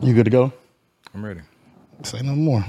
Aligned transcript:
You 0.00 0.12
good 0.12 0.24
to 0.24 0.30
go? 0.30 0.52
I'm 1.14 1.24
ready. 1.24 1.40
Say 2.02 2.20
no 2.22 2.34
more. 2.34 2.64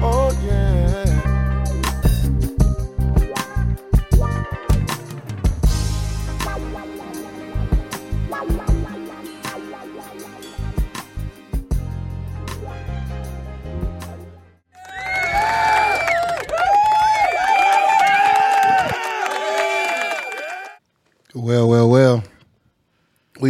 Oh 0.00 0.30
yeah. 0.44 1.45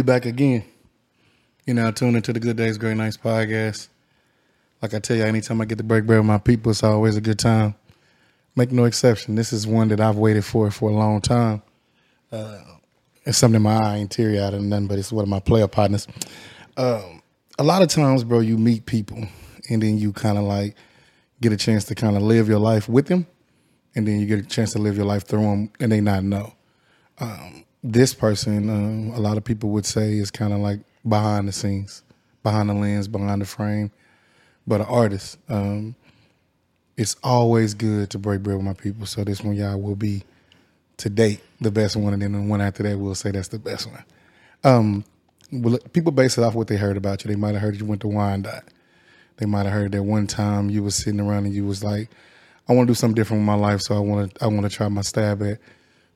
Back 0.07 0.25
again. 0.25 0.63
You 1.65 1.73
know, 1.73 1.91
tune 1.91 2.15
into 2.15 2.31
the 2.31 2.39
Good 2.39 2.55
Days, 2.55 2.77
Great 2.77 2.95
Nights 2.95 3.17
podcast. 3.17 3.89
Like 4.81 4.93
I 4.93 4.99
tell 4.99 5.17
you, 5.17 5.25
anytime 5.25 5.59
I 5.59 5.65
get 5.65 5.79
to 5.79 5.83
break 5.83 6.05
bread 6.05 6.19
with 6.19 6.25
my 6.25 6.37
people, 6.37 6.71
it's 6.71 6.81
always 6.81 7.17
a 7.17 7.21
good 7.21 7.37
time. 7.37 7.75
Make 8.55 8.71
no 8.71 8.85
exception. 8.85 9.35
This 9.35 9.51
is 9.51 9.67
one 9.67 9.89
that 9.89 9.99
I've 9.99 10.15
waited 10.15 10.45
for 10.45 10.71
for 10.71 10.89
a 10.89 10.93
long 10.93 11.19
time. 11.19 11.61
Uh, 12.31 12.61
it's 13.25 13.37
something 13.37 13.57
in 13.57 13.63
my 13.63 13.75
eye 13.75 14.07
teary 14.09 14.39
out 14.39 14.53
and 14.53 14.69
nothing, 14.69 14.87
but 14.87 14.97
it's 14.97 15.11
one 15.11 15.23
of 15.23 15.29
my 15.29 15.41
player 15.41 15.67
partners. 15.67 16.07
Um, 16.77 17.21
a 17.59 17.63
lot 17.63 17.81
of 17.81 17.89
times, 17.89 18.23
bro, 18.23 18.39
you 18.39 18.57
meet 18.57 18.85
people 18.85 19.27
and 19.69 19.83
then 19.83 19.97
you 19.97 20.13
kind 20.13 20.37
of 20.37 20.45
like 20.45 20.77
get 21.41 21.51
a 21.51 21.57
chance 21.57 21.83
to 21.85 21.95
kind 21.95 22.15
of 22.15 22.23
live 22.23 22.47
your 22.47 22.59
life 22.59 22.87
with 22.87 23.07
them, 23.07 23.27
and 23.93 24.07
then 24.07 24.21
you 24.21 24.25
get 24.25 24.39
a 24.39 24.43
chance 24.43 24.71
to 24.71 24.79
live 24.79 24.95
your 24.95 25.05
life 25.05 25.25
through 25.25 25.41
them, 25.41 25.69
and 25.81 25.91
they 25.91 25.99
not 25.99 26.23
know 26.23 26.53
this 27.91 28.13
person, 28.13 28.69
um, 28.69 29.11
a 29.15 29.19
lot 29.19 29.37
of 29.37 29.43
people 29.43 29.69
would 29.69 29.85
say 29.85 30.17
is 30.17 30.29
kind 30.29 30.53
of 30.53 30.59
like 30.59 30.79
behind 31.07 31.47
the 31.47 31.51
scenes, 31.51 32.03
behind 32.43 32.69
the 32.69 32.73
lens, 32.73 33.07
behind 33.07 33.41
the 33.41 33.45
frame, 33.45 33.91
but 34.65 34.81
an 34.81 34.87
artist. 34.87 35.37
Um, 35.47 35.95
it's 36.97 37.15
always 37.23 37.73
good 37.73 38.09
to 38.09 38.19
break 38.19 38.43
bread 38.43 38.57
with 38.57 38.65
my 38.65 38.73
people. 38.73 39.05
So 39.05 39.23
this 39.23 39.41
one, 39.41 39.55
y'all 39.55 39.79
will 39.79 39.95
be 39.95 40.23
to 40.97 41.09
date 41.09 41.41
the 41.61 41.71
best 41.71 41.95
one, 41.95 42.13
and 42.13 42.21
then 42.21 42.33
the 42.33 42.41
one 42.41 42.59
after 42.59 42.83
that, 42.83 42.97
we'll 42.97 43.15
say 43.15 43.31
that's 43.31 43.49
the 43.49 43.59
best 43.59 43.87
one. 43.87 44.03
Um, 44.63 45.05
people 45.93 46.11
base 46.11 46.37
it 46.37 46.43
off 46.43 46.55
what 46.55 46.67
they 46.67 46.77
heard 46.77 46.97
about 46.97 47.23
you. 47.23 47.29
They 47.29 47.37
might 47.37 47.53
have 47.53 47.61
heard 47.61 47.79
you 47.79 47.85
went 47.85 48.01
to 48.01 48.07
Wyandotte. 48.07 48.65
They 49.37 49.45
might 49.45 49.63
have 49.63 49.73
heard 49.73 49.91
that 49.93 50.03
one 50.03 50.27
time 50.27 50.69
you 50.69 50.83
was 50.83 50.95
sitting 50.95 51.19
around 51.19 51.45
and 51.45 51.53
you 51.53 51.65
was 51.65 51.83
like, 51.83 52.09
"I 52.67 52.73
want 52.73 52.87
to 52.87 52.91
do 52.91 52.95
something 52.95 53.15
different 53.15 53.41
with 53.41 53.47
my 53.47 53.53
life, 53.53 53.81
so 53.81 53.95
I 53.95 53.99
want 53.99 54.33
to 54.33 54.43
I 54.43 54.47
want 54.47 54.63
to 54.63 54.69
try 54.69 54.89
my 54.89 55.01
stab 55.01 55.41
at 55.43 55.59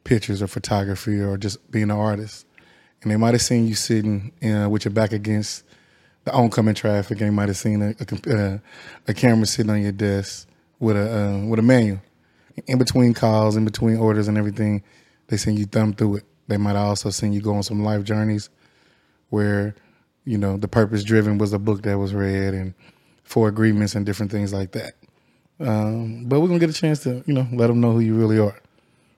pictures 0.03 0.41
or 0.41 0.47
photography 0.47 1.19
or 1.19 1.37
just 1.37 1.71
being 1.71 1.85
an 1.85 1.91
artist." 1.91 2.45
And 3.01 3.11
they 3.11 3.17
might 3.17 3.33
have 3.33 3.41
seen 3.41 3.67
you 3.67 3.75
sitting 3.75 4.31
uh, 4.43 4.69
with 4.69 4.85
your 4.85 4.93
back 4.93 5.11
against 5.11 5.63
the 6.23 6.31
oncoming 6.33 6.75
traffic, 6.75 7.19
and 7.19 7.27
they 7.27 7.33
might 7.33 7.49
have 7.49 7.57
seen 7.57 7.81
a 7.81 7.95
a, 7.99 8.35
uh, 8.35 8.57
a 9.07 9.13
camera 9.13 9.45
sitting 9.45 9.71
on 9.71 9.81
your 9.81 9.91
desk 9.91 10.47
with 10.79 10.97
a 10.97 11.19
uh, 11.19 11.45
with 11.45 11.59
a 11.59 11.63
manual. 11.63 12.01
In 12.67 12.77
between 12.77 13.13
calls, 13.13 13.55
in 13.55 13.65
between 13.65 13.97
orders, 13.97 14.27
and 14.27 14.37
everything, 14.37 14.83
they 15.27 15.37
seen 15.37 15.57
you 15.57 15.65
thumb 15.65 15.93
through 15.93 16.17
it. 16.17 16.23
They 16.47 16.57
might 16.57 16.75
have 16.75 16.87
also 16.87 17.09
seen 17.09 17.33
you 17.33 17.41
go 17.41 17.55
on 17.55 17.63
some 17.63 17.83
life 17.83 18.03
journeys 18.03 18.49
where 19.29 19.73
you 20.25 20.37
know 20.37 20.57
the 20.57 20.67
purpose 20.67 21.03
driven 21.03 21.37
was 21.37 21.53
a 21.53 21.59
book 21.59 21.81
that 21.83 21.97
was 21.97 22.13
read 22.13 22.53
and 22.53 22.73
four 23.23 23.47
agreements 23.47 23.95
and 23.95 24.05
different 24.05 24.31
things 24.31 24.53
like 24.53 24.71
that 24.73 24.93
um, 25.59 26.25
but 26.25 26.39
we're 26.39 26.47
gonna 26.47 26.59
get 26.59 26.69
a 26.69 26.73
chance 26.73 27.01
to 27.01 27.23
you 27.25 27.33
know 27.33 27.47
let 27.53 27.67
them 27.67 27.81
know 27.81 27.91
who 27.93 27.99
you 27.99 28.13
really 28.15 28.37
are 28.37 28.60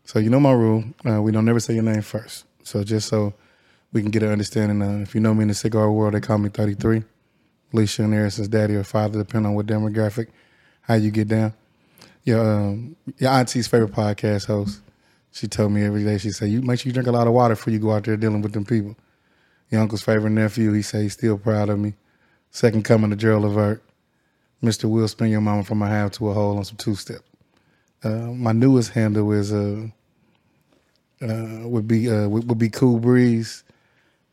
so 0.03 0.19
you 0.19 0.29
know 0.29 0.39
my 0.39 0.51
rule 0.51 0.83
uh, 1.07 1.21
we 1.21 1.31
don't 1.31 1.45
never 1.45 1.59
say 1.59 1.73
your 1.73 1.83
name 1.83 2.01
first 2.01 2.45
so 2.63 2.83
just 2.83 3.07
so 3.07 3.33
we 3.91 4.01
can 4.01 4.11
get 4.11 4.23
an 4.23 4.29
understanding 4.29 4.81
uh, 4.81 5.01
if 5.01 5.13
you 5.13 5.21
know 5.21 5.33
me 5.33 5.43
in 5.43 5.47
the 5.47 5.53
cigar 5.53 5.91
world 5.91 6.13
they 6.13 6.21
call 6.21 6.37
me 6.37 6.49
33 6.49 7.03
alicia 7.73 8.03
and 8.03 8.13
harrison's 8.13 8.47
daddy 8.47 8.75
or 8.75 8.83
father 8.83 9.19
depending 9.19 9.49
on 9.49 9.55
what 9.55 9.65
demographic 9.65 10.27
how 10.81 10.93
you 10.93 11.11
get 11.11 11.27
down 11.27 11.53
your 12.23 12.39
um, 12.39 12.95
your 13.17 13.31
auntie's 13.31 13.67
favorite 13.67 13.92
podcast 13.92 14.47
host 14.47 14.81
she 15.31 15.47
told 15.47 15.71
me 15.71 15.83
every 15.83 16.03
day 16.03 16.17
she 16.17 16.30
said 16.30 16.49
you 16.49 16.61
make 16.61 16.80
sure 16.80 16.89
you 16.89 16.93
drink 16.93 17.08
a 17.08 17.11
lot 17.11 17.27
of 17.27 17.33
water 17.33 17.55
before 17.55 17.73
you 17.73 17.80
go 17.80 17.92
out 17.92 18.03
there 18.03 18.17
dealing 18.17 18.42
with 18.42 18.53
them 18.53 18.65
people 18.65 18.95
your 19.73 19.81
uncle's 19.81 20.03
favorite 20.03 20.30
nephew. 20.30 20.71
He 20.71 20.83
say 20.83 21.02
he's 21.02 21.13
still 21.13 21.37
proud 21.37 21.67
of 21.69 21.80
me. 21.80 21.95
Second 22.52 22.86
coming 22.86 23.09
to 23.09 23.15
Gerald 23.15 23.43
Levert. 23.43 23.83
Mr. 24.61 24.87
Will 24.87 25.08
spin 25.08 25.31
your 25.31 25.42
mama 25.42 25.63
from 25.63 25.81
a 25.81 25.87
half 25.87 26.11
to 26.11 26.30
a 26.30 26.33
hole 26.33 26.58
on 26.58 26.63
some 26.63 26.77
two 26.77 26.93
step. 26.93 27.21
Uh, 28.03 28.31
my 28.33 28.52
newest 28.52 28.91
handle 28.91 29.31
is 29.31 29.53
uh, 29.53 29.87
uh, 31.21 31.67
would 31.67 31.87
be 31.87 32.09
uh, 32.09 32.27
would, 32.27 32.58
be 32.58 32.69
Cool 32.69 32.99
Breeze 32.99 33.64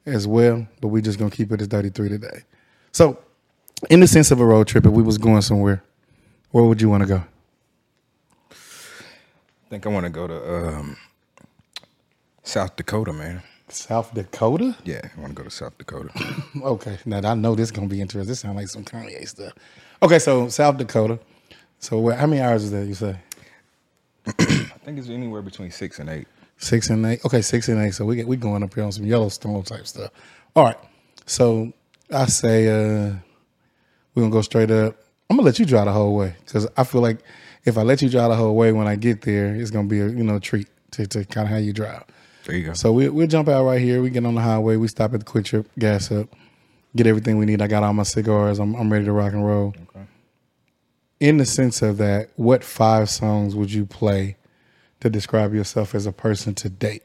as 0.07 0.27
well, 0.27 0.67
but 0.81 0.89
we're 0.89 1.03
just 1.03 1.19
gonna 1.19 1.31
keep 1.31 1.53
it 1.53 1.61
as 1.61 1.69
33 1.69 2.09
today. 2.09 2.43
So, 2.91 3.19
in 3.89 4.01
the 4.01 4.09
sense 4.09 4.31
of 4.33 4.41
a 4.41 4.45
road 4.45 4.67
trip, 4.67 4.87
if 4.87 4.93
we 4.93 5.03
was 5.03 5.19
going 5.19 5.43
somewhere, 5.43 5.85
where 6.51 6.65
would 6.65 6.83
you 6.83 6.89
want 6.89 7.03
to 7.03 7.07
go? 7.07 7.23
I 8.51 8.55
think 9.71 9.87
I 9.87 9.89
want 9.89 10.05
to 10.05 10.11
go 10.11 10.27
to 10.27 10.55
um, 10.57 10.97
South 12.43 12.75
Dakota, 12.75 13.13
man. 13.13 13.41
South 13.69 14.13
Dakota. 14.13 14.77
Yeah, 14.83 15.01
I 15.17 15.21
want 15.21 15.37
to 15.37 15.43
go 15.43 15.45
to 15.45 15.51
South 15.51 15.79
Dakota. 15.79 16.11
Okay, 16.63 16.99
now 17.05 17.21
I 17.31 17.35
know 17.35 17.55
this 17.55 17.69
is 17.69 17.71
gonna 17.71 17.87
be 17.87 18.01
interesting. 18.01 18.29
This 18.29 18.41
sounds 18.41 18.57
like 18.57 18.69
some 18.69 18.85
Kanye 18.85 19.29
stuff. 19.29 19.53
Okay, 20.03 20.19
so 20.19 20.49
South 20.49 20.77
Dakota. 20.77 21.21
So 21.79 22.01
where, 22.01 22.17
how 22.17 22.27
many 22.27 22.43
hours 22.43 22.65
is 22.65 22.73
that? 22.73 22.87
You 22.87 22.95
say 22.95 23.17
think 24.85 24.99
it's 24.99 25.09
anywhere 25.09 25.43
between 25.43 25.71
six 25.71 25.99
and 25.99 26.09
eight. 26.09 26.27
six 26.57 26.91
and 26.91 27.05
eight. 27.07 27.25
Okay, 27.25 27.43
six 27.43 27.69
and 27.69 27.81
eight. 27.81 27.95
So 27.95 28.05
we 28.05 28.17
get 28.17 28.27
we 28.27 28.37
going 28.37 28.63
up 28.63 28.75
here 28.75 28.85
on 28.85 28.93
some 28.93 29.05
Yellowstone 29.07 29.63
type 29.63 29.87
stuff. 29.87 30.11
All 30.55 30.65
right. 30.65 30.79
So 31.27 31.73
I 32.13 32.27
say 32.27 32.69
uh 32.69 33.15
we're 34.15 34.23
gonna 34.23 34.33
go 34.33 34.43
straight 34.43 34.71
up. 34.71 34.97
I'm 35.29 35.37
gonna 35.37 35.47
let 35.47 35.59
you 35.59 35.65
drive 35.65 35.87
the 35.87 35.93
whole 35.93 36.15
way 36.17 36.35
because 36.45 36.67
I 36.77 36.85
feel 36.85 37.01
like 37.01 37.19
if 37.65 37.79
I 37.79 37.83
let 37.83 38.03
you 38.03 38.09
drive 38.09 38.31
the 38.31 38.37
whole 38.37 38.57
way 38.57 38.73
when 38.73 38.87
I 38.87 38.97
get 38.97 39.23
there, 39.23 39.55
it's 39.55 39.71
gonna 39.71 39.89
be 39.89 40.01
a 40.01 40.09
you 40.09 40.25
know 40.25 40.39
treat 40.39 40.69
to, 40.93 41.07
to 41.07 41.25
kind 41.25 41.47
of 41.47 41.53
how 41.53 41.59
you 41.59 41.73
drive. 41.73 42.05
There 42.45 42.57
you 42.57 42.67
go. 42.67 42.73
So 42.73 42.93
we 42.93 43.09
we'll 43.09 43.27
jump 43.27 43.49
out 43.49 43.65
right 43.65 43.81
here. 43.81 44.03
We 44.03 44.11
get 44.11 44.25
on 44.25 44.35
the 44.35 44.41
highway. 44.41 44.77
We 44.77 44.89
stop 44.89 45.15
at 45.15 45.21
the 45.21 45.27
QuikTrip, 45.27 45.67
gas 45.79 46.11
up, 46.11 46.29
get 46.97 47.07
everything 47.07 47.39
we 47.39 47.47
need. 47.47 47.63
I 47.63 47.67
got 47.69 47.83
all 47.83 47.93
my 47.93 48.03
cigars. 48.03 48.59
I'm 48.59 48.75
I'm 48.75 48.93
ready 48.93 49.05
to 49.05 49.13
rock 49.13 49.33
and 49.33 49.47
roll. 49.47 49.75
Okay. 49.91 50.07
In 51.21 51.37
the 51.37 51.45
sense 51.47 51.83
of 51.83 51.99
that, 51.99 52.31
what 52.37 52.65
five 52.65 53.11
songs 53.11 53.55
would 53.55 53.71
you 53.73 53.85
play 53.85 54.37
to 55.01 55.11
describe 55.11 55.55
yourself 55.55 55.95
as 55.95 56.07
a 56.07 56.13
person 56.13 56.55
to 56.57 56.69
date? 56.69 57.03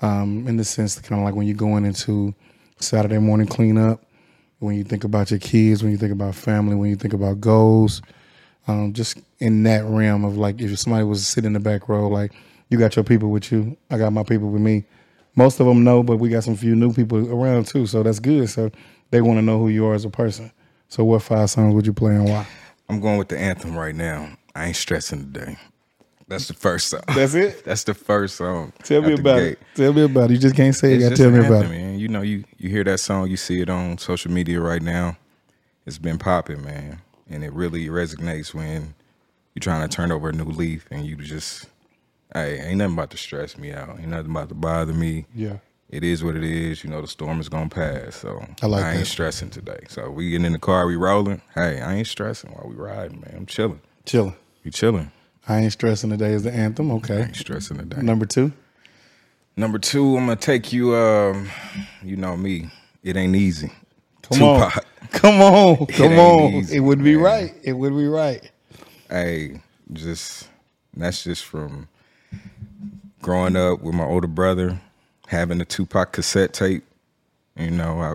Um, 0.00 0.46
in 0.46 0.56
the 0.56 0.64
sense, 0.64 0.98
kind 1.00 1.20
of 1.20 1.24
like 1.24 1.34
when 1.34 1.46
you're 1.46 1.56
going 1.56 1.84
into 1.84 2.34
Saturday 2.78 3.18
morning 3.18 3.46
cleanup, 3.46 4.02
when 4.60 4.76
you 4.76 4.84
think 4.84 5.04
about 5.04 5.30
your 5.30 5.40
kids, 5.40 5.82
when 5.82 5.92
you 5.92 5.98
think 5.98 6.12
about 6.12 6.34
family, 6.34 6.74
when 6.74 6.90
you 6.90 6.96
think 6.96 7.14
about 7.14 7.40
goals, 7.40 8.02
um, 8.66 8.92
just 8.92 9.18
in 9.38 9.62
that 9.64 9.84
realm 9.84 10.24
of 10.24 10.36
like 10.36 10.60
if 10.60 10.78
somebody 10.78 11.04
was 11.04 11.26
sitting 11.26 11.48
in 11.48 11.52
the 11.52 11.60
back 11.60 11.88
row, 11.88 12.08
like 12.08 12.32
you 12.68 12.78
got 12.78 12.96
your 12.96 13.04
people 13.04 13.30
with 13.30 13.50
you, 13.50 13.76
I 13.90 13.98
got 13.98 14.12
my 14.12 14.22
people 14.22 14.50
with 14.50 14.62
me. 14.62 14.84
Most 15.36 15.60
of 15.60 15.66
them 15.66 15.84
know, 15.84 16.02
but 16.02 16.16
we 16.16 16.28
got 16.28 16.44
some 16.44 16.56
few 16.56 16.74
new 16.74 16.92
people 16.92 17.32
around 17.32 17.66
too, 17.66 17.86
so 17.86 18.02
that's 18.02 18.18
good. 18.18 18.48
So 18.50 18.70
they 19.10 19.20
want 19.20 19.38
to 19.38 19.42
know 19.42 19.58
who 19.58 19.68
you 19.68 19.86
are 19.86 19.94
as 19.94 20.04
a 20.04 20.10
person. 20.10 20.52
So 20.88 21.04
what 21.04 21.22
five 21.22 21.50
songs 21.50 21.74
would 21.74 21.86
you 21.86 21.92
play 21.92 22.14
and 22.14 22.28
why? 22.28 22.46
I'm 22.88 23.00
going 23.00 23.18
with 23.18 23.28
the 23.28 23.38
anthem 23.38 23.76
right 23.76 23.94
now. 23.94 24.36
I 24.54 24.66
ain't 24.66 24.76
stressing 24.76 25.32
today. 25.32 25.56
That's 26.28 26.46
the 26.46 26.54
first 26.54 26.88
song. 26.88 27.00
That's 27.08 27.34
it? 27.34 27.64
That's 27.64 27.84
the 27.84 27.94
first 27.94 28.36
song. 28.36 28.72
Tell 28.82 29.00
me 29.02 29.14
about 29.14 29.40
it. 29.40 29.58
Tell 29.74 29.92
me 29.92 30.02
about 30.04 30.30
it. 30.30 30.34
You 30.34 30.38
just 30.38 30.54
can't 30.54 30.74
say 30.74 30.92
it. 30.92 31.00
You 31.00 31.08
gotta 31.08 31.16
tell 31.16 31.30
me 31.30 31.44
about 31.44 31.64
it. 31.64 31.70
man. 31.70 31.98
You 31.98 32.08
know, 32.08 32.20
you 32.20 32.44
you 32.58 32.68
hear 32.68 32.84
that 32.84 33.00
song, 33.00 33.28
you 33.30 33.36
see 33.36 33.60
it 33.60 33.70
on 33.70 33.98
social 33.98 34.30
media 34.30 34.60
right 34.60 34.82
now. 34.82 35.16
It's 35.86 35.98
been 35.98 36.18
popping, 36.18 36.62
man, 36.62 37.00
and 37.30 37.42
it 37.42 37.52
really 37.52 37.86
resonates 37.86 38.52
when 38.52 38.94
you're 39.54 39.60
trying 39.60 39.88
to 39.88 39.94
turn 39.94 40.12
over 40.12 40.28
a 40.28 40.32
new 40.32 40.44
leaf 40.44 40.86
and 40.90 41.06
you 41.06 41.16
just, 41.16 41.66
hey, 42.34 42.60
ain't 42.60 42.76
nothing 42.76 42.92
about 42.92 43.10
to 43.10 43.16
stress 43.16 43.56
me 43.56 43.72
out. 43.72 43.98
Ain't 43.98 44.08
nothing 44.08 44.30
about 44.30 44.50
to 44.50 44.54
bother 44.54 44.92
me. 44.92 45.24
Yeah. 45.34 45.56
It 45.88 46.04
is 46.04 46.22
what 46.22 46.36
it 46.36 46.44
is. 46.44 46.84
You 46.84 46.90
know, 46.90 47.00
the 47.00 47.08
storm 47.08 47.40
is 47.40 47.48
gonna 47.48 47.70
pass. 47.70 48.16
So 48.16 48.44
I 48.60 48.66
like 48.66 48.84
I 48.84 48.90
ain't 48.90 48.98
that. 49.00 49.06
stressing 49.06 49.48
today. 49.48 49.80
So 49.88 50.10
we 50.10 50.28
getting 50.28 50.44
in 50.44 50.52
the 50.52 50.58
car, 50.58 50.86
we 50.86 50.96
rolling. 50.96 51.40
Hey, 51.54 51.80
I 51.80 51.94
ain't 51.94 52.06
stressing 52.06 52.50
while 52.50 52.68
we 52.68 52.74
riding, 52.76 53.20
man. 53.20 53.32
I'm 53.34 53.46
chilling. 53.46 53.80
Chilling. 54.04 54.36
You 54.62 54.70
chilling. 54.70 55.10
I 55.48 55.60
ain't 55.60 55.72
stressing 55.72 56.10
today 56.10 56.32
is 56.32 56.42
the 56.42 56.52
anthem. 56.52 56.90
Okay. 56.92 57.16
I 57.16 57.22
ain't 57.22 57.36
stressing 57.36 57.78
today. 57.78 58.02
Number 58.02 58.26
two. 58.26 58.52
Number 59.56 59.78
two, 59.78 60.16
I'm 60.16 60.26
gonna 60.26 60.36
take 60.36 60.72
you. 60.72 60.94
Um, 60.94 61.48
you 62.02 62.16
know 62.16 62.36
me. 62.36 62.70
It 63.02 63.16
ain't 63.16 63.34
easy. 63.34 63.72
Come 64.22 64.42
on. 64.42 64.70
Come 65.10 65.40
on. 65.40 65.86
Come 65.86 66.18
on. 66.18 66.52
easy, 66.52 66.76
it 66.76 66.80
would 66.80 67.02
be 67.02 67.14
man. 67.14 67.24
right. 67.24 67.54
It 67.62 67.72
would 67.72 67.96
be 67.96 68.06
right. 68.06 68.50
Hey, 69.10 69.60
just 69.92 70.48
that's 70.94 71.24
just 71.24 71.44
from 71.44 71.88
growing 73.22 73.56
up 73.56 73.80
with 73.80 73.94
my 73.94 74.04
older 74.04 74.26
brother, 74.28 74.78
having 75.26 75.58
the 75.58 75.64
Tupac 75.64 76.12
cassette 76.12 76.52
tape. 76.52 76.84
You 77.56 77.70
know, 77.70 78.00
I 78.00 78.14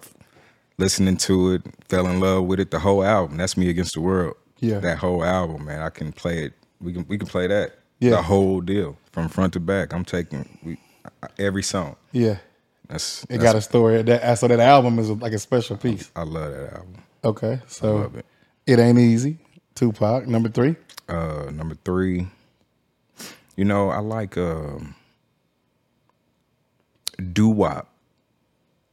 listening 0.77 1.17
to 1.17 1.53
it, 1.53 1.61
fell 1.89 2.07
in 2.07 2.19
love 2.19 2.45
with 2.45 2.59
it. 2.59 2.71
The 2.71 2.79
whole 2.79 3.03
album. 3.03 3.37
That's 3.37 3.57
me 3.57 3.69
against 3.69 3.95
the 3.95 4.01
world. 4.01 4.35
Yeah. 4.59 4.79
that 4.79 4.99
whole 4.99 5.25
album, 5.25 5.65
man. 5.65 5.81
I 5.81 5.89
can 5.89 6.13
play 6.13 6.43
it. 6.45 6.53
We 6.83 6.93
can 6.93 7.05
we 7.07 7.17
can 7.17 7.27
play 7.27 7.47
that. 7.47 7.75
Yeah. 7.99 8.11
the 8.11 8.21
whole 8.21 8.59
deal 8.59 8.97
from 9.13 9.29
front 9.29 9.53
to 9.53 9.59
back. 9.61 9.93
I'm 9.93 10.03
taking 10.03 10.57
we 10.63 10.77
every 11.39 11.63
song. 11.63 11.95
Yeah. 12.11 12.37
That's, 12.89 13.23
It 13.23 13.29
that's 13.29 13.43
got 13.43 13.55
a 13.55 13.61
story. 13.61 14.01
That 14.01 14.37
so 14.37 14.47
that 14.47 14.59
album 14.59 14.99
is 14.99 15.09
like 15.09 15.33
a 15.33 15.39
special 15.39 15.77
piece. 15.77 16.11
I 16.15 16.23
love 16.23 16.51
that 16.51 16.73
album. 16.73 16.95
Okay, 17.23 17.59
so 17.67 17.95
love 17.95 18.15
it. 18.17 18.25
it 18.67 18.79
ain't 18.79 18.99
easy. 18.99 19.37
Tupac 19.75 20.27
number 20.27 20.49
three. 20.49 20.75
Uh, 21.07 21.49
number 21.51 21.75
three, 21.83 22.27
you 23.55 23.65
know, 23.65 23.89
I 23.89 23.99
like 23.99 24.37
um, 24.37 24.95
doo 27.31 27.49
wop. 27.49 27.89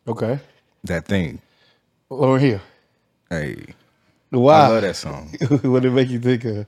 Okay, 0.08 0.38
That 0.84 1.06
thing. 1.06 1.40
Lauryn 2.10 2.40
Hill. 2.40 2.60
Hey, 3.28 3.74
Why? 4.30 4.54
I 4.54 4.68
love 4.68 4.82
that 4.82 4.96
song. 4.96 5.34
what 5.62 5.82
did 5.82 5.92
it 5.92 5.94
make 5.94 6.08
you 6.08 6.18
think 6.18 6.44
of? 6.44 6.66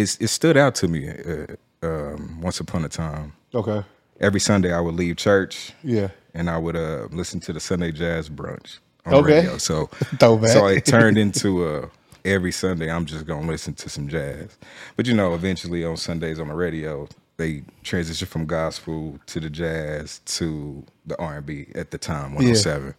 It 0.00 0.28
stood 0.28 0.56
out 0.56 0.74
to 0.76 0.88
me. 0.88 1.08
Uh, 1.08 1.46
um, 1.84 2.40
once 2.40 2.60
upon 2.60 2.84
a 2.84 2.88
time, 2.88 3.32
Okay, 3.54 3.82
every 4.20 4.40
Sunday 4.40 4.72
I 4.72 4.80
would 4.80 4.94
leave 4.94 5.16
church 5.16 5.72
yeah. 5.82 6.08
and 6.34 6.48
I 6.48 6.56
would 6.56 6.76
uh, 6.76 7.08
listen 7.10 7.40
to 7.40 7.52
the 7.52 7.60
Sunday 7.60 7.90
Jazz 7.92 8.28
Brunch 8.30 8.78
on 9.04 9.14
Okay. 9.14 9.38
radio. 9.38 9.58
So, 9.58 9.90
so 10.20 10.66
it 10.68 10.84
turned 10.86 11.18
into 11.18 11.66
uh, 11.66 11.88
every 12.24 12.52
Sunday 12.52 12.90
I'm 12.90 13.04
just 13.04 13.26
gonna 13.26 13.46
listen 13.46 13.74
to 13.74 13.88
some 13.88 14.08
jazz. 14.08 14.56
But 14.96 15.06
you 15.06 15.14
know, 15.14 15.34
eventually 15.34 15.84
on 15.84 15.96
Sundays 15.96 16.38
on 16.38 16.48
the 16.48 16.54
radio, 16.54 17.08
they 17.36 17.64
transition 17.82 18.28
from 18.28 18.46
gospel 18.46 19.18
to 19.26 19.40
the 19.40 19.50
jazz 19.50 20.20
to 20.26 20.84
the 21.06 21.18
R 21.18 21.38
and 21.38 21.46
B 21.46 21.66
at 21.74 21.90
the 21.90 21.98
time 21.98 22.34
107. 22.34 22.94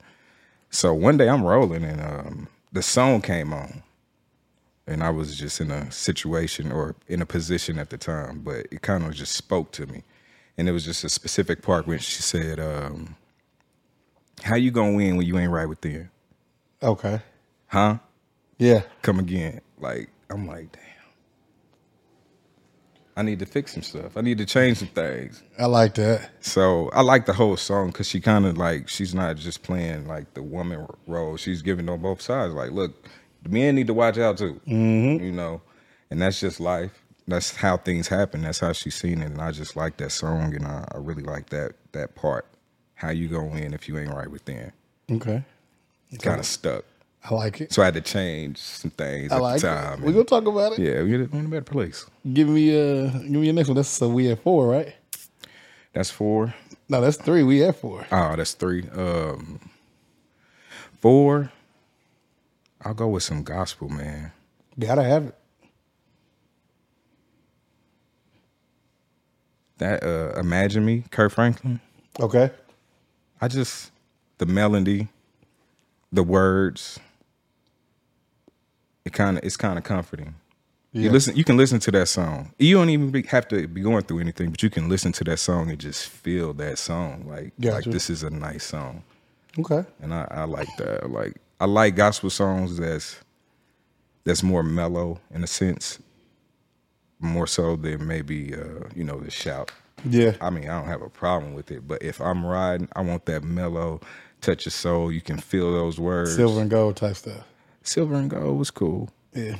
So 0.71 0.93
one 0.93 1.17
day 1.17 1.29
I'm 1.29 1.43
rolling 1.45 1.83
and 1.85 2.01
um, 2.01 2.47
the 2.73 2.81
song 2.81 3.21
came 3.21 3.53
on. 3.53 3.81
And 4.85 5.01
I 5.03 5.09
was 5.11 5.37
just 5.37 5.61
in 5.61 5.71
a 5.71 5.89
situation 5.91 6.71
or 6.71 6.95
in 7.07 7.21
a 7.21 7.25
position 7.25 7.79
at 7.79 7.89
the 7.89 7.97
time, 7.97 8.39
but 8.39 8.67
it 8.71 8.81
kind 8.81 9.05
of 9.05 9.13
just 9.13 9.33
spoke 9.33 9.71
to 9.73 9.85
me. 9.87 10.03
And 10.57 10.67
it 10.67 10.71
was 10.73 10.83
just 10.85 11.03
a 11.03 11.09
specific 11.09 11.61
part 11.61 11.87
when 11.87 11.99
she 11.99 12.21
said, 12.21 12.59
um, 12.59 13.15
How 14.43 14.55
you 14.55 14.71
gonna 14.71 14.95
win 14.95 15.15
when 15.15 15.25
you 15.25 15.37
ain't 15.39 15.51
right 15.51 15.67
within? 15.69 16.09
Okay, 16.81 17.21
Huh? 17.67 17.99
yeah. 18.57 18.81
Come 19.01 19.19
again. 19.19 19.61
Like, 19.79 20.09
I'm 20.29 20.45
like, 20.47 20.71
damn. 20.73 20.81
I 23.15 23.21
need 23.21 23.39
to 23.39 23.45
fix 23.45 23.73
some 23.73 23.83
stuff. 23.83 24.17
I 24.17 24.21
need 24.21 24.39
to 24.39 24.45
change 24.45 24.77
some 24.79 24.87
things. 24.89 25.43
I 25.59 25.65
like 25.67 25.93
that. 25.95 26.31
So 26.41 26.89
I 26.93 27.01
like 27.01 27.25
the 27.25 27.33
whole 27.33 27.55
song 27.57 27.87
because 27.87 28.07
she 28.07 28.19
kind 28.19 28.45
of 28.45 28.57
like 28.57 28.89
she's 28.89 29.13
not 29.13 29.37
just 29.37 29.61
playing 29.63 30.07
like 30.07 30.33
the 30.33 30.41
woman 30.41 30.87
role. 31.07 31.37
She's 31.37 31.61
giving 31.61 31.87
on 31.89 32.01
both 32.01 32.21
sides. 32.21 32.53
Like, 32.53 32.71
look, 32.71 33.07
the 33.43 33.49
men 33.49 33.75
need 33.75 33.87
to 33.87 33.93
watch 33.93 34.17
out 34.17 34.37
too. 34.37 34.59
Mm-hmm. 34.67 35.23
You 35.23 35.31
know, 35.31 35.61
and 36.09 36.21
that's 36.21 36.39
just 36.39 36.59
life. 36.59 36.91
That's 37.27 37.55
how 37.55 37.77
things 37.77 38.07
happen. 38.07 38.41
That's 38.41 38.59
how 38.59 38.73
she's 38.73 38.95
seen 38.95 39.21
it, 39.21 39.27
and 39.31 39.41
I 39.41 39.51
just 39.51 39.75
like 39.75 39.97
that 39.97 40.11
song, 40.11 40.53
and 40.55 40.65
I, 40.65 40.85
I 40.93 40.97
really 40.97 41.23
like 41.23 41.49
that 41.49 41.73
that 41.93 42.15
part. 42.15 42.45
How 42.95 43.09
you 43.11 43.27
gonna 43.27 43.47
win 43.47 43.73
if 43.73 43.87
you 43.87 43.97
ain't 43.97 44.13
right 44.13 44.29
within? 44.29 44.71
Okay, 45.11 45.43
it's 46.11 46.23
Kind 46.23 46.39
of 46.39 46.45
stuck. 46.45 46.85
I 47.25 47.33
like 47.33 47.61
it. 47.61 47.71
So 47.71 47.81
I 47.81 47.85
had 47.85 47.93
to 47.93 48.01
change 48.01 48.57
some 48.57 48.91
things 48.91 49.31
I 49.31 49.37
at 49.37 49.41
like 49.41 49.61
the 49.61 49.67
it. 49.67 49.73
time. 49.81 50.01
We 50.01 50.11
gonna 50.11 50.25
talk 50.25 50.45
about 50.45 50.73
it. 50.73 50.79
yeah, 50.79 51.01
we're 51.01 51.23
in 51.23 51.45
a 51.45 51.47
better 51.49 51.61
place. 51.61 52.05
Give 52.33 52.49
me 52.49 52.69
uh, 52.71 53.09
give 53.11 53.29
me 53.31 53.45
your 53.45 53.53
next 53.53 53.69
one. 53.69 53.75
That's 53.75 53.87
so 53.87 54.09
we 54.09 54.29
at 54.31 54.43
four, 54.43 54.67
right? 54.67 54.93
That's 55.93 56.09
four. 56.09 56.53
No, 56.89 56.99
that's 56.99 57.17
three. 57.17 57.43
We 57.43 57.63
at 57.63 57.77
four. 57.77 58.05
Oh, 58.11 58.35
that's 58.35 58.53
three. 58.53 58.89
Um, 58.93 59.59
four. 60.99 61.51
I'll 62.83 62.93
go 62.93 63.07
with 63.07 63.23
some 63.23 63.43
gospel, 63.43 63.89
man. 63.89 64.31
Gotta 64.77 65.03
have 65.03 65.27
it. 65.27 65.35
That 69.77 70.03
uh, 70.03 70.39
Imagine 70.39 70.85
Me, 70.85 71.03
Kirk 71.11 71.31
Franklin. 71.31 71.79
Okay. 72.19 72.51
I 73.41 73.47
just 73.47 73.91
the 74.37 74.45
melody, 74.45 75.07
the 76.11 76.23
words. 76.23 76.99
It 79.05 79.13
kind 79.13 79.37
of 79.37 79.43
it's 79.43 79.57
kind 79.57 79.77
of 79.77 79.83
comforting. 79.83 80.35
You 80.95 81.09
listen, 81.09 81.35
you 81.35 81.43
can 81.43 81.57
listen 81.57 81.79
to 81.79 81.91
that 81.91 82.07
song. 82.07 82.53
You 82.59 82.75
don't 82.75 82.91
even 82.91 83.09
be, 83.09 83.23
have 83.23 83.47
to 83.47 83.67
be 83.67 83.81
going 83.81 84.03
through 84.03 84.19
anything, 84.19 84.51
but 84.51 84.61
you 84.61 84.69
can 84.69 84.89
listen 84.89 85.11
to 85.13 85.23
that 85.23 85.39
song 85.39 85.71
and 85.71 85.79
just 85.79 86.07
feel 86.07 86.53
that 86.53 86.77
song. 86.77 87.25
Like, 87.27 87.53
like 87.57 87.85
this 87.85 88.11
is 88.11 88.21
a 88.21 88.29
nice 88.29 88.63
song. 88.63 89.03
Okay. 89.57 89.83
and 90.01 90.13
I, 90.13 90.27
I 90.29 90.43
like 90.43 90.67
that. 90.77 91.09
Like 91.09 91.37
I 91.63 91.65
like 91.65 91.95
gospel 91.95 92.29
songs 92.29 92.75
that's 92.75 93.21
that's 94.25 94.43
more 94.43 94.63
mellow 94.63 95.21
in 95.33 95.45
a 95.45 95.47
sense, 95.47 95.97
more 97.21 97.47
so 97.47 97.77
than 97.77 98.05
maybe 98.05 98.53
uh, 98.53 98.89
you 98.93 99.05
know 99.05 99.21
the 99.21 99.31
shout. 99.31 99.71
Yeah. 100.03 100.33
I 100.41 100.49
mean, 100.49 100.65
I 100.69 100.77
don't 100.77 100.89
have 100.89 101.01
a 101.01 101.09
problem 101.09 101.53
with 101.53 101.71
it, 101.71 101.87
but 101.87 102.03
if 102.03 102.19
I'm 102.19 102.45
riding, 102.45 102.89
I 102.97 103.01
want 103.01 103.27
that 103.27 103.45
mellow 103.45 104.01
touch 104.41 104.67
of 104.67 104.73
soul. 104.73 105.09
You 105.09 105.21
can 105.21 105.37
feel 105.37 105.71
those 105.71 105.97
words. 105.97 106.35
Silver 106.35 106.59
and 106.59 106.69
gold 106.69 106.97
type 106.97 107.15
stuff. 107.15 107.45
Silver 107.81 108.15
and 108.15 108.29
gold 108.29 108.59
was 108.59 108.69
cool. 108.69 109.09
Yeah. 109.33 109.55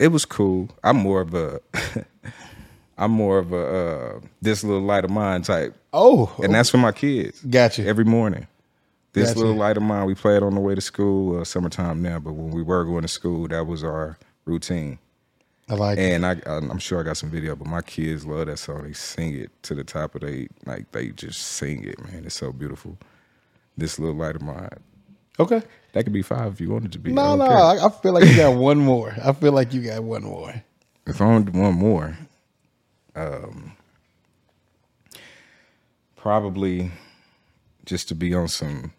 It 0.00 0.08
was 0.08 0.24
cool. 0.24 0.68
I'm 0.82 0.96
more 0.96 1.20
of 1.20 1.32
a 1.32 1.60
I'm 2.98 3.12
more 3.12 3.38
of 3.38 3.52
a 3.52 3.66
uh, 4.16 4.20
this 4.42 4.64
little 4.64 4.82
light 4.82 5.04
of 5.04 5.10
mine 5.10 5.42
type, 5.42 5.76
Oh, 5.92 6.34
and 6.42 6.52
that's 6.52 6.70
for 6.70 6.78
my 6.78 6.90
kids. 6.90 7.40
Gotcha. 7.42 7.86
Every 7.86 8.04
morning. 8.04 8.48
This 9.16 9.30
Gotcha. 9.30 9.38
little 9.38 9.54
light 9.54 9.78
of 9.78 9.82
mine, 9.82 10.04
we 10.04 10.14
play 10.14 10.36
it 10.36 10.42
on 10.42 10.54
the 10.54 10.60
way 10.60 10.74
to 10.74 10.80
school. 10.82 11.40
Uh, 11.40 11.44
summertime 11.44 12.02
now, 12.02 12.18
but 12.18 12.34
when 12.34 12.50
we 12.50 12.62
were 12.62 12.84
going 12.84 13.00
to 13.00 13.08
school, 13.08 13.48
that 13.48 13.66
was 13.66 13.82
our 13.82 14.18
routine. 14.44 14.98
I 15.70 15.74
like 15.74 15.96
it. 15.96 16.02
And 16.02 16.26
I, 16.26 16.36
I'm 16.44 16.78
sure 16.78 17.00
I 17.00 17.02
got 17.02 17.16
some 17.16 17.30
video, 17.30 17.56
but 17.56 17.66
my 17.66 17.80
kids 17.80 18.26
love 18.26 18.48
that 18.48 18.58
song. 18.58 18.82
They 18.82 18.92
sing 18.92 19.34
it 19.34 19.50
to 19.62 19.74
the 19.74 19.84
top 19.84 20.16
of 20.16 20.20
they 20.20 20.48
like 20.66 20.92
they 20.92 21.08
just 21.12 21.40
sing 21.40 21.82
it, 21.84 21.98
man. 22.04 22.26
It's 22.26 22.34
so 22.34 22.52
beautiful. 22.52 22.98
This 23.78 23.98
little 23.98 24.16
light 24.16 24.36
of 24.36 24.42
mine. 24.42 24.68
Okay. 25.40 25.62
That 25.94 26.04
could 26.04 26.12
be 26.12 26.20
five 26.20 26.52
if 26.52 26.60
you 26.60 26.68
wanted 26.68 26.92
to 26.92 26.98
be. 26.98 27.10
No, 27.10 27.36
no. 27.36 27.46
I, 27.46 27.86
I 27.86 27.88
feel 27.88 28.12
like 28.12 28.26
you 28.26 28.36
got 28.36 28.54
one 28.58 28.76
more. 28.76 29.16
I 29.24 29.32
feel 29.32 29.52
like 29.52 29.72
you 29.72 29.80
got 29.80 30.02
one 30.02 30.24
more. 30.24 30.62
If 31.06 31.22
I 31.22 31.24
wanted 31.24 31.54
one 31.54 31.74
more, 31.74 32.18
um, 33.14 33.72
probably 36.16 36.90
just 37.86 38.08
to 38.08 38.14
be 38.14 38.34
on 38.34 38.48
some 38.48 38.92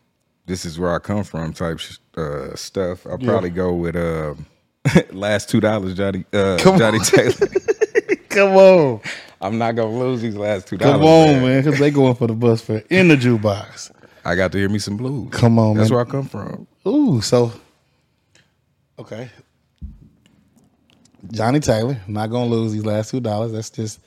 "this 0.48 0.66
is 0.66 0.80
where 0.80 0.94
I 0.94 0.98
come 1.00 1.24
from" 1.24 1.54
type 1.54 1.80
uh, 2.18 2.56
stuff. 2.56 3.06
I'll 3.06 3.20
Yeah. 3.22 3.28
probably 3.30 3.52
go 3.52 3.74
with 3.74 3.96
uh, 3.96 4.34
last 5.12 5.50
two 5.50 5.60
dollars, 5.60 5.94
Johnny 5.94 6.26
uh, 6.34 6.58
Come 6.60 6.80
Johnnie 6.80 7.00
Taylor. 7.00 7.34
Come 8.30 8.56
on. 8.56 9.02
I'm 9.40 9.58
not 9.60 9.76
gonna 9.76 9.96
lose 9.98 10.22
these 10.22 10.36
last 10.36 10.68
two 10.68 10.78
dollars. 10.78 10.96
Come 10.96 11.04
on, 11.06 11.42
man. 11.44 11.64
Because 11.64 11.80
they 11.80 11.92
going 11.92 12.16
for 12.16 12.26
the 12.28 12.34
bus 12.34 12.62
fare 12.62 12.84
in 12.90 13.08
the 13.08 13.16
jukebox. 13.16 13.92
I 14.26 14.36
got 14.36 14.52
to 14.52 14.58
hear 14.58 14.68
me 14.70 14.80
some 14.80 14.98
blues. 14.98 15.30
Come 15.32 15.58
on, 15.60 15.78
That's 15.78 15.90
man. 15.90 15.96
where 15.98 16.06
I 16.06 16.10
come 16.10 16.26
from. 16.28 16.68
Ooh, 16.88 17.22
so 17.22 17.52
okay. 19.00 19.30
Johnnie 21.32 21.60
Taylor, 21.60 22.00
not 22.08 22.30
gonna 22.30 22.50
lose 22.50 22.74
these 22.74 22.86
last 22.86 23.12
two 23.12 23.20
dollars. 23.20 23.52
That's 23.52 23.70
just 23.70 24.00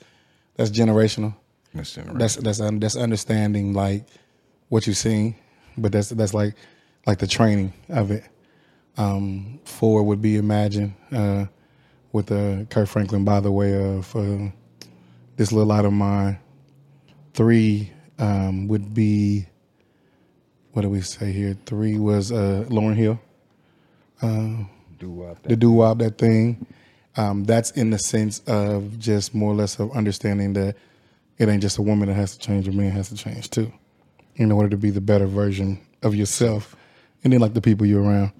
that's 0.55 0.69
generational. 0.71 1.33
This 1.73 1.93
generation. 1.93 2.17
That's 2.17 2.35
that's 2.37 2.59
un, 2.59 2.79
that's 2.79 2.95
understanding 2.95 3.73
like 3.73 4.05
what 4.69 4.87
you've 4.87 4.97
seen, 4.97 5.35
but 5.77 5.91
that's 5.91 6.09
that's 6.09 6.33
like 6.33 6.55
like 7.05 7.19
the 7.19 7.27
training 7.27 7.73
of 7.89 8.11
it. 8.11 8.23
Um, 8.97 9.59
four 9.63 10.03
would 10.03 10.21
be 10.21 10.37
Imagine 10.37 10.95
uh, 11.11 11.45
with 12.11 12.31
uh, 12.31 12.65
Kirk 12.69 12.87
Franklin 12.87 13.23
by 13.23 13.39
the 13.39 13.51
way 13.51 13.73
of 13.73 14.15
uh, 14.15 14.49
this 15.37 15.51
little 15.51 15.67
light 15.67 15.85
of 15.85 15.93
mine. 15.93 16.37
Three 17.33 17.91
um, 18.19 18.67
would 18.67 18.93
be 18.93 19.47
what 20.73 20.83
do 20.83 20.89
we 20.89 21.01
say 21.01 21.31
here? 21.31 21.57
Three 21.65 21.97
was 21.97 22.31
uh, 22.31 22.65
Lauryn 22.69 22.95
Hill, 22.95 23.19
Doo-wop, 24.99 25.41
the 25.43 25.55
doo 25.55 25.71
wop 25.71 25.97
that 25.97 26.17
thing. 26.17 26.65
Um, 27.17 27.43
that's 27.43 27.71
in 27.71 27.89
the 27.89 27.97
sense 27.97 28.39
of 28.47 28.99
just 28.99 29.33
more 29.35 29.51
or 29.51 29.55
less 29.55 29.79
of 29.79 29.91
understanding 29.91 30.53
that 30.53 30.75
it 31.37 31.49
ain't 31.49 31.61
just 31.61 31.79
a 31.79 31.81
woman 31.81 32.07
that 32.07 32.13
has 32.13 32.37
to 32.37 32.39
change, 32.39 32.67
a 32.67 32.71
man 32.71 32.91
has 32.91 33.09
to 33.09 33.15
change 33.15 33.49
too, 33.49 33.73
in 34.41 34.51
order 34.51 34.69
to 34.69 34.77
be 34.77 34.89
the 34.89 35.01
better 35.01 35.27
version 35.27 35.79
of 36.03 36.15
yourself, 36.15 36.75
and 37.23 37.31
then 37.33 37.39
like 37.39 37.53
the 37.53 37.61
people 37.61 37.85
you're 37.85 38.03
around. 38.03 38.31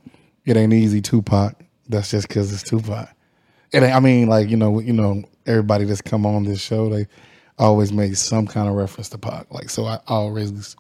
It 0.46 0.58
ain't 0.58 0.74
easy, 0.74 1.02
Tupac. 1.02 1.56
That's 1.88 2.12
just 2.12 2.28
because 2.28 2.52
it's 2.52 2.64
Tupac. 2.64 3.10
Ain't. 3.74 3.86
I 3.86 4.00
mean, 4.00 4.28
like 4.28 4.50
you 4.50 4.58
know, 4.58 4.80
you 4.80 4.94
know, 4.94 5.24
everybody 5.46 5.86
that's 5.86 6.02
come 6.02 6.26
on 6.26 6.44
this 6.44 6.62
show, 6.62 6.90
they 6.90 7.08
always 7.58 7.92
make 7.94 8.16
some 8.16 8.48
kind 8.48 8.68
of 8.68 8.76
reference 8.76 9.10
to 9.10 9.18
Pac. 9.18 9.52
Like 9.52 9.70
so, 9.70 9.86
I 9.86 10.00
always 10.08 10.76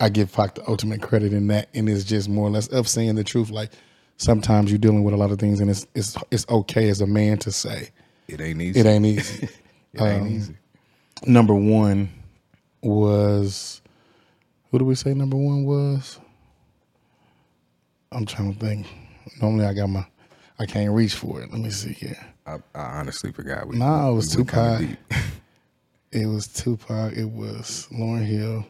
I 0.00 0.08
give 0.10 0.32
Pac 0.32 0.54
the 0.56 0.68
ultimate 0.68 1.02
credit 1.02 1.32
in 1.32 1.46
that, 1.48 1.68
and 1.74 1.88
it's 1.88 2.04
just 2.04 2.28
more 2.28 2.46
or 2.46 2.50
less 2.50 2.68
of 2.68 2.88
saying 2.88 3.14
the 3.16 3.24
truth. 3.24 3.50
Like 3.50 3.72
sometimes 4.16 4.70
you're 4.70 4.78
dealing 4.78 5.02
with 5.04 5.14
a 5.14 5.16
lot 5.16 5.30
of 5.30 5.38
things, 5.38 5.60
and 5.60 5.70
it's 5.70 5.86
it's 5.94 6.16
it's 6.30 6.46
okay 6.48 6.88
as 6.88 7.00
a 7.00 7.06
man 7.06 7.38
to 7.38 7.50
say 7.52 7.90
It 8.28 8.40
ain't 8.40 8.60
easy. 8.60 8.80
it 8.80 8.86
ain't 8.86 9.06
easy. 9.06 9.48
It 9.92 10.02
ain't 10.02 10.22
um, 10.22 10.28
easy. 10.28 10.54
number 11.26 11.52
one 11.52 12.10
was 12.80 13.79
who 14.70 14.78
do 14.78 14.84
we 14.84 14.94
say 14.94 15.14
number 15.14 15.36
one 15.36 15.64
was? 15.64 16.18
I'm 18.12 18.26
trying 18.26 18.54
to 18.54 18.58
think. 18.58 18.86
Normally 19.40 19.66
I 19.66 19.74
got 19.74 19.88
my 19.88 20.06
I 20.58 20.66
can't 20.66 20.92
reach 20.92 21.14
for 21.14 21.40
it. 21.40 21.50
Let 21.50 21.60
me 21.60 21.70
see 21.70 21.92
here. 21.92 22.18
I, 22.46 22.56
I 22.74 22.98
honestly 22.98 23.32
forgot. 23.32 23.66
We, 23.66 23.78
Nah, 23.78 24.10
it 24.10 24.14
was 24.14 24.36
we 24.36 24.44
Tupac. 24.44 24.82
It 26.12 26.26
was 26.26 26.48
Tupac. 26.48 27.12
It 27.12 27.30
was 27.30 27.86
Lauryn 27.92 28.26
Hill. 28.26 28.66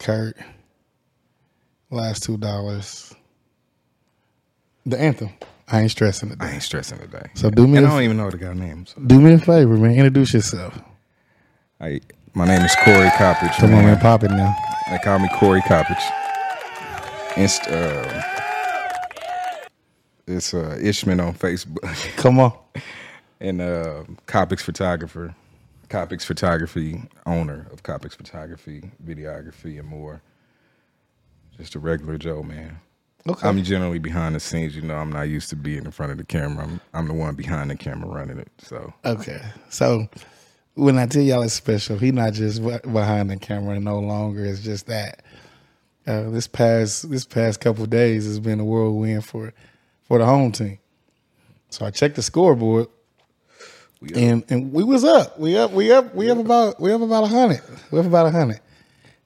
Kirk. 0.00 0.36
Last 1.90 2.24
two 2.24 2.36
dollars. 2.36 3.14
The 4.84 5.00
anthem. 5.00 5.30
I 5.68 5.80
ain't 5.82 5.90
stressing 5.92 6.32
it. 6.32 6.38
I 6.40 6.50
ain't 6.52 6.62
stressing 6.62 6.98
today. 6.98 7.28
So 7.34 7.50
do 7.50 7.66
me 7.66 7.78
and 7.78 7.86
don't 7.86 8.02
even 8.02 8.16
know 8.16 8.30
the 8.30 8.36
guy 8.38 8.52
name. 8.52 8.86
So. 8.86 9.00
Do 9.00 9.20
me 9.20 9.32
a 9.32 9.38
favor, 9.38 9.76
man. 9.76 9.92
Introduce 9.92 10.34
yourself. 10.34 10.78
I, 11.80 12.00
my 12.36 12.44
name 12.46 12.62
is 12.62 12.74
Corey 12.84 13.08
Coppage. 13.16 13.56
Come 13.56 13.74
on, 13.74 13.84
man. 13.84 13.98
Pop 13.98 14.22
it 14.22 14.30
now. 14.30 14.54
They 14.90 14.98
call 14.98 15.18
me 15.18 15.28
Corey 15.34 15.62
Coppage. 15.62 16.02
Inst- 17.36 17.66
uh, 17.68 18.22
it's 20.26 20.52
uh, 20.54 20.76
Ishman 20.80 21.24
on 21.24 21.34
Facebook 21.34 21.80
Come 22.16 22.38
on. 22.40 22.52
and 23.40 23.60
uh, 23.60 24.04
Coppics 24.26 24.62
Photographer, 24.62 25.34
Coppics 25.88 26.24
Photography 26.24 27.02
owner 27.24 27.66
of 27.72 27.82
Coppics 27.82 28.14
Photography, 28.14 28.90
videography, 29.04 29.78
and 29.78 29.88
more. 29.88 30.20
Just 31.56 31.74
a 31.74 31.78
regular 31.78 32.18
Joe, 32.18 32.42
man. 32.42 32.78
Okay. 33.26 33.48
I'm 33.48 33.62
generally 33.62 33.98
behind 33.98 34.34
the 34.34 34.40
scenes. 34.40 34.76
You 34.76 34.82
know, 34.82 34.96
I'm 34.96 35.10
not 35.10 35.22
used 35.22 35.48
to 35.50 35.56
being 35.56 35.84
in 35.84 35.90
front 35.90 36.12
of 36.12 36.18
the 36.18 36.24
camera. 36.24 36.64
I'm, 36.64 36.80
I'm 36.92 37.08
the 37.08 37.14
one 37.14 37.34
behind 37.34 37.70
the 37.70 37.76
camera 37.76 38.08
running 38.08 38.38
it. 38.38 38.50
So 38.58 38.92
Okay. 39.04 39.40
So 39.70 40.06
when 40.76 40.98
I 40.98 41.06
tell 41.06 41.22
y'all 41.22 41.42
it's 41.42 41.54
special, 41.54 41.98
he 41.98 42.12
not 42.12 42.34
just 42.34 42.62
behind 42.62 43.30
the 43.30 43.36
camera 43.38 43.80
no 43.80 43.98
longer. 43.98 44.44
It's 44.44 44.60
just 44.60 44.86
that 44.86 45.22
uh, 46.06 46.28
this 46.30 46.46
past 46.46 47.10
this 47.10 47.24
past 47.24 47.60
couple 47.60 47.86
days 47.86 48.26
has 48.26 48.38
been 48.38 48.60
a 48.60 48.64
whirlwind 48.64 49.24
for 49.24 49.52
for 50.04 50.18
the 50.18 50.26
home 50.26 50.52
team. 50.52 50.78
So 51.70 51.86
I 51.86 51.90
checked 51.90 52.16
the 52.16 52.22
scoreboard, 52.22 52.88
and 54.14 54.44
and 54.50 54.70
we 54.70 54.84
was 54.84 55.02
up. 55.02 55.40
We 55.40 55.56
up. 55.56 55.72
We 55.72 55.90
up. 55.90 56.14
We 56.14 56.30
up 56.30 56.38
about 56.38 56.78
we 56.78 56.92
up 56.92 57.00
about 57.00 57.24
a 57.24 57.28
hundred. 57.28 57.62
We 57.90 57.98
up 57.98 58.06
about 58.06 58.26
a 58.26 58.30
hundred. 58.30 58.60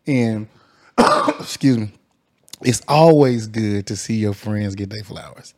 And 0.06 0.48
excuse 1.40 1.78
me, 1.78 1.90
it's 2.62 2.82
always 2.86 3.48
good 3.48 3.88
to 3.88 3.96
see 3.96 4.14
your 4.14 4.34
friends 4.34 4.76
get 4.76 4.90
their 4.90 5.04
flowers. 5.04 5.54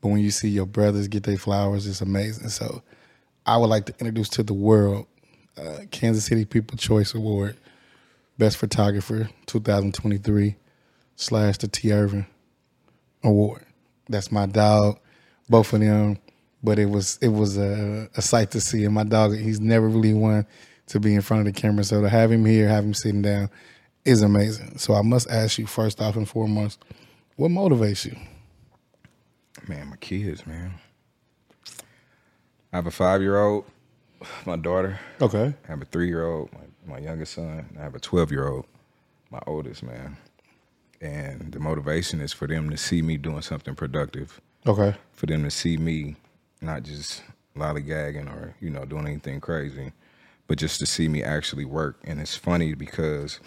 But 0.00 0.08
when 0.08 0.20
you 0.20 0.30
see 0.30 0.50
your 0.50 0.66
brothers 0.66 1.08
get 1.08 1.24
their 1.24 1.36
flowers, 1.36 1.84
it's 1.88 2.00
amazing. 2.00 2.48
So 2.50 2.82
I 3.44 3.56
would 3.56 3.66
like 3.66 3.86
to 3.86 3.94
introduce 3.98 4.28
to 4.30 4.44
the 4.44 4.54
world 4.54 5.06
uh, 5.58 5.78
Kansas 5.90 6.24
City 6.24 6.44
People 6.44 6.76
Choice 6.76 7.14
Award, 7.14 7.56
Best 8.38 8.56
Photographer 8.58 9.28
2023 9.46 10.56
slash 11.16 11.58
the 11.58 11.68
Tee 11.68 11.92
Ervin 11.92 12.26
Award. 13.22 13.64
That's 14.08 14.30
my 14.30 14.46
dog, 14.46 14.98
both 15.48 15.72
of 15.72 15.80
them. 15.80 16.18
But 16.62 16.78
it 16.78 16.86
was 16.86 17.18
it 17.20 17.28
was 17.28 17.58
a, 17.58 18.08
a 18.16 18.22
sight 18.22 18.50
to 18.52 18.60
see. 18.60 18.84
And 18.84 18.94
my 18.94 19.04
dog, 19.04 19.36
he's 19.36 19.60
never 19.60 19.88
really 19.88 20.14
one 20.14 20.46
to 20.86 21.00
be 21.00 21.14
in 21.14 21.20
front 21.20 21.46
of 21.46 21.54
the 21.54 21.60
camera. 21.60 21.84
So 21.84 22.00
to 22.00 22.08
have 22.08 22.32
him 22.32 22.44
here, 22.44 22.68
have 22.68 22.84
him 22.84 22.94
sitting 22.94 23.22
down, 23.22 23.50
is 24.04 24.22
amazing. 24.22 24.78
So 24.78 24.94
I 24.94 25.02
must 25.02 25.28
ask 25.30 25.58
you 25.58 25.66
first 25.66 26.00
off 26.00 26.16
and 26.16 26.28
foremost, 26.28 26.82
what 27.36 27.50
motivates 27.50 28.06
you? 28.06 28.16
Man, 29.68 29.88
my 29.88 29.96
kids, 29.96 30.46
man. 30.46 30.74
I 32.72 32.76
have 32.76 32.86
a 32.86 32.90
five 32.90 33.20
year 33.20 33.38
old, 33.38 33.64
my 34.46 34.56
daughter. 34.56 34.98
Okay. 35.20 35.54
I 35.64 35.66
have 35.70 35.82
a 35.82 35.86
three 35.86 36.08
year 36.08 36.26
old, 36.26 36.50
my, 36.52 36.94
my 36.94 36.98
youngest 36.98 37.34
son. 37.34 37.66
and 37.68 37.78
I 37.78 37.82
have 37.82 37.94
a 37.94 38.00
12 38.00 38.30
year 38.30 38.48
old, 38.48 38.66
my 39.30 39.40
oldest, 39.46 39.82
man. 39.82 40.16
And 41.00 41.52
the 41.52 41.60
motivation 41.60 42.20
is 42.20 42.32
for 42.32 42.46
them 42.46 42.70
to 42.70 42.76
see 42.76 43.02
me 43.02 43.16
doing 43.18 43.42
something 43.42 43.74
productive, 43.74 44.40
Okay. 44.66 44.94
for 45.12 45.26
them 45.26 45.42
to 45.44 45.50
see 45.50 45.76
me 45.76 46.16
not 46.62 46.82
just 46.84 47.22
lollygagging 47.54 48.28
or, 48.34 48.54
you 48.60 48.70
know, 48.70 48.84
doing 48.86 49.06
anything 49.06 49.40
crazy, 49.40 49.92
but 50.46 50.56
just 50.58 50.78
to 50.80 50.86
see 50.86 51.06
me 51.08 51.22
actually 51.22 51.64
work. 51.66 51.98
And 52.04 52.18
it's 52.20 52.34
funny 52.34 52.72
because 52.74 53.40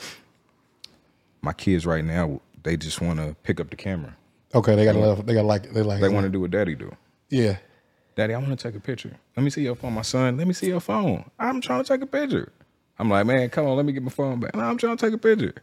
my 1.42 1.54
kids 1.54 1.86
right 1.86 2.04
now, 2.06 2.40
they 2.64 2.78
just 2.78 3.02
want 3.02 3.20
to 3.20 3.36
pick 3.44 3.60
up 3.60 3.70
the 3.72 3.76
camera. 3.76 4.16
Okay. 4.54 4.76
They 4.76 4.86
got 4.86 4.94
to 4.94 5.00
love. 5.00 5.26
They 5.26 5.34
got 5.34 5.42
to 5.42 5.48
like. 5.48 5.72
They 5.74 5.82
like. 5.82 6.02
They 6.02 6.10
want 6.10 6.26
to 6.26 6.30
do 6.30 6.42
what 6.42 6.52
daddy 6.52 6.76
do. 6.76 6.96
Yeah. 7.30 7.58
Daddy, 8.20 8.34
I 8.34 8.38
want 8.38 8.50
to 8.50 8.58
take 8.58 8.76
a 8.76 8.82
picture. 8.82 9.16
Let 9.38 9.44
me 9.44 9.50
see 9.50 9.62
your 9.62 9.76
phone. 9.76 9.94
My 9.94 10.02
son, 10.02 10.36
let 10.36 10.46
me 10.46 10.52
see 10.52 10.68
your 10.68 10.82
phone. 10.82 11.24
I'm 11.40 11.62
trying 11.62 11.86
to 11.86 11.88
take 11.88 12.02
a 12.02 12.06
picture. 12.06 12.52
I'm 12.98 13.10
like, 13.10 13.26
man, 13.26 13.50
come 13.50 13.66
on, 13.66 13.78
let 13.78 13.86
me 13.86 13.94
get 13.94 14.04
my 14.04 14.10
phone 14.10 14.42
back. 14.42 14.54
No, 14.54 14.62
I'm 14.62 14.78
trying 14.78 14.98
to 14.98 15.06
take 15.06 15.14
a 15.14 15.18
picture. 15.18 15.54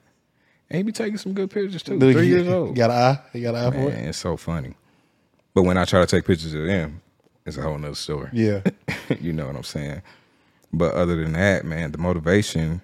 And 0.71 0.79
he 0.79 0.83
be 0.83 0.91
taking 0.91 1.19
some 1.19 1.35
good 1.35 1.51
pictures 1.51 1.83
too. 1.83 1.99
Dude, 1.99 2.15
Three 2.17 2.29
years 2.29 2.49
old. 2.49 2.71
He 2.71 2.75
got 2.77 2.91
an 2.91 2.97
eye. 2.97 3.21
He 3.35 3.43
got 3.43 3.57
an 3.57 3.65
eye 3.67 3.71
for 3.73 3.91
Man, 3.91 4.05
it. 4.05 4.09
it's 4.09 4.17
so 4.17 4.39
funny. 4.39 4.73
But 5.53 5.65
when 5.65 5.77
I 5.77 5.85
try 5.85 6.01
to 6.01 6.07
take 6.07 6.25
pictures 6.25 6.55
of 6.55 6.65
them, 6.65 7.03
it's 7.45 7.59
a 7.59 7.61
whole 7.61 7.77
nother 7.77 7.95
story. 7.95 8.31
Yeah. 8.33 8.63
you 9.21 9.35
know 9.35 9.49
what 9.49 9.57
I'm 9.57 9.63
saying? 9.63 10.01
But 10.73 10.95
other 10.95 11.23
than 11.23 11.35
that, 11.35 11.67
man, 11.67 11.93
the 11.93 11.99
motivation, 11.99 12.81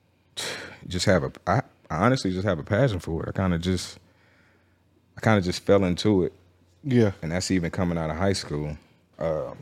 just 0.88 1.04
have 1.04 1.24
a, 1.24 1.32
I, 1.46 1.58
I 1.90 2.06
honestly 2.06 2.32
just 2.32 2.46
have 2.46 2.58
a 2.58 2.64
passion 2.64 3.00
for 3.00 3.24
it. 3.24 3.28
I 3.28 3.32
kind 3.32 3.52
of 3.52 3.60
just, 3.60 3.98
I 5.14 5.20
kind 5.20 5.36
of 5.36 5.44
just 5.44 5.60
fell 5.66 5.84
into 5.84 6.24
it 6.24 6.32
Yeah. 6.84 7.12
and 7.22 7.32
that's 7.32 7.50
even 7.50 7.70
coming 7.70 7.98
out 7.98 8.10
of 8.10 8.16
high 8.16 8.32
school. 8.34 8.76
Um, 9.18 9.58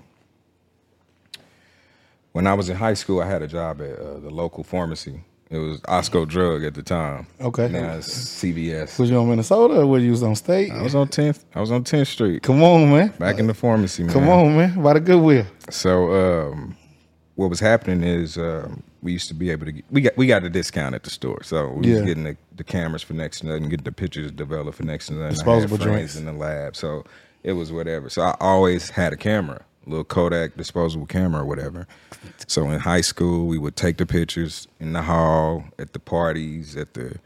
when 2.32 2.46
I 2.46 2.54
was 2.54 2.68
in 2.68 2.76
high 2.76 2.94
school, 2.94 3.20
I 3.20 3.26
had 3.26 3.42
a 3.42 3.46
job 3.46 3.80
at 3.80 3.98
uh, 3.98 4.18
the 4.18 4.30
local 4.30 4.64
pharmacy. 4.64 5.22
It 5.50 5.58
was 5.58 5.80
Osco 5.82 6.26
Drug 6.26 6.64
at 6.64 6.72
the 6.72 6.82
time. 6.82 7.26
Okay. 7.38 7.68
Now 7.68 7.96
it's 7.96 8.08
CVS. 8.08 8.98
Was 8.98 9.10
you 9.10 9.18
on 9.18 9.28
Minnesota 9.28 9.80
or 9.80 9.86
was 9.86 10.02
you 10.02 10.14
on 10.26 10.34
state? 10.34 10.72
I 10.72 10.80
was 10.80 10.94
on 10.94 11.08
10th. 11.08 11.44
I 11.54 11.60
was 11.60 11.70
on 11.70 11.84
10th 11.84 12.06
Street. 12.06 12.42
Come 12.42 12.62
on, 12.62 12.90
man. 12.90 13.08
Back 13.18 13.38
in 13.38 13.46
the 13.46 13.52
pharmacy, 13.54 14.04
man. 14.04 14.12
Come 14.14 14.30
on, 14.30 14.56
man. 14.56 14.82
By 14.82 14.94
the 14.94 15.00
goodwill. 15.00 15.44
So 15.68 16.50
um, 16.50 16.74
what 17.34 17.50
was 17.50 17.60
happening 17.60 18.02
is 18.02 18.38
um, 18.38 18.82
we 19.02 19.12
used 19.12 19.28
to 19.28 19.34
be 19.34 19.50
able 19.50 19.66
to 19.66 19.72
get, 19.72 19.84
we 19.90 20.00
got 20.00 20.16
we 20.16 20.26
got 20.26 20.44
a 20.44 20.50
discount 20.50 20.94
at 20.94 21.02
the 21.02 21.10
store. 21.10 21.42
So 21.42 21.68
we 21.72 21.88
Yeah. 21.88 21.94
was 21.96 22.02
getting 22.04 22.24
the, 22.24 22.36
the 22.56 22.64
cameras 22.64 23.02
for 23.02 23.14
next 23.14 23.40
to 23.40 23.46
nothing, 23.46 23.68
getting 23.68 23.84
the 23.84 23.92
pictures 23.92 24.30
developed 24.30 24.76
for 24.78 24.84
next 24.84 25.08
to 25.08 25.14
nothing. 25.14 25.30
Disposable 25.34 25.76
joints. 25.78 26.16
in 26.16 26.24
the 26.24 26.32
lab. 26.32 26.76
So 26.76 27.04
it 27.42 27.52
was 27.52 27.72
whatever. 27.72 28.08
So 28.08 28.22
I 28.22 28.36
always 28.40 28.90
had 28.90 29.12
a 29.12 29.16
camera, 29.16 29.62
a 29.86 29.90
little 29.90 30.04
Kodak 30.04 30.56
disposable 30.56 31.06
camera 31.06 31.42
or 31.42 31.44
whatever. 31.44 31.86
So 32.46 32.70
in 32.70 32.78
high 32.78 33.00
school, 33.00 33.46
we 33.46 33.58
would 33.58 33.74
take 33.74 33.96
the 33.96 34.06
pictures 34.06 34.68
in 34.78 34.92
the 34.92 35.02
hall, 35.02 35.64
at 35.78 35.92
the 35.92 35.98
parties, 35.98 36.76
at 36.76 36.94
the 36.94 37.16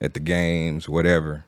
at 0.00 0.14
the 0.14 0.20
games, 0.20 0.88
whatever. 0.88 1.44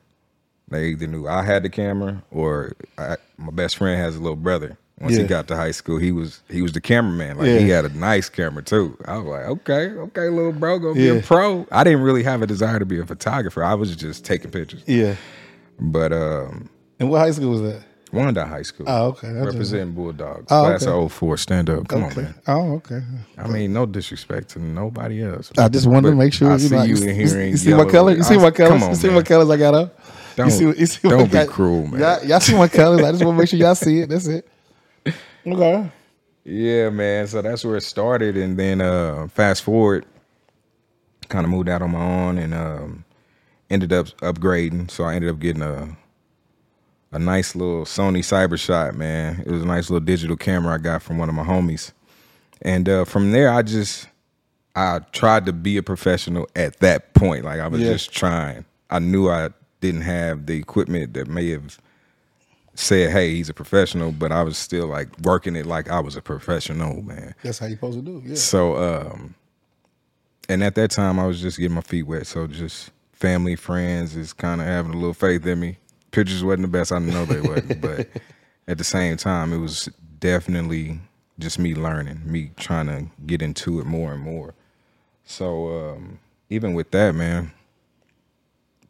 They 0.69 0.87
either 0.87 1.05
knew 1.07 1.27
I 1.27 1.43
had 1.43 1.63
the 1.63 1.69
camera 1.69 2.23
or 2.31 2.71
I, 2.97 3.17
my 3.37 3.51
best 3.51 3.75
friend 3.77 3.99
has 4.01 4.15
a 4.15 4.19
little 4.19 4.37
brother. 4.37 4.77
Once 5.01 5.13
Yeah. 5.15 5.23
he 5.23 5.27
got 5.27 5.47
to 5.49 5.55
high 5.57 5.71
school, 5.71 5.97
he 5.97 6.11
was 6.13 6.41
he 6.49 6.61
was 6.61 6.71
the 6.71 6.79
cameraman. 6.81 7.37
Like 7.37 7.47
he 7.47 7.67
Yeah. 7.67 7.75
had 7.77 7.85
a 7.85 7.97
nice 7.97 8.29
camera 8.29 8.63
too. 8.63 8.97
I 9.05 9.17
was 9.17 9.25
like, 9.25 9.45
okay, 9.45 9.87
okay, 9.89 10.29
little 10.29 10.53
bro, 10.53 10.79
gonna 10.79 10.93
be 10.95 11.09
a 11.09 11.21
pro. 11.21 11.67
I 11.71 11.83
didn't 11.83 12.01
really 12.01 12.23
have 12.23 12.41
a 12.41 12.47
desire 12.47 12.79
to 12.79 12.85
be 12.85 12.99
a 12.99 13.05
photographer. 13.05 13.63
I 13.63 13.73
was 13.73 13.93
just 13.95 14.23
taking 14.23 14.51
pictures. 14.51 14.83
Yeah. 14.85 15.15
But 15.79 16.13
um, 16.13 16.69
And 16.99 17.09
what 17.09 17.19
high 17.19 17.31
school 17.31 17.51
was 17.51 17.61
that? 17.61 17.81
Wyandotte 18.13 18.47
High 18.47 18.61
School. 18.61 18.85
Oh, 18.87 19.07
okay. 19.07 19.33
That's 19.33 19.47
Representing 19.47 19.93
Bulldogs. 19.93 20.45
Oh, 20.49 20.63
Class 20.63 20.83
okay. 20.83 20.91
of 21.05 21.11
04. 21.11 21.35
Stand 21.37 21.69
up. 21.69 21.87
Come 21.89 22.03
okay. 22.05 22.15
on, 22.19 22.23
man. 22.23 22.35
Oh, 22.47 22.71
okay. 22.75 23.01
I 23.37 23.47
mean, 23.49 23.73
no 23.73 23.85
disrespect 23.85 24.49
to 24.51 24.59
nobody 24.59 25.21
else. 25.21 25.51
I 25.57 25.67
just 25.67 25.85
wanted 25.87 26.11
to 26.11 26.15
make 26.15 26.31
sure. 26.31 26.49
I 26.49 26.53
you 26.53 26.59
see 26.59 26.75
know, 26.75 26.83
you 26.83 26.95
you, 26.95 27.09
in 27.09 27.15
here 27.15 27.43
you 27.45 27.57
see 27.57 27.69
yellow. 27.71 27.83
my 27.83 27.91
color. 27.91 28.15
You 28.15 28.23
see 28.23 28.37
my 28.37 28.51
colors. 28.51 28.81
you 28.87 28.95
see 28.95 29.09
my 29.09 29.21
colors 29.23 29.49
I 29.49 29.57
got 29.57 29.73
up. 29.73 29.99
Don't- 30.37 30.45
you 30.45 30.51
see, 30.51 30.79
you 30.79 30.85
see 30.85 31.09
don't 31.09 31.25
be 31.25 31.31
got- 31.33 31.47
cruel, 31.49 31.87
man. 31.87 31.99
Y'all, 31.99 32.23
y'all 32.25 32.39
see 32.39 32.55
my 32.55 32.69
colors. 32.69 33.01
I 33.03 33.11
just 33.11 33.25
want 33.25 33.35
to 33.35 33.41
make 33.41 33.49
sure 33.49 33.59
y'all 33.59 33.75
see 33.75 33.99
it. 33.99 34.07
That's 34.09 34.27
it. 34.27 34.47
Okay. 35.47 35.91
Yeah, 36.45 36.89
man. 36.91 37.27
So 37.27 37.41
that's 37.41 37.65
where 37.65 37.77
it 37.77 37.83
started, 37.83 38.37
and 38.37 38.57
then 38.57 38.81
uh, 38.81 39.27
fast 39.29 39.63
forward, 39.63 40.05
kind 41.29 41.45
of 41.45 41.51
moved 41.51 41.69
out 41.69 41.81
on 41.81 41.91
my 41.91 42.01
own, 42.01 42.37
and 42.37 42.53
um, 42.53 43.05
ended 43.69 43.93
up 43.93 44.07
upgrading. 44.21 44.91
So 44.91 45.05
I 45.05 45.15
ended 45.15 45.31
up 45.31 45.39
getting 45.39 45.61
a 45.63 45.97
a 47.11 47.19
nice 47.19 47.55
little 47.55 47.85
Sony 47.85 48.19
CyberShot, 48.19 48.95
man. 48.95 49.41
It 49.45 49.51
was 49.51 49.63
a 49.63 49.67
nice 49.67 49.89
little 49.89 50.05
digital 50.05 50.37
camera 50.37 50.75
I 50.75 50.77
got 50.79 51.01
from 51.03 51.17
one 51.17 51.29
of 51.29 51.35
my 51.35 51.43
homies, 51.43 51.91
and 52.61 52.87
uh, 52.89 53.05
from 53.05 53.31
there 53.31 53.51
I 53.51 53.61
just 53.63 54.07
I 54.75 54.99
tried 55.13 55.45
to 55.47 55.53
be 55.53 55.77
a 55.77 55.83
professional 55.83 56.49
at 56.55 56.79
that 56.81 57.13
point. 57.15 57.45
Like 57.45 57.59
I 57.61 57.67
was 57.67 57.81
Yeah. 57.81 57.91
just 57.93 58.11
trying. 58.13 58.65
I 58.89 58.99
knew 58.99 59.29
I 59.29 59.49
didn't 59.81 60.01
have 60.01 60.45
the 60.47 60.57
equipment 60.57 61.13
that 61.15 61.27
may 61.27 61.49
have 61.51 61.79
said, 62.75 63.11
"Hey, 63.11 63.35
he's 63.35 63.49
a 63.49 63.53
professional," 63.53 64.11
but 64.11 64.31
I 64.31 64.43
was 64.43 64.57
still 64.57 64.87
like 64.87 65.07
working 65.21 65.55
it 65.55 65.65
like 65.65 65.89
I 65.89 65.99
was 65.99 66.15
a 66.15 66.21
professional, 66.21 67.01
man. 67.01 67.33
That's 67.43 67.59
how 67.59 67.65
you 67.67 67.75
supposed 67.75 67.99
to 67.99 68.05
do. 68.05 68.21
Yeah. 68.25 68.35
So, 68.35 68.75
um, 68.77 69.35
and 70.47 70.63
at 70.63 70.75
that 70.75 70.91
time, 70.91 71.19
I 71.19 71.25
was 71.25 71.41
just 71.41 71.57
getting 71.57 71.75
my 71.75 71.81
feet 71.81 72.03
wet. 72.03 72.27
So, 72.27 72.47
just 72.47 72.91
family, 73.13 73.55
friends 73.55 74.15
is 74.15 74.33
kind 74.33 74.61
of 74.61 74.67
having 74.67 74.93
a 74.93 74.97
little 74.97 75.13
faith 75.13 75.45
in 75.45 75.59
me. 75.59 75.77
Pictures 76.11 76.43
wasn't 76.43 76.63
the 76.63 76.67
best. 76.67 76.91
I 76.91 76.99
know 76.99 77.25
they 77.25 77.41
wasn't, 77.41 77.81
but 77.81 78.07
at 78.67 78.77
the 78.77 78.83
same 78.83 79.17
time, 79.17 79.53
it 79.53 79.57
was 79.57 79.89
definitely 80.19 80.99
just 81.39 81.59
me 81.59 81.75
learning, 81.75 82.21
me 82.25 82.51
trying 82.57 82.87
to 82.87 83.05
get 83.25 83.41
into 83.41 83.79
it 83.79 83.85
more 83.85 84.13
and 84.13 84.21
more. 84.21 84.53
So, 85.25 85.89
um, 85.91 86.19
even 86.49 86.73
with 86.73 86.91
that, 86.91 87.15
man, 87.15 87.51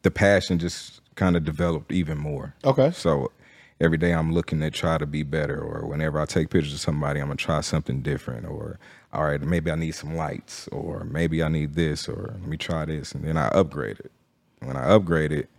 the 0.02 0.12
passion 0.12 0.60
just 0.60 1.02
kind 1.16 1.36
of 1.36 1.44
developed 1.44 1.92
even 1.92 2.18
more. 2.18 2.54
Okay. 2.64 2.92
So 2.92 3.32
every 3.80 3.98
day 3.98 4.12
I'm 4.14 4.34
looking 4.34 4.60
to 4.62 4.72
try 4.72 4.98
to 4.98 5.06
be 5.06 5.24
better. 5.24 5.60
Or 5.60 5.86
whenever 5.88 6.20
I 6.20 6.26
take 6.26 6.50
pictures 6.50 6.74
of 6.74 6.80
somebody, 6.80 7.20
I'm 7.20 7.28
gonna 7.28 7.38
try 7.38 7.62
something 7.62 8.02
different. 8.02 8.46
Or 8.48 8.80
all 9.14 9.24
right, 9.26 9.42
maybe 9.42 9.72
I 9.72 9.76
need 9.76 9.92
some 9.96 10.16
lights, 10.16 10.68
or 10.72 11.04
maybe 11.06 11.42
I 11.44 11.48
need 11.48 11.74
this, 11.76 12.08
or 12.10 12.36
let 12.40 12.48
me 12.48 12.58
try 12.58 12.86
this, 12.86 13.14
and 13.14 13.24
then 13.24 13.38
I 13.38 13.48
upgrade 13.50 14.00
it. 14.00 14.12
When 14.60 14.76
I 14.76 14.90
upgrade 14.90 15.32
it, 15.32 15.50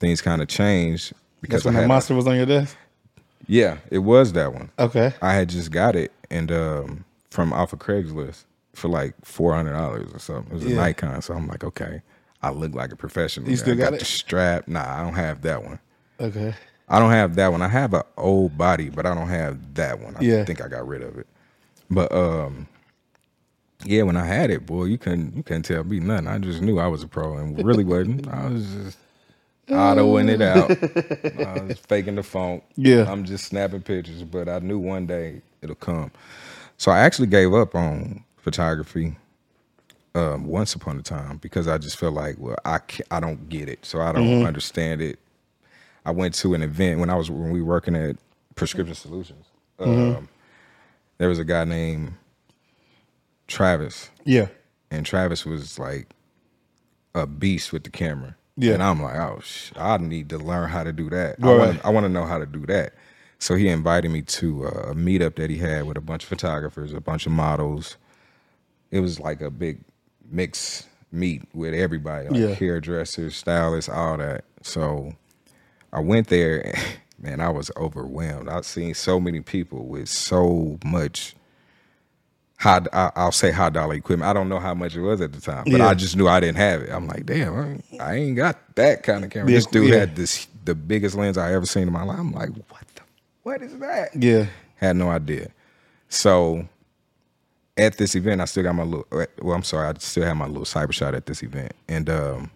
things 0.00 0.20
kind 0.20 0.40
of 0.42 0.48
changed 0.48 1.12
because 1.40 1.62
That's 1.62 1.74
when 1.74 1.82
the 1.82 1.88
monster 1.88 2.14
was 2.14 2.26
on 2.26 2.36
your 2.36 2.46
desk. 2.46 2.76
yeah, 3.46 3.78
it 3.90 3.98
was 3.98 4.32
that 4.32 4.52
one. 4.52 4.70
Okay. 4.78 5.12
I 5.22 5.34
had 5.34 5.48
just 5.48 5.70
got 5.70 5.94
it 5.96 6.12
and 6.30 6.50
um, 6.50 7.04
from 7.30 7.52
off 7.52 7.72
of 7.72 7.78
Craigslist 7.78 8.44
for 8.74 8.88
like 8.88 9.14
four 9.24 9.54
hundred 9.54 9.72
dollars 9.72 10.12
or 10.12 10.18
something. 10.18 10.50
It 10.52 10.54
was 10.54 10.64
a 10.64 10.74
Nikon, 10.74 11.22
so 11.22 11.34
I'm 11.34 11.46
like, 11.48 11.62
okay, 11.64 12.02
I 12.42 12.50
look 12.50 12.74
like 12.74 12.92
a 12.92 12.96
professional. 12.96 13.48
You 13.50 13.56
still 13.56 13.74
I 13.74 13.76
got 13.76 13.94
it? 13.94 14.00
the 14.00 14.04
strap? 14.04 14.66
Nah, 14.68 14.98
I 15.00 15.02
don't 15.02 15.14
have 15.14 15.42
that 15.42 15.62
one. 15.62 15.78
Okay. 16.20 16.54
I 16.90 16.98
don't 17.00 17.10
have 17.10 17.36
that 17.36 17.52
one. 17.52 17.62
I 17.62 17.68
have 17.68 17.94
an 17.94 18.02
old 18.16 18.58
body, 18.58 18.90
but 18.90 19.06
I 19.06 19.14
don't 19.14 19.28
have 19.28 19.74
that 19.74 20.00
one. 20.00 20.16
I 20.16 20.22
Yeah. 20.22 20.44
think 20.44 20.62
I 20.62 20.68
got 20.68 20.86
rid 20.88 21.02
of 21.02 21.18
it. 21.18 21.26
But 21.90 22.12
um, 22.12 22.68
yeah, 23.84 24.02
when 24.02 24.16
I 24.16 24.26
had 24.26 24.50
it, 24.50 24.66
boy, 24.66 24.84
you 24.84 24.98
couldn't 24.98 25.36
you 25.36 25.42
couldn't 25.42 25.64
tell 25.64 25.84
me 25.84 26.00
nothing. 26.00 26.28
I 26.28 26.38
just 26.38 26.62
knew 26.62 26.78
I 26.78 26.88
was 26.88 27.02
a 27.02 27.08
pro 27.08 27.36
and 27.38 27.64
really 27.64 27.84
wasn't. 27.84 28.28
I 28.28 28.48
was 28.48 28.74
just 28.74 28.98
autoing 29.68 30.30
it 30.30 30.42
out. 30.42 30.70
I 31.38 31.62
was 31.64 31.78
faking 31.78 32.16
the 32.16 32.22
funk. 32.24 32.64
Yeah. 32.76 33.10
I'm 33.10 33.24
just 33.24 33.46
snapping 33.46 33.82
pictures, 33.82 34.24
but 34.24 34.48
I 34.48 34.60
knew 34.60 34.78
one 34.78 35.06
day 35.06 35.42
it'll 35.62 35.76
come. 35.76 36.12
So 36.78 36.92
I 36.92 37.00
actually 37.00 37.28
gave 37.28 37.54
up 37.54 37.74
on 37.74 38.24
photography 38.38 39.16
um, 40.14 40.46
once 40.46 40.74
upon 40.74 40.98
a 40.98 41.02
time 41.02 41.38
because 41.38 41.68
I 41.68 41.78
just 41.78 41.98
felt 41.98 42.14
like, 42.14 42.36
well, 42.38 42.56
I 42.64 42.80
I 43.10 43.20
don't 43.20 43.48
get 43.48 43.68
it, 43.68 43.84
so 43.86 44.00
I 44.00 44.12
don't 44.12 44.34
understand 44.44 45.02
it. 45.02 45.18
I 46.04 46.10
went 46.10 46.34
to 46.36 46.54
an 46.54 46.62
event 46.62 47.00
when 47.00 47.10
I 47.10 47.14
was 47.16 47.30
when 47.30 47.50
we 47.50 47.60
were 47.60 47.68
working 47.68 47.94
at 47.96 48.16
Prescription 48.54 48.94
Solutions. 48.94 49.46
Um, 49.78 50.28
there 51.18 51.28
was 51.28 51.38
a 51.38 51.44
guy 51.44 51.64
named 51.64 52.14
Travis, 53.46 54.10
Yeah. 54.24 54.48
and 54.90 55.04
Travis 55.06 55.44
was 55.44 55.78
like 55.78 56.08
a 57.14 57.26
beast 57.26 57.72
with 57.72 57.84
the 57.84 57.90
camera. 57.90 58.34
Yeah. 58.60 58.74
and 58.74 58.82
I'm 58.82 59.00
like, 59.00 59.14
oh, 59.14 59.38
sh- 59.40 59.70
I 59.76 59.96
need 59.98 60.30
to 60.30 60.38
learn 60.38 60.68
how 60.68 60.82
to 60.82 60.92
do 60.92 61.08
that. 61.10 61.36
I 61.40 61.46
Right. 61.46 61.58
want 61.58 61.84
I 61.84 61.90
want 61.90 62.04
to 62.06 62.08
know 62.08 62.24
how 62.24 62.38
to 62.38 62.46
do 62.46 62.66
that. 62.66 62.92
So 63.38 63.54
he 63.54 63.68
invited 63.68 64.10
me 64.10 64.22
to 64.22 64.66
uh, 64.66 64.90
a 64.90 64.94
meetup 64.96 65.36
that 65.36 65.48
he 65.48 65.58
had 65.58 65.86
with 65.86 65.96
a 65.96 66.00
bunch 66.00 66.24
of 66.24 66.28
photographers, 66.28 66.92
a 66.92 67.00
bunch 67.00 67.24
of 67.24 67.30
models. 67.30 67.96
It 68.90 68.98
was 68.98 69.20
like 69.20 69.40
a 69.40 69.48
big 69.50 69.78
mix 70.28 70.88
meet 71.12 71.42
with 71.54 71.72
everybody, 71.72 72.28
like 72.28 72.36
Yeah. 72.36 72.54
hairdressers, 72.54 73.36
stylists, 73.36 73.88
all 73.88 74.16
that. 74.16 74.44
So 74.62 75.14
I 75.92 76.00
went 76.00 76.28
there, 76.28 76.74
man, 77.18 77.40
I 77.40 77.48
was 77.48 77.70
overwhelmed. 77.76 78.48
I've 78.48 78.66
seen 78.66 78.94
so 78.94 79.18
many 79.20 79.40
people 79.40 79.86
with 79.86 80.08
so 80.08 80.78
much 80.84 81.34
high, 82.58 82.80
I'll 82.92 83.32
say 83.32 83.50
high 83.50 83.70
dollar 83.70 83.94
equipment. 83.94 84.28
I 84.28 84.32
don't 84.32 84.48
know 84.48 84.58
how 84.60 84.74
much 84.74 84.94
it 84.96 85.00
was 85.00 85.20
at 85.20 85.32
the 85.32 85.40
time, 85.40 85.64
but 85.64 85.78
Yeah. 85.78 85.88
I 85.88 85.94
just 85.94 86.16
knew 86.16 86.28
I 86.28 86.40
didn't 86.40 86.58
have 86.58 86.82
it. 86.82 86.90
I'm 86.90 87.06
like, 87.06 87.26
damn, 87.26 87.82
I 88.00 88.14
ain't, 88.14 88.36
got 88.36 88.58
that 88.76 89.02
kind 89.02 89.24
of 89.24 89.30
camera. 89.30 89.50
Yeah, 89.50 89.56
This 89.58 89.66
dude 89.66 89.88
yeah. 89.88 89.96
had 90.00 90.16
this 90.16 90.46
the 90.64 90.74
biggest 90.74 91.14
lens 91.16 91.38
I 91.38 91.54
ever 91.54 91.64
seen 91.64 91.84
in 91.84 91.92
my 91.92 92.02
life. 92.02 92.18
I'm 92.18 92.32
like, 92.32 92.50
what 92.50 92.82
the, 92.94 93.02
what 93.42 93.62
is 93.62 93.78
that? 93.78 94.10
Yeah. 94.14 94.46
Had 94.76 94.96
no 94.96 95.08
idea. 95.08 95.48
So 96.10 96.68
at 97.76 97.96
this 97.96 98.14
event, 98.14 98.40
I 98.40 98.44
still 98.44 98.64
got 98.64 98.74
my 98.74 98.82
little. 98.82 99.06
Well, 99.40 99.56
I'm 99.56 99.62
sorry, 99.62 99.88
I 99.88 99.94
still 99.98 100.24
have 100.24 100.36
my 100.36 100.46
little 100.46 100.64
cyber 100.64 100.92
shot 100.92 101.14
at 101.14 101.26
this 101.26 101.42
event, 101.42 101.72
and 101.88 102.10
um, 102.10 102.50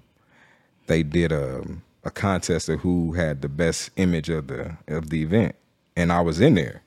they 0.88 1.02
did 1.02 1.32
a 1.32 1.64
a 2.04 2.11
contest 2.11 2.68
of 2.68 2.80
who 2.80 3.12
had 3.14 3.42
the 3.42 3.49
best 3.49 3.90
image 3.97 4.28
of 4.28 4.49
the 4.49 4.76
of 4.88 5.11
the 5.11 5.23
event, 5.23 5.54
and 5.97 6.12
I 6.12 6.21
was 6.23 6.40
in 6.40 6.54
there 6.54 6.82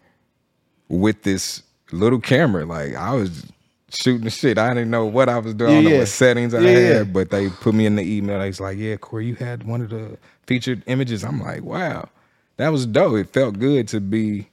with 0.90 1.24
this 1.24 1.64
little 1.92 2.20
camera. 2.20 2.66
Like 2.66 2.96
I 2.96 3.14
was 3.14 3.46
shooting 3.90 4.26
the 4.26 4.30
shit. 4.30 4.58
I 4.58 4.74
didn't 4.74 4.92
know 4.92 5.06
what 5.06 5.30
I 5.30 5.40
was 5.40 5.54
doing. 5.54 5.72
I 5.72 5.76
don't 5.76 5.84
Yeah, 5.86 5.90
know 5.92 5.98
what 6.00 6.08
settings 6.10 6.54
I 6.54 6.62
Yeah, 6.62 6.72
had, 6.72 6.98
yeah. 6.98 7.04
but 7.06 7.32
they 7.32 7.50
put 7.50 7.74
me 7.76 7.86
in 7.86 7.96
the 7.96 8.04
email. 8.04 8.40
Was 8.40 8.60
like, 8.60 8.78
"Yeah, 8.78 8.98
Corey, 8.98 9.28
you 9.28 9.36
had 9.36 9.64
one 9.64 9.82
of 9.82 9.90
the 9.90 10.18
featured 10.48 10.84
images." 10.88 11.24
I'm 11.24 11.42
like, 11.42 11.64
"Wow, 11.64 12.10
that 12.58 12.70
was 12.70 12.86
dope." 12.86 13.18
It 13.18 13.30
felt 13.34 13.60
good 13.60 13.88
to 13.90 14.02
be, 14.02 14.50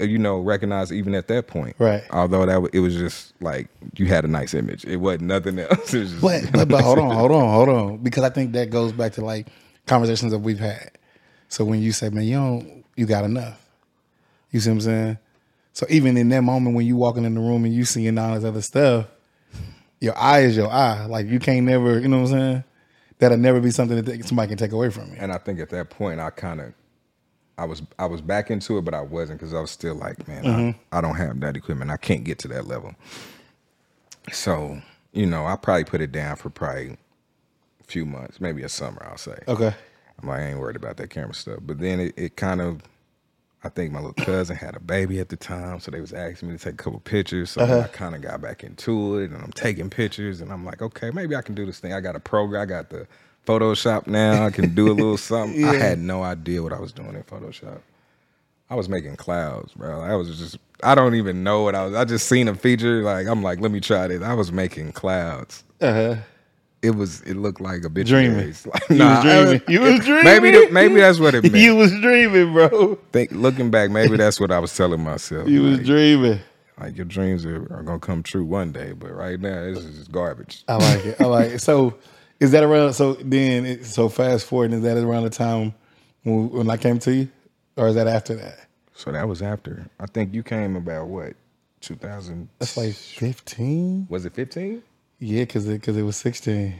uh, 0.00 0.04
you 0.04 0.18
know, 0.18 0.38
recognized 0.40 0.92
even 0.92 1.14
at 1.14 1.28
that 1.28 1.46
point. 1.48 1.76
Right. 1.78 2.04
Although 2.10 2.46
that 2.46 2.70
it 2.72 2.80
was 2.80 2.96
just 2.96 3.34
like 3.42 3.68
you 3.96 4.06
had 4.06 4.24
a 4.24 4.28
nice 4.28 4.54
image. 4.54 4.84
It 4.86 4.96
wasn't 4.96 5.24
nothing 5.24 5.58
else. 5.60 5.94
It 5.94 6.00
was 6.00 6.10
just, 6.12 6.22
But, 6.22 6.50
but 6.52 6.68
but 6.68 6.82
hold 6.82 6.98
on, 6.98 7.10
hold 7.14 7.32
on, 7.32 7.50
hold 7.52 7.68
on, 7.68 7.96
because 7.98 8.24
I 8.24 8.30
think 8.30 8.52
that 8.52 8.70
goes 8.70 8.92
back 8.92 9.12
to 9.14 9.24
like 9.24 9.48
conversations 9.86 10.32
that 10.32 10.38
we've 10.38 10.58
had. 10.58 10.92
So 11.48 11.64
when 11.64 11.80
you 11.80 11.92
say, 11.92 12.08
"Man, 12.08 12.24
you 12.24 12.36
don't, 12.36 12.84
you 12.96 13.06
got 13.06 13.24
enough," 13.24 13.68
you 14.50 14.60
see 14.60 14.70
what 14.70 14.74
I'm 14.74 14.80
saying? 14.80 15.18
So 15.72 15.86
even 15.90 16.16
in 16.16 16.30
that 16.30 16.40
moment 16.40 16.74
when 16.74 16.86
you 16.86 16.96
walking 16.96 17.24
in 17.24 17.34
the 17.34 17.40
room 17.40 17.64
and 17.66 17.74
you 17.74 17.84
seeing 17.84 18.16
all 18.16 18.34
this 18.34 18.44
other 18.44 18.62
stuff, 18.62 19.06
your 20.00 20.16
eye 20.16 20.40
is 20.40 20.56
your 20.56 20.70
eye. 20.70 21.04
Like 21.04 21.26
you 21.26 21.38
can't 21.38 21.66
never, 21.66 21.98
you 21.98 22.08
know 22.08 22.22
what 22.22 22.30
I'm 22.32 22.38
saying? 22.38 22.64
That'll 23.18 23.38
never 23.38 23.60
be 23.60 23.70
something 23.70 24.02
that 24.02 24.24
somebody 24.26 24.48
can 24.48 24.58
take 24.58 24.72
away 24.72 24.90
from 24.90 25.10
you. 25.10 25.16
And 25.18 25.30
I 25.32 25.38
think 25.38 25.60
at 25.60 25.70
that 25.70 25.90
point, 25.90 26.20
I 26.20 26.30
kind 26.30 26.60
of, 26.60 26.72
I 27.58 27.64
was, 27.64 27.82
I 27.98 28.06
was 28.06 28.20
back 28.22 28.50
into 28.50 28.78
it, 28.78 28.86
but 28.86 28.94
I 28.94 29.02
wasn't 29.02 29.38
because 29.38 29.54
I 29.54 29.60
was 29.60 29.70
still 29.70 29.94
like, 29.94 30.26
man, 30.26 30.44
Mm-hmm. 30.44 30.78
I, 30.92 30.98
I 30.98 31.00
don't 31.00 31.16
have 31.16 31.40
that 31.40 31.56
equipment. 31.56 31.90
I 31.90 31.96
can't 31.98 32.24
get 32.24 32.38
to 32.40 32.48
that 32.48 32.66
level. 32.66 32.94
So, 34.32 34.80
you 35.12 35.26
know, 35.26 35.46
I 35.46 35.56
probably 35.56 35.84
put 35.84 36.00
it 36.00 36.12
down 36.12 36.36
for 36.36 36.50
probably 36.50 36.96
few 37.86 38.04
months, 38.06 38.40
maybe 38.40 38.62
a 38.62 38.68
summer. 38.68 39.06
I'll 39.08 39.16
say. 39.18 39.38
Okay. 39.48 39.74
I'm 40.20 40.28
like, 40.28 40.40
I 40.40 40.48
ain't 40.50 40.58
worried 40.58 40.76
about 40.76 40.96
that 40.98 41.10
camera 41.10 41.34
stuff. 41.34 41.58
But 41.62 41.78
then 41.78 42.00
it, 42.00 42.14
it 42.16 42.36
kind 42.36 42.60
of, 42.60 42.82
I 43.62 43.68
think 43.68 43.92
my 43.92 43.98
little 43.98 44.14
cousin 44.14 44.56
had 44.56 44.74
a 44.74 44.80
baby 44.80 45.20
at 45.20 45.28
the 45.28 45.36
time, 45.36 45.80
so 45.80 45.90
they 45.90 46.00
was 46.00 46.12
asking 46.12 46.48
me 46.50 46.56
to 46.56 46.64
take 46.64 46.74
a 46.74 46.76
couple 46.76 47.00
pictures. 47.00 47.50
So 47.50 47.66
then 47.66 47.80
I 47.84 47.88
kind 47.88 48.14
of 48.14 48.22
got 48.22 48.40
back 48.40 48.64
into 48.64 49.18
it, 49.18 49.30
and 49.30 49.42
I'm 49.42 49.52
taking 49.52 49.90
pictures, 49.90 50.40
and 50.40 50.52
I'm 50.52 50.64
like, 50.64 50.80
okay, 50.82 51.10
maybe 51.10 51.36
I 51.36 51.42
can 51.42 51.54
do 51.54 51.66
this 51.66 51.80
thing. 51.80 51.92
I 51.92 52.00
got 52.00 52.16
a 52.16 52.20
program, 52.20 52.62
I 52.62 52.66
got 52.66 52.90
the 52.90 53.06
Photoshop 53.46 54.06
now. 54.06 54.44
I 54.44 54.50
can 54.50 54.74
do 54.74 54.86
a 54.90 54.92
little 54.92 55.16
something. 55.18 55.64
I 55.64 55.74
had 55.74 55.98
no 55.98 56.22
idea 56.22 56.62
what 56.62 56.72
I 56.72 56.80
was 56.80 56.92
doing 56.92 57.14
in 57.14 57.22
Photoshop. 57.24 57.80
I 58.68 58.74
was 58.74 58.88
making 58.88 59.16
clouds, 59.16 59.72
bro. 59.74 60.00
I 60.00 60.16
was 60.16 60.36
just, 60.38 60.58
I 60.82 60.96
don't 60.96 61.14
even 61.14 61.44
know 61.44 61.62
what 61.62 61.76
I 61.76 61.84
was. 61.86 61.94
I 61.94 62.04
just 62.04 62.28
seen 62.28 62.48
a 62.48 62.54
feature, 62.54 63.02
like 63.02 63.26
I'm 63.28 63.42
like, 63.42 63.60
let 63.60 63.70
me 63.70 63.80
try 63.80 64.08
this. 64.08 64.22
I 64.22 64.34
was 64.34 64.50
making 64.50 64.92
clouds 64.92 65.62
Uh 65.80 65.92
huh. 65.92 66.16
It 66.86 66.94
was 66.94 67.20
it 67.22 67.34
looked 67.36 67.60
like 67.60 67.84
a 67.84 67.90
bitch 67.90 68.06
Dreaming. 68.06 68.54
Like, 68.66 68.88
You 68.88 68.96
nah, 68.96 69.14
was 69.16 69.22
dreaming. 69.24 69.62
I- 69.68 69.70
You 69.72 69.80
was 69.80 70.00
dreaming. 70.00 70.24
Maybe 70.24 70.50
the- 70.52 70.68
maybe 70.70 70.94
that's 70.96 71.18
what 71.18 71.34
it 71.34 71.42
meant. 71.50 71.54
You 71.56 71.76
was 71.76 71.90
dreaming, 72.00 72.52
bro. 72.52 72.94
Think 73.12 73.32
looking 73.32 73.70
back, 73.70 73.90
maybe 73.90 74.16
that's 74.16 74.38
what 74.40 74.50
I 74.50 74.58
was 74.58 74.74
telling 74.76 75.02
myself. 75.02 75.48
You 75.48 75.62
was 75.62 75.80
dreaming. 75.80 76.40
like 76.80 76.96
your 76.96 77.06
dreams 77.06 77.44
are, 77.46 77.62
are 77.74 77.82
gonna 77.82 77.98
come 77.98 78.22
true 78.22 78.44
one 78.44 78.72
day, 78.72 78.92
but 78.92 79.12
right 79.12 79.40
now 79.40 79.62
this 79.64 79.78
is 79.84 79.96
just 79.98 80.12
garbage. 80.12 80.64
I 80.68 80.76
like 80.76 81.04
it. 81.06 81.20
I 81.20 81.24
like 81.24 81.50
it. 81.52 81.60
So 81.60 81.94
is 82.40 82.50
that 82.52 82.62
around? 82.64 82.92
So 82.94 83.14
then, 83.14 83.64
it, 83.66 83.84
so 83.86 84.08
fast 84.08 84.46
forward, 84.46 84.72
is 84.72 84.82
that 84.82 84.96
around 84.98 85.24
the 85.24 85.30
time 85.30 85.74
when, 86.22 86.50
when 86.50 86.70
I 86.70 86.76
came 86.76 86.98
to 87.00 87.14
you, 87.14 87.28
or 87.76 87.88
is 87.88 87.94
that 87.94 88.06
after 88.06 88.34
that? 88.36 88.58
So 88.94 89.10
that 89.12 89.26
was 89.28 89.40
after. 89.42 89.86
I 90.00 90.06
think 90.06 90.34
you 90.34 90.42
came 90.42 90.76
about 90.76 91.08
what, 91.08 91.34
two 91.80 91.94
thousand? 91.96 92.48
That's 92.58 92.76
like 92.76 92.94
fifteen. 92.94 94.06
was 94.10 94.24
it 94.26 94.34
fifteen? 94.34 94.82
Yeah, 95.18 95.40
because 95.42 95.66
it 95.68 95.80
because 95.80 95.96
it 95.96 96.02
was 96.02 96.16
sixteen. 96.16 96.74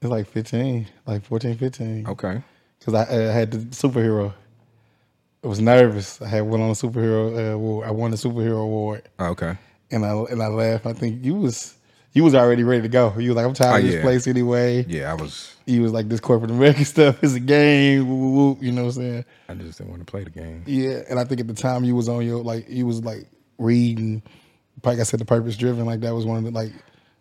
It's 0.00 0.10
like 0.10 0.26
fifteen, 0.26 0.88
like 1.06 1.22
14, 1.24 1.56
15. 1.56 2.06
Okay. 2.08 2.42
Because 2.78 2.94
I 2.94 3.02
uh, 3.02 3.32
had 3.32 3.52
the 3.52 3.58
superhero. 3.58 4.34
I 5.44 5.46
was 5.46 5.60
nervous. 5.60 6.20
I 6.20 6.26
had 6.28 6.40
one 6.42 6.60
on 6.60 6.68
the 6.70 6.74
superhero 6.74 7.36
uh, 7.36 7.54
award. 7.54 7.86
I 7.86 7.92
won 7.92 8.10
the 8.10 8.16
superhero 8.16 8.62
award, 8.62 9.08
Oh, 9.20 9.26
Okay. 9.26 9.56
and 9.92 10.04
I 10.04 10.10
and 10.30 10.42
I 10.42 10.48
laughed. 10.48 10.86
I 10.86 10.92
think 10.92 11.24
you 11.24 11.34
was 11.36 11.76
you 12.14 12.24
was 12.24 12.34
already 12.34 12.64
ready 12.64 12.82
to 12.82 12.88
go. 12.88 13.14
You 13.16 13.28
was 13.30 13.36
like, 13.36 13.46
I'm 13.46 13.54
tired 13.54 13.74
Oh, 13.74 13.76
of 13.78 13.82
this 13.84 13.94
yeah. 13.94 14.02
place 14.02 14.26
anyway. 14.26 14.84
Yeah, 14.88 15.12
I 15.12 15.14
was. 15.14 15.54
he 15.66 15.78
was 15.78 15.92
like 15.92 16.08
this 16.08 16.18
corporate 16.20 16.50
American 16.50 16.84
stuff 16.96 17.22
is 17.22 17.34
a 17.36 17.40
game, 17.40 18.08
woo, 18.08 18.16
woo, 18.16 18.30
woo, 18.54 18.58
you 18.60 18.72
know 18.72 18.82
what 18.86 18.96
I'm 18.96 19.02
saying? 19.02 19.24
I 19.48 19.54
just 19.54 19.78
didn't 19.78 19.90
want 19.90 20.04
to 20.04 20.10
play 20.10 20.24
the 20.24 20.30
game. 20.30 20.64
Yeah, 20.66 21.02
and 21.08 21.20
I 21.20 21.24
think 21.24 21.40
at 21.40 21.46
the 21.46 21.54
time 21.54 21.84
you 21.84 21.94
was 21.94 22.08
on 22.08 22.26
your 22.26 22.42
like 22.42 22.68
you 22.68 22.86
was 22.86 23.04
like 23.04 23.26
reading, 23.58 24.22
like 24.84 24.98
I 24.98 25.02
said, 25.04 25.20
the 25.20 25.24
purpose 25.24 25.56
driven. 25.56 25.86
Like 25.86 26.00
that 26.00 26.14
was 26.14 26.24
one 26.26 26.38
of 26.38 26.44
the 26.44 26.50
like 26.50 26.72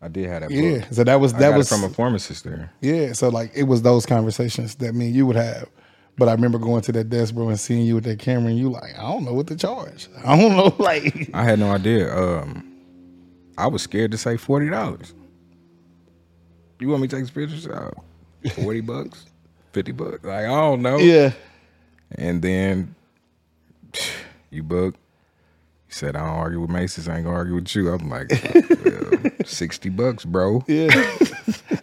I 0.02 0.08
did 0.08 0.28
have 0.30 0.42
that. 0.42 0.50
Book. 0.50 0.58
yeah. 0.58 0.90
So 0.92 1.04
that 1.04 1.20
was 1.20 1.34
that 1.34 1.56
was 1.56 1.70
from 1.70 1.84
a 1.84 1.90
pharmacist 1.90 2.44
there. 2.44 2.72
yeah. 2.82 3.14
So 3.14 3.30
like 3.30 3.52
it 3.56 3.64
was 3.64 3.82
those 3.82 4.06
conversations 4.06 4.76
that 4.76 4.94
me 4.96 5.08
and 5.08 5.16
you 5.16 5.26
would 5.26 5.36
have. 5.36 5.68
But 6.18 6.28
I 6.28 6.34
remember 6.34 6.60
going 6.60 6.82
to 6.84 6.92
that 6.92 7.10
desk, 7.10 7.34
bro, 7.34 7.48
and 7.50 7.60
seeing 7.60 7.86
you 7.86 7.96
with 7.96 8.04
that 8.04 8.20
camera, 8.20 8.50
and 8.50 8.60
you 8.60 8.70
like, 8.70 8.98
I 9.00 9.04
don't 9.04 9.24
know 9.24 9.34
what 9.34 9.48
to 9.48 9.56
charge. 9.56 10.10
I 10.26 10.38
don't 10.38 10.56
know, 10.58 10.76
like, 10.84 11.30
I 11.34 11.44
had 11.44 11.58
no 11.60 11.72
idea. 11.72 12.14
Um, 12.16 12.68
I 13.58 13.68
was 13.68 13.82
scared 13.82 14.12
to 14.12 14.18
say 14.18 14.38
forty 14.38 14.70
dollars. 14.70 15.14
You 16.80 16.90
want 16.90 17.02
me 17.04 17.08
to 17.08 17.16
take 17.16 17.26
some 17.26 17.34
pictures? 17.36 17.68
Uh, 17.68 17.92
Forty 18.56 18.82
bucks, 18.94 19.26
fifty 19.72 19.92
bucks. 19.92 20.24
Like 20.24 20.46
I 20.46 20.48
don't 20.48 20.82
know. 20.82 20.98
yeah, 20.98 21.32
And 22.16 22.42
then 22.42 22.96
you 24.50 24.64
book. 24.64 24.96
You 25.92 25.96
said 25.96 26.16
I 26.16 26.20
don't 26.20 26.38
argue 26.38 26.62
with 26.62 26.70
Macy's. 26.70 27.10
I 27.10 27.18
ain't 27.18 27.26
gonna 27.26 27.36
argue 27.36 27.56
with 27.56 27.76
you. 27.76 27.90
I'm 27.90 28.10
like, 28.10 28.32
well, 28.86 29.32
sixty 29.44 29.90
bucks, 29.90 30.24
bro. 30.24 30.64
yeah. 30.66 30.88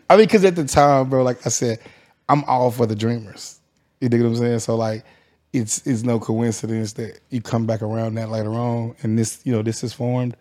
I 0.09 0.17
mean, 0.17 0.25
because 0.25 0.47
at 0.47 0.57
the 0.57 0.65
time, 0.65 1.11
bro, 1.11 1.23
like 1.23 1.45
I 1.45 1.51
said, 1.51 1.79
I'm 2.27 2.43
all 2.45 2.71
for 2.71 2.87
the 2.87 2.97
dreamers. 2.97 3.61
You 4.01 4.09
dig 4.09 4.23
what 4.23 4.29
I'm 4.29 4.37
saying? 4.37 4.61
So 4.61 4.77
like, 4.77 5.05
it's 5.53 5.87
it's 5.87 6.05
no 6.05 6.19
coincidence 6.19 6.95
that 6.95 7.21
you 7.29 7.43
come 7.43 7.67
back 7.67 7.83
around 7.83 8.15
that 8.15 8.31
later 8.31 8.55
on, 8.55 8.97
and 9.03 9.19
this 9.19 9.43
you 9.45 9.53
know 9.53 9.61
this 9.61 9.85
is 9.85 9.93
formed, 9.93 10.35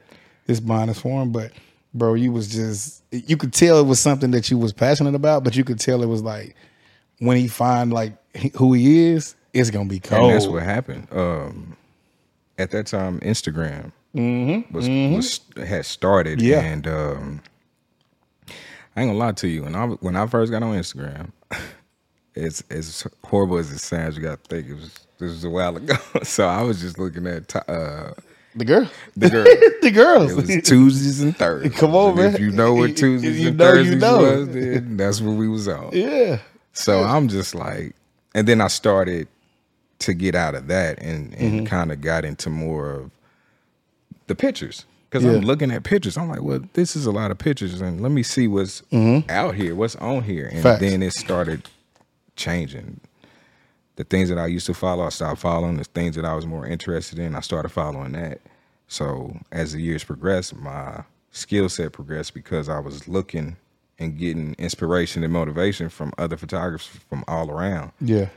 this 0.45 0.61
bond 0.61 0.89
is 0.89 0.99
formed. 0.99 1.33
But 1.33 1.51
bro, 1.93 2.13
you 2.13 2.31
was 2.31 2.47
just 2.47 3.03
you 3.11 3.35
could 3.35 3.51
tell 3.51 3.81
it 3.81 3.85
was 3.85 3.99
something 3.99 4.31
that 4.31 4.49
you 4.49 4.57
was 4.57 4.71
passionate 4.71 5.13
about, 5.13 5.43
but 5.43 5.57
you 5.57 5.65
could 5.65 5.79
tell 5.79 6.03
it 6.03 6.07
was 6.07 6.21
like 6.21 6.55
when 7.19 7.35
he 7.35 7.49
find 7.49 7.91
like 7.91 8.13
who 8.55 8.71
he 8.71 9.07
is, 9.09 9.35
it's 9.53 9.71
gonna 9.71 9.89
be 9.89 9.99
cold. 9.99 10.31
And 10.31 10.33
that's 10.33 10.47
what 10.47 10.63
happened. 10.63 11.09
Um, 11.11 11.75
at 12.57 12.71
that 12.71 12.87
time, 12.87 13.19
Instagram 13.21 13.91
was 14.71 14.87
was 14.89 15.41
had 15.67 15.85
started, 15.85 16.39
Mm-hmm. 16.39 16.47
Yeah. 16.47 16.61
and 16.61 16.87
um, 16.87 17.41
I 18.95 19.01
ain't 19.01 19.09
gonna 19.09 19.13
lie 19.19 19.31
to 19.33 19.47
you. 19.47 19.63
When 19.63 19.75
I 19.75 19.85
when 19.87 20.15
I 20.15 20.25
first 20.27 20.51
got 20.51 20.63
on 20.63 20.75
Instagram, 20.75 21.31
it's 22.35 22.63
as 22.69 23.05
horrible 23.25 23.57
as 23.57 23.71
it 23.71 23.79
sounds. 23.79 24.17
You 24.17 24.23
got 24.23 24.43
to 24.43 24.49
think 24.55 24.69
it 24.69 24.73
was 24.75 24.91
this 25.19 25.31
was 25.31 25.43
a 25.43 25.49
while 25.49 25.75
ago. 25.77 25.95
so 26.23 26.47
I 26.47 26.61
was 26.63 26.81
just 26.81 26.97
looking 26.97 27.27
at 27.27 27.55
uh, 27.69 28.13
the 28.55 28.65
girl, 28.65 28.89
the 29.15 29.29
girl. 29.29 29.43
the 29.83 29.91
girls. 29.91 30.31
It 30.31 30.35
was 30.35 30.67
Tuesdays 30.67 31.21
and 31.21 31.35
Thursdays. 31.37 31.75
Come 31.79 31.95
on, 31.95 32.15
man. 32.15 32.33
If 32.33 32.39
you 32.39 32.51
know 32.51 32.73
what 32.73 32.97
Tuesdays 32.97 33.39
you 33.39 33.49
and 33.49 33.57
know, 33.57 33.73
you 33.73 33.83
Thursdays 33.83 34.01
know. 34.01 34.17
was, 34.21 34.49
then 34.49 34.97
that's 34.97 35.21
what 35.21 35.35
we 35.35 35.47
was 35.47 35.67
on. 35.67 35.91
yeah, 35.93 36.39
So 36.73 37.03
I'm 37.03 37.27
just 37.27 37.53
like, 37.53 37.95
and 38.33 38.47
then 38.47 38.61
I 38.61 38.67
started 38.67 39.27
to 39.99 40.13
get 40.13 40.35
out 40.35 40.55
of 40.55 40.67
that 40.67 40.99
and, 41.01 41.33
and 41.33 41.53
Mm-hmm. 41.53 41.65
kind 41.65 41.91
of 41.91 42.01
got 42.01 42.23
into 42.25 42.49
more 42.49 42.91
of 42.91 43.11
the 44.27 44.35
pictures. 44.35 44.85
Because 45.09 45.23
Yeah. 45.23 45.31
I'm 45.31 45.41
looking 45.41 45.71
at 45.71 45.83
pictures. 45.83 46.17
I'm 46.17 46.29
like, 46.29 46.41
well, 46.41 46.59
this 46.73 46.95
is 46.95 47.05
a 47.05 47.11
lot 47.11 47.31
of 47.31 47.37
pictures. 47.37 47.79
And 47.81 48.01
let 48.01 48.11
me 48.11 48.23
see 48.23 48.47
what's 48.47 48.83
out 49.29 49.55
here, 49.55 49.73
what's 49.75 49.95
on 49.95 50.23
here. 50.23 50.45
And 50.45 50.55
Mm-hmm. 50.57 50.63
Facts. 50.63 50.79
then 50.81 51.01
it 51.03 51.13
started 51.13 51.69
changing. 52.35 52.99
The 53.95 54.03
things 54.03 54.29
that 54.29 54.37
I 54.37 54.45
used 54.47 54.67
to 54.67 54.73
follow, 54.73 55.05
I 55.05 55.09
stopped 55.09 55.39
following. 55.41 55.77
The 55.77 55.83
things 55.85 56.15
that 56.15 56.25
I 56.25 56.35
was 56.35 56.45
more 56.45 56.67
interested 56.67 57.17
in, 57.19 57.35
I 57.35 57.39
started 57.39 57.69
following 57.69 58.11
that. 58.11 58.39
So 58.87 59.37
as 59.51 59.73
the 59.73 59.81
years 59.81 60.03
progressed, 60.03 60.55
my 60.55 61.03
skill 61.31 61.67
set 61.69 61.93
progressed 61.93 62.33
because 62.33 62.69
I 62.69 62.79
was 62.79 63.07
looking 63.07 63.57
and 63.99 64.15
getting 64.17 64.53
inspiration 64.59 65.23
and 65.23 65.33
motivation 65.33 65.89
from 65.89 66.13
other 66.19 66.37
photographers 66.37 66.87
from 67.09 67.23
all 67.27 67.49
around, 67.49 67.91
yeah, 67.99 68.27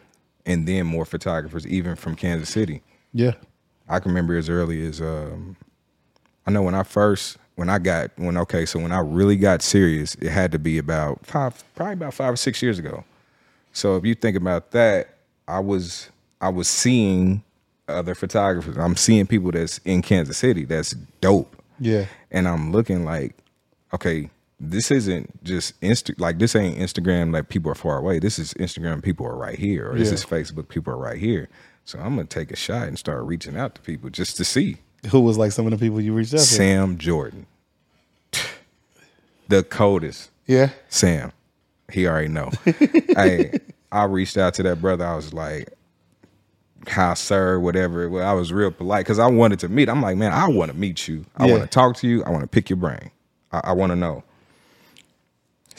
and 0.50 0.66
then 0.66 0.86
more 0.86 1.04
photographers 1.04 1.66
even 1.66 1.96
from 1.96 2.16
Kansas 2.16 2.48
City. 2.48 2.82
yeah, 3.12 3.32
I 3.88 4.00
can 4.00 4.10
remember 4.10 4.36
as 4.36 4.48
early 4.48 4.86
as 4.86 5.00
um, 5.00 5.56
I 6.46 6.50
know 6.50 6.62
when 6.62 6.74
I 6.74 6.82
first 6.82 7.38
when 7.54 7.68
I 7.68 7.78
got 7.78 8.10
when 8.16 8.36
okay, 8.38 8.66
so 8.66 8.78
when 8.78 8.92
I 8.92 9.00
really 9.00 9.36
got 9.36 9.62
serious, 9.62 10.14
it 10.16 10.30
had 10.30 10.52
to 10.52 10.58
be 10.58 10.78
about 10.78 11.24
five, 11.26 11.62
probably 11.74 11.94
about 11.94 12.14
five 12.14 12.32
or 12.32 12.36
six 12.36 12.62
years 12.62 12.78
ago. 12.78 13.04
So 13.72 13.96
if 13.96 14.04
you 14.04 14.14
think 14.14 14.36
about 14.36 14.72
that, 14.72 15.16
I 15.46 15.60
was 15.60 16.08
I 16.40 16.48
was 16.48 16.68
seeing 16.68 17.42
other 17.88 18.14
photographers. 18.14 18.76
I'm 18.76 18.96
seeing 18.96 19.26
people 19.26 19.50
that's 19.52 19.78
in 19.84 20.02
Kansas 20.02 20.38
City 20.38 20.64
that's 20.64 20.92
dope, 21.20 21.54
yeah, 21.78 22.06
and 22.30 22.48
I'm 22.48 22.72
looking 22.72 23.04
like, 23.04 23.36
okay, 23.92 24.30
this 24.62 24.90
isn't 24.90 25.42
just 25.42 25.80
Insta 25.80 26.14
like 26.20 26.38
this 26.38 26.54
ain't 26.54 26.78
Instagram 26.78 27.32
like 27.32 27.48
people 27.48 27.72
are 27.72 27.74
far 27.76 27.96
away. 27.98 28.18
This 28.18 28.38
is 28.38 28.52
Instagram 28.54 29.02
people 29.02 29.26
are 29.26 29.36
right 29.36 29.58
here, 29.58 29.90
or 29.90 29.98
this 29.98 30.12
is 30.12 30.24
Facebook 30.24 30.68
people 30.68 30.92
are 30.92 30.98
right 30.98 31.18
here. 31.18 31.48
So 31.86 31.98
I'm 31.98 32.14
gonna 32.14 32.24
take 32.26 32.50
a 32.52 32.56
shot 32.56 32.86
and 32.86 32.98
start 32.98 33.24
reaching 33.24 33.56
out 33.56 33.74
to 33.76 33.80
people 33.80 34.10
just 34.10 34.36
to 34.36 34.44
see. 34.44 34.76
Who 35.10 35.20
was 35.20 35.38
like 35.38 35.52
some 35.52 35.66
of 35.66 35.70
the 35.72 35.78
people 35.78 36.00
you 36.00 36.12
reached 36.12 36.34
out 36.34 36.40
to? 36.40 36.44
Sam 36.44 36.98
Jordan, 36.98 37.46
the 39.48 39.62
coldest 39.62 40.30
Yeah, 40.46 40.70
Sam. 40.88 41.32
He 41.92 42.06
already 42.06 42.28
know. 42.28 42.50
I 43.16 43.52
I 43.90 44.04
reached 44.04 44.36
out 44.36 44.54
to 44.54 44.62
that 44.64 44.80
brother. 44.80 45.04
I 45.06 45.16
was 45.16 45.32
like, 45.32 45.70
hi 46.86 47.14
sir? 47.14 47.58
Whatever." 47.58 48.08
Well, 48.08 48.28
I 48.28 48.32
was 48.34 48.52
real 48.52 48.70
polite 48.70 49.04
because 49.06 49.18
I 49.18 49.26
wanted 49.26 49.58
to 49.60 49.68
meet. 49.68 49.88
I'm 49.88 50.02
like, 50.02 50.16
man, 50.16 50.32
I 50.32 50.48
want 50.48 50.70
to 50.70 50.76
meet 50.76 51.08
you. 51.08 51.24
I 51.36 51.46
Yeah. 51.46 51.52
want 51.52 51.62
to 51.64 51.68
talk 51.68 51.96
to 51.96 52.06
you. 52.08 52.22
I 52.24 52.30
want 52.30 52.42
to 52.42 52.48
pick 52.48 52.70
your 52.70 52.76
brain. 52.76 53.10
I, 53.52 53.60
I 53.64 53.72
want 53.72 53.90
to 53.90 53.96
know. 53.96 54.22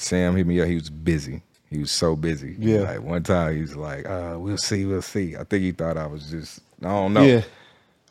Sam 0.01 0.35
hit 0.35 0.47
me 0.47 0.59
up. 0.61 0.67
He 0.67 0.75
was 0.75 0.89
busy. 0.89 1.41
He 1.69 1.77
was 1.79 1.91
so 1.91 2.15
busy. 2.15 2.55
Yeah. 2.59 2.79
Like 2.81 3.01
one 3.01 3.23
time, 3.23 3.55
he 3.55 3.61
was 3.61 3.75
like, 3.75 4.05
uh, 4.09 4.35
"We'll 4.37 4.57
see. 4.57 4.85
We'll 4.85 5.01
see." 5.01 5.35
I 5.37 5.43
think 5.43 5.63
he 5.63 5.71
thought 5.71 5.97
I 5.97 6.05
was 6.07 6.29
just. 6.29 6.59
I 6.81 6.87
don't 6.89 7.13
know. 7.13 7.21
yeah, 7.21 7.43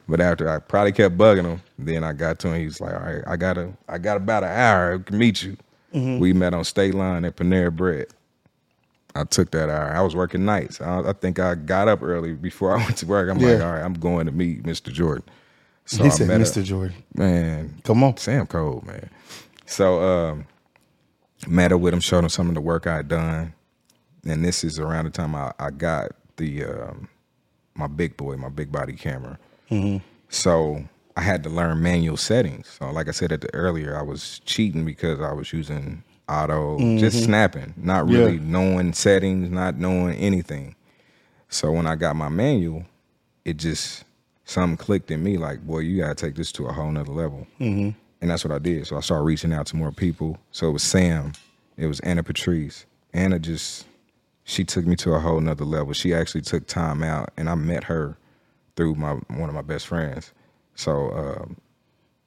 But 0.08 0.20
after 0.20 0.48
I 0.48 0.60
probably 0.60 0.92
kept 0.92 1.18
bugging 1.18 1.44
him, 1.44 1.60
then 1.78 2.04
I 2.04 2.12
got 2.12 2.38
to 2.40 2.48
him. 2.48 2.60
He 2.60 2.64
was 2.66 2.80
like, 2.80 2.94
"All 2.94 3.00
right, 3.00 3.22
I 3.26 3.36
got 3.36 3.58
a, 3.58 3.72
I 3.88 3.98
got 3.98 4.16
about 4.16 4.44
an 4.44 4.50
hour 4.50 4.98
to 4.98 5.14
meet 5.14 5.42
you." 5.42 5.56
We 5.92 6.32
met 6.32 6.54
on 6.54 6.62
State 6.64 6.94
Line 6.94 7.24
at 7.24 7.36
Panera 7.36 7.74
Bread. 7.74 8.06
I 9.16 9.24
took 9.24 9.50
that 9.50 9.68
hour. 9.68 9.90
I 9.92 10.00
was 10.02 10.14
working 10.14 10.44
nights. 10.44 10.80
I, 10.80 11.00
I 11.00 11.12
think 11.14 11.40
I 11.40 11.56
got 11.56 11.88
up 11.88 12.00
early 12.00 12.32
before 12.34 12.72
I 12.76 12.84
went 12.84 12.96
to 12.98 13.06
work. 13.06 13.28
I'm 13.28 13.38
like, 13.38 13.60
"All 13.60 13.72
right, 13.72 13.82
I'm 13.82 13.94
going 13.94 14.26
to 14.26 14.32
meet 14.32 14.62
Mr. 14.62 14.92
Jordan." 14.92 15.24
So 15.86 16.04
he 16.04 16.08
I 16.08 16.12
said, 16.12 16.28
"Mr. 16.28 16.58
up- 16.60 16.64
Jordan, 16.64 16.94
Man, 17.14 17.80
come 17.82 18.04
on." 18.04 18.16
Sam 18.16 18.46
Cole, 18.46 18.82
man. 18.86 19.10
So 19.66 20.00
um 20.02 20.46
met 21.48 21.72
up 21.72 21.80
with 21.80 21.94
him, 21.94 22.00
showed 22.00 22.24
him 22.24 22.28
some 22.30 22.48
of 22.48 22.54
the 22.54 22.60
work 22.60 22.86
I 22.86 22.96
had 22.96 23.08
done. 23.08 23.54
And 24.24 24.44
this 24.44 24.64
is 24.64 24.78
around 24.78 25.06
the 25.06 25.10
time 25.10 25.34
I, 25.34 25.52
I 25.58 25.70
got 25.70 26.12
the 26.36 26.64
um 26.64 27.08
my 27.74 27.86
big 27.86 28.16
boy, 28.16 28.36
my 28.36 28.48
big 28.50 28.70
body 28.70 28.92
camera. 28.94 29.38
So 30.28 30.84
I 31.16 31.22
had 31.22 31.42
to 31.44 31.48
learn 31.48 31.82
manual 31.82 32.16
settings. 32.16 32.76
So 32.78 32.90
like 32.90 33.08
I 33.08 33.12
said 33.12 33.32
at 33.32 33.40
the 33.40 33.52
earlier, 33.54 33.96
I 33.96 34.02
was 34.02 34.40
cheating 34.44 34.84
because 34.84 35.20
I 35.20 35.32
was 35.32 35.52
using 35.52 36.02
auto, 36.28 36.78
just 36.98 37.24
snapping, 37.24 37.74
not 37.76 38.08
really 38.08 38.34
Yeah. 38.34 38.42
knowing 38.44 38.92
settings, 38.92 39.50
not 39.50 39.76
knowing 39.76 40.14
anything. 40.16 40.74
So 41.48 41.72
when 41.72 41.86
I 41.86 41.96
got 41.96 42.14
my 42.16 42.28
manual, 42.28 42.84
it 43.44 43.56
just 43.56 44.04
something 44.44 44.76
clicked 44.76 45.10
in 45.10 45.22
me 45.22 45.36
like, 45.38 45.66
boy, 45.66 45.80
you 45.80 46.00
gotta 46.02 46.14
take 46.14 46.34
this 46.36 46.52
to 46.52 46.66
a 46.66 46.72
whole 46.72 46.90
nother 46.90 47.12
level. 47.12 47.46
Mm-hmm. 47.60 47.90
And 48.20 48.30
that's 48.30 48.44
what 48.44 48.52
I 48.52 48.58
did. 48.58 48.86
So 48.86 48.96
I 48.96 49.00
started 49.00 49.24
reaching 49.24 49.52
out 49.52 49.66
to 49.68 49.76
more 49.76 49.92
people. 49.92 50.38
So 50.52 50.68
it 50.68 50.72
was 50.72 50.82
Sam, 50.82 51.32
it 51.76 51.86
was 51.86 52.00
Anna 52.00 52.22
Patrice. 52.22 52.86
Anna 53.14 53.38
just 53.38 53.86
she 54.44 54.64
took 54.64 54.86
me 54.86 54.96
to 54.96 55.14
a 55.14 55.20
whole 55.20 55.40
nother 55.40 55.64
level. 55.64 55.92
She 55.94 56.14
actually 56.14 56.42
took 56.42 56.66
time 56.66 57.02
out, 57.02 57.30
and 57.36 57.48
I 57.48 57.54
met 57.56 57.84
her 57.84 58.18
through 58.76 58.96
my 58.96 59.12
one 59.28 59.48
of 59.48 59.54
my 59.54 59.62
best 59.62 59.86
friends. 59.88 60.32
So 60.76 61.12
um, 61.12 61.56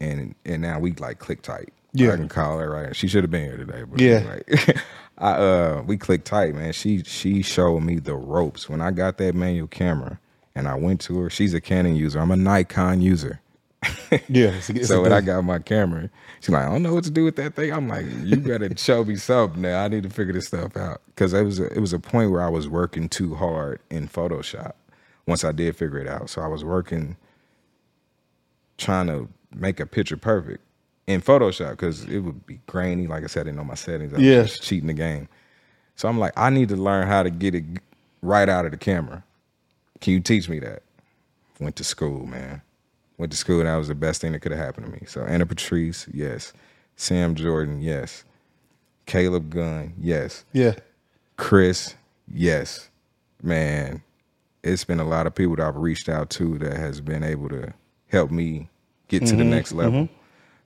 and 0.02 0.36
and 0.46 0.62
now 0.62 0.80
we 0.80 0.94
like 0.94 1.20
click 1.20 1.42
tight. 1.42 1.74
Yeah. 1.94 2.14
I 2.14 2.18
can 2.18 2.30
call 2.30 2.60
her 2.60 2.70
right. 2.72 2.96
She 2.96 3.08
should 3.08 3.24
have 3.24 3.32
been 3.32 3.46
here 3.46 3.58
today, 3.58 3.84
but 3.84 4.00
Yeah. 4.02 4.20
like, 4.48 4.78
I 5.20 5.32
uh 5.34 5.84
we 5.86 5.98
click 5.98 6.24
tight, 6.26 6.56
man. 6.56 6.74
She 6.74 7.04
she 7.04 7.42
showed 7.42 7.82
me 7.82 8.00
the 8.00 8.16
ropes 8.16 8.70
when 8.70 8.82
I 8.82 8.92
got 8.92 9.18
that 9.20 9.36
manual 9.36 9.68
camera, 9.68 10.20
and 10.56 10.68
I 10.68 10.76
went 10.76 11.02
to 11.02 11.20
her. 11.22 11.30
She's 11.30 11.54
a 11.54 11.62
Canon 11.62 11.96
user. 11.96 12.20
I'm 12.20 12.32
a 12.32 12.38
Nikon 12.38 13.02
user. 13.02 13.42
Yeah, 14.30 14.50
it's 14.50 14.70
it's 14.70 14.88
so 14.88 15.02
when 15.02 15.12
I 15.12 15.22
got 15.22 15.42
my 15.44 15.60
camera, 15.60 16.10
she's 16.40 16.50
like, 16.50 16.66
I 16.66 16.70
don't 16.70 16.84
know 16.84 16.94
what 16.94 17.04
to 17.06 17.12
do 17.12 17.24
with 17.24 17.36
that 17.38 17.56
thing. 17.56 17.72
I'm 17.74 17.88
like, 17.88 18.06
you 18.24 18.38
better 18.38 18.70
show 18.78 19.04
me 19.04 19.16
something 19.16 19.62
now. 19.62 19.84
I 19.84 19.88
need 19.88 20.04
to 20.04 20.10
figure 20.10 20.34
this 20.34 20.48
stuff 20.48 20.78
out 20.78 21.02
because 21.08 21.34
it 21.34 21.44
was 21.44 21.60
a, 21.60 21.66
it 21.74 21.80
was 21.80 21.94
a 21.94 22.00
point 22.00 22.32
where 22.32 22.42
I 22.42 22.50
was 22.50 22.68
working 22.68 23.10
too 23.10 23.36
hard 23.36 23.80
in 23.90 24.08
Photoshop. 24.08 24.74
Once 25.26 25.44
I 25.44 25.52
did 25.52 25.76
figure 25.76 26.00
it 26.00 26.08
out, 26.08 26.30
so 26.30 26.42
I 26.42 26.48
was 26.48 26.64
working 26.64 27.18
trying 28.78 29.08
to 29.08 29.30
make 29.56 29.80
a 29.80 29.86
picture 29.86 30.18
perfect 30.18 30.64
in 31.08 31.22
Photoshop 31.22 31.72
because 31.72 32.04
it 32.06 32.20
would 32.20 32.46
be 32.46 32.60
grainy. 32.68 33.08
Like 33.08 33.24
I 33.24 33.28
said, 33.28 33.42
I 33.42 33.44
didn't 33.46 33.58
know 33.58 33.64
my 33.64 33.76
settings. 33.76 34.14
I 34.14 34.18
was 34.18 34.26
just 34.26 34.64
cheating 34.64 34.88
the 34.88 34.94
game. 34.94 35.28
So 35.96 36.08
I'm 36.08 36.20
like, 36.20 36.34
I 36.36 36.50
need 36.50 36.70
to 36.70 36.76
learn 36.76 37.08
how 37.08 37.24
to 37.24 37.30
get 37.30 37.56
it 37.56 37.64
right 38.22 38.50
out 38.50 38.66
of 38.66 38.72
the 38.72 38.78
camera. 38.78 39.24
Can 40.02 40.14
you 40.14 40.20
teach 40.20 40.50
me 40.50 40.60
that? 40.60 40.82
Went 41.60 41.76
to 41.78 41.84
school, 41.84 42.26
man. 42.26 42.62
Went 43.24 43.32
to 43.32 43.38
school. 43.38 43.60
And 43.62 43.70
that 43.70 43.78
was 43.78 43.88
the 43.88 43.96
best 43.96 44.20
thing 44.20 44.34
that 44.34 44.42
could 44.42 44.52
have 44.52 44.60
happened 44.60 44.88
to 44.88 44.92
me. 44.92 45.04
So 45.08 45.24
Anna 45.24 45.46
Patrice, 45.46 46.08
yes. 46.14 46.52
Sam 46.98 47.36
Jordan, 47.36 47.82
yes. 47.82 48.26
Caleb 49.06 49.50
Gunn, 49.50 49.94
yes. 49.98 50.46
yeah, 50.54 50.76
Chris, 51.38 51.96
yes. 52.28 52.90
Man, 53.42 54.02
it's 54.64 54.84
been 54.84 55.00
a 55.00 55.08
lot 55.08 55.28
of 55.28 55.36
people 55.36 55.56
that 55.58 55.68
I've 55.68 55.76
reached 55.76 56.10
out 56.10 56.30
to 56.32 56.58
that 56.60 56.78
has 56.78 57.02
been 57.02 57.24
able 57.24 57.50
to 57.50 57.74
help 58.08 58.32
me 58.32 58.70
get 59.08 59.26
to 59.26 59.36
the 59.36 59.44
next 59.44 59.72
level. 59.74 60.08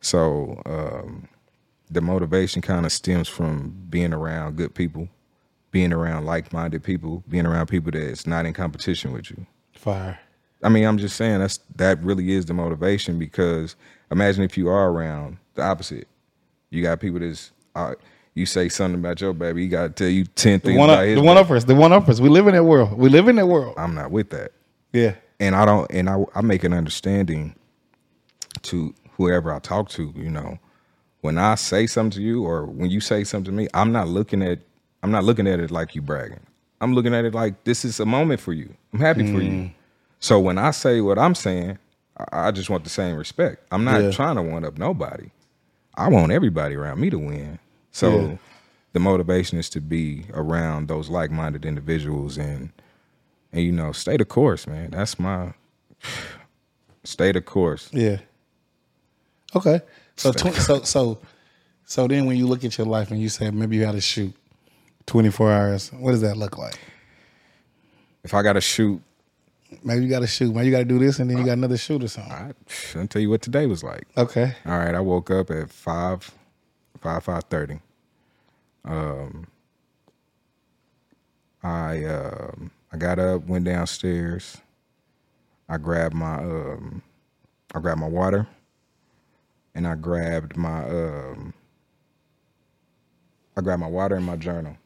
So 0.01 0.61
um, 0.65 1.27
the 1.89 2.01
motivation 2.01 2.61
kind 2.61 2.85
of 2.85 2.91
stems 2.91 3.27
from 3.27 3.75
being 3.89 4.13
around 4.13 4.55
good 4.55 4.75
people, 4.75 5.09
being 5.71 5.93
around 5.93 6.25
like-minded 6.25 6.83
people, 6.83 7.23
being 7.27 7.45
around 7.45 7.67
people 7.67 7.91
that's 7.91 8.27
not 8.27 8.45
in 8.45 8.53
competition 8.53 9.13
with 9.13 9.31
you. 9.31 9.45
fire. 9.73 10.19
I 10.63 10.69
mean, 10.69 10.85
I'm 10.85 10.97
just 10.97 11.15
saying 11.15 11.39
that's 11.39 11.59
that 11.75 12.01
really 12.03 12.31
is 12.31 12.45
the 12.45 12.53
motivation 12.53 13.19
because 13.19 13.75
imagine 14.11 14.43
if 14.43 14.57
you 14.57 14.69
are 14.69 14.89
around 14.89 15.37
the 15.55 15.63
opposite. 15.63 16.07
You 16.69 16.83
got 16.83 16.99
people 16.99 17.19
that's 17.19 17.51
uh, 17.75 17.93
you 18.33 18.45
say 18.45 18.69
something 18.69 18.99
about 18.99 19.21
your 19.21 19.33
baby, 19.33 19.63
he 19.63 19.67
got 19.67 19.83
to 19.83 19.89
tell 20.03 20.09
you 20.09 20.25
ten 20.25 20.59
The 20.59 20.65
things 20.67 20.79
one, 20.79 20.89
about 20.89 20.99
up, 20.99 21.05
his 21.05 21.15
the 21.15 21.23
one 21.23 21.37
uppers, 21.37 21.65
the 21.65 21.75
one 21.75 21.93
uppers. 21.93 22.21
We 22.21 22.29
live 22.29 22.47
in 22.47 22.53
that 22.55 22.63
world. 22.63 22.93
We 22.97 23.09
live 23.09 23.27
in 23.27 23.35
that 23.37 23.47
world. 23.47 23.75
I'm 23.77 23.95
not 23.95 24.11
with 24.11 24.29
that, 24.31 24.51
Yeah, 24.93 25.15
and 25.39 25.55
I 25.55 25.65
don't, 25.65 25.89
and 25.91 26.09
I 26.09 26.23
I 26.35 26.41
make 26.41 26.63
an 26.63 26.73
understanding 26.73 27.55
to 28.63 28.93
whoever 29.13 29.53
I 29.53 29.59
talk 29.59 29.89
to. 29.89 30.13
You 30.15 30.29
know, 30.29 30.59
when 31.21 31.37
I 31.37 31.55
say 31.55 31.87
something 31.87 32.17
to 32.19 32.21
you 32.21 32.43
or 32.43 32.65
when 32.65 32.89
you 32.89 32.99
say 32.99 33.23
something 33.23 33.51
to 33.51 33.57
me, 33.57 33.67
I'm 33.73 33.91
not 33.91 34.07
looking 34.07 34.41
at 34.41 34.59
I'm 35.03 35.11
not 35.11 35.23
looking 35.23 35.47
at 35.47 35.59
it 35.59 35.71
like 35.71 35.95
you 35.95 36.01
bragging. 36.01 36.45
I'm 36.79 36.93
looking 36.93 37.13
at 37.15 37.25
it 37.25 37.33
like 37.33 37.63
this 37.63 37.83
is 37.85 37.99
a 37.99 38.05
moment 38.05 38.39
for 38.39 38.53
you. 38.53 38.75
I'm 38.93 38.99
happy 38.99 39.31
for 39.31 39.41
you. 39.41 39.71
So 40.19 40.39
when 40.39 40.57
I 40.57 40.71
say 40.71 41.01
what 41.01 41.19
I'm 41.19 41.35
saying, 41.35 41.77
I, 42.17 42.47
I 42.47 42.51
just 42.51 42.69
want 42.69 42.83
the 42.83 42.89
same 42.89 43.15
respect. 43.15 43.63
I'm 43.71 43.83
not 43.83 44.01
Yeah. 44.01 44.11
trying 44.11 44.35
to 44.35 44.41
one 44.41 44.65
up 44.65 44.77
nobody. 44.77 45.29
I 45.95 46.09
want 46.09 46.31
everybody 46.31 46.75
around 46.75 46.99
me 46.99 47.09
to 47.09 47.17
win. 47.19 47.59
So 47.91 48.19
Yeah. 48.19 48.37
the 48.93 48.99
motivation 48.99 49.57
is 49.57 49.69
to 49.71 49.81
be 49.81 50.25
around 50.33 50.87
those 50.87 51.09
like-minded 51.09 51.65
individuals 51.65 52.37
and 52.37 52.71
and 53.53 53.63
you 53.63 53.71
know 53.71 53.91
stay 53.93 54.17
the 54.17 54.25
course, 54.25 54.67
man. 54.67 54.91
That's 54.91 55.17
my 55.19 55.53
stay 57.03 57.31
the 57.31 57.41
course. 57.41 57.89
Yeah. 57.93 58.17
Okay. 59.55 59.81
So 60.15 60.31
tw- 60.31 60.53
so 60.55 60.81
so 60.81 61.19
so 61.85 62.07
then 62.07 62.25
when 62.25 62.37
you 62.37 62.47
look 62.47 62.63
at 62.65 62.77
your 62.77 62.87
life 62.87 63.11
and 63.11 63.21
you 63.21 63.29
say 63.29 63.49
maybe 63.51 63.77
you 63.77 63.83
got 63.83 63.93
to 63.93 64.01
shoot 64.01 64.33
24 65.05 65.51
hours, 65.51 65.89
what 65.93 66.11
does 66.11 66.21
that 66.21 66.35
look 66.37 66.57
like? 66.57 66.77
If 68.23 68.33
I 68.33 68.41
got 68.43 68.53
to 68.53 68.61
shoot, 68.61 69.01
Maybe 69.83 70.03
you 70.03 70.09
got 70.09 70.19
to 70.19 70.27
shoot. 70.27 70.53
Maybe 70.53 70.67
you 70.67 70.71
got 70.71 70.79
to 70.79 70.85
do 70.85 70.99
this 70.99 71.19
and 71.19 71.29
then 71.29 71.37
you 71.37 71.45
got 71.45 71.53
another 71.53 71.77
shoot 71.77 72.03
or 72.03 72.07
something. 72.07 72.31
I, 72.31 72.53
I'll 72.95 73.07
tell 73.07 73.21
you 73.21 73.29
what 73.29 73.41
today 73.41 73.65
was 73.65 73.83
like. 73.83 74.07
Okay. 74.15 74.55
All 74.65 74.77
right, 74.77 74.95
I 74.95 74.99
woke 74.99 75.29
up 75.29 75.49
at 75.51 75.69
five, 75.69 76.31
five, 77.01 77.23
five 77.23 77.43
thirty. 77.45 77.79
Um, 78.85 79.47
I 81.61 82.03
um, 82.05 82.71
I 82.93 82.97
got 82.97 83.19
up, 83.19 83.45
went 83.47 83.65
downstairs. 83.65 84.57
I 85.67 85.77
grabbed 85.77 86.15
my 86.15 86.37
um, 86.37 87.01
I 87.75 87.79
grabbed 87.79 87.99
my 87.99 88.07
water, 88.07 88.47
and 89.75 89.85
I 89.85 89.95
grabbed 89.95 90.55
my 90.55 90.85
um, 90.87 91.53
I 93.57 93.61
grabbed 93.61 93.81
my 93.81 93.87
water 93.87 94.15
and 94.15 94.25
my 94.25 94.37
journal. 94.37 94.77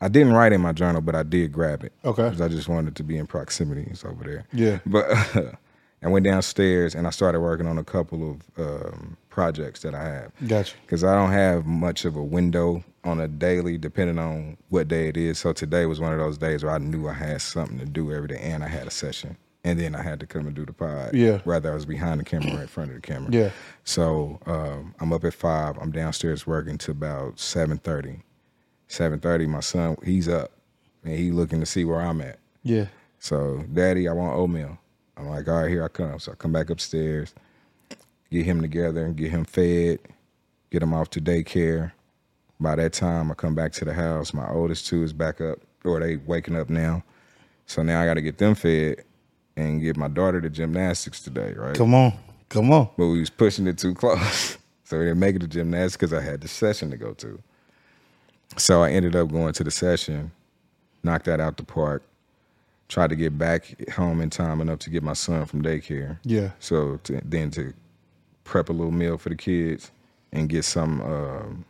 I 0.00 0.08
didn't 0.08 0.32
write 0.32 0.52
in 0.52 0.60
my 0.60 0.72
journal, 0.72 1.00
but 1.00 1.14
I 1.14 1.22
did 1.22 1.52
grab 1.52 1.82
it. 1.84 1.92
Okay. 2.04 2.24
because 2.24 2.40
I 2.40 2.48
just 2.48 2.68
wanted 2.68 2.96
to 2.96 3.02
be 3.02 3.16
in 3.16 3.26
proximity. 3.26 3.86
It's 3.90 4.04
over 4.04 4.24
there. 4.24 4.44
Yeah. 4.52 4.78
But 4.84 5.06
I 6.02 6.08
went 6.08 6.24
downstairs 6.26 6.94
and 6.94 7.06
I 7.06 7.10
started 7.10 7.40
working 7.40 7.66
on 7.66 7.78
a 7.78 7.84
couple 7.84 8.30
of 8.32 8.42
um, 8.58 9.16
projects 9.30 9.80
that 9.82 9.94
I 9.94 10.02
have. 10.04 10.32
Gotcha. 10.46 10.74
Because 10.82 11.02
I 11.04 11.14
don't 11.14 11.32
have 11.32 11.64
much 11.64 12.04
of 12.04 12.16
a 12.16 12.22
window 12.22 12.84
on 13.04 13.20
a 13.20 13.28
daily, 13.28 13.78
depending 13.78 14.18
on 14.18 14.56
what 14.68 14.88
day 14.88 15.08
it 15.08 15.16
is. 15.16 15.38
So 15.38 15.52
today 15.52 15.86
was 15.86 16.00
one 16.00 16.12
of 16.12 16.18
those 16.18 16.36
days 16.36 16.62
where 16.64 16.74
I 16.74 16.78
knew 16.78 17.08
I 17.08 17.14
had 17.14 17.40
something 17.40 17.78
to 17.78 17.86
do 17.86 18.12
every 18.12 18.28
day, 18.28 18.38
and 18.38 18.62
I 18.62 18.68
had 18.68 18.86
a 18.86 18.90
session, 18.90 19.36
and 19.62 19.78
then 19.78 19.94
I 19.94 20.02
had 20.02 20.20
to 20.20 20.26
come 20.26 20.46
and 20.46 20.54
do 20.54 20.64
the 20.66 20.72
pod. 20.72 21.14
Yeah. 21.14 21.38
Whether 21.44 21.70
I 21.70 21.74
was 21.74 21.86
behind 21.86 22.20
the 22.20 22.24
camera 22.24 22.56
or 22.56 22.62
in 22.62 22.66
front 22.68 22.90
of 22.90 22.96
the 22.96 23.02
camera. 23.02 23.30
Yeah. 23.30 23.50
So 23.84 24.40
um, 24.46 24.94
I'm 25.00 25.12
up 25.12 25.24
at 25.24 25.34
five. 25.34 25.78
I'm 25.78 25.90
downstairs 25.92 26.46
working 26.46 26.76
to 26.78 26.90
about 26.90 27.38
seven 27.38 27.78
thirty. 27.78 28.20
Seven 28.88 29.20
thirty. 29.20 29.46
My 29.46 29.60
son, 29.60 29.96
he's 30.04 30.28
up, 30.28 30.50
and 31.04 31.16
he 31.16 31.30
looking 31.30 31.60
to 31.60 31.66
see 31.66 31.84
where 31.84 32.00
I'm 32.00 32.20
at. 32.20 32.38
Yeah. 32.62 32.86
So, 33.18 33.64
Daddy, 33.72 34.08
I 34.08 34.12
want 34.12 34.36
oatmeal. 34.36 34.78
I'm 35.16 35.28
like, 35.28 35.48
all 35.48 35.62
right, 35.62 35.70
here 35.70 35.84
I 35.84 35.88
come. 35.88 36.18
So 36.18 36.32
I 36.32 36.34
come 36.34 36.52
back 36.52 36.70
upstairs, 36.70 37.34
get 38.30 38.44
him 38.44 38.60
together, 38.60 39.04
and 39.04 39.16
get 39.16 39.30
him 39.30 39.44
fed, 39.44 40.00
get 40.70 40.82
him 40.82 40.92
off 40.92 41.10
to 41.10 41.20
daycare. 41.20 41.92
By 42.60 42.76
that 42.76 42.92
time, 42.92 43.30
I 43.30 43.34
come 43.34 43.54
back 43.54 43.72
to 43.74 43.84
the 43.84 43.94
house. 43.94 44.34
My 44.34 44.48
oldest 44.48 44.86
two 44.86 45.02
is 45.02 45.12
back 45.12 45.40
up, 45.40 45.58
or 45.84 46.00
they 46.00 46.16
waking 46.16 46.56
up 46.56 46.68
now. 46.68 47.02
So 47.66 47.82
now 47.82 48.02
I 48.02 48.06
got 48.06 48.14
to 48.14 48.22
get 48.22 48.38
them 48.38 48.54
fed 48.54 49.04
and 49.56 49.80
get 49.80 49.96
my 49.96 50.08
daughter 50.08 50.40
to 50.40 50.50
gymnastics 50.50 51.20
today, 51.20 51.52
right? 51.54 51.74
Come 51.74 51.94
on. 51.94 52.12
Come 52.48 52.70
on. 52.72 52.88
But 52.96 53.06
we 53.06 53.20
was 53.20 53.30
pushing 53.30 53.66
it 53.66 53.78
too 53.78 53.94
close. 53.94 54.58
so 54.84 54.98
we 54.98 55.04
didn't 55.04 55.20
make 55.20 55.36
it 55.36 55.40
to 55.40 55.48
gymnastics 55.48 55.96
because 55.96 56.12
I 56.12 56.20
had 56.20 56.40
the 56.40 56.48
session 56.48 56.90
to 56.90 56.96
go 56.96 57.14
to. 57.14 57.40
So 58.56 58.82
I 58.82 58.90
ended 58.90 59.16
up 59.16 59.30
going 59.30 59.52
to 59.54 59.64
the 59.64 59.70
session, 59.70 60.30
knocked 61.02 61.24
that 61.26 61.40
out 61.40 61.56
the 61.56 61.64
park, 61.64 62.02
tried 62.88 63.10
to 63.10 63.16
get 63.16 63.36
back 63.38 63.88
home 63.90 64.20
in 64.20 64.30
time 64.30 64.60
enough 64.60 64.78
to 64.80 64.90
get 64.90 65.02
my 65.02 65.14
son 65.14 65.44
from 65.46 65.62
daycare. 65.62 66.18
Yeah. 66.22 66.50
So 66.60 66.98
to, 67.04 67.20
then 67.24 67.50
to 67.52 67.72
prep 68.44 68.68
a 68.68 68.72
little 68.72 68.92
meal 68.92 69.18
for 69.18 69.28
the 69.30 69.34
kids 69.36 69.90
and 70.32 70.48
get 70.48 70.64
some 70.64 71.00
um, 71.00 71.64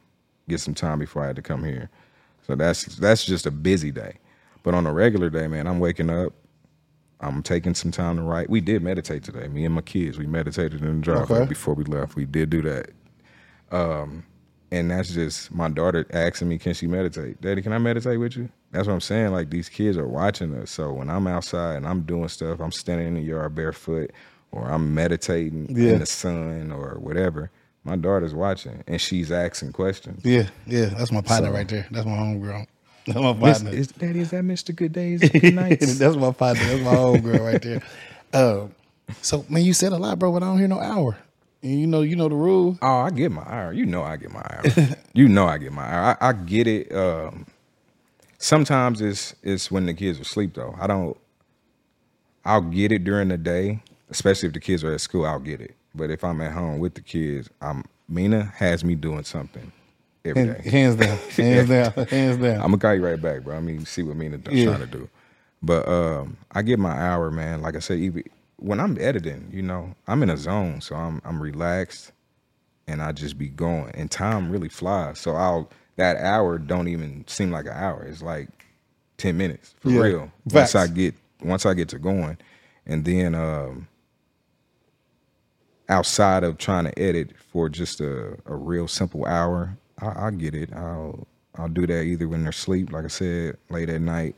get 0.48 0.60
some 0.60 0.74
time 0.74 0.98
before 0.98 1.22
I 1.22 1.28
had 1.28 1.36
to 1.36 1.42
come 1.42 1.64
here. 1.64 1.88
So 2.46 2.54
that's 2.54 2.84
that's 2.96 3.24
just 3.24 3.46
a 3.46 3.50
busy 3.50 3.90
day. 3.90 4.14
But 4.62 4.74
on 4.74 4.86
a 4.86 4.92
regular 4.92 5.30
day, 5.30 5.46
man, 5.46 5.66
I'm 5.66 5.78
waking 5.78 6.10
up. 6.10 6.32
I'm 7.20 7.42
taking 7.42 7.74
some 7.74 7.90
time 7.90 8.16
to 8.16 8.22
write. 8.22 8.50
We 8.50 8.60
did 8.60 8.82
meditate 8.82 9.22
today. 9.24 9.48
Me 9.48 9.64
and 9.64 9.74
my 9.74 9.80
kids, 9.80 10.18
we 10.18 10.26
meditated 10.26 10.82
in 10.82 10.96
the 10.96 11.02
driveway 11.02 11.38
Okay. 11.38 11.48
before 11.48 11.72
we 11.74 11.84
left. 11.84 12.16
We 12.16 12.26
did 12.26 12.50
do 12.50 12.60
that. 12.62 12.90
Um, 13.70 14.24
and 14.72 14.90
that's 14.90 15.12
just 15.14 15.52
my 15.52 15.68
daughter 15.68 16.06
asking 16.12 16.48
me, 16.48 16.58
"Can 16.58 16.74
she 16.74 16.86
meditate, 16.86 17.40
Daddy? 17.40 17.62
Can 17.62 17.72
I 17.72 17.78
meditate 17.78 18.18
with 18.18 18.36
you?" 18.36 18.48
That's 18.72 18.86
what 18.86 18.94
I'm 18.94 19.00
saying. 19.00 19.32
Like 19.32 19.50
these 19.50 19.68
kids 19.68 19.96
are 19.96 20.08
watching 20.08 20.54
us. 20.56 20.70
So 20.70 20.92
when 20.92 21.08
I'm 21.10 21.26
outside 21.26 21.76
and 21.76 21.86
I'm 21.86 22.02
doing 22.02 22.28
stuff, 22.28 22.60
I'm 22.60 22.72
standing 22.72 23.08
in 23.08 23.14
the 23.14 23.20
yard 23.22 23.54
barefoot, 23.54 24.10
or 24.52 24.70
I'm 24.70 24.94
meditating 24.94 25.68
Yeah. 25.76 25.92
in 25.92 25.98
the 26.00 26.06
sun, 26.06 26.72
or 26.72 26.98
whatever. 26.98 27.50
My 27.84 27.96
daughter's 27.96 28.34
watching, 28.34 28.82
and 28.86 29.00
she's 29.00 29.30
asking 29.30 29.72
questions. 29.72 30.22
Yeah. 30.24 30.48
Yeah. 30.66 30.86
That's 30.86 31.12
my 31.12 31.20
partner 31.20 31.48
So- 31.50 31.54
right 31.54 31.68
there. 31.68 31.86
That's 31.90 32.06
my 32.06 32.12
homegirl. 32.12 32.66
That's 33.06 33.18
my 33.20 33.34
partner. 33.34 33.70
is, 33.70 33.88
Daddy, 33.88 34.20
is 34.20 34.30
that 34.30 34.42
Mr. 34.44 34.74
Good 34.74 34.92
Days, 34.94 35.20
and 35.30 35.32
Good 35.32 35.54
Nights? 35.54 35.98
That's 35.98 36.16
my 36.16 36.32
partner. 36.32 36.64
That's 36.64 36.82
my 36.82 36.94
homegirl 36.94 37.40
right 37.40 37.60
there. 37.62 37.82
Um, 38.32 38.74
so 39.20 39.44
man, 39.50 39.62
you 39.62 39.74
said 39.74 39.92
a 39.92 39.98
lot, 39.98 40.18
bro, 40.18 40.32
but 40.32 40.42
I 40.42 40.46
don't 40.46 40.58
hear 40.58 40.66
no 40.68 40.80
hour. 40.80 41.18
And 41.64 41.80
you 41.80 41.86
know, 41.86 42.02
you 42.02 42.14
know 42.14 42.28
the 42.28 42.34
rule. 42.34 42.78
Oh, 42.82 42.98
I 42.98 43.10
get 43.10 43.32
my 43.32 43.42
hour. 43.42 43.72
You 43.72 43.86
know 43.86 44.02
I 44.02 44.16
get 44.18 44.30
my 44.30 44.40
hour. 44.42 44.62
you 45.14 45.28
know 45.28 45.46
I 45.46 45.56
get 45.58 45.72
my 45.72 45.82
hour. 45.82 46.18
I, 46.20 46.28
I 46.28 46.32
get 46.34 46.66
it. 46.66 46.94
Um, 46.94 47.46
sometimes 48.38 49.00
it's 49.00 49.34
it's 49.42 49.70
when 49.70 49.86
the 49.86 49.94
kids 49.94 50.18
are 50.18 50.22
asleep 50.22 50.54
though. 50.54 50.76
I 50.78 50.86
don't. 50.86 51.16
I'll 52.44 52.60
get 52.60 52.92
it 52.92 53.04
during 53.04 53.28
the 53.28 53.38
day, 53.38 53.80
especially 54.10 54.48
if 54.48 54.52
the 54.52 54.60
kids 54.60 54.84
are 54.84 54.92
at 54.92 55.00
school. 55.00 55.24
I'll 55.24 55.40
get 55.40 55.62
it. 55.62 55.74
But 55.94 56.10
if 56.10 56.22
I'm 56.22 56.40
at 56.42 56.52
home 56.52 56.78
with 56.80 56.94
the 56.94 57.00
kids, 57.00 57.48
I'm 57.62 57.84
Mina 58.08 58.52
has 58.56 58.84
me 58.84 58.94
doing 58.94 59.24
something 59.24 59.72
every 60.22 60.44
day. 60.44 60.60
Hands 60.70 60.96
down. 60.96 61.16
Hands 61.30 61.68
down. 61.68 61.92
Hands 62.08 62.36
down. 62.36 62.56
I'm 62.56 62.62
gonna 62.72 62.78
call 62.78 62.94
you 62.94 63.06
right 63.06 63.20
back, 63.20 63.42
bro. 63.42 63.56
I 63.56 63.60
mean, 63.60 63.86
see 63.86 64.02
what 64.02 64.16
Mina 64.16 64.36
does 64.36 64.52
Yeah. 64.52 64.66
trying 64.66 64.80
to 64.80 64.86
do. 64.86 65.08
But 65.62 65.88
um, 65.88 66.36
I 66.52 66.60
get 66.60 66.78
my 66.78 66.90
hour, 66.92 67.30
man. 67.30 67.62
Like 67.62 67.74
I 67.74 67.78
said, 67.78 67.98
even 68.00 68.24
when 68.64 68.80
I'm 68.80 68.98
editing, 69.00 69.50
you 69.52 69.62
know, 69.62 69.94
I'm 70.08 70.22
in 70.24 70.30
a 70.30 70.38
zone, 70.38 70.82
so 70.82 70.96
I'm 70.96 71.22
I'm 71.24 71.42
relaxed, 71.42 72.12
and 72.88 73.02
I 73.02 73.12
just 73.12 73.38
be 73.38 73.48
going, 73.48 73.92
and 73.94 74.10
time 74.10 74.50
really 74.50 74.70
flies. 74.70 75.20
So 75.20 75.36
I'll 75.36 75.70
that 75.96 76.18
hour 76.18 76.58
don't 76.58 76.88
even 76.88 77.24
seem 77.28 77.52
like 77.52 77.66
an 77.66 77.72
hour. 77.74 78.04
It's 78.04 78.22
like 78.22 78.48
ten 79.18 79.36
minutes 79.38 79.74
for 79.80 79.90
Yeah. 79.90 80.00
real. 80.00 80.32
Facts. 80.48 80.52
Once 80.54 80.74
I 80.76 80.88
get 80.88 81.14
once 81.42 81.66
I 81.66 81.74
get 81.74 81.90
to 81.90 82.00
going, 82.00 82.38
and 82.86 83.04
then 83.04 83.34
um, 83.34 83.88
outside 85.88 86.44
of 86.44 86.58
trying 86.58 86.84
to 86.86 86.98
edit 86.98 87.32
for 87.38 87.68
just 87.70 88.00
a, 88.00 88.38
a 88.46 88.56
real 88.56 88.88
simple 88.88 89.26
hour, 89.26 89.78
I, 90.00 90.28
I 90.28 90.32
get 90.32 90.54
it. 90.54 90.72
I'll 90.74 91.26
I'll 91.56 91.68
do 91.70 91.86
that 91.86 92.02
either 92.04 92.28
when 92.28 92.42
they're 92.42 92.50
asleep, 92.50 92.92
like 92.92 93.04
I 93.06 93.08
said, 93.08 93.58
late 93.70 93.90
at 93.90 94.02
night. 94.02 94.36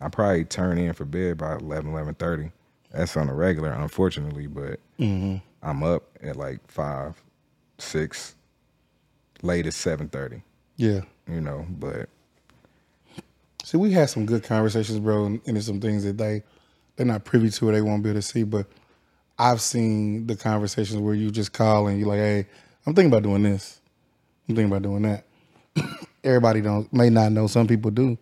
I 0.00 0.08
probably 0.08 0.44
turn 0.46 0.78
in 0.78 0.94
for 0.94 1.04
bed 1.06 1.38
by 1.38 1.56
11, 1.56 1.92
11.30. 1.92 2.52
That's 2.90 3.16
on 3.16 3.28
a 3.28 3.34
regular, 3.34 3.70
unfortunately, 3.70 4.46
but 4.46 4.80
mm-hmm. 4.98 5.36
I'm 5.62 5.82
up 5.82 6.04
at 6.22 6.36
like 6.36 6.60
five, 6.70 7.22
six, 7.78 8.34
latest 9.42 9.80
seven 9.80 10.08
thirty. 10.08 10.42
yeah. 10.76 11.02
You 11.26 11.42
know, 11.42 11.66
but 11.68 12.08
See, 13.68 13.76
we 13.76 13.92
had 13.92 14.08
some 14.08 14.24
good 14.24 14.44
conversations, 14.44 14.98
bro, 14.98 15.26
and, 15.26 15.42
and 15.46 15.54
there's 15.54 15.66
some 15.66 15.78
things 15.78 16.02
that 16.04 16.16
they 16.16 16.42
they're 16.96 17.04
not 17.04 17.26
privy 17.26 17.50
to 17.50 17.68
or 17.68 17.72
they 17.72 17.82
won't 17.82 18.02
be 18.02 18.08
able 18.08 18.18
to 18.18 18.22
see. 18.22 18.42
But 18.42 18.66
I've 19.38 19.60
seen 19.60 20.26
the 20.26 20.36
conversations 20.36 20.98
where 20.98 21.14
you 21.14 21.30
just 21.30 21.52
call 21.52 21.86
and 21.86 21.98
you're 21.98 22.08
like, 22.08 22.18
"Hey, 22.18 22.46
I'm 22.86 22.94
thinking 22.94 23.12
about 23.12 23.24
doing 23.24 23.42
this. 23.42 23.82
I'm 24.48 24.56
thinking 24.56 24.72
about 24.72 24.80
doing 24.80 25.02
that." 25.02 25.24
Everybody 26.24 26.62
don't 26.62 26.90
may 26.94 27.10
not 27.10 27.32
know. 27.32 27.46
Some 27.46 27.66
people 27.66 27.90
do. 27.90 28.16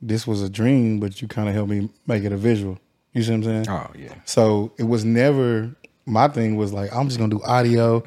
This 0.00 0.28
was 0.28 0.42
a 0.42 0.48
dream, 0.48 1.00
but 1.00 1.20
you 1.20 1.26
kind 1.26 1.48
of 1.48 1.56
helped 1.56 1.70
me 1.70 1.88
make 2.06 2.22
it 2.22 2.30
a 2.30 2.36
visual. 2.36 2.78
You 3.14 3.22
see 3.22 3.30
what 3.32 3.36
I'm 3.38 3.44
saying? 3.44 3.66
oh 3.68 3.90
yeah, 3.96 4.14
So 4.24 4.72
it 4.78 4.84
was 4.84 5.04
never 5.04 5.74
my 6.06 6.28
thing 6.28 6.56
was 6.56 6.72
like 6.72 6.94
I'm 6.94 7.06
just 7.08 7.18
gonna 7.18 7.30
do 7.34 7.42
audio. 7.42 8.02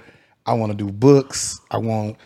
I 0.45 0.53
want 0.53 0.71
to 0.71 0.77
do 0.77 0.91
books. 0.91 1.59
I 1.69 1.77
want 1.77 2.17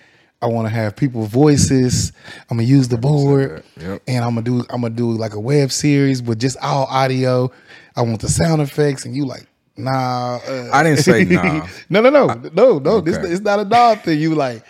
I 0.42 0.48
want 0.48 0.68
to 0.68 0.74
have 0.74 0.96
people 0.96 1.24
voices. 1.24 2.12
I'm 2.50 2.58
gonna 2.58 2.68
use 2.68 2.88
the 2.88 2.98
board. 2.98 3.64
Yep. 3.80 4.02
and 4.08 4.24
I'm 4.24 4.32
gonna 4.36 4.44
do 4.44 4.60
I'm 4.70 4.82
gonna 4.82 4.94
do 4.94 5.12
like 5.12 5.34
a 5.34 5.40
web 5.40 5.72
series, 5.72 6.22
with 6.22 6.40
just 6.40 6.58
all 6.62 6.86
audio. 6.86 7.52
I 7.96 8.02
want 8.04 8.22
the 8.22 8.30
sound 8.30 8.62
effects, 8.62 9.06
and 9.06 9.16
you 9.16 9.26
like 9.26 9.48
nah. 9.78 10.38
Uh, 10.48 10.70
I 10.72 10.84
didn't 10.84 11.00
say 11.00 11.24
nah. 11.26 11.68
no, 11.90 12.02
no, 12.02 12.10
no, 12.10 12.28
no, 12.54 12.80
no. 12.80 13.02
This 13.02 13.18
Okay. 13.18 13.30
it's 13.30 13.42
not 13.42 13.60
a 13.60 13.66
dog 13.66 14.02
thing. 14.02 14.20
You 14.20 14.36
like 14.36 14.64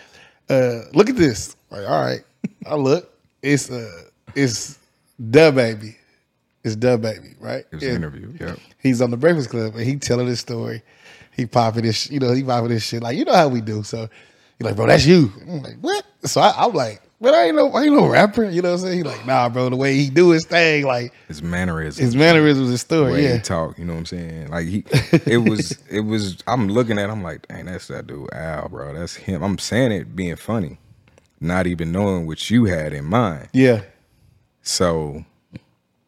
uh, 0.48 0.82
look 0.94 1.10
at 1.10 1.16
this. 1.16 1.56
Like 1.70 1.88
all 1.88 2.00
right, 2.02 2.22
I 2.66 2.74
look. 2.76 3.12
It's 3.42 3.70
uh, 3.70 4.02
it's 4.34 4.78
the 5.18 5.52
baby. 5.52 5.96
It's 6.66 6.76
the 6.76 6.98
baby, 6.98 7.34
right? 7.40 7.64
it 7.70 7.74
was 7.74 7.82
an 7.84 7.94
interview. 7.96 8.32
Yep. 8.40 8.58
he's 8.82 9.00
on 9.00 9.10
the 9.10 9.16
Breakfast 9.16 9.50
Club 9.50 9.74
and 9.74 9.84
he 9.84 9.96
telling 9.96 10.26
his 10.26 10.40
story. 10.40 10.82
He 11.32 11.46
popping 11.46 11.82
this, 11.84 12.10
you 12.10 12.18
know, 12.18 12.32
he 12.32 12.42
popping 12.42 12.70
this 12.70 12.84
shit 12.84 13.02
like 13.02 13.16
you 13.16 13.24
know 13.24 13.34
how 13.34 13.48
we 13.48 13.60
do. 13.60 13.82
So 13.82 14.08
you're 14.58 14.68
like, 14.68 14.76
bro, 14.76 14.86
that's 14.86 15.06
you. 15.06 15.32
I'm 15.42 15.62
like, 15.62 15.76
what? 15.80 16.04
So 16.24 16.40
I, 16.40 16.54
I'm 16.56 16.72
like, 16.72 17.02
but 17.20 17.34
I 17.34 17.44
ain't 17.44 17.56
no, 17.56 17.72
I 17.72 17.84
ain't 17.84 17.94
no 17.94 18.06
rapper. 18.08 18.44
You 18.48 18.62
know 18.62 18.70
what 18.72 18.80
I'm 18.80 18.86
saying? 18.86 18.96
He 18.98 19.02
like, 19.02 19.24
nah, 19.26 19.48
bro. 19.48 19.68
The 19.70 19.76
way 19.76 19.94
he 19.94 20.10
do 20.10 20.30
his 20.30 20.44
thing, 20.44 20.84
like 20.84 21.12
His 21.28 21.42
mannerisms. 21.42 21.98
his 21.98 22.16
mannerisms, 22.16 22.68
his 22.70 22.82
the 22.84 22.96
story. 22.96 23.12
way 23.12 23.24
Yeah, 23.24 23.36
he 23.36 23.40
talk, 23.40 23.78
you 23.78 23.84
know 23.84 23.92
what 23.94 24.00
I'm 24.00 24.06
saying? 24.06 24.48
Like 24.48 24.66
he, 24.66 24.84
it 25.26 25.38
was, 25.48 25.78
it 25.90 26.00
was. 26.00 26.38
I'm 26.46 26.68
looking 26.68 26.98
at, 26.98 27.08
him 27.08 27.22
like, 27.22 27.46
dang, 27.48 27.66
that's 27.66 27.88
that 27.88 28.06
dude 28.06 28.32
Al, 28.34 28.68
bro. 28.68 28.92
That's 28.94 29.14
him. 29.14 29.42
I'm 29.42 29.58
saying 29.58 29.92
it 29.92 30.16
being 30.16 30.36
funny, 30.36 30.78
not 31.40 31.66
even 31.66 31.92
knowing 31.92 32.26
what 32.26 32.50
you 32.50 32.64
had 32.64 32.92
in 32.92 33.04
mind. 33.04 33.48
yeah. 33.52 33.82
So, 34.62 35.24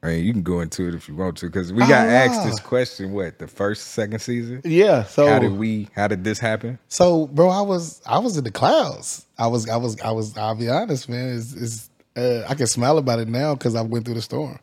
I 0.02 0.06
mean, 0.08 0.24
you 0.24 0.32
can 0.32 0.42
go 0.42 0.60
into 0.60 0.86
it 0.86 0.94
if 0.94 1.08
you 1.08 1.16
want 1.16 1.38
to, 1.38 1.46
because 1.46 1.72
we 1.72 1.80
got 1.80 2.06
asked 2.08 2.44
this 2.44 2.60
question. 2.60 3.10
What 3.12 3.40
the 3.40 3.48
first, 3.48 3.88
second 3.88 4.20
season? 4.20 4.60
Yeah. 4.64 5.02
So 5.04 5.26
How 5.26 5.40
did 5.40 5.52
we? 5.52 5.88
How 5.94 6.06
did 6.06 6.22
this 6.22 6.38
happen? 6.38 6.78
So, 6.88 7.26
bro, 7.26 7.48
I 7.48 7.62
was 7.62 8.00
I 8.06 8.18
was 8.18 8.36
in 8.36 8.44
the 8.44 8.52
clouds. 8.52 9.26
I 9.38 9.48
was 9.48 9.68
I 9.68 9.76
was 9.76 10.00
I 10.00 10.12
was. 10.12 10.36
I'll 10.38 10.54
be 10.54 10.68
honest, 10.68 11.08
man. 11.08 11.36
It's, 11.36 11.52
it's 11.52 11.90
uh, 12.16 12.46
I 12.48 12.54
can 12.54 12.68
smile 12.68 12.98
about 12.98 13.18
it 13.18 13.28
now 13.28 13.54
because 13.54 13.74
I 13.74 13.82
went 13.82 14.04
through 14.04 14.14
the 14.14 14.22
storm, 14.22 14.60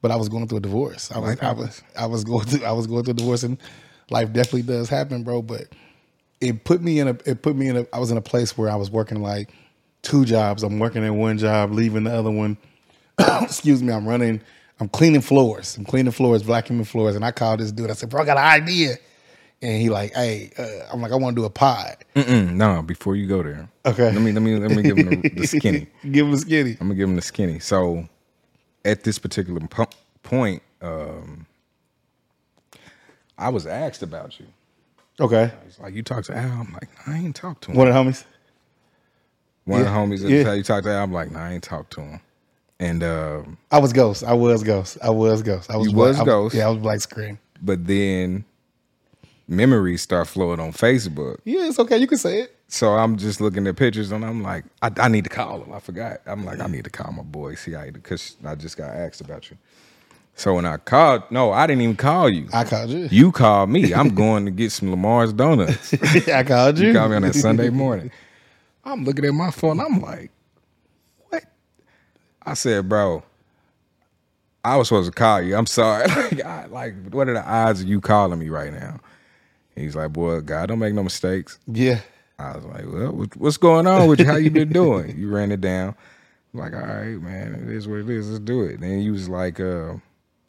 but 0.00 0.10
I 0.10 0.16
was 0.16 0.30
going 0.30 0.48
through 0.48 0.58
a 0.58 0.62
divorce. 0.62 1.12
I 1.12 1.18
was 1.18 1.38
I 1.40 1.52
was 1.52 1.82
I 1.98 2.06
was 2.06 2.24
going 2.24 2.46
through 2.46 2.64
I 2.64 2.72
was 2.72 2.86
going 2.86 3.04
through 3.04 3.12
a 3.12 3.16
divorce, 3.16 3.42
and 3.42 3.58
life 4.08 4.32
definitely 4.32 4.62
does 4.62 4.88
happen, 4.88 5.22
bro. 5.22 5.42
But 5.42 5.68
it 6.40 6.64
put 6.64 6.80
me 6.80 6.98
in 6.98 7.08
a 7.08 7.16
it 7.26 7.42
put 7.42 7.56
me 7.56 7.68
in 7.68 7.76
a 7.76 7.86
I 7.92 7.98
was 7.98 8.10
in 8.10 8.16
a 8.16 8.22
place 8.22 8.56
where 8.56 8.70
I 8.70 8.76
was 8.76 8.90
working 8.90 9.22
like 9.22 9.52
two 10.00 10.24
jobs. 10.24 10.62
I'm 10.62 10.78
working 10.78 11.04
at 11.04 11.14
one 11.14 11.36
job, 11.36 11.72
leaving 11.72 12.04
the 12.04 12.12
other 12.12 12.30
one. 12.30 12.56
Excuse 13.18 13.82
me. 13.82 13.92
I'm 13.92 14.08
running. 14.08 14.40
I'm 14.82 14.88
cleaning 14.88 15.20
floors. 15.20 15.76
I'm 15.76 15.84
cleaning 15.84 16.10
floors, 16.10 16.42
vacuuming 16.42 16.88
floors, 16.88 17.14
and 17.14 17.24
I 17.24 17.30
called 17.30 17.60
this 17.60 17.70
dude. 17.70 17.88
I 17.88 17.92
said, 17.92 18.10
"Bro, 18.10 18.22
I 18.22 18.24
got 18.24 18.36
an 18.36 18.62
idea." 18.62 18.96
And 19.62 19.80
he 19.80 19.90
like, 19.90 20.12
"Hey," 20.12 20.50
uh, 20.58 20.92
I'm 20.92 21.00
like, 21.00 21.12
"I 21.12 21.14
want 21.14 21.36
to 21.36 21.40
do 21.40 21.44
a 21.46 21.50
pod." 21.50 21.98
Mm-mm, 22.16 22.54
no, 22.54 22.82
before 22.82 23.14
you 23.14 23.28
go 23.28 23.44
there, 23.44 23.68
Okay. 23.86 24.10
Let 24.10 24.20
me 24.20 24.32
let 24.32 24.42
me 24.42 24.56
let 24.56 24.72
me 24.72 24.82
give 24.82 24.98
him 24.98 25.20
the, 25.20 25.28
the 25.28 25.46
skinny. 25.46 25.86
Give 26.10 26.26
him 26.26 26.32
the 26.32 26.38
skinny. 26.38 26.72
I'm 26.80 26.88
gonna 26.88 26.96
give 26.96 27.08
him 27.08 27.14
the 27.14 27.22
skinny. 27.22 27.60
So, 27.60 28.08
at 28.84 29.04
this 29.04 29.20
particular 29.20 29.60
po- 29.68 29.86
point, 30.24 30.62
um, 30.80 31.46
I 33.38 33.50
was 33.50 33.68
asked 33.68 34.02
about 34.02 34.40
you. 34.40 34.46
Okay. 35.20 35.52
It's 35.68 35.78
like 35.78 35.94
you 35.94 36.02
talked 36.02 36.26
to 36.26 36.36
Al. 36.36 36.60
I'm 36.60 36.72
like, 36.72 36.88
I 37.06 37.18
ain't 37.18 37.36
talked 37.36 37.62
to 37.64 37.70
him. 37.70 37.76
One 37.76 37.86
of 37.86 37.94
the 37.94 38.00
homies. 38.00 38.24
One 39.64 39.80
of 39.80 39.86
the 39.86 39.92
homies 39.92 40.28
yeah. 40.28 40.52
you 40.54 40.64
talked 40.64 40.86
to 40.86 40.90
Al. 40.90 41.04
I'm 41.04 41.12
like, 41.12 41.30
nah, 41.30 41.44
I 41.44 41.52
ain't 41.52 41.62
talked 41.62 41.92
to 41.92 42.00
him. 42.00 42.20
And 42.82 43.04
um, 43.04 43.58
I 43.70 43.78
was 43.78 43.92
ghost. 43.92 44.24
I 44.24 44.32
was 44.32 44.64
ghost. 44.64 44.98
I 45.00 45.10
was 45.10 45.42
ghost. 45.42 45.70
I 45.70 45.76
was 45.76 45.88
You 45.88 45.96
was 45.96 46.18
I 46.18 46.24
Ghost. 46.24 46.52
yeah, 46.56 46.66
I 46.66 46.70
was 46.70 46.78
black 46.78 47.00
screen. 47.00 47.38
but 47.62 47.86
then 47.86 48.44
memories 49.46 50.02
start 50.02 50.26
flowing 50.26 50.58
on 50.58 50.72
Facebook. 50.72 51.38
Yeah, 51.44 51.68
it's 51.68 51.78
okay. 51.78 51.98
You 51.98 52.08
can 52.08 52.18
say 52.18 52.40
it. 52.40 52.56
So 52.66 52.94
I'm 52.94 53.18
just 53.18 53.40
looking 53.40 53.68
at 53.68 53.76
pictures 53.76 54.10
and 54.10 54.24
I'm 54.24 54.42
like, 54.42 54.64
I, 54.82 54.90
I 54.96 55.06
need 55.06 55.22
to 55.24 55.30
call 55.30 55.62
him. 55.62 55.72
I 55.72 55.78
forgot. 55.78 56.22
I'm 56.26 56.44
like, 56.44 56.58
I 56.58 56.66
need 56.66 56.82
to 56.82 56.90
call 56.90 57.12
my 57.12 57.22
boy, 57.22 57.54
see 57.54 57.70
how 57.72 57.88
because 57.88 58.34
I 58.44 58.56
just 58.56 58.76
got 58.76 58.90
asked 58.90 59.20
about 59.20 59.48
you. 59.48 59.56
So 60.34 60.54
when 60.54 60.66
I 60.66 60.78
called, 60.78 61.22
no, 61.30 61.52
I 61.52 61.68
didn't 61.68 61.82
even 61.82 61.94
call 61.96 62.30
you. 62.30 62.48
I 62.52 62.64
called 62.64 62.90
you. 62.90 63.06
You 63.12 63.30
called 63.30 63.70
me. 63.70 63.94
I'm 63.94 64.12
going 64.12 64.44
to 64.46 64.50
get 64.50 64.72
some 64.72 64.90
Lamar's 64.90 65.32
donuts. 65.32 65.94
I 66.28 66.42
called 66.42 66.78
you. 66.80 66.88
You 66.88 66.94
called 66.94 67.10
me 67.10 67.16
on 67.16 67.22
that 67.22 67.34
Sunday 67.36 67.70
morning. 67.84 68.10
I'm 68.84 69.04
looking 69.04 69.24
at 69.24 69.34
my 69.34 69.52
phone. 69.52 69.78
I'm 69.78 70.00
like? 70.00 70.32
I 72.44 72.54
said, 72.54 72.88
bro, 72.88 73.22
I 74.64 74.76
was 74.76 74.88
supposed 74.88 75.12
to 75.12 75.16
call 75.16 75.40
you. 75.42 75.56
I'm 75.56 75.66
sorry. 75.66 76.06
like, 76.08 76.44
I, 76.44 76.66
like, 76.66 76.94
what 77.10 77.28
are 77.28 77.34
the 77.34 77.44
odds 77.48 77.82
of 77.82 77.88
you 77.88 78.00
calling 78.00 78.38
me 78.38 78.48
right 78.48 78.72
now? 78.72 79.00
He's 79.74 79.96
like, 79.96 80.12
boy, 80.12 80.40
God, 80.40 80.68
don't 80.68 80.78
make 80.78 80.94
no 80.94 81.02
mistakes. 81.02 81.58
Yeah. 81.66 82.00
I 82.38 82.56
was 82.56 82.64
like, 82.64 82.84
well, 82.86 83.26
what's 83.36 83.56
going 83.56 83.86
on 83.86 84.08
with 84.08 84.20
you? 84.20 84.26
How 84.26 84.36
you 84.36 84.50
been 84.50 84.72
doing? 84.72 85.16
You 85.16 85.30
ran 85.30 85.52
it 85.52 85.60
down. 85.60 85.94
I'm 86.52 86.60
like, 86.60 86.74
all 86.74 86.80
right, 86.80 87.20
man, 87.20 87.54
it 87.54 87.74
is 87.74 87.88
what 87.88 88.00
it 88.00 88.10
is. 88.10 88.28
Let's 88.28 88.40
do 88.44 88.62
it. 88.64 88.80
Then 88.80 89.00
he 89.00 89.10
was 89.10 89.28
like, 89.28 89.58
uh, 89.60 89.94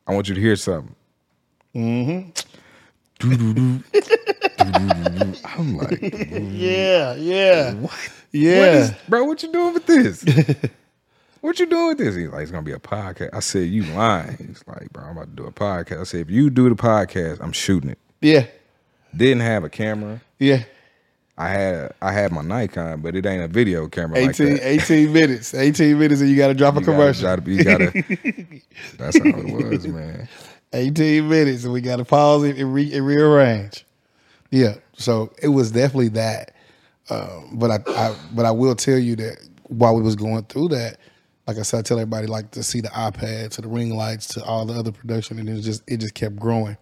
I 0.07 0.13
want 0.13 0.27
you 0.27 0.35
to 0.35 0.41
hear 0.41 0.55
something. 0.55 0.95
Mm-hmm. 1.75 2.31
I'm 5.45 5.77
like, 5.77 5.99
Yeah. 6.01 7.15
Yeah. 7.15 7.73
what? 7.75 8.09
Yeah. 8.31 8.59
What 8.59 8.69
is, 8.69 8.91
bro, 9.07 9.23
what 9.23 9.43
you 9.43 9.51
doing 9.51 9.73
with 9.73 9.85
this? 9.85 10.25
What 11.43 11.59
you 11.59 11.65
doing 11.67 11.87
with 11.89 11.97
this? 11.99 12.15
He's 12.15 12.29
like, 12.29 12.41
it's 12.43 12.51
gonna 12.51 12.63
be 12.63 12.71
a 12.71 12.79
podcast. 12.79 13.29
I 13.33 13.39
said, 13.39 13.67
you 13.69 13.83
lying. 13.93 14.37
He's 14.37 14.63
like, 14.67 14.91
bro, 14.91 15.03
I'm 15.03 15.17
about 15.17 15.35
to 15.35 15.43
do 15.43 15.45
a 15.45 15.51
podcast. 15.51 15.99
I 16.01 16.03
said, 16.03 16.21
if 16.21 16.29
you 16.31 16.49
do 16.49 16.69
the 16.69 16.75
podcast, 16.75 17.39
I'm 17.41 17.51
shooting 17.51 17.89
it. 17.91 17.99
yeah. 18.21 18.45
Didn't 19.15 19.41
have 19.41 19.63
a 19.63 19.69
camera. 19.69 20.21
Yeah. 20.39 20.63
I 21.37 21.49
had 21.49 21.93
I 22.01 22.11
had 22.11 22.31
my 22.31 22.41
Nikon, 22.41 23.01
but 23.01 23.15
it 23.15 23.25
ain't 23.25 23.43
a 23.43 23.47
video 23.47 23.87
camera 23.87 24.17
18, 24.19 24.27
like 24.27 24.61
that. 24.61 24.67
18 24.67 25.13
minutes. 25.19 25.53
18 25.53 25.99
minutes 25.99 26.21
and 26.21 26.29
you 26.29 26.35
got 26.37 26.47
to 26.47 26.53
drop 26.55 26.75
a 26.75 26.79
You 26.79 26.85
gotta, 26.85 26.97
commercial. 26.97 27.23
gotta 27.23 27.51
you 27.51 27.63
gotta, 27.63 27.91
that's 28.97 29.17
how 29.19 29.25
it 29.25 29.69
was, 29.69 29.87
man. 29.87 30.27
18 30.73 31.27
minutes 31.29 31.63
and 31.63 31.73
we 31.73 31.81
got 31.81 31.97
to 31.97 32.05
pause 32.05 32.43
it 32.43 32.57
and, 32.57 32.73
re- 32.73 32.91
and 32.93 33.05
rearrange. 33.05 33.85
Yeah. 34.49 34.75
So 34.93 35.31
it 35.41 35.49
was 35.49 35.71
definitely 35.71 36.09
that. 36.09 36.55
Um, 37.09 37.49
but 37.53 37.69
I, 37.69 37.79
I 37.87 38.15
but 38.33 38.45
I 38.45 38.51
will 38.51 38.75
tell 38.75 38.97
you 38.97 39.15
that 39.17 39.37
while 39.67 39.95
we 39.95 40.01
was 40.01 40.15
going 40.15 40.43
through 40.45 40.69
that, 40.69 40.97
like 41.47 41.57
I 41.57 41.63
said, 41.63 41.79
I 41.79 41.81
tell 41.81 41.99
everybody 41.99 42.27
like 42.27 42.51
to 42.51 42.63
see 42.63 42.81
the 42.81 42.89
iPad, 42.89 43.51
to 43.51 43.61
the 43.61 43.67
ring 43.67 43.95
lights, 43.95 44.27
to 44.29 44.43
all 44.43 44.65
the 44.65 44.73
other 44.73 44.91
production, 44.91 45.39
and 45.39 45.49
it 45.49 45.61
just 45.61 45.83
it 45.87 45.97
just 45.97 46.13
kept 46.13 46.37
growing 46.37 46.77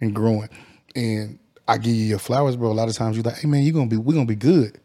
and 0.00 0.14
growing. 0.14 0.48
And 0.94 1.38
I 1.66 1.78
give 1.78 1.94
you 1.94 2.04
your 2.04 2.18
flowers, 2.18 2.56
bro. 2.56 2.70
A 2.70 2.72
lot 2.72 2.88
of 2.88 2.94
times 2.94 3.16
you're 3.16 3.24
like, 3.24 3.38
hey 3.38 3.48
man, 3.48 3.62
you're 3.62 3.72
gonna 3.72 3.86
be 3.86 3.96
we're 3.96 4.14
gonna 4.14 4.26
be 4.26 4.34
good. 4.34 4.78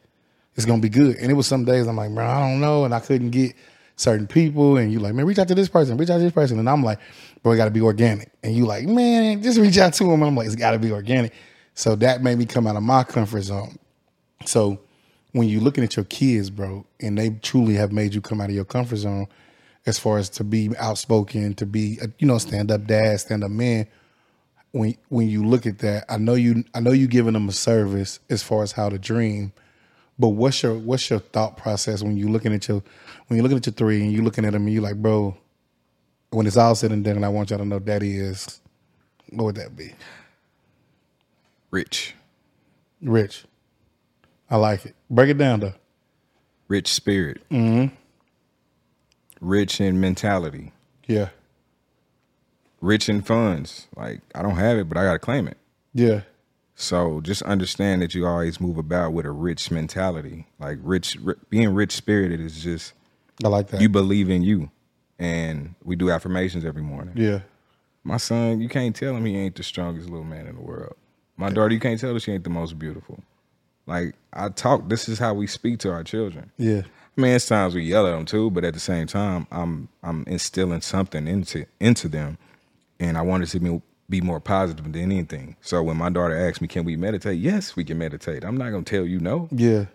It's 0.55 0.65
gonna 0.65 0.81
be 0.81 0.89
good. 0.89 1.17
And 1.17 1.31
it 1.31 1.35
was 1.35 1.47
some 1.47 1.65
days 1.65 1.87
I'm 1.87 1.95
like, 1.95 2.13
bro, 2.13 2.25
I 2.25 2.39
don't 2.39 2.61
know, 2.61 2.85
and 2.85 2.93
I 2.93 2.99
couldn't 2.99 3.31
get 3.31 3.55
certain 3.95 4.27
people, 4.27 4.77
and 4.77 4.91
you 4.91 4.99
like, 4.99 5.13
man, 5.13 5.25
reach 5.25 5.39
out 5.39 5.49
to 5.49 5.55
this 5.55 5.67
person, 5.67 5.97
reach 5.97 6.09
out 6.09 6.17
to 6.17 6.23
this 6.23 6.33
person, 6.33 6.57
and 6.57 6.69
I'm 6.69 6.83
like, 6.83 6.99
bro, 7.43 7.51
it 7.51 7.57
got 7.57 7.65
to 7.65 7.71
be 7.71 7.81
organic. 7.81 8.31
And 8.43 8.55
you 8.55 8.65
like, 8.65 8.85
man, 8.85 9.41
just 9.43 9.57
reach 9.57 9.77
out 9.77 9.93
to 9.93 10.05
him. 10.05 10.21
And 10.21 10.25
I'm 10.25 10.35
like, 10.35 10.47
it's 10.47 10.55
got 10.55 10.71
to 10.71 10.79
be 10.79 10.91
organic. 10.91 11.33
So 11.73 11.95
that 11.97 12.21
made 12.21 12.37
me 12.37 12.45
come 12.45 12.67
out 12.67 12.75
of 12.75 12.83
my 12.83 13.03
comfort 13.03 13.41
zone. 13.41 13.77
So 14.45 14.79
when 15.31 15.47
you're 15.47 15.61
looking 15.61 15.83
at 15.83 15.95
your 15.95 16.05
kids, 16.05 16.49
bro, 16.49 16.85
and 16.99 17.17
they 17.17 17.29
truly 17.29 17.75
have 17.75 17.91
made 17.91 18.13
you 18.13 18.21
come 18.21 18.41
out 18.41 18.49
of 18.49 18.55
your 18.55 18.65
comfort 18.65 18.97
zone, 18.97 19.27
as 19.85 19.99
far 19.99 20.17
as 20.17 20.29
to 20.29 20.43
be 20.43 20.71
outspoken, 20.77 21.53
to 21.55 21.65
be 21.65 21.99
a, 22.01 22.09
you 22.19 22.27
know 22.27 22.37
stand 22.37 22.71
up 22.71 22.85
dad, 22.85 23.19
stand 23.19 23.43
up 23.43 23.51
man. 23.51 23.87
When 24.71 24.95
when 25.09 25.29
you 25.29 25.43
look 25.45 25.65
at 25.65 25.79
that, 25.79 26.05
I 26.09 26.17
know 26.17 26.33
you 26.35 26.63
I 26.73 26.79
know 26.79 26.91
you 26.91 27.07
giving 27.07 27.33
them 27.33 27.49
a 27.49 27.51
service 27.51 28.19
as 28.29 28.43
far 28.43 28.63
as 28.63 28.71
how 28.73 28.89
to 28.89 28.99
dream, 28.99 29.53
but 30.17 30.29
what's 30.29 30.61
your 30.63 30.75
what's 30.77 31.09
your 31.09 31.19
thought 31.19 31.57
process 31.57 32.03
when 32.03 32.17
you're 32.17 32.29
looking 32.29 32.53
at 32.53 32.67
your 32.67 32.83
when 33.27 33.37
you're 33.37 33.43
looking 33.43 33.57
at 33.57 33.65
your 33.65 33.73
three 33.73 34.01
and 34.01 34.11
you're 34.11 34.23
looking 34.23 34.45
at 34.45 34.53
them 34.53 34.63
and 34.65 34.73
you're 34.73 34.83
like, 34.83 35.01
bro, 35.01 35.37
when 36.31 36.45
it's 36.45 36.57
all 36.57 36.75
said 36.75 36.91
and 36.91 37.03
done, 37.03 37.15
and 37.15 37.25
I 37.25 37.29
want 37.29 37.49
y'all 37.49 37.59
to 37.59 37.65
know 37.65 37.79
daddy 37.79 38.17
is 38.17 38.61
what 39.29 39.45
would 39.45 39.55
that 39.55 39.75
be? 39.75 39.93
Rich, 41.71 42.15
Rich. 43.01 43.45
I 44.49 44.55
like 44.57 44.85
it. 44.85 44.95
Break 45.09 45.29
it 45.29 45.37
down 45.37 45.59
though. 45.59 45.73
rich 46.67 46.91
spirit, 46.91 47.41
mm-hmm. 47.49 47.93
rich 49.41 49.79
in 49.81 49.99
mentality, 49.99 50.71
Yeah. 51.07 51.29
rich 52.81 53.09
in 53.09 53.21
funds. 53.21 53.87
Like 53.95 54.21
I 54.35 54.41
don't 54.41 54.55
have 54.55 54.77
it, 54.77 54.87
but 54.89 54.97
I 54.97 55.03
gotta 55.03 55.19
claim 55.19 55.47
it. 55.47 55.57
Yeah. 55.93 56.21
So 56.75 57.19
just 57.21 57.41
understand 57.41 58.01
that 58.01 58.15
you 58.15 58.25
always 58.25 58.61
move 58.61 58.77
about 58.77 59.11
with 59.13 59.25
a 59.25 59.31
rich 59.31 59.69
mentality. 59.69 60.47
Like 60.59 60.77
rich, 60.81 61.17
ri- 61.21 61.35
being 61.49 61.73
rich 61.73 61.91
spirited 61.91 62.39
is 62.39 62.63
just 62.63 62.93
I 63.43 63.49
like 63.49 63.67
that. 63.69 63.81
you 63.81 63.89
believe 63.89 64.29
in 64.29 64.43
you, 64.43 64.71
and 65.17 65.75
we 65.83 65.95
do 65.95 66.09
affirmations 66.09 66.63
every 66.65 66.83
morning. 66.83 67.13
yeah. 67.17 67.41
My 68.01 68.15
son, 68.17 68.61
you 68.61 68.69
can't 68.69 68.95
tell 68.95 69.13
him 69.15 69.25
he 69.25 69.35
ain't 69.35 69.55
the 69.55 69.61
strongest 69.63 70.09
little 70.09 70.23
man 70.25 70.47
in 70.47 70.55
the 70.55 70.61
world. 70.61 70.95
My 71.35 71.49
daughter, 71.49 71.73
you 71.73 71.81
can't 71.81 71.99
tell 71.99 72.13
her 72.13 72.19
she 72.19 72.31
ain't 72.31 72.45
the 72.45 72.49
most 72.49 72.79
beautiful. 72.79 73.21
Like 73.89 74.15
I 74.31 74.49
talk, 74.49 74.87
this 74.87 75.09
is 75.09 75.19
how 75.19 75.33
we 75.33 75.47
speak 75.47 75.79
to 75.79 75.91
our 75.91 76.03
children. 76.03 76.51
Yeah. 76.57 76.83
I 77.17 77.21
mean, 77.21 77.33
it's 77.33 77.47
times 77.47 77.75
we 77.75 77.83
yell 77.83 78.07
at 78.07 78.11
them 78.11 78.25
too, 78.25 78.49
but 78.51 78.63
at 78.63 78.73
the 78.73 78.79
same 78.79 79.07
time, 79.07 79.47
I'm 79.51 79.89
I'm 80.03 80.23
instilling 80.27 80.81
something 80.81 81.27
into 81.27 81.65
into 81.81 82.07
them, 82.07 82.37
and 82.99 83.17
I 83.17 83.21
want 83.21 83.43
it 83.43 83.47
to 83.47 83.59
be 83.59 83.81
be 84.09 84.21
more 84.21 84.39
positive 84.39 84.85
than 84.85 85.11
anything. 85.11 85.55
So 85.61 85.83
when 85.83 85.97
my 85.97 86.09
daughter 86.09 86.37
asks 86.37 86.61
me, 86.61 86.67
"Can 86.67 86.85
we 86.85 86.95
meditate?" 86.95 87.39
Yes, 87.39 87.75
we 87.75 87.83
can 87.83 87.97
meditate. 87.97 88.45
I'm 88.45 88.55
not 88.55 88.69
gonna 88.69 88.83
tell 88.83 89.05
you 89.05 89.19
no. 89.19 89.49
Yeah. 89.51 89.85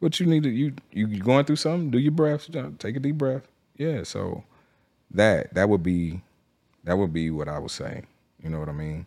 What 0.00 0.18
you 0.18 0.26
need 0.26 0.42
to 0.42 0.50
you 0.50 0.72
you 0.90 1.06
going 1.18 1.44
through 1.44 1.56
something? 1.56 1.90
Do 1.90 1.98
your 1.98 2.12
breaths. 2.12 2.50
Take 2.78 2.96
a 2.96 3.00
deep 3.00 3.16
breath. 3.16 3.46
Yeah. 3.76 4.02
So 4.02 4.42
that 5.12 5.54
that 5.54 5.68
would 5.68 5.82
be 5.82 6.22
that 6.84 6.98
would 6.98 7.12
be 7.12 7.30
what 7.30 7.48
I 7.48 7.58
would 7.58 7.70
say. 7.70 8.02
You 8.42 8.50
know 8.50 8.58
what 8.58 8.68
I 8.68 8.72
mean? 8.72 9.06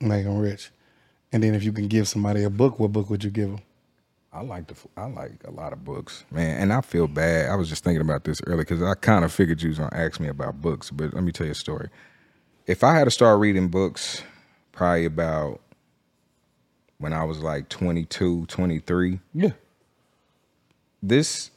Make 0.00 0.24
them 0.24 0.38
rich. 0.38 0.70
And 1.32 1.42
then 1.42 1.54
if 1.54 1.62
you 1.62 1.72
can 1.72 1.86
give 1.88 2.08
somebody 2.08 2.42
a 2.42 2.50
book, 2.50 2.78
what 2.80 2.92
book 2.92 3.08
would 3.10 3.22
you 3.24 3.30
give 3.30 3.50
them? 3.50 3.60
I 4.32 4.42
like 4.42 4.68
the 4.68 4.74
I 4.96 5.06
like 5.06 5.42
a 5.44 5.50
lot 5.50 5.72
of 5.72 5.84
books, 5.84 6.24
man, 6.30 6.60
and 6.62 6.72
I 6.72 6.82
feel 6.82 7.08
bad. 7.08 7.50
I 7.50 7.56
was 7.56 7.68
just 7.68 7.82
thinking 7.82 8.00
about 8.00 8.22
this 8.22 8.40
earlier 8.46 8.62
because 8.62 8.80
I 8.80 8.94
kind 8.94 9.24
of 9.24 9.32
figured 9.32 9.60
you 9.60 9.70
was 9.70 9.78
gonna 9.78 9.90
ask 9.92 10.20
me 10.20 10.28
about 10.28 10.60
books, 10.60 10.90
but 10.90 11.12
let 11.14 11.24
me 11.24 11.32
tell 11.32 11.46
you 11.46 11.52
a 11.52 11.56
story. 11.56 11.88
If 12.66 12.84
I 12.84 12.94
had 12.96 13.04
to 13.04 13.10
start 13.10 13.40
reading 13.40 13.66
books, 13.68 14.22
probably 14.70 15.04
about 15.04 15.60
when 16.98 17.12
I 17.12 17.24
was 17.24 17.40
like 17.40 17.68
22, 17.70 18.46
23, 18.46 19.18
Yeah. 19.34 19.50
this 21.02 21.50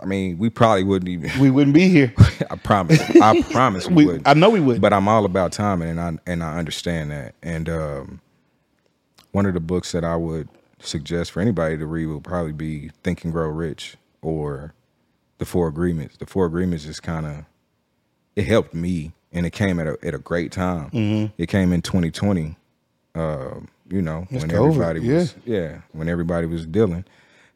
I 0.00 0.04
mean, 0.04 0.36
we 0.38 0.50
probably 0.50 0.82
wouldn't 0.84 1.08
even. 1.08 1.40
We 1.40 1.50
wouldn't 1.50 1.74
be 1.74 1.88
here. 1.88 2.12
I 2.50 2.56
promise. 2.56 3.00
I 3.22 3.40
promise 3.50 3.86
we, 3.86 3.94
We, 3.94 4.06
would. 4.06 4.22
I 4.26 4.34
know 4.34 4.50
we 4.50 4.60
would. 4.60 4.80
But 4.80 4.92
I'm 4.92 5.08
all 5.08 5.24
about 5.24 5.52
timing, 5.52 5.88
and 5.88 6.00
I 6.00 6.18
and 6.26 6.42
I 6.44 6.58
understand 6.58 7.12
that. 7.12 7.34
And 7.42 7.68
um, 7.70 8.20
one 9.36 9.44
of 9.44 9.52
the 9.52 9.60
books 9.60 9.92
that 9.92 10.02
I 10.02 10.16
would 10.16 10.48
suggest 10.80 11.30
for 11.30 11.42
anybody 11.42 11.76
to 11.76 11.84
read 11.84 12.06
would 12.06 12.24
probably 12.24 12.52
be 12.52 12.90
Think 13.04 13.22
and 13.22 13.30
Grow 13.34 13.48
Rich 13.50 13.98
or 14.22 14.72
The 15.36 15.44
Four 15.44 15.68
Agreements. 15.68 16.16
The 16.16 16.24
Four 16.24 16.46
Agreements 16.46 16.86
is 16.86 17.00
kind 17.00 17.26
of 17.26 17.44
it 18.34 18.46
helped 18.46 18.72
me, 18.72 19.12
and 19.32 19.44
it 19.44 19.50
came 19.52 19.78
at 19.78 19.86
a 19.88 19.98
at 20.02 20.14
a 20.14 20.18
great 20.18 20.52
time. 20.52 20.88
Mm-hmm. 20.90 21.34
It 21.36 21.50
came 21.50 21.74
in 21.74 21.82
2020. 21.82 22.56
Um, 23.14 23.68
you 23.90 24.00
know, 24.00 24.26
It's 24.30 24.40
when 24.42 24.50
COVID, 24.50 24.68
everybody 24.68 25.00
was 25.00 25.34
yeah, 25.44 25.80
when 25.92 26.08
everybody 26.08 26.46
was 26.46 26.64
dealing. 26.64 27.04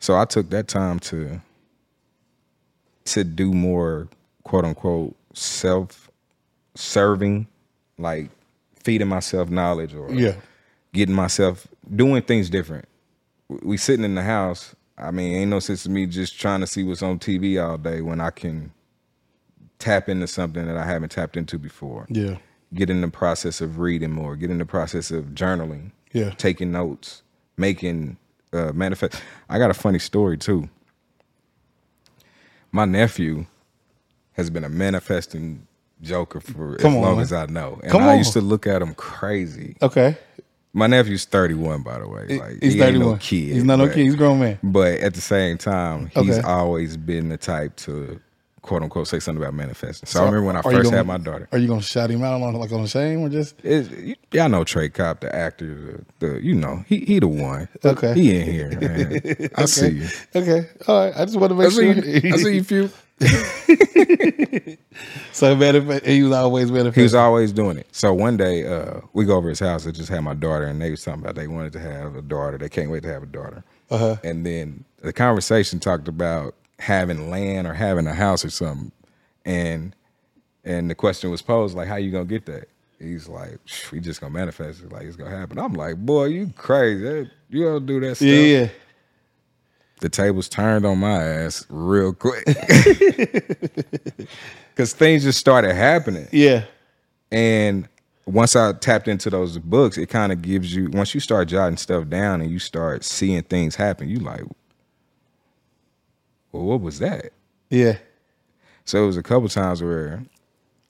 So 0.00 0.18
I 0.18 0.26
took 0.26 0.50
that 0.50 0.68
time 0.68 0.98
to 1.00 1.40
to 3.06 3.24
do 3.24 3.54
more 3.54 4.06
quote 4.44 4.66
unquote 4.66 5.16
self 5.32 6.10
serving, 6.74 7.46
like 7.96 8.28
feeding 8.84 9.08
myself 9.08 9.48
knowledge 9.48 9.94
or 9.94 10.12
Yeah. 10.12 10.34
Getting 10.92 11.14
myself 11.14 11.66
doing 11.94 12.22
things 12.22 12.50
different. 12.50 12.86
We 13.48 13.76
sitting 13.76 14.04
in 14.04 14.14
the 14.14 14.22
house. 14.22 14.74
I 14.98 15.10
mean, 15.10 15.34
ain't 15.34 15.50
no 15.50 15.60
sense 15.60 15.82
to 15.84 15.90
me 15.90 16.06
just 16.06 16.38
trying 16.38 16.60
to 16.60 16.66
see 16.66 16.82
what's 16.84 17.02
on 17.02 17.18
TV 17.18 17.62
all 17.64 17.78
day 17.78 18.00
when 18.02 18.20
I 18.20 18.30
can 18.30 18.72
tap 19.78 20.08
into 20.08 20.26
something 20.26 20.66
that 20.66 20.76
I 20.76 20.84
haven't 20.84 21.10
tapped 21.10 21.36
into 21.36 21.58
before. 21.58 22.06
yeah. 22.08 22.36
Get 22.72 22.88
in 22.88 23.00
the 23.00 23.08
process 23.08 23.60
of 23.60 23.80
reading 23.80 24.12
more. 24.12 24.36
Get 24.36 24.48
in 24.50 24.58
the 24.58 24.64
process 24.66 25.10
of 25.10 25.24
journaling. 25.34 25.90
Yeah. 26.12 26.30
Taking 26.30 26.70
notes. 26.70 27.22
Making 27.56 28.16
uh, 28.52 28.70
manifest. 28.72 29.20
I 29.48 29.58
got 29.58 29.70
a 29.70 29.74
funny 29.74 29.98
story 29.98 30.38
too. 30.38 30.68
My 32.72 32.84
nephew 32.84 33.46
has 34.34 34.50
been 34.50 34.62
a 34.64 34.68
manifesting 34.68 35.66
joker 36.00 36.40
for 36.40 36.76
Come 36.76 36.92
as 36.92 36.96
on, 36.96 37.02
long 37.02 37.14
man. 37.16 37.22
as 37.22 37.32
I 37.32 37.46
know, 37.46 37.80
and 37.82 37.90
Come 37.90 38.02
I 38.04 38.12
on. 38.12 38.18
used 38.18 38.32
to 38.34 38.40
look 38.40 38.66
at 38.66 38.80
him 38.80 38.94
crazy. 38.94 39.76
Okay. 39.82 40.16
My 40.72 40.86
nephew's 40.86 41.24
thirty 41.24 41.54
one, 41.54 41.82
by 41.82 41.98
the 41.98 42.08
way. 42.08 42.38
Like 42.38 42.62
He's 42.62 42.74
he 42.74 42.80
ain't 42.80 42.94
31. 42.94 43.08
no 43.12 43.16
kid. 43.18 43.34
He's 43.54 43.64
not 43.64 43.76
no 43.80 43.88
kid. 43.88 44.04
He's 44.04 44.14
a 44.14 44.16
grown 44.16 44.38
man. 44.40 44.58
But 44.62 45.00
at 45.00 45.14
the 45.14 45.20
same 45.20 45.58
time, 45.58 46.06
he's 46.14 46.38
Okay. 46.38 46.46
always 46.46 46.96
been 46.96 47.28
the 47.28 47.36
type 47.36 47.74
to 47.76 48.20
quote 48.62 48.82
unquote 48.82 49.08
say 49.08 49.18
something 49.18 49.42
about 49.42 49.54
manifesting. 49.54 50.06
So, 50.06 50.20
I 50.20 50.24
remember 50.26 50.46
when 50.46 50.56
I 50.56 50.62
first 50.62 50.84
gonna- 50.84 50.96
had 50.98 51.06
my 51.06 51.18
daughter. 51.18 51.48
Are 51.50 51.58
you 51.58 51.66
gonna 51.66 51.80
shout 51.82 52.10
him 52.10 52.22
out 52.22 52.40
on 52.40 52.54
like 52.54 52.70
on 52.70 52.86
shame 52.86 53.22
or 53.22 53.28
just 53.30 53.56
It's, 53.64 53.88
y'all 54.30 54.48
know 54.48 54.62
Trey 54.64 54.90
Cobb, 54.90 55.20
the 55.20 55.34
actor, 55.34 56.04
the, 56.20 56.26
the 56.34 56.40
you 56.44 56.54
know 56.54 56.84
he 56.86 57.00
he 57.00 57.18
the 57.18 57.26
one. 57.26 57.68
Okay. 57.84 58.14
he 58.14 58.36
in 58.36 58.46
here. 58.46 58.68
Man. 58.80 59.48
I 59.56 59.64
see 59.64 59.88
you. 59.88 60.08
okay? 60.36 60.68
All 60.86 61.06
right. 61.06 61.16
I 61.16 61.24
just 61.24 61.36
want 61.40 61.50
to 61.50 61.56
make 61.56 61.70
see 61.70 61.94
sure. 61.94 62.04
you. 62.04 62.30
I 62.32 62.36
see 62.36 62.54
you. 62.56 62.62
Few. 62.70 62.90
so. 65.32 65.54
He 66.04 66.22
was 66.22 66.32
always 66.32 66.70
manifest. 66.70 66.96
He 66.96 67.02
was 67.02 67.14
always 67.14 67.52
doing 67.52 67.76
it. 67.78 67.86
So 67.92 68.14
one 68.14 68.36
day, 68.36 68.66
uh, 68.66 69.00
we 69.12 69.24
go 69.26 69.36
over 69.36 69.48
his 69.48 69.60
house. 69.60 69.86
I 69.86 69.90
just 69.90 70.08
had 70.08 70.20
my 70.20 70.34
daughter, 70.34 70.64
and 70.66 70.80
they 70.80 70.90
was 70.90 71.04
talking 71.04 71.22
about 71.22 71.34
they 71.34 71.46
wanted 71.46 71.72
to 71.74 71.80
have 71.80 72.16
a 72.16 72.22
daughter. 72.22 72.56
They 72.58 72.68
can't 72.68 72.90
wait 72.90 73.02
to 73.02 73.12
have 73.12 73.22
a 73.22 73.26
daughter. 73.26 73.62
Uh-huh. 73.90 74.16
And 74.24 74.46
then 74.46 74.84
the 75.02 75.12
conversation 75.12 75.80
talked 75.80 76.08
about 76.08 76.54
having 76.78 77.30
land 77.30 77.66
or 77.66 77.74
having 77.74 78.06
a 78.06 78.14
house 78.14 78.44
or 78.44 78.50
something. 78.50 78.92
And 79.44 79.94
and 80.64 80.90
the 80.90 80.94
question 80.94 81.30
was 81.30 81.42
posed 81.42 81.76
like, 81.76 81.88
"How 81.88 81.96
you 81.96 82.10
gonna 82.10 82.24
get 82.24 82.46
that?" 82.46 82.68
He's 82.98 83.28
like, 83.28 83.58
"We 83.92 84.00
just 84.00 84.20
gonna 84.20 84.32
manifest 84.32 84.82
it. 84.82 84.92
Like 84.92 85.02
it's 85.02 85.16
gonna 85.16 85.36
happen." 85.36 85.58
I'm 85.58 85.74
like, 85.74 85.96
"Boy, 85.96 86.26
you 86.26 86.52
crazy? 86.56 87.30
You 87.48 87.64
don't 87.64 87.86
do 87.86 88.00
that 88.00 88.16
stuff." 88.16 88.28
yeah. 88.28 88.68
The 90.00 90.08
tables 90.08 90.48
turned 90.48 90.84
on 90.86 90.98
my 90.98 91.22
ass 91.22 91.64
real 91.68 92.12
quick 92.12 92.44
because 94.74 94.92
things 94.94 95.22
just 95.22 95.38
started 95.38 95.74
happening 95.74 96.26
Yeah. 96.32 96.64
and 97.30 97.88
once 98.26 98.54
i 98.56 98.72
tapped 98.72 99.08
into 99.08 99.30
those 99.30 99.58
books 99.58 99.98
it 99.98 100.06
kind 100.08 100.32
of 100.32 100.40
gives 100.42 100.74
you 100.74 100.88
once 100.90 101.14
you 101.14 101.20
start 101.20 101.48
jotting 101.48 101.76
stuff 101.76 102.08
down 102.08 102.40
and 102.40 102.50
you 102.50 102.58
start 102.58 103.04
seeing 103.04 103.42
things 103.42 103.76
happen 103.76 104.08
you 104.08 104.18
like 104.20 104.42
well 106.52 106.64
what 106.64 106.80
was 106.80 106.98
that 107.00 107.30
Yeah. 107.70 107.96
so 108.84 109.02
it 109.02 109.06
was 109.06 109.16
a 109.16 109.22
couple 109.22 109.48
times 109.48 109.82
where 109.82 110.22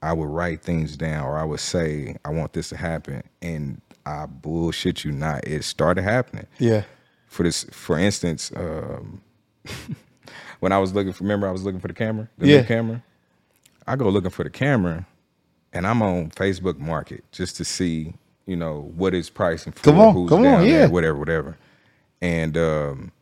i 0.03 0.13
would 0.13 0.29
write 0.29 0.63
things 0.63 0.97
down 0.97 1.25
or 1.25 1.39
i 1.39 1.45
would 1.45 1.61
say 1.61 2.17
i 2.25 2.31
want 2.31 2.53
this 2.53 2.69
to 2.71 2.77
happen 2.77 3.23
and 3.43 3.81
i 4.07 4.27
bullshit 4.27 5.05
you 5.05 5.13
not 5.13 5.47
it 5.47 5.65
started 5.65 6.03
happening 6.03 6.47
Yeah. 6.59 6.83
For 7.31 7.45
this 7.45 7.65
for 7.71 7.99
instance 7.99 8.53
um 8.57 9.21
when 10.61 10.73
i 10.73 10.79
was 10.79 10.93
looking 10.93 11.13
for 11.13 11.25
remember 11.25 11.49
i 11.49 11.51
was 11.53 11.63
looking 11.65 11.81
for 11.81 11.89
the 11.89 11.95
camera 11.95 12.29
the 12.39 12.47
Yeah. 12.49 12.61
new 12.61 12.67
camera? 12.67 13.03
I 13.87 13.97
go 13.97 14.09
looking 14.09 14.31
for 14.31 14.43
the 14.45 14.51
camera 14.51 15.07
and 15.73 15.87
i'm 15.87 16.03
on 16.03 16.31
facebook 16.31 16.79
market 16.79 17.25
just 17.33 17.57
to 17.57 17.65
see 17.65 18.15
you 18.47 18.57
know 18.57 18.93
what 18.97 19.15
is 19.15 19.31
pricing 19.31 19.73
for 19.73 19.83
Come 19.85 20.01
on, 20.01 20.13
who's 20.15 20.29
come 20.29 20.39
on, 20.41 20.45
down 20.45 20.63
there, 20.67 20.81
yeah. 20.81 20.87
whatever 20.89 21.19
whatever. 21.19 21.57
And 22.21 22.57
um 22.59 23.13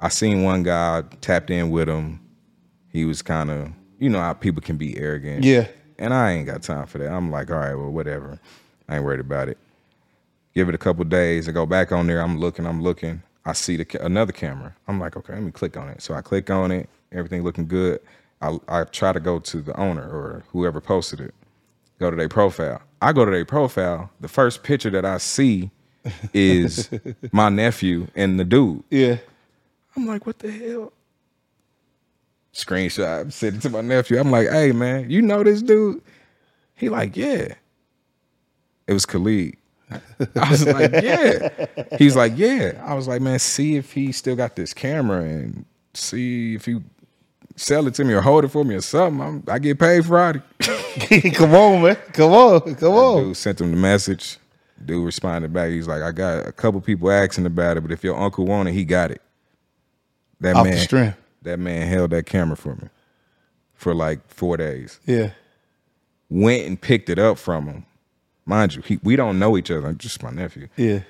i 0.00 0.08
seen 0.08 0.42
one 0.44 0.62
guy 0.62 1.02
tapped 1.22 1.48
in 1.50 1.70
with 1.70 1.88
him. 1.88 2.20
He 2.90 3.04
was 3.06 3.22
kind 3.22 3.50
of 3.50 3.70
you 3.98 4.10
know 4.10 4.20
how 4.20 4.34
people 4.34 4.60
can 4.60 4.76
be 4.76 4.96
arrogant. 4.98 5.42
Yeah. 5.44 5.68
and 5.98 6.12
i 6.12 6.32
ain't 6.32 6.46
got 6.46 6.62
time 6.62 6.86
for 6.86 6.98
that. 6.98 7.10
I'm 7.10 7.30
like 7.30 7.50
all 7.50 7.56
right 7.56 7.74
well 7.74 7.90
whatever. 7.90 8.38
I 8.88 8.96
ain't 8.96 9.04
worried 9.04 9.20
about 9.20 9.48
it 9.48 9.56
give 10.54 10.68
it 10.68 10.74
a 10.74 10.78
couple 10.78 11.04
days. 11.04 11.48
I 11.48 11.52
go 11.52 11.66
back 11.66 11.92
on 11.92 12.06
there. 12.06 12.20
I'm 12.20 12.38
looking. 12.38 12.66
I'm 12.66 12.82
looking. 12.82 13.22
I 13.44 13.52
see 13.52 13.76
the 13.76 14.04
another 14.04 14.32
camera. 14.32 14.74
I'm 14.88 15.00
like, 15.00 15.16
okay, 15.16 15.34
let 15.34 15.42
me 15.42 15.50
click 15.52 15.76
on 15.76 15.88
it. 15.88 16.02
So 16.02 16.14
I 16.14 16.22
click 16.22 16.50
on 16.50 16.70
it. 16.70 16.88
Everything 17.12 17.42
looking 17.42 17.66
good. 17.66 18.00
I 18.40 18.58
I 18.68 18.84
try 18.84 19.12
to 19.12 19.20
go 19.20 19.38
to 19.38 19.60
the 19.62 19.78
owner 19.78 20.02
or 20.02 20.44
whoever 20.52 20.80
posted 20.80 21.20
it. 21.20 21.34
Go 21.98 22.10
to 22.10 22.16
their 22.16 22.28
profile. 22.28 22.82
I 23.00 23.12
go 23.12 23.24
to 23.24 23.30
their 23.30 23.44
profile. 23.44 24.10
The 24.20 24.28
first 24.28 24.62
picture 24.62 24.90
that 24.90 25.04
I 25.04 25.18
see 25.18 25.70
is 26.34 26.90
my 27.32 27.48
nephew 27.48 28.08
and 28.14 28.38
the 28.38 28.44
dude. 28.44 28.84
Yeah. 28.90 29.18
I'm 29.96 30.06
like, 30.06 30.26
what 30.26 30.38
the 30.38 30.50
hell? 30.50 30.92
Screenshot, 32.54 33.32
send 33.32 33.56
it 33.56 33.62
to 33.62 33.70
my 33.70 33.80
nephew. 33.80 34.18
I'm 34.18 34.30
like, 34.30 34.48
hey 34.48 34.72
man, 34.72 35.10
you 35.10 35.22
know 35.22 35.42
this 35.42 35.62
dude? 35.62 36.02
He 36.74 36.88
like, 36.88 37.16
yeah. 37.16 37.54
It 38.86 38.92
was 38.92 39.06
Khalid. 39.06 39.56
I 40.36 40.50
was 40.50 40.66
like, 40.66 40.90
yeah. 40.92 41.66
He's 41.98 42.16
like, 42.16 42.32
yeah. 42.36 42.82
I 42.84 42.94
was 42.94 43.08
like, 43.08 43.20
man, 43.20 43.38
see 43.38 43.76
if 43.76 43.92
he 43.92 44.12
still 44.12 44.36
got 44.36 44.56
this 44.56 44.74
camera 44.74 45.22
and 45.22 45.64
see 45.94 46.54
if 46.54 46.66
you 46.66 46.82
sell 47.56 47.86
it 47.86 47.94
to 47.94 48.04
me 48.04 48.14
or 48.14 48.20
hold 48.20 48.44
it 48.44 48.48
for 48.48 48.64
me 48.64 48.74
or 48.74 48.80
something. 48.80 49.20
I'm, 49.20 49.44
I 49.48 49.58
get 49.58 49.78
paid 49.78 50.04
Friday. 50.04 50.42
come 51.34 51.54
on, 51.54 51.82
man. 51.82 51.96
Come 52.12 52.32
on. 52.32 52.74
Come 52.74 52.92
on. 52.92 53.24
Dude 53.24 53.36
sent 53.36 53.60
him 53.60 53.70
the 53.70 53.76
message. 53.76 54.38
Dude 54.84 55.04
responded 55.04 55.52
back. 55.52 55.70
He's 55.70 55.86
like, 55.86 56.02
I 56.02 56.10
got 56.12 56.46
a 56.46 56.52
couple 56.52 56.80
people 56.80 57.10
asking 57.10 57.46
about 57.46 57.76
it, 57.76 57.82
but 57.82 57.92
if 57.92 58.02
your 58.02 58.18
uncle 58.18 58.46
want 58.46 58.68
it, 58.68 58.72
he 58.72 58.84
got 58.84 59.10
it. 59.10 59.22
That 60.40 60.56
Off 60.56 60.64
the 60.64 60.96
man, 60.96 61.16
that 61.42 61.58
man 61.58 61.86
held 61.86 62.10
that 62.10 62.26
camera 62.26 62.56
for 62.56 62.74
me 62.74 62.88
for 63.74 63.94
like 63.94 64.20
four 64.28 64.56
days. 64.56 64.98
Yeah. 65.06 65.30
Went 66.28 66.66
and 66.66 66.80
picked 66.80 67.08
it 67.08 67.18
up 67.18 67.38
from 67.38 67.66
him. 67.66 67.86
Mind 68.44 68.74
you, 68.74 68.82
he, 68.82 68.98
we 69.02 69.16
don't 69.16 69.38
know 69.38 69.56
each 69.56 69.70
other. 69.70 69.86
I'm 69.86 69.98
just 69.98 70.22
my 70.22 70.30
nephew. 70.30 70.68
Yeah. 70.76 71.00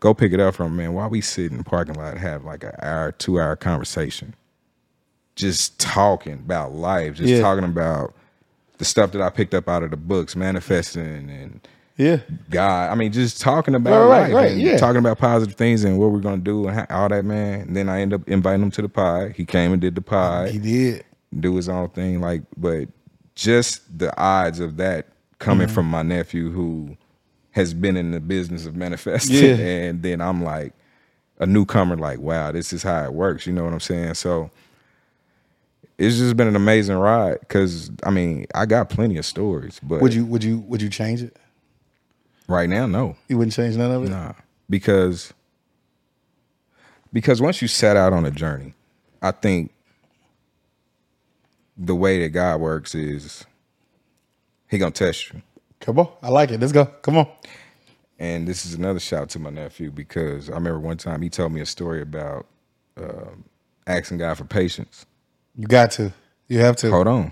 Go 0.00 0.12
pick 0.12 0.32
it 0.32 0.40
up 0.40 0.54
from 0.54 0.66
him, 0.72 0.76
man. 0.76 0.92
While 0.92 1.08
we 1.08 1.20
sit 1.22 1.50
in 1.50 1.56
the 1.58 1.64
parking 1.64 1.94
lot, 1.94 2.18
have 2.18 2.44
like 2.44 2.62
an 2.64 2.72
hour, 2.82 3.12
two 3.12 3.40
hour 3.40 3.56
conversation, 3.56 4.34
just 5.36 5.78
talking 5.80 6.34
about 6.34 6.74
life, 6.74 7.14
just 7.16 7.28
Yeah. 7.28 7.40
talking 7.40 7.64
about 7.64 8.14
the 8.78 8.84
stuff 8.84 9.12
that 9.12 9.22
I 9.22 9.30
picked 9.30 9.54
up 9.54 9.68
out 9.68 9.82
of 9.82 9.90
the 9.90 9.96
books, 9.96 10.36
manifesting 10.36 11.30
and 11.30 11.66
Yeah. 11.96 12.18
God. 12.50 12.90
I 12.90 12.94
mean, 12.96 13.12
just 13.12 13.40
talking 13.40 13.74
about 13.74 14.08
Right, 14.08 14.20
right, 14.22 14.22
life 14.26 14.34
right, 14.34 14.52
and 14.52 14.60
yeah. 14.60 14.76
talking 14.76 14.98
about 14.98 15.18
positive 15.18 15.54
things 15.56 15.84
and 15.84 15.98
what 15.98 16.10
we're 16.10 16.18
gonna 16.20 16.38
do 16.38 16.66
and 16.68 16.76
how, 16.76 16.86
all 16.90 17.08
that, 17.08 17.24
man. 17.24 17.60
And 17.62 17.76
then 17.76 17.88
I 17.88 18.00
end 18.00 18.12
up 18.12 18.28
inviting 18.28 18.62
him 18.62 18.70
to 18.72 18.82
the 18.82 18.88
pie. 18.88 19.32
He 19.34 19.44
came 19.46 19.72
and 19.72 19.80
did 19.80 19.94
the 19.94 20.02
pie 20.02 20.50
He 20.50 20.58
did. 20.58 21.04
do 21.38 21.54
his 21.56 21.68
own 21.68 21.88
thing. 21.90 22.20
Like, 22.20 22.42
but 22.56 22.88
just 23.36 23.96
the 23.98 24.16
odds 24.20 24.60
of 24.60 24.76
that 24.76 25.06
coming 25.44 25.66
Mm-hmm. 25.66 25.74
from 25.74 25.86
my 25.90 26.02
nephew 26.02 26.50
who 26.50 26.96
has 27.52 27.72
been 27.74 27.96
in 27.96 28.10
the 28.10 28.20
business 28.20 28.66
of 28.66 28.74
manifesting, 28.74 29.36
Yeah. 29.36 29.54
and 29.56 30.02
then 30.02 30.20
I'm 30.20 30.42
like 30.42 30.72
a 31.38 31.46
newcomer, 31.46 31.96
like, 31.96 32.18
wow, 32.20 32.50
this 32.52 32.72
is 32.72 32.82
how 32.82 33.04
it 33.04 33.12
works. 33.12 33.46
You 33.46 33.52
know 33.52 33.64
what 33.64 33.72
I'm 33.72 33.80
saying? 33.80 34.14
So 34.14 34.50
it's 35.98 36.16
just 36.18 36.36
been 36.36 36.48
an 36.48 36.56
amazing 36.56 36.96
ride. 36.96 37.38
Because 37.40 37.90
I 38.02 38.10
mean, 38.10 38.46
I 38.54 38.66
got 38.66 38.88
plenty 38.90 39.16
of 39.18 39.24
stories, 39.26 39.80
but 39.82 40.00
Would 40.00 40.14
you 40.14 40.24
would 40.24 40.42
you 40.42 40.58
would 40.60 40.82
you 40.82 40.88
change 40.88 41.22
it? 41.22 41.36
right 42.48 42.68
now, 42.68 42.86
no. 42.86 43.16
You 43.28 43.38
wouldn't 43.38 43.54
change 43.54 43.76
none 43.76 43.90
of 43.90 44.04
it? 44.04 44.08
Nah, 44.10 44.32
because 44.68 45.32
because 47.12 47.40
once 47.40 47.62
you 47.62 47.68
set 47.68 47.96
out 47.96 48.12
on 48.12 48.26
a 48.26 48.30
journey, 48.30 48.74
I 49.22 49.30
think 49.30 49.70
the 51.76 51.94
way 51.94 52.20
that 52.22 52.30
God 52.30 52.60
works 52.60 52.94
is 52.94 53.44
He 54.74 54.78
gonna 54.78 54.90
test 54.90 55.32
you. 55.32 55.40
Come 55.78 56.00
on. 56.00 56.08
I 56.20 56.30
like 56.30 56.50
it. 56.50 56.58
Let's 56.58 56.72
go. 56.72 56.86
Come 56.86 57.16
on. 57.18 57.28
And 58.18 58.48
this 58.48 58.66
is 58.66 58.74
another 58.74 58.98
shout 58.98 59.28
to 59.30 59.38
my 59.38 59.50
nephew 59.50 59.92
because 59.92 60.50
I 60.50 60.54
remember 60.54 60.80
one 60.80 60.96
time 60.96 61.22
he 61.22 61.28
told 61.28 61.52
me 61.52 61.60
a 61.60 61.66
story 61.66 62.02
about 62.02 62.46
um, 62.96 63.44
asking 63.86 64.18
God 64.18 64.36
for 64.36 64.42
patience, 64.44 65.06
You 65.56 65.68
got 65.68 65.92
to. 65.92 66.12
You 66.48 66.58
have 66.58 66.74
to. 66.78 66.90
Hold 66.90 67.06
on. 67.06 67.30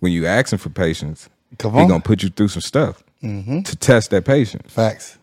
When 0.00 0.12
you 0.12 0.26
asking 0.26 0.58
for 0.58 0.68
patience, 0.68 1.30
Come 1.58 1.74
on. 1.74 1.82
he 1.84 1.88
gonna 1.88 2.02
put 2.02 2.22
you 2.22 2.28
through 2.28 2.48
some 2.48 2.60
stuff 2.60 3.02
to 3.22 3.76
test 3.80 4.10
that 4.10 4.26
patience. 4.26 4.70
Facts. 4.70 5.16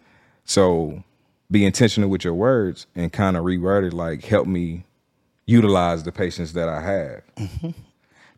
So 0.46 1.04
be 1.52 1.64
intentional 1.64 2.10
with 2.10 2.24
your 2.24 2.34
words 2.34 2.88
and 2.96 3.14
kind 3.14 3.38
of 3.38 3.44
reword 3.46 3.86
it 3.88 3.94
like 3.94 4.24
help 4.24 4.48
me 4.48 4.84
utilize 5.46 6.02
the 6.06 6.12
patience 6.12 6.54
that 6.54 6.70
I 6.70 6.82
have. 6.82 7.22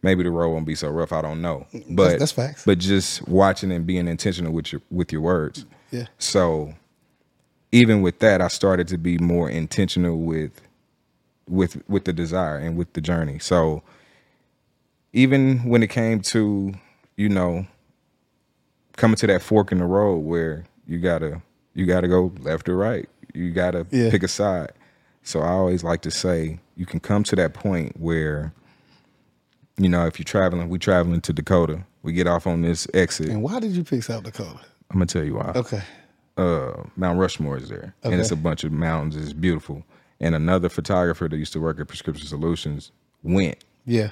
Maybe 0.03 0.23
the 0.23 0.29
road 0.31 0.51
won't 0.51 0.65
be 0.65 0.75
so 0.75 0.89
rough. 0.89 1.11
I 1.11 1.21
don't 1.21 1.41
know, 1.41 1.65
but 1.89 2.19
that's 2.19 2.31
facts. 2.31 2.63
But 2.65 2.77
just 2.77 3.27
watching 3.27 3.71
and 3.71 3.85
being 3.85 4.07
intentional 4.07 4.51
with 4.53 4.71
your 4.71 4.81
with 4.91 5.11
your 5.11 5.21
words. 5.21 5.65
Yeah. 5.91 6.05
So 6.19 6.73
even 7.71 8.01
with 8.01 8.19
that, 8.19 8.41
I 8.41 8.47
started 8.47 8.87
to 8.89 8.97
be 8.97 9.17
more 9.17 9.49
intentional 9.49 10.17
with 10.19 10.61
with 11.49 11.81
with 11.89 12.05
the 12.05 12.13
desire 12.13 12.57
and 12.57 12.77
with 12.77 12.93
the 12.93 13.01
journey. 13.01 13.39
So 13.39 13.81
even 15.13 15.59
when 15.63 15.81
it 15.83 15.89
came 15.89 16.19
to 16.21 16.73
you 17.15 17.29
know 17.29 17.65
coming 18.97 19.15
to 19.17 19.27
that 19.27 19.41
fork 19.41 19.71
in 19.71 19.79
the 19.79 19.85
road 19.85 20.17
where 20.19 20.65
you 20.87 20.99
gotta 20.99 21.41
you 21.73 21.85
gotta 21.85 22.07
go 22.07 22.31
left 22.39 22.67
or 22.69 22.75
right 22.77 23.07
you 23.33 23.51
gotta 23.51 23.85
Yeah. 23.91 24.09
pick 24.09 24.23
a 24.23 24.27
side 24.27 24.71
so 25.23 25.39
i 25.41 25.49
always 25.49 25.83
like 25.83 26.01
to 26.01 26.11
say 26.11 26.59
you 26.75 26.85
can 26.85 26.99
come 26.99 27.23
to 27.23 27.35
that 27.35 27.53
point 27.53 27.99
where 27.99 28.53
you 29.77 29.89
know 29.89 30.05
if 30.05 30.17
you're 30.19 30.23
traveling 30.23 30.69
we 30.69 30.79
traveling 30.79 31.21
to 31.21 31.33
dakota 31.33 31.83
we 32.03 32.13
get 32.13 32.27
off 32.27 32.47
on 32.47 32.61
this 32.61 32.87
exit 32.93 33.29
And 33.29 33.41
why 33.43 33.59
did 33.59 33.71
you 33.71 33.83
pick 33.83 34.03
South 34.03 34.23
Dakota? 34.23 34.59
i'm 34.91 34.95
gonna 34.97 35.05
tell 35.05 35.23
you 35.23 35.35
why 35.35 35.51
Okay. 35.55 35.81
uh, 36.37 36.83
Mount 36.95 37.19
Rushmore 37.19 37.57
is 37.57 37.69
there, 37.69 37.93
and 38.03 38.13
it's 38.15 38.31
a 38.31 38.35
bunch 38.35 38.63
of 38.63 38.71
mountains. 38.71 39.15
It's 39.15 39.33
beautiful. 39.33 39.83
And 40.19 40.33
another 40.35 40.69
photographer 40.69 41.27
that 41.27 41.35
used 41.37 41.53
to 41.53 41.59
work 41.59 41.79
at 41.79 41.87
Prescription 41.87 42.27
Solutions 42.27 42.91
went, 43.23 43.63
Yeah. 43.85 44.11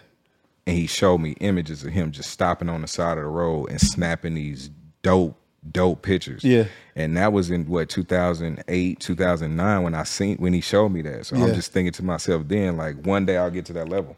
and 0.67 0.75
he 0.77 0.87
showed 0.87 1.19
me 1.19 1.31
images 1.39 1.83
of 1.83 1.91
him 1.93 2.11
just 2.11 2.29
stopping 2.31 2.67
on 2.69 2.81
the 2.81 2.87
side 2.87 3.17
of 3.19 3.23
the 3.23 3.29
road 3.29 3.67
and 3.69 3.79
snapping 3.79 4.33
these 4.35 4.69
dope, 5.03 5.37
dope 5.71 6.01
pictures. 6.01 6.43
Yeah. 6.43 6.65
and 6.95 7.15
that 7.17 7.31
was 7.33 7.49
in 7.51 7.67
what 7.67 7.89
2008, 7.89 8.99
2009 8.99 9.83
when 9.83 9.95
I 9.95 10.03
seen 10.03 10.37
when 10.37 10.53
he 10.53 10.61
showed 10.61 10.89
me 10.89 11.01
that. 11.03 11.25
So 11.27 11.35
Yeah. 11.37 11.45
I'm 11.45 11.53
just 11.55 11.71
thinking 11.71 11.93
to 11.93 12.03
myself 12.03 12.43
then, 12.47 12.75
like 12.77 13.05
one 13.05 13.25
day 13.25 13.37
I'll 13.37 13.51
get 13.51 13.65
to 13.65 13.73
that 13.73 13.87
level. 13.89 14.17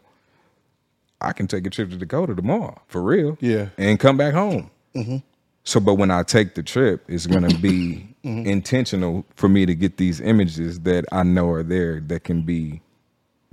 I 1.20 1.32
can 1.32 1.46
take 1.46 1.66
a 1.66 1.70
trip 1.70 1.90
to 1.90 1.96
Dakota 1.96 2.34
tomorrow 2.34 2.80
for 2.86 3.02
real. 3.02 3.36
Yeah. 3.40 3.68
and 3.76 3.98
come 3.98 4.16
back 4.16 4.34
home. 4.34 4.70
Mm-hmm. 4.94 5.18
So, 5.64 5.80
but 5.80 5.94
when 5.94 6.10
I 6.10 6.22
take 6.22 6.54
the 6.54 6.62
trip, 6.62 7.04
it's 7.08 7.26
going 7.26 7.46
to 7.46 7.58
be 7.58 8.14
mm-hmm. 8.24 8.46
intentional 8.48 9.26
for 9.34 9.48
me 9.48 9.66
to 9.66 9.74
get 9.74 9.98
these 9.98 10.20
images 10.20 10.80
that 10.80 11.04
I 11.12 11.24
know 11.24 11.50
are 11.50 11.62
there 11.62 12.00
that 12.00 12.24
can 12.24 12.42
be 12.42 12.80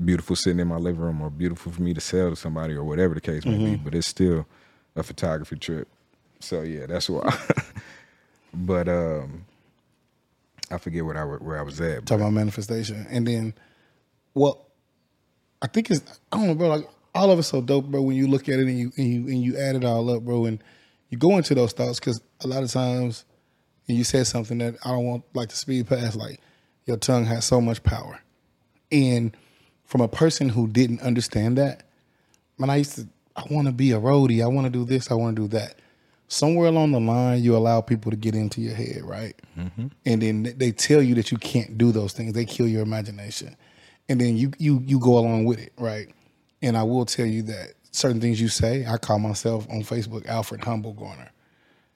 beautiful 0.04 0.36
sitting 0.36 0.60
in 0.60 0.68
my 0.68 0.78
living 0.78 1.02
room 1.02 1.22
or 1.22 1.30
beautiful 1.30 1.72
for 1.72 1.82
me 1.82 1.94
to 1.94 2.02
sell 2.02 2.30
to 2.30 2.36
somebody 2.36 2.74
or 2.74 2.84
whatever 2.84 3.14
the 3.16 3.22
case 3.22 3.46
may 3.46 3.58
be. 3.58 3.64
Mm-hmm. 3.64 3.84
But 3.84 3.96
it's 3.96 4.08
still 4.08 4.46
a 4.96 5.04
photography 5.04 5.58
trip. 5.58 5.88
So 6.40 6.62
yeah, 6.62 6.86
that's 6.86 7.10
why. 7.10 7.38
but 8.54 8.88
um, 8.88 9.46
I 10.72 10.78
forget 10.78 11.06
what 11.06 11.18
I 11.18 11.24
where 11.24 11.60
I 11.60 11.64
was 11.64 11.82
at. 11.82 12.06
Talking 12.06 12.22
about 12.22 12.34
manifestation. 12.34 13.06
And 13.10 13.28
then, 13.28 13.54
well, 14.34 14.66
I 15.62 15.68
think 15.68 15.92
it's, 15.92 16.20
I 16.32 16.38
don't 16.38 16.48
know, 16.48 16.56
bro. 16.56 16.70
Like, 16.70 16.90
all 17.16 17.32
of 17.32 17.40
it's 17.40 17.48
so 17.48 17.62
dope, 17.62 17.86
bro, 17.86 18.02
when 18.02 18.16
you 18.16 18.28
look 18.28 18.50
at 18.50 18.60
it 18.60 18.68
and 18.68 18.78
you, 18.78 18.92
and 18.98 19.08
you, 19.08 19.28
and 19.28 19.42
you 19.42 19.58
add 19.58 19.76
it 19.76 19.86
all 19.86 20.10
up, 20.10 20.24
bro, 20.24 20.46
and 20.46 20.62
you 21.10 21.18
go 21.18 21.38
into 21.38 21.56
those 21.56 21.72
thoughts 21.72 22.00
because 22.00 22.22
a 22.42 22.48
lot 22.48 22.62
of 22.62 22.72
times, 22.72 23.26
and 23.88 23.98
you 23.98 24.04
said 24.04 24.28
something 24.28 24.58
that 24.58 24.76
I 24.84 24.90
don't 24.90 25.06
want 25.06 25.24
like 25.34 25.50
to 25.50 25.56
speed 25.56 25.88
past, 25.88 26.16
like, 26.16 26.42
your 26.86 26.98
tongue 26.98 27.26
has 27.26 27.46
so 27.46 27.62
much 27.62 27.82
power. 27.84 28.20
And 28.92 29.36
from 29.86 30.02
a 30.02 30.08
person 30.08 30.50
who 30.50 30.68
didn't 30.68 31.02
understand 31.02 31.58
that, 31.58 31.84
man, 32.58 32.70
I 32.70 32.78
used 32.78 32.96
to, 32.96 33.08
I 33.36 33.44
want 33.50 33.68
to 33.68 33.74
be 33.74 33.92
a 33.92 34.00
roadie. 34.00 34.44
I 34.44 34.48
want 34.48 34.66
to 34.66 34.72
do 34.72 34.86
this. 34.86 35.10
I 35.10 35.16
want 35.16 35.36
to 35.36 35.42
do 35.44 35.48
that. 35.50 35.80
Somewhere 36.28 36.68
along 36.68 36.92
the 36.92 37.00
line, 37.00 37.44
you 37.44 37.56
allow 37.56 37.82
people 37.82 38.12
to 38.12 38.18
get 38.18 38.34
into 38.34 38.62
your 38.62 38.74
head, 38.74 39.02
right? 39.04 39.40
Mm-hmm. 39.58 39.88
And 40.06 40.22
then 40.22 40.54
they 40.58 40.72
tell 40.72 41.02
you 41.02 41.16
that 41.16 41.32
you 41.32 41.38
can't 41.38 41.78
do 41.78 41.92
those 41.92 42.14
things. 42.14 42.34
They 42.34 42.46
kill 42.46 42.68
your 42.68 42.82
imagination, 42.82 43.56
and 44.10 44.20
then 44.20 44.36
you 44.36 44.52
you 44.58 44.82
you 44.86 45.00
go 45.00 45.20
along 45.20 45.46
with 45.46 45.60
it, 45.60 45.74
right? 45.78 46.08
And 46.62 46.78
I 46.78 46.84
will 46.84 47.06
tell 47.06 47.26
you 47.26 47.44
that 47.44 47.74
certain 47.92 48.20
things 48.20 48.40
you 48.42 48.48
say, 48.48 48.86
I 48.86 48.98
call 48.98 49.20
myself 49.20 49.68
on 49.70 49.82
Facebook 49.82 50.26
Alfred 50.28 50.64
Humble 50.64 50.94
Garner. 50.94 51.32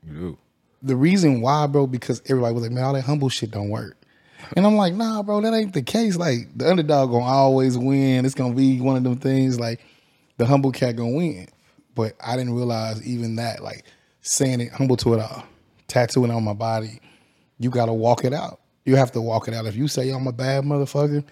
You 0.05 0.14
do. 0.14 0.38
The 0.82 0.95
reason 0.95 1.41
why, 1.41 1.68
bro, 1.68 1.88
because 1.88 2.22
everybody 2.26 2.53
was 2.53 2.64
like, 2.64 2.72
man, 2.72 2.84
all 2.86 2.93
that 2.93 3.03
humble 3.03 3.30
shit 3.30 3.51
don't 3.51 3.70
work. 3.70 3.97
And 4.55 4.66
I'm 4.66 4.76
like, 4.76 4.93
nah, 4.93 5.22
bro, 5.24 5.41
that 5.41 5.53
ain't 5.53 5.74
the 5.74 5.82
case. 5.82 6.16
Like 6.16 6.47
the 6.55 6.70
underdog 6.70 7.12
gonna 7.12 7.26
always 7.26 7.78
win. 7.78 8.26
It's 8.26 8.36
gonna 8.36 8.55
be 8.55 8.80
one 8.80 8.95
of 8.95 9.03
them 9.03 9.18
things 9.18 9.60
like 9.60 9.82
the 10.38 10.45
humble 10.45 10.72
cat 10.72 10.95
gonna 10.95 11.12
win. 11.12 11.47
But 11.95 12.16
I 12.26 12.38
didn't 12.38 12.53
realize 12.53 13.05
even 13.05 13.36
that, 13.36 13.62
like 13.62 13.84
saying 14.22 14.62
it 14.62 14.72
humble 14.72 14.95
to 14.97 15.16
it 15.16 15.20
all, 15.20 15.43
tattooing 15.88 16.32
on 16.32 16.43
my 16.43 16.53
body, 16.53 16.99
you 17.60 17.70
gotta 17.70 17.93
walk 17.93 18.24
it 18.24 18.34
out. 18.34 18.62
You 18.86 18.95
have 18.95 19.12
to 19.12 19.22
walk 19.22 19.47
it 19.47 19.53
out. 19.53 19.66
If 19.66 19.76
you 19.76 19.88
say 19.88 20.10
I'm 20.10 20.28
a 20.28 20.32
bad 20.32 20.64
motherfucker, 20.64 21.24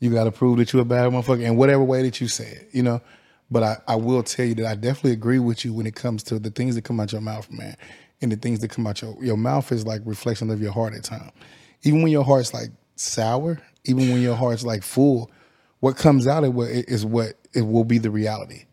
you 0.00 0.10
gotta 0.10 0.30
prove 0.32 0.58
that 0.58 0.72
you're 0.72 0.82
a 0.82 0.84
bad 0.84 1.10
motherfucker 1.12 1.42
in 1.42 1.56
whatever 1.56 1.82
way 1.82 2.02
that 2.02 2.20
you 2.20 2.28
say 2.28 2.48
it, 2.48 2.68
you 2.72 2.82
know. 2.82 3.00
But 3.50 3.62
I, 3.62 3.76
I 3.88 3.96
will 3.96 4.22
tell 4.22 4.44
you 4.46 4.54
that 4.56 4.66
I 4.66 4.74
definitely 4.74 5.12
agree 5.12 5.38
with 5.38 5.64
you 5.64 5.72
when 5.72 5.86
it 5.86 5.94
comes 5.94 6.22
to 6.24 6.38
the 6.38 6.50
things 6.50 6.74
that 6.74 6.82
come 6.82 7.00
out 7.00 7.12
your 7.12 7.20
mouth, 7.20 7.50
man. 7.50 7.76
And 8.20 8.30
the 8.30 8.36
things 8.36 8.60
that 8.60 8.70
come 8.70 8.86
out 8.86 9.00
your 9.00 9.16
your 9.22 9.36
mouth 9.36 9.70
is 9.72 9.86
like 9.86 10.02
reflection 10.04 10.50
of 10.50 10.60
your 10.60 10.72
heart 10.72 10.94
at 10.94 11.04
times. 11.04 11.32
Even 11.82 12.02
when 12.02 12.12
your 12.12 12.24
heart's 12.24 12.52
like 12.52 12.70
sour, 12.96 13.60
even 13.84 14.10
when 14.10 14.20
your 14.20 14.34
heart's 14.34 14.64
like 14.64 14.82
full, 14.82 15.30
what 15.80 15.96
comes 15.96 16.26
out 16.26 16.44
of 16.44 16.58
it 16.58 16.88
is 16.88 17.06
what 17.06 17.34
it 17.54 17.62
will 17.62 17.84
be 17.84 17.98
the 17.98 18.10
reality. 18.10 18.64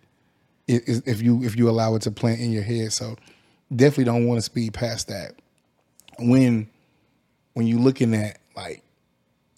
It 0.67 1.03
if 1.05 1.21
you 1.21 1.43
if 1.43 1.55
you 1.55 1.69
allow 1.69 1.95
it 1.95 2.01
to 2.03 2.11
plant 2.11 2.41
in 2.41 2.51
your 2.51 2.63
head. 2.63 2.91
So 2.91 3.15
definitely 3.73 4.05
don't 4.05 4.27
want 4.27 4.39
to 4.39 4.41
speed 4.41 4.73
past 4.73 5.07
that. 5.07 5.35
When 6.19 6.69
when 7.53 7.67
you're 7.67 7.79
looking 7.79 8.13
at 8.13 8.39
like 8.55 8.83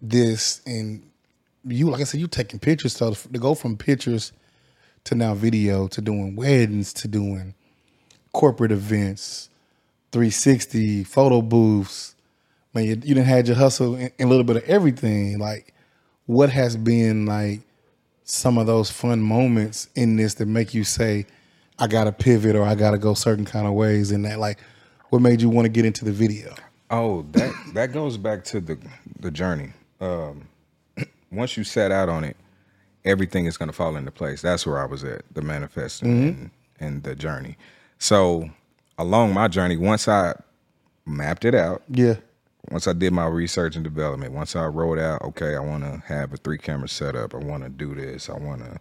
this 0.01 0.61
and 0.65 1.03
you 1.67 1.89
like 1.89 2.01
I 2.01 2.03
said, 2.03 2.19
you 2.19 2.27
taking 2.27 2.59
pictures. 2.59 2.95
So 2.95 3.13
to 3.13 3.39
go 3.39 3.55
from 3.55 3.77
pictures 3.77 4.31
to 5.05 5.15
now 5.15 5.33
video 5.33 5.87
to 5.87 6.01
doing 6.01 6.35
weddings 6.35 6.93
to 6.93 7.07
doing 7.07 7.53
corporate 8.33 8.71
events, 8.71 9.49
360 10.11 11.03
photo 11.05 11.41
booths. 11.41 12.15
Man, 12.73 12.83
you, 12.83 12.89
you 12.91 13.15
didn't 13.15 13.25
had 13.25 13.47
your 13.47 13.55
hustle 13.55 13.95
and 13.95 14.11
a 14.19 14.27
little 14.27 14.43
bit 14.43 14.57
of 14.57 14.63
everything. 14.63 15.39
Like, 15.39 15.73
what 16.25 16.49
has 16.49 16.75
been 16.75 17.25
like 17.25 17.61
some 18.23 18.57
of 18.57 18.67
those 18.67 18.91
fun 18.91 19.21
moments 19.21 19.87
in 19.95 20.17
this 20.17 20.35
that 20.35 20.45
make 20.45 20.73
you 20.73 20.83
say, 20.83 21.25
I 21.79 21.87
gotta 21.87 22.11
pivot 22.11 22.55
or 22.55 22.63
I 22.63 22.75
gotta 22.75 22.97
go 22.97 23.13
certain 23.13 23.45
kind 23.45 23.65
of 23.65 23.73
ways 23.73 24.11
and 24.11 24.25
that? 24.25 24.39
Like, 24.39 24.59
what 25.09 25.21
made 25.21 25.41
you 25.41 25.49
want 25.49 25.65
to 25.65 25.69
get 25.69 25.85
into 25.85 26.03
the 26.03 26.11
video? 26.11 26.53
Oh, 26.89 27.23
that 27.31 27.53
that 27.73 27.91
goes 27.93 28.17
back 28.17 28.43
to 28.45 28.59
the 28.59 28.77
the 29.19 29.31
journey. 29.31 29.71
Um, 29.99 30.47
once 31.31 31.57
you 31.57 31.63
set 31.63 31.91
out 31.91 32.09
on 32.09 32.23
it, 32.23 32.37
everything 33.05 33.45
is 33.45 33.57
going 33.57 33.69
to 33.69 33.73
fall 33.73 33.95
into 33.95 34.11
place. 34.11 34.41
That's 34.41 34.65
where 34.65 34.79
I 34.79 34.85
was 34.85 35.03
at, 35.03 35.23
the 35.33 35.41
manifesting 35.41 36.09
mm-hmm. 36.09 36.27
and, 36.41 36.51
and 36.79 37.03
the 37.03 37.15
journey. 37.15 37.57
So 37.99 38.49
along 38.97 39.33
my 39.33 39.47
journey, 39.47 39.77
once 39.77 40.07
I 40.07 40.33
mapped 41.05 41.45
it 41.45 41.55
out, 41.55 41.83
Yeah. 41.89 42.15
once 42.69 42.87
I 42.87 42.93
did 42.93 43.13
my 43.13 43.25
research 43.27 43.75
and 43.75 43.83
development, 43.83 44.33
once 44.33 44.55
I 44.55 44.65
wrote 44.65 44.99
out, 44.99 45.21
okay, 45.21 45.55
I 45.55 45.59
want 45.59 45.83
to 45.83 46.03
have 46.07 46.33
a 46.33 46.37
three 46.37 46.57
camera 46.57 46.87
setup. 46.89 47.33
I 47.33 47.37
want 47.37 47.63
to 47.63 47.69
do 47.69 47.95
this. 47.95 48.29
I 48.29 48.33
want 48.33 48.63
to 48.63 48.79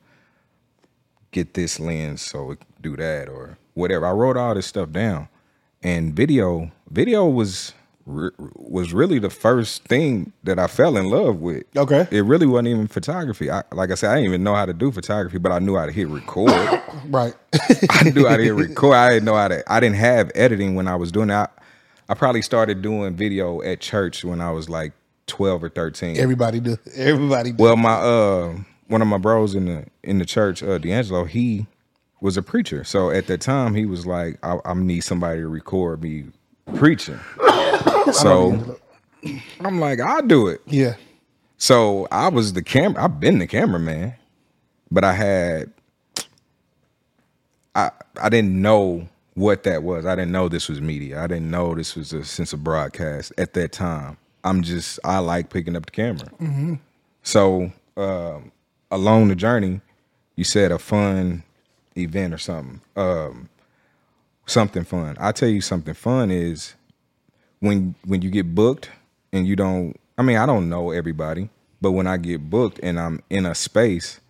get 1.30 1.54
this 1.54 1.78
lens 1.78 2.22
so 2.22 2.52
it 2.52 2.58
do 2.80 2.96
that 2.96 3.28
or 3.28 3.58
whatever. 3.74 4.06
I 4.06 4.12
wrote 4.12 4.36
all 4.36 4.54
this 4.54 4.66
stuff 4.66 4.90
down, 4.90 5.28
and 5.82 6.14
video, 6.14 6.70
video 6.90 7.26
was 7.26 7.74
re- 8.06 8.30
was 8.54 8.92
really 8.92 9.18
the 9.18 9.30
first 9.30 9.84
thing 9.84 10.32
that 10.44 10.58
I 10.58 10.66
fell 10.68 10.96
in 10.96 11.10
love 11.10 11.40
with. 11.40 11.64
Okay. 11.76 12.06
it 12.10 12.22
really 12.22 12.46
wasn't 12.46 12.68
even 12.68 12.86
photography. 12.86 13.50
I, 13.50 13.62
like 13.72 13.90
I 13.90 13.94
said, 13.94 14.10
I 14.10 14.14
didn't 14.14 14.28
even 14.28 14.44
know 14.44 14.54
how 14.54 14.64
to 14.64 14.72
do 14.72 14.90
photography, 14.90 15.38
but 15.38 15.52
I 15.52 15.58
knew 15.58 15.76
how 15.76 15.86
to 15.86 15.92
hit 15.92 16.08
record. 16.08 16.52
Right. 17.08 17.34
I 17.90 18.10
knew 18.10 18.26
how 18.26 18.36
to 18.36 18.42
hit 18.42 18.50
record. 18.54 18.94
I 18.94 19.10
didn't 19.10 19.26
know 19.26 19.34
how 19.36 19.48
to. 19.48 19.72
I 19.72 19.80
didn't 19.80 19.96
have 19.96 20.32
editing 20.34 20.74
when 20.74 20.88
I 20.88 20.96
was 20.96 21.12
doing 21.12 21.28
that. 21.28 21.52
I, 22.08 22.12
I 22.12 22.14
probably 22.14 22.42
started 22.42 22.82
doing 22.82 23.14
video 23.14 23.62
at 23.62 23.80
church 23.80 24.24
when 24.24 24.40
I 24.40 24.50
was 24.50 24.68
like 24.68 24.92
twelve 25.26 25.62
or 25.62 25.68
thirteen. 25.68 26.16
Everybody 26.16 26.58
do. 26.60 26.78
Everybody 26.96 27.52
do. 27.52 27.62
well, 27.62 27.76
my 27.76 27.92
uh, 27.92 28.56
one 28.88 29.02
of 29.02 29.08
my 29.08 29.18
bros 29.18 29.54
in 29.54 29.66
the 29.66 29.86
in 30.02 30.18
the 30.18 30.24
church, 30.24 30.62
uh, 30.62 30.78
D'Angelo, 30.78 31.24
he 31.24 31.66
was 32.20 32.36
a 32.36 32.42
preacher. 32.42 32.82
So 32.82 33.10
at 33.10 33.26
that 33.26 33.40
time, 33.40 33.74
he 33.74 33.84
was 33.86 34.06
like, 34.06 34.38
I, 34.42 34.58
I 34.64 34.74
need 34.74 35.00
somebody 35.02 35.40
to 35.42 35.48
record 35.48 36.02
me 36.02 36.24
preaching. 36.74 37.20
So 38.12 38.78
I'm 39.60 39.80
like, 39.80 40.00
I'll 40.00 40.22
do 40.22 40.48
it. 40.48 40.60
yeah. 40.66 40.94
So 41.58 42.06
I 42.10 42.28
was 42.28 42.52
the 42.52 42.62
camera. 42.62 43.02
I've 43.02 43.18
been 43.18 43.38
the 43.38 43.46
cameraman, 43.46 44.14
but 44.90 45.04
I 45.04 45.12
had 45.14 45.72
I 47.74 47.90
I 48.20 48.28
didn't 48.28 48.60
know 48.60 49.08
what 49.34 49.62
that 49.64 49.82
was. 49.82 50.04
I 50.06 50.14
didn't 50.14 50.32
know 50.32 50.48
this 50.48 50.68
was 50.68 50.80
media. 50.80 51.22
I 51.22 51.26
didn't 51.26 51.50
know 51.50 51.74
this 51.74 51.96
was 51.96 52.12
a 52.12 52.24
sense 52.24 52.52
of 52.52 52.62
broadcast 52.62 53.32
at 53.38 53.54
that 53.54 53.72
time. 53.72 54.16
I'm 54.44 54.62
just 54.62 55.00
I 55.04 55.18
like 55.18 55.50
picking 55.50 55.76
up 55.76 55.86
the 55.86 55.92
camera. 55.92 56.78
So 57.22 57.72
um, 57.96 58.52
along 58.90 59.28
the 59.28 59.34
journey, 59.34 59.80
you 60.36 60.44
said 60.44 60.70
a 60.70 60.78
fun 60.78 61.42
event 61.96 62.32
or 62.34 62.38
something. 62.38 62.80
Um, 62.96 63.48
something 64.46 64.84
fun. 64.84 65.16
I 65.18 65.32
tell 65.32 65.48
you 65.48 65.60
something 65.60 65.94
fun 65.94 66.30
is 66.30 66.75
when 67.66 67.94
when 68.04 68.22
you 68.22 68.30
get 68.30 68.54
booked 68.54 68.90
and 69.32 69.46
you 69.46 69.56
don't. 69.56 69.94
I 70.18 70.22
mean, 70.22 70.38
I 70.38 70.46
don't 70.46 70.68
know 70.68 70.90
everybody, 70.92 71.50
but 71.80 71.92
when 71.92 72.06
I 72.06 72.16
get 72.16 72.48
booked 72.50 72.80
and 72.82 72.98
I'm 72.98 73.22
in 73.30 73.46
a 73.46 73.54
space, 73.54 74.20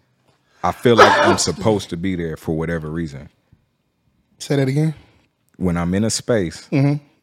I 0.65 0.73
feel 0.73 0.97
like 0.97 1.27
I'm 1.27 1.39
supposed 1.39 1.91
to 1.91 1.97
be 1.97 2.17
there 2.17 2.37
for 2.37 2.57
whatever 2.57 2.91
reason. 2.91 3.29
Say 4.39 4.57
that 4.57 4.69
again. 4.69 4.95
When 5.57 5.77
I'm 5.77 5.95
in 5.95 6.05
a 6.05 6.11
space, 6.11 6.69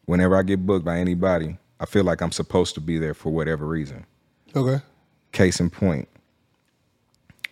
whenever 0.05 0.37
I 0.37 0.43
get 0.43 0.65
booked 0.65 0.85
by 0.85 0.97
anybody, 0.97 1.57
I 1.79 1.85
feel 1.85 2.03
like 2.03 2.21
I'm 2.21 2.31
supposed 2.31 2.75
to 2.75 2.81
be 2.81 2.97
there 2.97 3.13
for 3.13 3.31
whatever 3.31 3.67
reason. 3.67 4.05
Okay. 4.55 4.81
Case 5.31 5.59
in 5.59 5.69
point, 5.69 6.07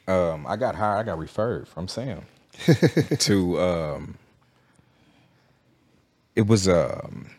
um, 0.08 0.46
I 0.48 0.56
got 0.56 0.76
hired. 0.76 1.00
I 1.00 1.04
got 1.04 1.18
referred 1.18 1.68
from 1.68 1.88
Sam 1.88 2.24
to. 3.20 3.62
Um, 3.62 4.18
it 6.36 6.48
was 6.48 6.68
um, 6.68 7.30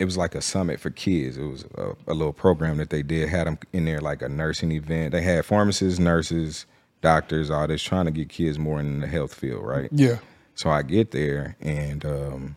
it 0.00 0.06
was 0.06 0.16
like 0.16 0.34
a 0.34 0.40
summit 0.40 0.80
for 0.80 0.88
kids. 0.88 1.36
It 1.36 1.44
was 1.44 1.64
a, 1.74 1.92
a 2.08 2.14
little 2.14 2.32
program 2.32 2.78
that 2.78 2.88
they 2.88 3.02
did. 3.02 3.28
Had 3.28 3.46
them 3.46 3.58
in 3.74 3.84
there 3.84 4.00
like 4.00 4.22
a 4.22 4.30
nursing 4.30 4.72
event. 4.72 5.12
They 5.12 5.20
had 5.20 5.44
pharmacists, 5.44 6.00
nurses, 6.00 6.64
doctors, 7.02 7.50
all 7.50 7.66
this, 7.68 7.82
trying 7.82 8.06
to 8.06 8.10
get 8.10 8.30
kids 8.30 8.58
more 8.58 8.80
in 8.80 9.00
the 9.00 9.06
health 9.06 9.34
field, 9.34 9.62
right? 9.62 9.90
Yeah. 9.92 10.16
So 10.54 10.70
I 10.70 10.82
get 10.82 11.10
there, 11.10 11.54
and 11.60 12.04
um, 12.06 12.56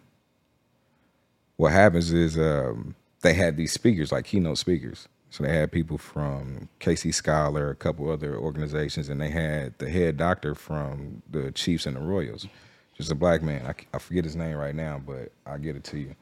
what 1.57 1.73
happens 1.73 2.13
is 2.13 2.37
um, 2.37 2.95
they 3.21 3.33
had 3.33 3.57
these 3.57 3.73
speakers, 3.73 4.13
like 4.13 4.25
keynote 4.25 4.57
speakers. 4.57 5.09
So 5.29 5.43
they 5.43 5.53
had 5.53 5.71
people 5.71 5.97
from 5.97 6.69
KC 6.79 7.13
Scholar, 7.13 7.71
a 7.71 7.75
couple 7.75 8.09
other 8.09 8.37
organizations, 8.37 9.09
and 9.09 9.19
they 9.19 9.29
had 9.29 9.77
the 9.79 9.89
head 9.89 10.15
doctor 10.15 10.55
from 10.55 11.23
the 11.29 11.51
Chiefs 11.51 11.85
and 11.87 11.97
the 11.97 12.01
Royals, 12.01 12.47
just 12.95 13.11
a 13.11 13.15
black 13.15 13.41
man. 13.41 13.65
I, 13.65 13.73
I 13.93 13.99
forget 13.99 14.23
his 14.23 14.35
name 14.37 14.55
right 14.55 14.75
now, 14.75 15.01
but 15.05 15.33
I'll 15.45 15.57
get 15.57 15.75
it 15.75 15.83
to 15.85 15.97
you. 15.97 16.15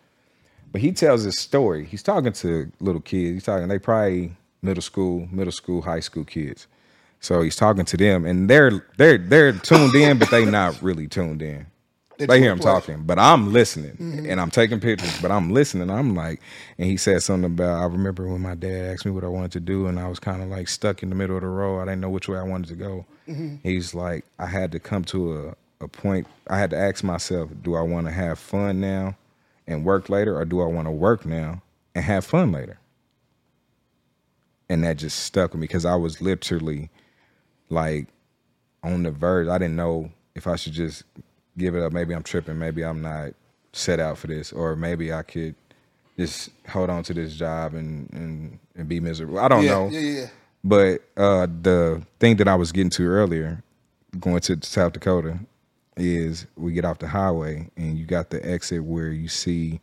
But 0.72 0.82
he 0.82 0.92
tells 0.92 1.26
this 1.26 1.38
story. 1.38 1.86
He's 1.86 2.04
talking 2.04 2.34
to 2.34 2.72
little 2.80 3.02
kids. 3.02 3.34
He's 3.34 3.44
talking. 3.44 3.68
They 3.68 3.80
probably 3.80 4.32
middle 4.62 4.82
school, 4.82 5.28
middle 5.32 5.52
school, 5.52 5.82
high 5.82 6.00
school 6.00 6.24
kids. 6.24 6.68
So 7.20 7.42
he's 7.42 7.56
talking 7.56 7.86
to 7.86 7.98
them, 7.98 8.26
and 8.26 8.50
they're 8.50 8.86
they're 8.98 9.18
they're 9.18 9.52
tuned 9.54 9.94
in, 9.94 10.18
but 10.18 10.30
they're 10.32 10.46
not 10.46 10.82
really 10.82 11.08
tuned 11.08 11.42
in. 11.42 11.68
They 12.18 12.26
They 12.26 12.40
hear 12.40 12.52
him 12.52 12.60
talking, 12.60 13.04
but 13.04 13.18
I'm 13.18 13.52
listening 13.52 13.94
mm-hmm. 13.94 14.30
and 14.30 14.40
I'm 14.40 14.52
taking 14.52 14.80
pictures, 14.80 15.20
but 15.22 15.32
I'm 15.32 15.52
listening. 15.52 15.90
I'm 15.90 16.16
like, 16.16 16.40
and 16.78 16.88
he 16.88 16.96
said 16.98 17.24
something 17.24 17.46
about 17.46 17.82
I 17.82 17.86
remember 17.86 18.28
when 18.28 18.42
my 18.42 18.56
dad 18.56 18.94
asked 18.94 19.06
me 19.06 19.12
what 19.12 19.24
I 19.24 19.28
wanted 19.28 19.52
to 19.54 19.60
do, 19.60 19.88
and 19.88 20.00
I 20.00 20.08
was 20.08 20.20
kind 20.20 20.42
of 20.42 20.50
like 20.50 20.68
stuck 20.68 21.04
in 21.04 21.10
the 21.10 21.16
middle 21.16 21.36
of 21.36 21.42
the 21.42 21.48
road. 21.48 21.82
I 21.82 21.86
didn't 21.86 22.02
know 22.02 22.10
which 22.10 22.28
way 22.28 22.38
I 22.38 22.44
wanted 22.44 22.70
to 22.70 22.76
go. 22.76 23.06
Mm-hmm. 23.28 23.56
He's 23.64 23.94
like, 23.94 24.26
I 24.40 24.46
had 24.46 24.72
to 24.72 24.80
come 24.80 25.04
to 25.06 25.56
a, 25.80 25.86
a 25.86 25.88
point. 25.88 26.28
I 26.48 26.60
had 26.60 26.70
to 26.72 26.78
ask 26.78 27.04
myself, 27.04 27.50
do 27.64 27.76
I 27.76 27.82
want 27.82 28.08
to 28.08 28.12
have 28.12 28.40
fun 28.40 28.80
now 28.80 29.16
and 29.68 29.86
work 29.86 30.10
later, 30.10 30.38
or 30.38 30.46
do 30.46 30.62
I 30.62 30.66
want 30.66 30.88
to 30.88 30.92
work 30.92 31.26
now 31.26 31.62
and 31.96 32.04
have 32.04 32.26
fun 32.26 32.52
later? 32.52 32.80
And 34.70 34.84
that 34.84 34.98
just 34.98 35.20
stuck 35.20 35.52
with 35.52 35.62
me 35.62 35.68
because 35.68 35.86
I 35.86 35.96
was 35.96 36.22
literally 36.22 36.90
like 37.70 38.08
on 38.84 39.04
the 39.04 39.12
verge. 39.12 39.48
I 39.48 39.58
didn't 39.58 39.76
know 39.76 40.12
if 40.36 40.48
I 40.48 40.56
should 40.56 40.74
just 40.74 41.04
give 41.58 41.76
it 41.76 41.84
up. 41.84 41.92
Maybe 41.92 42.14
I'm 42.14 42.24
tripping. 42.24 42.58
Maybe 42.58 42.84
I'm 42.84 43.02
not 43.02 43.34
set 43.74 44.00
out 44.00 44.18
for 44.18 44.28
this, 44.28 44.52
or 44.52 44.76
maybe 44.76 45.14
I 45.14 45.24
could 45.24 45.56
just 46.18 46.50
hold 46.70 46.90
on 46.90 47.04
to 47.04 47.14
this 47.14 47.36
job 47.36 47.74
and 47.74 48.12
and, 48.14 48.60
and 48.76 48.88
be 48.88 49.00
miserable. 49.00 49.40
I 49.40 49.48
don't 49.48 49.64
yeah, 49.64 49.72
know. 49.72 49.90
Yeah, 49.90 50.00
yeah, 50.00 50.20
yeah. 50.22 50.28
But 50.64 51.02
uh, 51.18 51.48
the 51.62 52.04
thing 52.20 52.38
that 52.38 52.48
I 52.48 52.56
was 52.56 52.72
getting 52.72 52.92
to 52.92 53.04
earlier, 53.04 53.64
going 54.20 54.40
to 54.42 54.58
South 54.62 54.94
Dakota, 54.94 55.40
is 55.98 56.46
we 56.56 56.72
get 56.74 56.86
off 56.86 57.00
the 57.00 57.08
highway 57.08 57.70
and 57.78 57.98
you 57.98 58.06
got 58.06 58.30
the 58.30 58.44
exit 58.48 58.84
where 58.84 59.10
you 59.10 59.28
see 59.28 59.80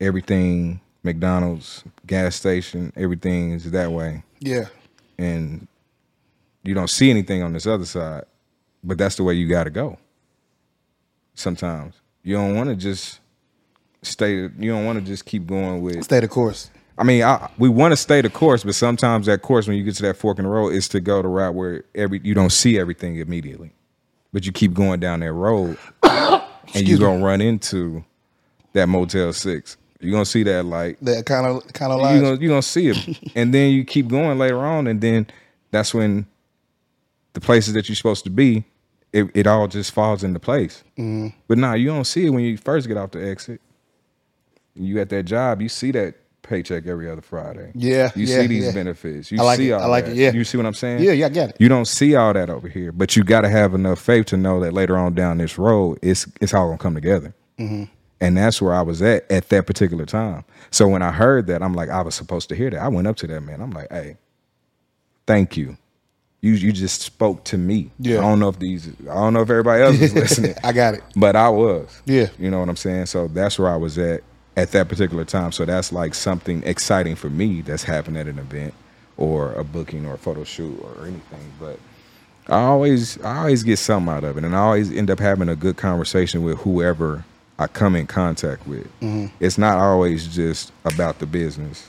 everything 0.00 0.80
McDonald's, 1.02 1.84
gas 2.06 2.34
station, 2.36 2.92
everything 2.96 3.52
is 3.52 3.70
that 3.70 3.90
way 3.92 4.22
Yeah. 4.40 4.66
and 5.18 5.66
you 6.64 6.74
don't 6.74 6.90
see 6.90 7.08
anything 7.10 7.42
on 7.42 7.52
this 7.52 7.66
other 7.66 7.84
side, 7.86 8.24
but 8.84 8.98
that's 8.98 9.16
the 9.16 9.22
way 9.24 9.34
you 9.34 9.48
got 9.48 9.64
to 9.64 9.70
go. 9.70 9.96
Sometimes 11.34 11.94
you 12.24 12.34
don't 12.34 12.56
want 12.56 12.68
to 12.68 12.76
just 12.76 13.20
stay. 14.02 14.34
You 14.34 14.48
don't 14.72 14.84
want 14.84 14.98
to 14.98 15.04
just 15.04 15.24
keep 15.24 15.46
going 15.46 15.80
with. 15.80 16.04
Stay 16.04 16.20
the 16.20 16.28
course. 16.28 16.70
I 16.98 17.04
mean, 17.04 17.22
I, 17.22 17.48
we 17.58 17.68
want 17.68 17.92
to 17.92 17.96
stay 17.96 18.20
the 18.20 18.28
course, 18.28 18.64
but 18.64 18.74
sometimes 18.74 19.26
that 19.26 19.40
course, 19.40 19.68
when 19.68 19.76
you 19.76 19.84
get 19.84 19.94
to 19.96 20.02
that 20.02 20.16
fork 20.16 20.38
in 20.38 20.44
the 20.44 20.50
road, 20.50 20.70
is 20.70 20.88
to 20.88 21.00
go 21.00 21.22
the 21.22 21.28
route 21.28 21.54
where 21.54 21.84
every 21.94 22.20
you 22.24 22.34
don't 22.34 22.50
see 22.50 22.76
everything 22.78 23.16
immediately, 23.18 23.70
but 24.32 24.46
you 24.46 24.52
keep 24.52 24.74
going 24.74 25.00
down 25.00 25.20
that 25.20 25.32
road, 25.32 25.78
and 26.02 26.42
you're 26.74 26.98
gonna 26.98 27.24
run 27.24 27.40
into 27.40 28.04
that 28.72 28.88
Motel 28.88 29.32
Six. 29.32 29.76
You're 30.00 30.12
gonna 30.12 30.24
see 30.24 30.44
that 30.44 30.64
light. 30.64 30.96
That 31.02 31.26
kind 31.26 31.46
of 31.46 31.72
kind 31.72 31.92
of 31.92 32.00
you're 32.00 32.22
gonna, 32.22 32.40
you 32.40 32.48
gonna 32.48 32.62
see 32.62 32.88
it. 32.88 33.18
And 33.34 33.52
then 33.52 33.72
you 33.72 33.84
keep 33.84 34.08
going 34.08 34.38
later 34.38 34.58
on 34.58 34.86
and 34.86 35.00
then 35.00 35.26
that's 35.70 35.92
when 35.92 36.26
the 37.32 37.40
places 37.40 37.74
that 37.74 37.88
you're 37.88 37.96
supposed 37.96 38.24
to 38.24 38.30
be 38.30 38.64
it, 39.12 39.30
it 39.34 39.46
all 39.46 39.66
just 39.66 39.92
falls 39.92 40.22
into 40.22 40.38
place. 40.38 40.84
Mm-hmm. 40.98 41.28
but 41.48 41.58
nah 41.58 41.74
you 41.74 41.88
don't 41.88 42.04
see 42.04 42.26
it 42.26 42.30
when 42.30 42.44
you 42.44 42.56
first 42.56 42.86
get 42.86 42.96
off 42.96 43.10
the 43.10 43.26
exit. 43.26 43.60
You 44.74 45.00
at 45.00 45.08
that 45.08 45.24
job 45.24 45.60
you 45.60 45.68
see 45.68 45.90
that 45.92 46.14
paycheck 46.42 46.86
every 46.86 47.10
other 47.10 47.20
friday 47.20 47.70
Yeah, 47.74 48.10
you 48.14 48.26
yeah, 48.26 48.40
see 48.40 48.46
these 48.46 48.64
yeah. 48.66 48.72
benefits 48.72 49.30
you 49.30 49.38
I 49.40 49.42
like 49.44 49.56
see 49.58 49.70
it. 49.70 49.72
all 49.72 49.82
I 49.82 49.86
like 49.86 50.04
that. 50.06 50.12
it, 50.12 50.16
yeah. 50.18 50.32
you 50.32 50.44
see 50.44 50.56
what 50.56 50.66
i'm 50.66 50.74
saying 50.74 51.02
Yeah, 51.02 51.12
yeah, 51.12 51.26
I 51.26 51.28
get 51.28 51.50
it. 51.50 51.56
you 51.58 51.68
don't 51.68 51.84
see 51.86 52.14
all 52.14 52.32
that 52.32 52.48
over 52.50 52.68
here 52.68 52.90
but 52.92 53.16
you 53.16 53.24
got 53.24 53.42
to 53.42 53.48
have 53.48 53.74
enough 53.74 54.00
faith 54.00 54.26
to 54.26 54.36
know 54.36 54.60
that 54.60 54.72
later 54.72 54.96
on 54.96 55.14
down 55.14 55.38
this 55.38 55.58
road 55.58 55.98
it's 56.02 56.26
it's 56.40 56.54
all 56.54 56.66
gonna 56.66 56.78
come 56.78 56.94
together 56.94 57.34
Mm-hmm. 57.58 57.84
and 58.20 58.36
that's 58.36 58.62
where 58.62 58.72
I 58.72 58.82
was 58.82 59.02
at 59.02 59.30
at 59.32 59.48
that 59.48 59.66
particular 59.66 60.06
time. 60.06 60.44
So 60.70 60.86
when 60.86 61.02
I 61.02 61.10
heard 61.10 61.48
that, 61.48 61.60
I'm 61.60 61.74
like, 61.74 61.88
I 61.88 62.02
was 62.02 62.14
supposed 62.14 62.48
to 62.50 62.54
hear 62.54 62.70
that. 62.70 62.78
I 62.80 62.86
went 62.86 63.08
up 63.08 63.16
to 63.16 63.26
that 63.26 63.40
man. 63.40 63.60
I'm 63.60 63.72
like, 63.72 63.90
hey, 63.90 64.16
thank 65.26 65.56
you. 65.56 65.76
You 66.40 66.52
you 66.52 66.72
just 66.72 67.02
spoke 67.02 67.42
to 67.46 67.58
me. 67.58 67.90
Yeah. 67.98 68.18
I 68.18 68.20
don't 68.20 68.38
know 68.38 68.48
if 68.48 68.60
these 68.60 68.88
I 69.10 69.14
don't 69.14 69.32
know 69.34 69.42
if 69.42 69.50
everybody 69.50 69.82
else 69.82 70.00
is 70.00 70.14
listening. 70.22 70.54
I 70.62 70.70
got 70.72 70.94
it. 70.94 71.02
But 71.16 71.34
I 71.34 71.48
was. 71.48 72.00
Yeah. 72.06 72.28
You 72.38 72.48
know 72.50 72.60
what 72.60 72.68
I'm 72.68 72.76
saying? 72.76 73.06
So 73.06 73.26
that's 73.26 73.58
where 73.58 73.68
I 73.70 73.76
was 73.76 73.98
at 73.98 74.22
at 74.58 74.72
that 74.72 74.88
particular 74.88 75.24
time. 75.24 75.52
So 75.52 75.64
that's 75.64 75.92
like 75.92 76.14
something 76.14 76.64
exciting 76.64 77.14
for 77.14 77.30
me 77.30 77.60
that's 77.60 77.84
happened 77.84 78.16
at 78.18 78.26
an 78.26 78.40
event 78.40 78.74
or 79.16 79.52
a 79.52 79.62
booking 79.62 80.04
or 80.04 80.14
a 80.14 80.18
photo 80.18 80.42
shoot 80.42 80.76
or 80.82 81.06
anything. 81.06 81.52
But 81.60 81.78
I 82.48 82.62
always 82.62 83.22
I 83.22 83.38
always 83.38 83.62
get 83.62 83.78
something 83.78 84.12
out 84.12 84.24
of 84.24 84.36
it, 84.36 84.44
and 84.44 84.56
I 84.56 84.58
always 84.58 84.90
end 84.90 85.10
up 85.10 85.20
having 85.20 85.48
a 85.48 85.54
good 85.54 85.76
conversation 85.76 86.42
with 86.42 86.58
whoever 86.58 87.24
I 87.58 87.68
come 87.68 87.94
in 87.94 88.08
contact 88.08 88.66
with. 88.66 88.86
Mm-hmm. 89.00 89.26
It's 89.38 89.58
not 89.58 89.78
always 89.78 90.34
just 90.34 90.72
about 90.84 91.20
the 91.20 91.26
business. 91.26 91.88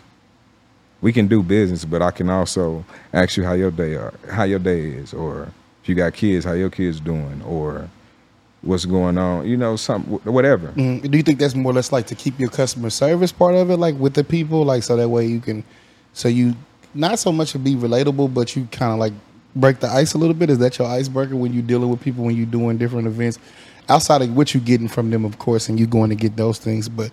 We 1.02 1.12
can 1.12 1.28
do 1.28 1.42
business, 1.42 1.86
but 1.86 2.04
I 2.04 2.12
can 2.12 2.30
also 2.30 2.86
ask 3.14 3.36
you 3.36 3.46
how 3.46 3.54
your 3.54 3.72
day 3.72 3.96
are, 3.96 4.14
how 4.32 4.44
your 4.44 4.60
day 4.60 4.82
is, 4.82 5.14
or 5.14 5.52
if 5.82 5.90
you 5.90 5.96
got 5.96 6.14
kids, 6.14 6.46
how 6.46 6.54
your 6.54 6.70
kids 6.70 7.00
doing, 7.00 7.42
or 7.44 7.90
what's 8.62 8.86
going 8.86 9.18
on. 9.18 9.48
You 9.48 9.58
know, 9.58 9.76
some 9.76 10.04
whatever. 10.04 10.70
Mm, 10.70 11.10
Do 11.10 11.18
you 11.18 11.24
think 11.24 11.40
that's 11.40 11.56
more 11.56 11.72
or 11.72 11.76
less 11.76 11.92
like 11.92 12.08
to 12.08 12.16
keep 12.16 12.40
your 12.40 12.50
customer 12.50 12.90
service 12.90 13.32
part 13.32 13.56
of 13.56 13.70
it, 13.70 13.78
like 13.78 13.96
with 13.96 14.14
the 14.14 14.24
people, 14.24 14.64
like 14.64 14.84
so 14.84 14.96
that 14.96 15.10
way 15.10 15.26
you 15.26 15.40
can, 15.40 15.64
so 16.14 16.28
you 16.28 16.56
not 16.94 17.20
so 17.20 17.32
much 17.32 17.52
to 17.52 17.60
be 17.60 17.76
relatable, 17.76 18.34
but 18.34 18.56
you 18.56 18.68
kind 18.72 18.94
of 18.94 19.00
like 19.00 19.14
break 19.56 19.80
the 19.80 19.88
ice 19.88 20.14
a 20.14 20.18
little 20.18 20.34
bit. 20.34 20.50
Is 20.50 20.60
that 20.60 20.78
your 20.78 20.88
icebreaker 20.88 21.36
when 21.36 21.54
you're 21.54 21.64
dealing 21.64 21.90
with 21.90 22.02
people 22.02 22.24
when 22.24 22.36
you're 22.36 22.46
doing 22.46 22.78
different 22.78 23.08
events, 23.08 23.40
outside 23.88 24.22
of 24.22 24.36
what 24.36 24.54
you're 24.54 24.64
getting 24.64 24.88
from 24.88 25.10
them, 25.10 25.26
of 25.26 25.40
course, 25.40 25.70
and 25.70 25.80
you're 25.80 25.88
going 25.88 26.10
to 26.10 26.16
get 26.16 26.36
those 26.36 26.58
things. 26.60 26.90
But 26.90 27.12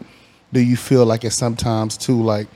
do 0.52 0.60
you 0.60 0.76
feel 0.76 1.04
like 1.04 1.24
it's 1.24 1.36
sometimes 1.36 1.96
too 1.96 2.22
like 2.22 2.48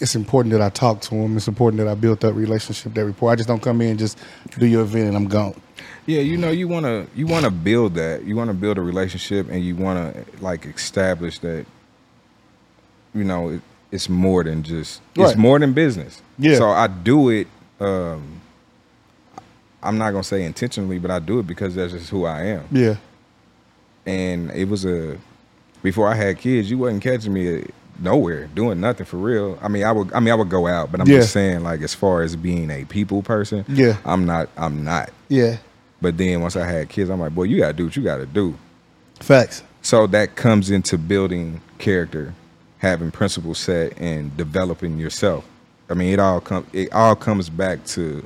it's 0.00 0.14
important 0.14 0.52
that 0.52 0.62
I 0.62 0.68
talk 0.70 1.00
to 1.02 1.10
them. 1.10 1.36
It's 1.36 1.48
important 1.48 1.78
that 1.78 1.88
I 1.88 1.94
build 1.94 2.20
that 2.20 2.32
relationship, 2.32 2.94
that 2.94 3.04
rapport. 3.04 3.32
I 3.32 3.36
just 3.36 3.48
don't 3.48 3.62
come 3.62 3.80
in 3.80 3.90
and 3.90 3.98
just 3.98 4.18
do 4.58 4.66
your 4.66 4.82
event 4.82 5.08
and 5.08 5.16
I'm 5.16 5.26
gone. 5.26 5.60
Yeah, 6.08 6.20
you 6.22 6.38
know, 6.38 6.50
you 6.50 6.66
wanna 6.68 7.06
you 7.14 7.26
wanna 7.26 7.50
build 7.50 7.94
that. 7.96 8.24
You 8.24 8.34
wanna 8.34 8.54
build 8.54 8.78
a 8.78 8.80
relationship, 8.80 9.50
and 9.50 9.62
you 9.62 9.76
wanna 9.76 10.14
like 10.40 10.64
establish 10.64 11.38
that. 11.40 11.66
You 13.14 13.24
know, 13.24 13.50
it, 13.50 13.60
it's 13.92 14.08
more 14.08 14.42
than 14.42 14.62
just 14.62 15.02
it's 15.14 15.36
more 15.36 15.58
than 15.58 15.74
business. 15.74 16.22
Yeah. 16.38 16.56
So 16.56 16.70
I 16.70 16.86
do 16.86 17.28
it. 17.28 17.46
Um, 17.78 18.40
I'm 19.82 19.98
not 19.98 20.12
gonna 20.12 20.24
say 20.24 20.44
intentionally, 20.44 20.98
but 20.98 21.10
I 21.10 21.18
do 21.18 21.40
it 21.40 21.46
because 21.46 21.74
that's 21.74 21.92
just 21.92 22.08
who 22.08 22.24
I 22.24 22.42
am. 22.44 22.64
Yeah. 22.72 22.96
And 24.06 24.50
it 24.52 24.66
was 24.66 24.86
a 24.86 25.18
before 25.82 26.08
I 26.08 26.14
had 26.14 26.38
kids, 26.38 26.70
you 26.70 26.78
wasn't 26.78 27.02
catching 27.02 27.34
me 27.34 27.66
nowhere 28.00 28.46
doing 28.54 28.80
nothing 28.80 29.04
for 29.04 29.18
real. 29.18 29.58
I 29.60 29.68
mean, 29.68 29.84
I 29.84 29.92
would 29.92 30.10
I 30.14 30.20
mean 30.20 30.32
I 30.32 30.36
would 30.36 30.48
go 30.48 30.66
out, 30.68 30.90
but 30.90 31.02
I'm 31.02 31.06
Yeah. 31.06 31.18
just 31.18 31.34
saying 31.34 31.64
like 31.64 31.82
as 31.82 31.92
far 31.94 32.22
as 32.22 32.34
being 32.34 32.70
a 32.70 32.86
people 32.86 33.22
person, 33.22 33.66
Yeah. 33.68 33.98
I'm 34.06 34.24
not. 34.24 34.48
I'm 34.56 34.84
not. 34.84 35.10
Yeah. 35.28 35.58
But 36.00 36.16
then 36.18 36.40
once 36.42 36.56
I 36.56 36.66
had 36.66 36.88
kids, 36.88 37.10
I'm 37.10 37.20
like, 37.20 37.34
boy, 37.34 37.44
you 37.44 37.58
gotta 37.58 37.72
do 37.74 37.86
what 37.86 37.96
you 37.96 38.02
gotta 38.02 38.26
do. 38.26 38.56
Facts. 39.20 39.62
So 39.82 40.06
that 40.08 40.36
comes 40.36 40.70
into 40.70 40.98
building 40.98 41.60
character, 41.78 42.34
having 42.78 43.10
principles 43.10 43.58
set, 43.58 43.98
and 44.00 44.36
developing 44.36 44.98
yourself. 44.98 45.46
I 45.90 45.94
mean, 45.94 46.12
it 46.12 46.20
all 46.20 46.40
comes. 46.40 46.66
It 46.72 46.92
all 46.92 47.16
comes 47.16 47.50
back 47.50 47.84
to 47.86 48.24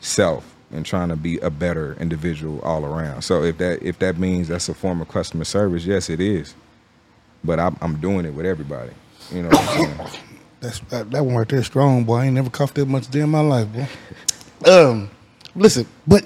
self. 0.00 0.46
and 0.72 0.86
trying 0.86 1.08
to 1.08 1.16
be 1.16 1.38
a 1.38 1.50
better 1.50 1.96
individual 2.00 2.60
all 2.62 2.84
around. 2.84 3.22
So 3.22 3.42
if 3.42 3.58
that 3.58 3.82
if 3.82 3.98
that 4.00 4.18
means 4.18 4.48
that's 4.48 4.68
a 4.68 4.74
form 4.74 5.00
of 5.00 5.08
customer 5.08 5.44
service, 5.44 5.84
yes, 5.86 6.10
it 6.10 6.20
is. 6.20 6.54
But 7.44 7.60
I'm, 7.60 7.76
I'm 7.80 8.00
doing 8.00 8.26
it 8.26 8.34
with 8.34 8.46
everybody. 8.46 8.92
You 9.32 9.42
know 9.42 9.48
what 9.48 9.60
I'm 9.60 9.98
saying? 10.08 10.20
That's 10.60 10.80
that, 10.90 11.10
that 11.12 11.24
one 11.24 11.36
right 11.36 11.48
there 11.48 11.62
strong, 11.62 12.04
boy. 12.04 12.16
I 12.16 12.26
ain't 12.26 12.34
never 12.34 12.50
coughed 12.50 12.74
that 12.76 12.86
much 12.86 13.10
day 13.10 13.20
in 13.20 13.30
my 13.30 13.40
life, 13.40 13.68
boy. 13.72 13.88
Um, 14.70 15.10
listen, 15.54 15.86
but 16.06 16.24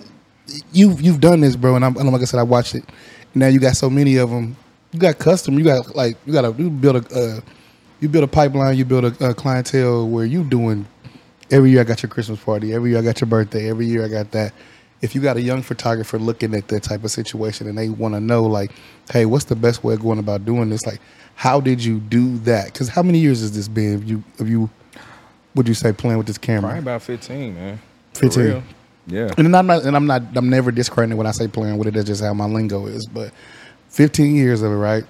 you 0.73 0.93
you've 0.99 1.21
done 1.21 1.41
this, 1.41 1.57
bro, 1.57 1.77
and 1.77 1.85
I'm 1.85 1.97
and 1.97 2.11
like 2.11 2.23
I 2.23 2.25
said, 2.25 2.41
I 2.41 2.45
watched 2.45 2.75
it. 2.75 2.85
Now 3.35 3.49
you 3.49 3.59
got 3.59 3.77
so 3.77 3.91
many 3.91 4.17
of 4.17 4.31
them. 4.31 4.57
You 4.93 5.01
got 5.01 5.19
custom. 5.19 5.59
You 5.59 5.65
got 5.65 5.95
like 5.95 6.17
you 6.27 6.33
got 6.33 6.43
to 6.43 6.63
you 6.63 6.71
build 6.71 6.97
a 6.97 7.15
uh, 7.15 7.41
you 8.01 8.09
build 8.09 8.25
a 8.25 8.29
pipeline. 8.29 8.77
You 8.77 8.85
build 8.85 9.05
a, 9.05 9.31
a 9.31 9.35
clientele 9.35 10.09
where 10.09 10.25
you 10.25 10.45
doing 10.45 10.87
every 11.51 11.71
year. 11.71 11.81
I 11.81 11.85
got 11.85 12.03
your 12.03 12.11
Christmas 12.11 12.43
party. 12.43 12.73
Every 12.73 12.91
year 12.91 12.99
I 12.99 13.03
got 13.03 13.21
your 13.21 13.29
birthday. 13.29 13.69
Every 13.69 13.87
year 13.87 14.05
I 14.05 14.09
got 14.09 14.31
that. 14.33 14.53
If 15.01 15.15
you 15.15 15.21
got 15.21 15.37
a 15.37 15.43
young 15.43 15.61
photographer 15.63 16.19
looking 16.19 16.55
at 16.55 16.69
that 16.69 16.83
type 16.83 17.05
of 17.05 17.11
situation 17.11 17.69
and 17.69 17.77
they 17.77 17.91
want 17.91 18.15
to 18.15 18.21
know, 18.21 18.45
like, 18.45 18.71
hey, 19.11 19.27
what's 19.27 19.45
the 19.45 19.57
best 19.57 19.85
way 19.85 19.95
of 19.95 20.01
going 20.01 20.19
about 20.19 20.47
doing 20.47 20.71
this? 20.71 20.87
Like, 20.87 21.01
how 21.35 21.61
did 21.61 21.85
you 21.85 21.99
do 21.99 22.39
that? 22.39 22.73
Because 22.73 22.89
how 22.89 23.03
many 23.03 23.19
years 23.19 23.41
has 23.41 23.55
this 23.55 23.69
been? 23.69 23.93
Have 23.93 24.05
you, 24.05 24.25
have 24.39 24.49
you, 24.49 24.71
would 25.55 25.69
you 25.69 25.75
say 25.75 25.93
playing 25.93 26.17
with 26.17 26.27
this 26.27 26.39
camera? 26.39 26.71
Probably 26.71 26.79
about 26.79 27.03
15, 27.03 27.55
man. 27.55 27.81
For 28.15 28.31
15. 28.31 28.63
Yeah. 29.07 29.33
And 29.37 29.55
I'm 29.55 29.67
not, 29.67 29.85
and 29.85 29.97
I'm 29.97 30.07
not, 30.07 30.23
I'm 30.35 30.49
never 30.49 30.71
discrediting 30.71 31.17
when 31.17 31.27
I 31.27 31.33
say 31.33 31.49
playing 31.49 31.79
with 31.79 31.89
it. 31.89 31.95
That's 31.95 32.07
just 32.07 32.23
how 32.23 32.33
my 32.35 32.47
lingo 32.47 32.87
is. 32.87 33.07
But 33.07 33.33
15 33.89 34.35
years 34.35 34.63
of 34.63 34.73
it, 34.73 34.77
right? 34.77 35.05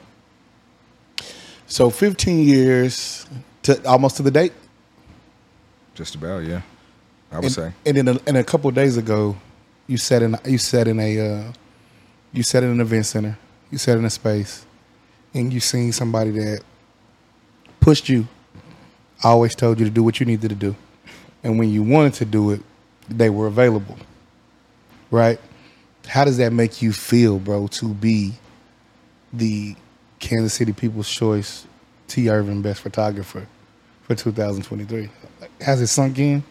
So 1.66 1.90
15 1.90 2.46
years 2.46 3.26
to 3.62 3.86
almost 3.88 4.16
to 4.16 4.22
the 4.22 4.30
date. 4.30 4.52
Just 5.94 6.14
about, 6.14 6.44
yeah. 6.44 6.62
I 7.30 7.36
would 7.36 7.44
and, 7.44 7.52
say. 7.52 7.72
And 7.86 7.96
then, 7.96 8.08
a, 8.08 8.20
and 8.26 8.36
a 8.36 8.44
couple 8.44 8.68
of 8.68 8.74
days 8.74 8.96
ago, 8.96 9.36
you 9.86 9.96
sat 9.96 10.22
in, 10.22 10.36
you 10.44 10.58
sat 10.58 10.88
in 10.88 10.98
a, 10.98 11.18
uh, 11.20 11.52
you 12.32 12.42
sat 12.42 12.62
in 12.62 12.70
an 12.70 12.80
event 12.80 13.06
center. 13.06 13.38
You 13.70 13.78
sat 13.78 13.98
in 13.98 14.04
a 14.04 14.10
space, 14.10 14.64
and 15.32 15.52
you 15.52 15.58
seen 15.58 15.90
somebody 15.92 16.30
that 16.30 16.60
pushed 17.80 18.08
you. 18.08 18.28
Always 19.22 19.54
told 19.54 19.78
you 19.78 19.84
to 19.84 19.90
do 19.90 20.02
what 20.02 20.20
you 20.20 20.26
needed 20.26 20.48
to 20.50 20.54
do, 20.54 20.76
and 21.42 21.58
when 21.58 21.70
you 21.70 21.82
wanted 21.82 22.14
to 22.14 22.24
do 22.24 22.50
it, 22.50 22.62
they 23.08 23.30
were 23.30 23.46
available. 23.46 23.96
Right? 25.10 25.40
How 26.06 26.24
does 26.24 26.38
that 26.38 26.52
make 26.52 26.82
you 26.82 26.92
feel, 26.92 27.38
bro? 27.38 27.66
To 27.68 27.94
be 27.94 28.32
the 29.32 29.76
Kansas 30.18 30.54
City 30.54 30.72
People's 30.72 31.08
Choice 31.08 31.66
Tee 32.08 32.28
Ervin 32.28 32.62
Best 32.62 32.80
Photographer 32.80 33.46
for 34.02 34.14
2023. 34.14 35.10
Has 35.60 35.80
it 35.80 35.86
sunk 35.86 36.18
in? 36.18 36.42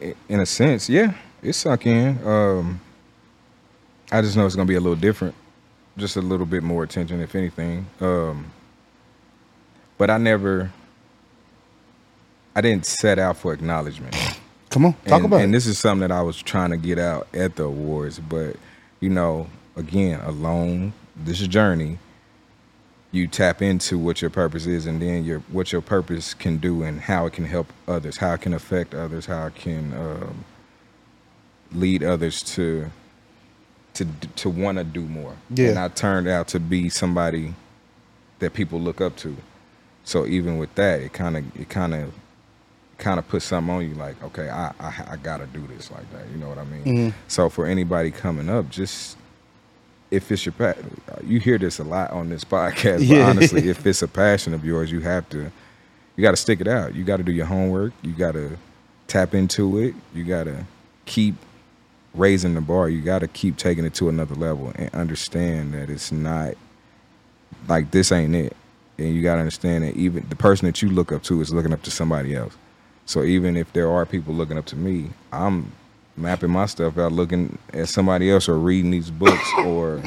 in 0.00 0.40
a 0.40 0.46
sense, 0.46 0.88
yeah, 0.88 1.14
it 1.42 1.52
sunk 1.54 1.86
in. 1.86 2.24
Um, 2.26 2.80
I 4.10 4.20
just 4.20 4.36
know 4.36 4.46
it's 4.46 4.54
gonna 4.54 4.66
be 4.66 4.74
a 4.74 4.80
little 4.80 4.96
different, 4.96 5.34
just 5.96 6.16
a 6.16 6.20
little 6.20 6.46
bit 6.46 6.62
more 6.62 6.82
attention, 6.82 7.20
if 7.20 7.34
anything. 7.34 7.86
Um, 8.00 8.46
but 9.98 10.10
I 10.10 10.18
never, 10.18 10.70
I 12.54 12.60
didn't 12.60 12.86
set 12.86 13.18
out 13.18 13.36
for 13.36 13.52
acknowledgement. 13.52 14.14
Come 14.76 14.84
on, 14.84 14.92
talk 15.06 15.12
and, 15.12 15.24
about 15.24 15.40
and 15.40 15.54
it. 15.54 15.56
this 15.56 15.66
is 15.66 15.78
something 15.78 16.06
that 16.06 16.14
I 16.14 16.20
was 16.20 16.36
trying 16.36 16.68
to 16.68 16.76
get 16.76 16.98
out 16.98 17.28
at 17.32 17.56
the 17.56 17.64
awards, 17.64 18.18
but 18.18 18.56
you 19.00 19.08
know, 19.08 19.48
again, 19.74 20.20
alone, 20.20 20.92
this 21.16 21.38
journey. 21.46 21.98
You 23.10 23.26
tap 23.26 23.62
into 23.62 23.96
what 23.96 24.20
your 24.20 24.30
purpose 24.30 24.66
is, 24.66 24.84
and 24.84 25.00
then 25.00 25.24
your 25.24 25.38
what 25.50 25.72
your 25.72 25.80
purpose 25.80 26.34
can 26.34 26.58
do, 26.58 26.82
and 26.82 27.00
how 27.00 27.24
it 27.24 27.32
can 27.32 27.46
help 27.46 27.72
others, 27.88 28.18
how 28.18 28.34
it 28.34 28.42
can 28.42 28.52
affect 28.52 28.94
others, 28.94 29.24
how 29.24 29.46
it 29.46 29.54
can 29.54 29.94
um, 29.94 30.44
lead 31.72 32.02
others 32.02 32.42
to 32.42 32.90
to 33.94 34.04
to 34.36 34.50
want 34.50 34.76
to 34.76 34.84
do 34.84 35.00
more. 35.00 35.36
Yeah. 35.48 35.70
And 35.70 35.78
I 35.78 35.88
turned 35.88 36.28
out 36.28 36.48
to 36.48 36.60
be 36.60 36.90
somebody 36.90 37.54
that 38.40 38.52
people 38.52 38.78
look 38.78 39.00
up 39.00 39.16
to. 39.16 39.38
So 40.04 40.26
even 40.26 40.58
with 40.58 40.74
that, 40.74 41.00
it 41.00 41.14
kind 41.14 41.38
of 41.38 41.56
it 41.58 41.70
kind 41.70 41.94
of 41.94 42.12
kind 42.98 43.18
of 43.18 43.28
put 43.28 43.42
something 43.42 43.74
on 43.74 43.88
you 43.88 43.94
like, 43.94 44.22
okay, 44.24 44.48
I, 44.48 44.72
I 44.80 45.04
I 45.12 45.16
gotta 45.22 45.46
do 45.46 45.66
this 45.66 45.90
like 45.90 46.10
that. 46.12 46.28
You 46.30 46.38
know 46.38 46.48
what 46.48 46.58
I 46.58 46.64
mean? 46.64 46.84
Mhm. 46.84 47.14
So 47.28 47.48
for 47.48 47.66
anybody 47.66 48.10
coming 48.10 48.48
up, 48.48 48.68
just 48.70 49.16
if 50.10 50.30
it's 50.32 50.46
your 50.46 50.52
pa- 50.52 50.74
you 51.24 51.40
hear 51.40 51.58
this 51.58 51.78
a 51.78 51.84
lot 51.84 52.10
on 52.12 52.28
this 52.30 52.44
podcast. 52.56 53.06
Yeah. 53.06 53.24
But 53.26 53.30
honestly, 53.36 53.68
if 53.68 53.84
it's 53.86 54.02
a 54.02 54.08
passion 54.08 54.54
of 54.54 54.64
yours, 54.64 54.90
you 54.90 55.00
have 55.00 55.28
to 55.30 55.50
you 56.16 56.22
got 56.22 56.30
to 56.30 56.36
stick 56.38 56.60
it 56.62 56.68
out. 56.68 56.94
You 56.94 57.04
got 57.04 57.18
to 57.18 57.22
do 57.22 57.32
your 57.32 57.44
homework. 57.44 57.92
You 58.02 58.12
got 58.14 58.32
to 58.32 58.56
tap 59.06 59.34
into 59.34 59.78
it. 59.78 59.94
You 60.14 60.24
got 60.24 60.44
to 60.44 60.64
keep 61.04 61.34
raising 62.14 62.54
the 62.54 62.62
bar. 62.62 62.88
You 62.88 63.02
got 63.02 63.18
to 63.18 63.28
keep 63.28 63.58
taking 63.58 63.84
it 63.84 63.92
to 63.94 64.08
another 64.08 64.34
level 64.34 64.72
and 64.76 64.88
understand 64.94 65.74
that 65.74 65.90
it's 65.90 66.10
not 66.10 66.54
like 67.68 67.90
this 67.90 68.10
ain't 68.12 68.34
it. 68.34 68.56
And 68.96 69.14
you 69.14 69.22
got 69.22 69.34
to 69.34 69.40
understand 69.40 69.84
that 69.84 69.94
even 69.94 70.26
the 70.30 70.36
person 70.36 70.64
that 70.64 70.80
you 70.80 70.88
look 70.88 71.12
up 71.12 71.22
to 71.24 71.38
is 71.42 71.52
looking 71.52 71.74
up 71.74 71.82
to 71.82 71.90
somebody 71.90 72.34
else. 72.34 72.56
So 73.06 73.22
even 73.22 73.56
if 73.56 73.72
there 73.72 73.90
are 73.90 74.04
people 74.04 74.34
looking 74.34 74.58
up 74.58 74.66
to 74.66 74.76
me, 74.76 75.10
I'm 75.32 75.72
mapping 76.16 76.50
my 76.50 76.66
stuff 76.66 76.98
out, 76.98 77.12
looking 77.12 77.58
at 77.72 77.88
somebody 77.88 78.30
else 78.30 78.48
or 78.48 78.58
reading 78.58 78.90
these 78.90 79.10
books 79.10 79.48
or 79.58 80.02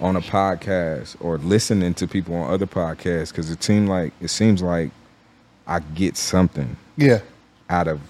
on 0.00 0.14
a 0.16 0.20
podcast 0.20 1.16
or 1.20 1.38
listening 1.38 1.92
to 1.94 2.06
people 2.06 2.34
on 2.36 2.50
other 2.52 2.66
podcasts 2.66 3.30
because 3.30 3.50
it 3.50 3.62
seems 3.62 3.88
like 3.88 4.12
it 4.20 4.28
seems 4.28 4.62
like 4.62 4.90
I 5.66 5.80
get 5.80 6.16
something 6.16 6.76
Yeah, 6.96 7.20
out 7.68 7.88
of 7.88 8.00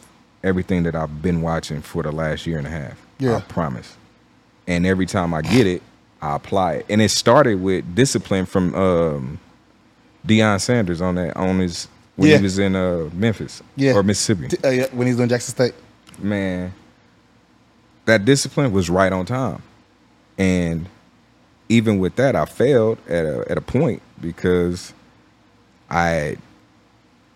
everything 0.44 0.82
that 0.84 0.94
I've 0.94 1.22
been 1.22 1.40
watching 1.42 1.80
for 1.80 2.02
the 2.02 2.12
last 2.12 2.46
year 2.46 2.58
and 2.58 2.66
a 2.66 2.70
half. 2.70 3.04
Yeah. 3.18 3.36
I 3.36 3.40
promise. 3.40 3.96
And 4.66 4.84
every 4.86 5.06
time 5.06 5.32
I 5.32 5.40
get 5.40 5.66
it, 5.66 5.82
I 6.20 6.36
apply 6.36 6.74
it. 6.74 6.86
And 6.90 7.00
it 7.00 7.10
started 7.10 7.62
with 7.62 7.94
discipline 7.94 8.44
from 8.44 8.74
um 8.74 9.40
Deion 10.26 10.60
Sanders 10.60 11.00
on 11.00 11.14
that 11.14 11.36
on 11.36 11.58
his 11.60 11.88
when 12.18 12.28
Yeah. 12.30 12.36
he 12.38 12.42
was 12.42 12.58
in 12.58 12.74
uh 12.76 13.08
Memphis 13.14 13.62
Yeah. 13.76 13.94
or 13.94 14.02
Mississippi. 14.02 14.48
Uh, 14.62 14.68
yeah, 14.68 14.86
when 14.92 15.06
he's 15.06 15.16
doing 15.16 15.28
Jackson 15.28 15.54
State. 15.54 15.74
Man, 16.18 16.74
that 18.06 18.24
discipline 18.24 18.72
was 18.72 18.90
right 18.90 19.12
on 19.12 19.24
time. 19.24 19.62
And 20.36 20.88
even 21.68 21.98
with 22.00 22.16
that, 22.16 22.34
I 22.36 22.44
failed 22.44 22.98
at 23.08 23.24
a 23.24 23.44
at 23.50 23.56
a 23.56 23.60
point 23.60 24.02
because 24.20 24.92
I 25.88 26.36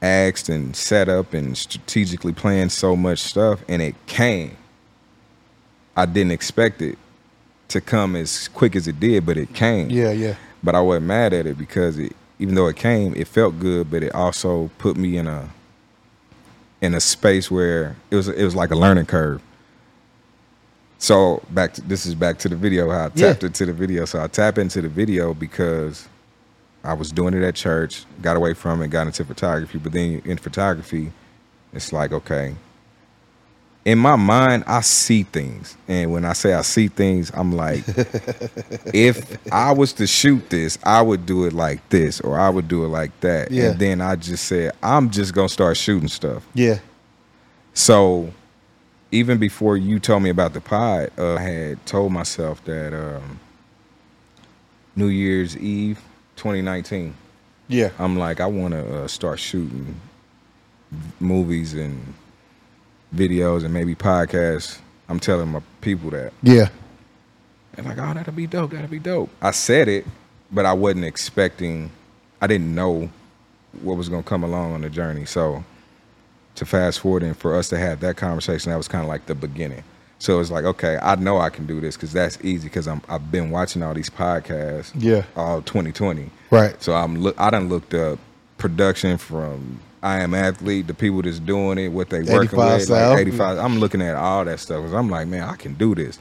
asked 0.03 0.49
and 0.49 0.75
set 0.75 1.09
up 1.09 1.33
and 1.33 1.57
strategically 1.57 2.33
planned 2.33 2.73
so 2.73 2.97
much 2.97 3.21
stuff, 3.21 3.61
and 3.69 3.81
it 3.81 3.95
came. 4.07 4.57
I 5.97 6.07
didn't 6.07 6.33
expect 6.33 6.83
it 6.83 6.99
to 7.69 7.81
come 7.81 8.17
as 8.17 8.49
quick 8.49 8.75
as 8.75 8.89
it 8.89 8.99
did, 8.99 9.25
but 9.25 9.37
it 9.37 9.55
came. 9.55 9.91
Yeah, 9.91 10.11
yeah, 10.11 10.35
But 10.63 10.75
I 10.75 10.81
wasn't 10.81 11.07
mad 11.07 11.33
at 11.33 11.47
it 11.47 11.57
because 11.57 11.99
it, 11.99 12.17
even 12.39 12.55
though 12.55 12.67
it 12.67 12.77
came, 12.77 13.15
it 13.15 13.29
felt 13.29 13.59
good, 13.61 13.91
but 13.91 14.03
it 14.03 14.15
also 14.15 14.71
put 14.79 14.97
me 14.97 15.17
in 15.17 15.27
a 15.27 15.49
in 16.81 16.95
a 16.95 17.01
space 17.01 17.51
where 17.51 17.95
it 18.11 18.17
was 18.17 18.29
it 18.29 18.45
was 18.45 18.55
like 18.57 18.71
a 18.71 18.77
learning 18.77 19.07
curve. 19.07 19.41
So 20.99 21.43
back 21.51 21.75
to 21.75 21.81
this 21.83 22.07
is 22.07 22.15
back 22.15 22.39
to 22.39 22.49
the 22.49 22.57
video 22.57 22.91
how 22.91 23.07
I 23.07 23.11
Yeah. 23.15 23.29
tapped 23.33 23.45
into 23.45 23.67
the 23.67 23.73
video. 23.73 24.05
So 24.05 24.23
I 24.23 24.27
tap 24.29 24.59
into 24.59 24.81
the 24.81 24.89
video 24.89 25.35
because 25.35 26.09
I 26.85 26.95
was 26.95 27.13
doing 27.13 27.35
it 27.35 27.43
at 27.43 27.55
church, 27.55 28.05
got 28.21 28.37
away 28.37 28.55
from 28.55 28.83
it, 28.83 28.89
got 28.89 29.07
into 29.07 29.25
photography. 29.25 29.79
But 29.79 29.93
then 29.93 30.23
in 30.25 30.37
photography, 30.39 31.13
it's 31.73 31.93
like 31.93 32.13
okay. 32.13 32.55
In 33.85 33.99
my 33.99 34.15
mind, 34.15 34.63
I 34.69 34.81
see 34.81 35.25
things, 35.25 35.77
and 35.89 36.13
when 36.13 36.25
I 36.25 36.35
say 36.35 36.55
I 36.55 36.63
see 36.63 36.87
things, 36.87 37.33
I'm 37.35 37.51
like, 37.51 37.83
if 38.95 39.39
I 39.53 39.73
was 39.73 39.93
to 39.95 40.07
shoot 40.07 40.49
this, 40.51 40.79
I 40.85 41.03
would 41.03 41.27
do 41.27 41.47
it 41.47 41.53
like 41.53 41.89
this, 41.89 42.21
or 42.21 42.39
I 42.39 42.49
would 42.49 42.69
do 42.69 42.85
it 42.85 42.89
like 42.89 43.19
that. 43.21 43.51
Yeah. 43.51 43.71
And 43.71 43.81
then 43.81 44.01
I 44.01 44.15
just 44.15 44.45
said, 44.45 44.73
I'm 44.85 45.11
just 45.11 45.35
gonna 45.35 45.49
start 45.49 45.77
shooting 45.77 46.09
stuff. 46.09 46.47
yeah. 46.55 46.79
So 47.75 48.33
even 49.11 49.39
before 49.39 49.77
you 49.77 49.99
told 49.99 50.23
me 50.23 50.31
about 50.31 50.53
the 50.53 50.61
pod, 50.61 51.11
uh, 51.19 51.35
I 51.35 51.41
had 51.41 51.87
told 51.87 52.13
myself 52.13 52.63
that 52.65 52.95
um, 52.95 53.41
New 54.95 55.09
Year's 55.09 55.57
Eve 55.57 55.99
2019, 56.37 57.15
Yeah, 57.69 57.91
I'm 57.99 58.17
like, 58.19 58.41
I 58.41 58.47
want 58.47 58.75
to 58.75 59.05
uh, 59.05 59.09
start 59.09 59.39
shooting 59.41 60.01
movies 61.19 61.75
and 61.75 62.15
videos 63.15 63.65
and 63.65 63.73
maybe 63.75 63.95
podcasts. 63.95 64.79
I'm 65.09 65.21
telling 65.21 65.49
my 65.49 65.61
people 65.81 66.11
that. 66.11 66.33
yeah, 66.43 66.69
And 67.77 67.87
like, 67.87 67.99
oh, 67.99 68.15
that'll 68.15 68.33
be 68.33 68.47
dope. 68.47 68.71
That'll 68.71 68.89
be 68.89 68.99
dope. 68.99 69.31
I 69.43 69.51
said 69.51 69.89
it, 69.89 70.07
but 70.51 70.65
I 70.65 70.73
wasn't 70.73 71.05
expecting. 71.05 71.91
I 72.41 72.47
didn't 72.47 72.75
know 72.75 73.11
what 73.83 73.97
was 73.97 74.09
gonna 74.09 74.23
come 74.23 74.45
along 74.45 74.73
on 74.75 74.81
the 74.83 74.91
journey. 74.91 75.25
So 75.27 75.65
to 76.55 76.65
fast 76.65 77.01
forward 77.01 77.23
and 77.23 77.37
for 77.37 77.55
us 77.55 77.69
to 77.71 77.79
have 77.79 78.01
that 78.01 78.17
conversation, 78.17 78.71
that 78.71 78.77
was 78.77 78.89
kind 78.89 79.03
of 79.03 79.09
like 79.09 79.27
the 79.27 79.35
beginning. 79.35 79.85
So 80.19 80.39
it's 80.41 80.51
like, 80.51 80.65
okay, 80.65 80.99
I 81.03 81.17
know 81.17 81.39
I 81.39 81.51
can 81.51 81.67
do 81.67 81.81
this 81.81 81.97
because 81.97 82.13
that's 82.13 82.39
easy 82.45 82.69
because 82.69 82.87
I'm 82.87 83.03
I've 83.09 83.31
been 83.33 83.51
watching 83.51 83.83
all 83.83 83.93
these 83.95 84.11
podcasts 84.11 84.93
Yeah. 84.97 85.25
all 85.37 85.63
2020. 85.63 86.31
right. 86.51 86.81
So 86.83 86.95
I'm 86.95 87.19
look 87.21 87.39
I 87.41 87.51
done 87.51 87.69
looked 87.69 87.93
up 87.95 88.19
production 88.59 89.19
from 89.19 89.81
I 90.03 90.21
am 90.21 90.35
athlete, 90.35 90.87
the 90.89 90.95
people 90.95 91.23
that's 91.23 91.39
doing 91.39 91.79
it, 91.79 91.89
what 91.89 92.11
they 92.11 92.23
working 92.23 92.59
with, 92.59 92.91
like 92.91 93.19
eighty 93.19 93.31
five. 93.31 93.59
I'm 93.59 93.79
looking 93.79 94.03
at 94.03 94.17
all 94.17 94.45
that 94.45 94.59
stuff. 94.61 94.83
'cause 94.83 94.93
I'm 94.93 95.09
like, 95.11 95.29
man, 95.29 95.49
I 95.49 95.57
can 95.57 95.75
do 95.75 95.95
this. 95.95 96.19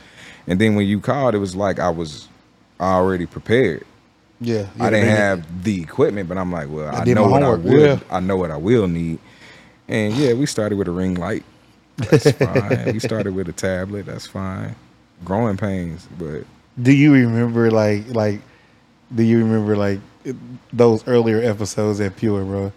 And 0.47 0.59
then 0.61 0.75
when 0.75 0.86
you 0.88 0.99
called, 0.99 1.36
it 1.36 1.39
was 1.39 1.55
like 1.55 1.79
I 1.79 1.89
was 1.89 2.27
already 2.79 3.25
prepared. 3.25 3.86
Yeah, 4.39 4.67
I 4.79 4.89
didn't 4.89 5.09
have 5.09 5.63
the 5.63 5.82
equipment, 5.82 6.27
but 6.29 6.38
I'm 6.38 6.51
like, 6.51 6.67
well, 6.69 6.93
I, 6.95 7.03
did 7.05 7.15
know 7.15 7.27
what 7.27 7.43
homework, 7.43 7.61
I 7.61 7.63
will. 7.63 7.79
yeah. 7.88 7.99
I 8.09 8.19
know 8.19 8.38
what 8.38 8.49
I 8.51 8.57
will 8.57 8.88
need. 8.88 9.19
And 9.88 10.13
yeah, 10.15 10.34
we 10.34 10.45
started 10.47 10.77
with 10.77 10.88
a 10.88 10.91
ring 10.91 11.15
light. 11.15 11.43
That's 11.97 12.32
fine. 12.38 12.93
we 12.93 12.99
started 12.99 13.36
with 13.36 13.49
a 13.49 13.53
tablet. 13.53 14.07
That's 14.07 14.25
fine. 14.25 14.75
Growing 15.23 15.57
pains, 15.57 16.07
but 16.17 16.43
Do 16.82 16.91
you 16.91 17.13
remember 17.13 17.69
like 17.71 18.07
like? 18.09 18.41
Do 19.13 19.23
you 19.23 19.39
remember 19.39 19.75
like 19.77 19.99
those 20.73 21.05
earlier 21.07 21.39
episodes 21.41 21.99
at 21.99 22.15
Pure, 22.15 22.45
bro? 22.45 22.71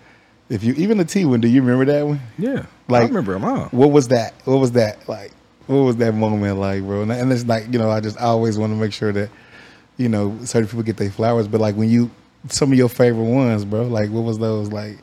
If 0.55 0.63
you 0.63 0.73
even 0.75 0.99
the 0.99 1.05
T 1.05 1.25
one, 1.25 1.41
do 1.41 1.49
you 1.49 1.61
remember 1.63 1.85
that 1.93 2.07
one? 2.07 2.21
yeah, 2.39 2.67
Like- 2.89 3.03
I 3.03 3.07
remember 3.07 3.33
them 3.33 3.45
all. 3.45 3.65
What 3.73 3.91
was 3.91 4.09
that? 4.09 4.35
What 4.45 4.59
was 4.59 4.73
that 4.73 5.09
like? 5.09 5.33
What 5.67 5.79
was 5.81 5.97
that 5.97 6.13
moment 6.15 6.59
like, 6.61 6.83
bro? 6.83 7.03
And, 7.03 7.11
and 7.11 7.33
it's 7.33 7.45
like 7.45 7.73
you 7.73 7.79
know, 7.79 7.91
I 7.91 8.01
just 8.01 8.17
I 8.19 8.25
always 8.27 8.57
want 8.57 8.73
to 8.73 8.77
make 8.77 8.93
sure 8.93 9.13
that 9.13 9.31
you 9.97 10.09
know 10.09 10.39
certain 10.45 10.69
people 10.69 10.83
get 10.85 10.97
their 10.97 11.11
flowers, 11.11 11.49
but 11.49 11.61
like 11.61 11.75
when 11.75 11.89
you 11.91 12.11
some 12.51 12.71
of 12.71 12.79
your 12.79 12.89
favorite 12.89 13.25
ones, 13.25 13.65
bro. 13.65 13.83
Like 13.83 14.11
what 14.11 14.23
was 14.23 14.39
those 14.39 14.71
like? 14.71 14.99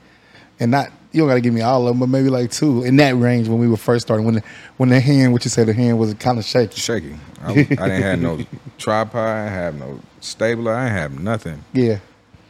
And 0.59 0.71
not 0.71 0.89
you 1.11 1.19
don't 1.21 1.27
got 1.27 1.33
to 1.35 1.41
give 1.41 1.53
me 1.53 1.59
all 1.61 1.85
of 1.87 1.93
them, 1.93 1.99
but 1.99 2.07
maybe 2.07 2.29
like 2.29 2.51
two 2.51 2.83
in 2.83 2.95
that 2.97 3.15
range 3.15 3.49
when 3.49 3.59
we 3.59 3.67
were 3.67 3.75
first 3.75 4.07
starting. 4.07 4.25
When 4.25 4.35
the, 4.35 4.43
when 4.77 4.87
the 4.89 4.99
hand, 5.01 5.33
what 5.33 5.43
you 5.43 5.49
said, 5.49 5.67
the 5.67 5.73
hand 5.73 5.99
was 5.99 6.13
kind 6.13 6.39
of 6.39 6.45
shaky. 6.45 6.79
Shaky. 6.79 7.17
I, 7.41 7.49
I 7.51 7.53
didn't 7.53 8.01
have 8.03 8.19
no 8.21 8.39
tripod. 8.77 9.15
I 9.27 9.45
have 9.49 9.75
no 9.75 9.99
stabler. 10.21 10.73
I 10.73 10.85
didn't 10.85 10.97
have 10.97 11.19
nothing 11.19 11.65
Yeah, 11.73 11.99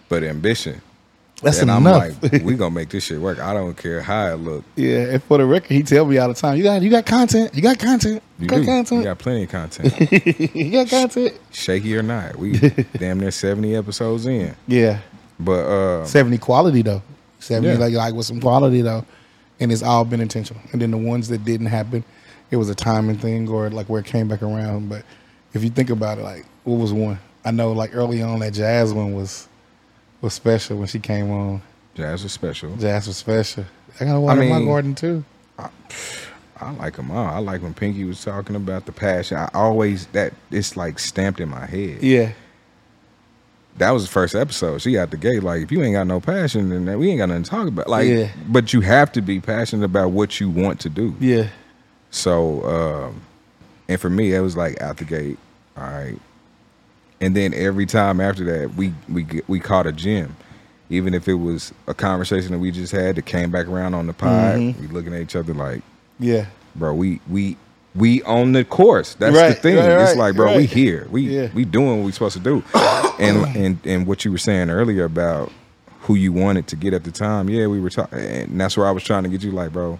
but 0.09 0.23
ambition. 0.23 0.81
That's 1.41 1.59
and 1.59 1.69
enough. 1.69 1.77
I'm 1.77 2.31
like, 2.31 2.43
we 2.43 2.55
gonna 2.57 2.73
make 2.73 2.89
this 2.89 3.05
shit 3.05 3.19
work. 3.19 3.39
I 3.39 3.53
don't 3.53 3.75
care 3.75 4.01
how 4.01 4.27
it 4.27 4.35
look. 4.35 4.63
Yeah, 4.75 4.99
and 5.13 5.23
for 5.23 5.37
the 5.37 5.45
record, 5.45 5.71
he 5.71 5.83
tell 5.83 6.05
me 6.05 6.17
all 6.17 6.27
the 6.27 6.33
time, 6.33 6.57
you 6.57 6.63
got 6.63 6.81
you 6.81 6.89
got 6.89 7.05
content, 7.05 7.53
you 7.55 7.61
got 7.61 7.79
content, 7.79 8.21
you, 8.37 8.43
You 8.43 8.65
got 8.65 8.85
do. 8.87 8.95
You 8.97 9.03
got 9.03 9.19
plenty 9.19 9.43
of 9.43 9.49
content. 9.49 10.11
you 10.55 10.71
got 10.71 10.87
content. 10.89 11.33
Shaky 11.51 11.95
or 11.97 12.03
not, 12.03 12.35
we 12.35 12.57
damn 12.97 13.19
near 13.19 13.31
seventy 13.31 13.75
episodes 13.75 14.25
in. 14.25 14.55
Yeah, 14.67 14.99
But 15.39 15.65
uh, 15.65 16.05
seventy 16.05 16.37
quality 16.37 16.81
though, 16.81 17.01
seventy 17.39 17.69
Yeah. 17.73 17.77
like 17.79 17.93
like 17.93 18.13
with 18.13 18.25
some 18.27 18.39
quality 18.39 18.81
though, 18.81 19.03
and 19.59 19.71
it's 19.71 19.83
all 19.83 20.05
been 20.05 20.21
intentional. 20.21 20.61
And 20.71 20.81
then 20.81 20.91
the 20.91 20.97
ones 20.97 21.27
that 21.29 21.43
didn't 21.43 21.67
happen, 21.67 22.03
it 22.51 22.57
was 22.57 22.69
a 22.69 22.75
timing 22.75 23.17
thing 23.17 23.49
or 23.49 23.69
like 23.69 23.89
where 23.89 23.99
it 24.01 24.05
came 24.05 24.27
back 24.27 24.43
around. 24.43 24.89
But 24.89 25.03
if 25.53 25.63
you 25.63 25.69
think 25.69 25.89
about 25.89 26.17
it, 26.19 26.21
like 26.23 26.45
what 26.65 26.75
was 26.75 26.93
one? 26.93 27.19
I 27.43 27.49
know 27.51 27.71
like 27.71 27.95
early 27.95 28.21
on 28.21 28.39
that 28.39 28.53
jazz 28.53 28.93
one 28.93 29.13
was 29.15 29.47
was 30.21 30.33
special 30.33 30.77
when 30.77 30.87
she 30.87 30.99
came 30.99 31.31
on. 31.31 31.61
Jazz 31.95 32.23
was 32.23 32.31
special. 32.31 32.75
Jazz 32.77 33.07
was 33.07 33.17
special. 33.17 33.65
I 33.99 34.05
got 34.05 34.19
water 34.19 34.41
in 34.43 34.49
my 34.49 34.63
garden 34.63 34.95
too. 34.95 35.23
I 35.57 36.71
like 36.73 36.95
them 36.95 37.09
all. 37.11 37.25
I 37.27 37.39
like 37.39 37.61
when 37.63 37.73
Pinky 37.73 38.03
was 38.05 38.23
talking 38.23 38.55
about 38.55 38.85
the 38.85 38.91
passion. 38.91 39.37
I 39.37 39.49
always 39.53 40.05
that 40.07 40.33
it's 40.51 40.77
like 40.77 40.99
stamped 40.99 41.39
in 41.39 41.49
my 41.49 41.65
head. 41.65 42.03
Yeah, 42.03 42.33
That 43.77 43.91
was 43.91 44.03
the 44.05 44.11
first 44.11 44.35
episode. 44.35 44.79
She 44.81 44.97
out 44.97 45.09
the 45.11 45.17
gate 45.17 45.41
like, 45.43 45.63
if 45.63 45.71
you 45.71 45.81
ain't 45.81 45.95
got 45.95 46.05
no 46.07 46.19
passion, 46.19 46.69
then 46.85 46.99
we 46.99 47.09
ain't 47.09 47.17
got 47.17 47.29
nothing 47.29 47.43
to 47.43 47.49
talk 47.49 47.67
about. 47.67 47.87
Like, 47.89 48.07
Yeah. 48.07 48.29
but 48.47 48.73
you 48.73 48.81
have 48.81 49.11
to 49.13 49.21
be 49.21 49.39
passionate 49.39 49.83
about 49.85 50.11
what 50.11 50.39
you 50.39 50.49
want 50.49 50.79
to 50.81 50.89
do. 50.89 51.15
yeah, 51.19 51.47
So, 52.11 52.63
um, 53.09 53.21
and 53.89 53.99
for 53.99 54.09
me, 54.09 54.33
it 54.33 54.41
was 54.41 54.55
like 54.55 54.79
out 54.81 54.97
the 54.97 55.05
gate. 55.05 55.39
All 55.75 55.83
right, 55.83 56.19
and 57.21 57.35
then 57.35 57.53
every 57.53 57.85
time 57.85 58.19
after 58.19 58.43
that, 58.45 58.75
we 58.75 58.93
we 59.07 59.25
we 59.47 59.59
caught 59.59 59.87
a 59.87 59.91
gym. 59.91 60.35
Even 60.89 61.13
if 61.13 61.29
it 61.29 61.35
was 61.35 61.71
a 61.87 61.93
conversation 61.93 62.51
that 62.51 62.59
we 62.59 62.69
just 62.71 62.91
had 62.91 63.15
that 63.15 63.25
came 63.25 63.49
back 63.49 63.67
around 63.67 63.93
on 63.93 64.07
the 64.07 64.13
pod, 64.13 64.55
Mhm. 64.59 64.79
we 64.81 64.87
looking 64.87 65.13
at 65.13 65.21
each 65.21 65.37
other 65.37 65.53
like, 65.53 65.81
yeah. 66.19 66.47
bro, 66.75 66.93
we 66.93 67.21
we 67.29 67.55
we 67.95 68.21
on 68.23 68.51
the 68.51 68.65
course. 68.65 69.13
That's 69.15 69.35
Right, 69.35 69.49
the 69.55 69.61
thing. 69.61 69.77
right, 69.77 70.01
it's 70.01 70.15
like, 70.17 70.35
bro, 70.35 70.57
we 70.57 70.65
here. 70.65 71.07
We 71.09 71.21
Yeah. 71.21 71.47
we 71.53 71.63
doing 71.63 71.99
what 71.99 72.05
we 72.05 72.11
supposed 72.11 72.35
to 72.37 72.43
do. 72.43 72.61
and 73.19 73.55
and 73.55 73.77
and 73.85 74.05
what 74.07 74.25
you 74.25 74.31
were 74.31 74.37
saying 74.37 74.69
earlier 74.69 75.05
about 75.05 75.51
who 76.01 76.15
you 76.15 76.33
wanted 76.33 76.67
to 76.67 76.75
get 76.75 76.93
at 76.93 77.03
the 77.05 77.11
time, 77.11 77.47
yeah, 77.49 77.67
we 77.67 77.79
were 77.79 77.89
talking, 77.89 78.19
and 78.19 78.59
that's 78.59 78.75
where 78.75 78.87
I 78.87 78.91
was 78.91 79.03
trying 79.03 79.23
to 79.23 79.29
get 79.29 79.43
you. 79.43 79.51
Like, 79.51 79.71
bro, 79.71 79.97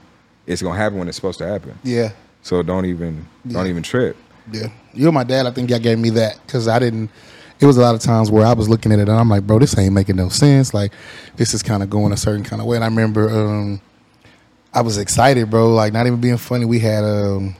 it's 0.47 0.61
gonna 0.61 0.77
happen 0.77 0.97
when 0.99 1.07
it's 1.07 1.15
supposed 1.15 1.37
to 1.39 1.47
happen. 1.47 1.77
Yeah. 1.83 2.09
So 2.41 2.61
don't 2.63 2.85
even 2.85 3.27
don't 3.47 3.67
even 3.67 3.83
trip. 3.83 4.17
Yeah. 4.51 4.67
You 4.93 5.07
and 5.07 5.13
my 5.13 5.23
dad, 5.23 5.45
I 5.45 5.51
think 5.51 5.69
y'all 5.69 5.79
gave 5.79 5.99
me 5.99 6.09
that 6.11 6.39
because 6.45 6.67
I 6.67 6.79
didn't. 6.79 7.09
It 7.59 7.65
was 7.67 7.77
a 7.77 7.81
lot 7.81 7.93
of 7.93 8.01
times 8.01 8.31
where 8.31 8.45
I 8.45 8.53
was 8.53 8.67
looking 8.67 8.91
at 8.91 8.97
it 8.99 9.07
and 9.07 9.11
I'm 9.17 9.29
like, 9.29 9.45
bro, 9.45 9.59
this 9.59 9.77
ain't 9.77 9.93
making 9.93 10.15
no 10.15 10.29
sense. 10.29 10.73
Like, 10.73 10.93
this 11.35 11.53
is 11.53 11.61
kind 11.61 11.83
of 11.83 11.89
going 11.91 12.11
a 12.11 12.17
certain 12.17 12.43
kind 12.43 12.59
of 12.59 12.67
way. 12.67 12.75
And 12.75 12.83
I 12.83 12.87
remember 12.87 13.29
um, 13.29 13.81
I 14.73 14.81
was 14.81 14.97
excited, 14.97 15.49
bro. 15.51 15.71
Like, 15.73 15.93
not 15.93 16.07
even 16.07 16.19
being 16.19 16.37
funny. 16.37 16.65
We 16.65 16.79
had, 16.79 17.03
um, 17.03 17.55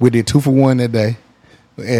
we 0.00 0.10
did 0.10 0.26
two 0.26 0.40
for 0.40 0.50
one 0.50 0.78
that 0.78 0.90
day 0.90 1.16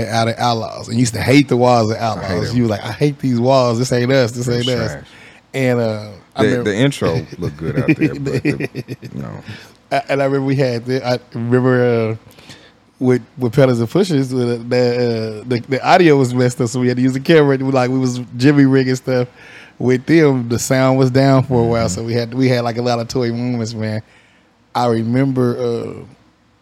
out 0.08 0.26
of 0.26 0.34
Outlaws. 0.36 0.88
And 0.88 0.96
you 0.96 1.00
used 1.00 1.14
to 1.14 1.22
hate 1.22 1.46
the 1.48 1.56
walls 1.56 1.92
of 1.92 1.96
Outlaws. 1.98 2.54
You 2.56 2.64
were 2.64 2.68
like, 2.70 2.82
I 2.82 2.90
hate 2.90 3.20
these 3.20 3.38
walls. 3.38 3.78
This 3.78 3.92
ain't 3.92 4.10
us. 4.10 4.32
This 4.32 4.48
ain't 4.48 4.68
us. 4.68 4.92
trash. 4.94 5.06
And 5.54 5.78
uh, 5.78 6.10
I 6.34 6.42
The, 6.42 6.48
remember, 6.48 6.70
the 6.72 6.76
intro 6.76 7.26
looked 7.38 7.56
good 7.56 7.78
out 7.78 7.86
there, 7.96 8.14
but 8.16 8.42
the, 8.42 8.96
you 9.00 9.20
know, 9.22 9.42
I- 9.92 10.02
and 10.08 10.20
I 10.20 10.24
remember 10.24 10.44
we 10.46 10.56
had 10.56 10.86
the, 10.86 11.06
I 11.06 11.20
remember 11.34 11.84
uh, 12.20 12.30
with 13.00 13.22
with 13.38 13.52
pedals 13.54 13.80
and 13.80 13.88
pushes 13.90 14.32
with 14.32 14.68
the, 14.70 15.42
uh, 15.44 15.48
the 15.48 15.60
the 15.68 15.86
audio 15.86 16.16
was 16.16 16.32
messed 16.34 16.60
up, 16.60 16.68
so 16.68 16.80
we 16.80 16.88
had 16.88 16.96
to 16.96 17.02
use 17.02 17.12
the 17.14 17.20
camera. 17.20 17.56
Like 17.58 17.90
we 17.90 17.98
was 17.98 18.20
Jimmy 18.36 18.64
rigging 18.64 18.94
stuff 18.96 19.28
with 19.78 20.06
them. 20.06 20.48
The 20.48 20.58
sound 20.58 20.98
was 20.98 21.10
down 21.10 21.42
for 21.44 21.60
a 21.62 21.66
while, 21.66 21.88
so 21.88 22.02
we 22.04 22.12
had 22.14 22.32
we 22.34 22.48
had 22.48 22.62
like 22.62 22.76
a 22.76 22.82
lot 22.82 22.98
of 23.00 23.08
toy 23.08 23.30
moments, 23.32 23.74
man. 23.74 24.02
I 24.74 24.86
remember 24.86 25.56
uh, 25.58 26.04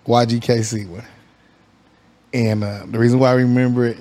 YGKC 0.08 0.88
one, 0.88 1.04
and 2.34 2.64
uh, 2.64 2.84
the 2.86 2.98
reason 2.98 3.18
why 3.18 3.30
I 3.30 3.34
remember 3.34 3.86
it, 3.86 3.98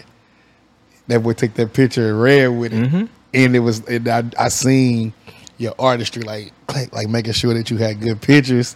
that 1.07 1.21
boy 1.21 1.34
took 1.34 1.53
that 1.55 1.73
picture 1.73 2.09
and 2.09 2.21
ran 2.21 2.57
with 2.59 2.73
it, 2.73 2.89
Mhm. 2.91 3.09
and 3.34 3.55
it 3.55 3.59
was 3.59 3.86
and 3.88 4.07
I, 4.07 4.23
I 4.39 4.47
seen 4.49 5.13
your 5.57 5.73
artistry 5.77 6.23
like 6.23 6.53
like 6.73 6.93
like 6.93 7.07
making 7.09 7.34
sure 7.34 7.53
that 7.53 7.69
you 7.69 7.77
had 7.77 7.99
good 7.99 8.21
pictures 8.21 8.75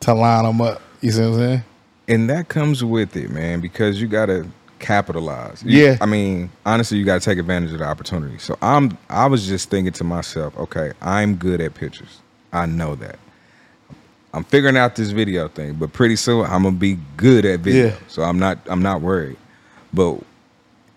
to 0.00 0.14
line 0.14 0.44
them 0.44 0.60
up. 0.60 0.80
You 1.00 1.12
see 1.12 1.20
what 1.20 1.26
I'm 1.28 1.34
saying? 1.34 1.64
And 2.08 2.28
that 2.30 2.48
comes 2.48 2.84
with 2.84 3.16
it, 3.16 3.30
man, 3.30 3.60
because 3.60 4.00
you 4.00 4.06
gotta 4.08 4.46
capitalize. 4.78 5.62
You- 5.64 5.84
Yeah. 5.84 5.96
I 6.00 6.06
mean, 6.06 6.50
honestly, 6.66 6.98
you 6.98 7.04
gotta 7.04 7.20
take 7.20 7.38
advantage 7.38 7.72
of 7.72 7.78
the 7.78 7.84
opportunity. 7.86 8.38
So 8.38 8.56
I'm, 8.60 8.96
I 9.08 9.26
was 9.26 9.46
just 9.46 9.70
thinking 9.70 9.92
to 9.94 10.04
myself, 10.04 10.56
okay, 10.58 10.92
I'm 11.00 11.36
good 11.36 11.60
at 11.60 11.74
pictures. 11.74 12.18
I 12.52 12.66
know 12.66 12.94
that. 12.96 13.18
I'm 14.32 14.44
figuring 14.44 14.76
out 14.76 14.96
this 14.96 15.10
video 15.10 15.48
thing, 15.48 15.74
but 15.74 15.92
pretty 15.92 16.16
soon 16.16 16.44
I'm 16.46 16.64
gonna 16.64 16.72
be 16.72 16.98
good 17.16 17.44
at 17.44 17.60
video. 17.60 17.86
Yeah. 17.86 17.94
So 18.08 18.22
I'm 18.22 18.38
not, 18.38 18.58
I'm 18.66 18.82
not 18.82 19.00
worried. 19.00 19.36
But 19.92 20.18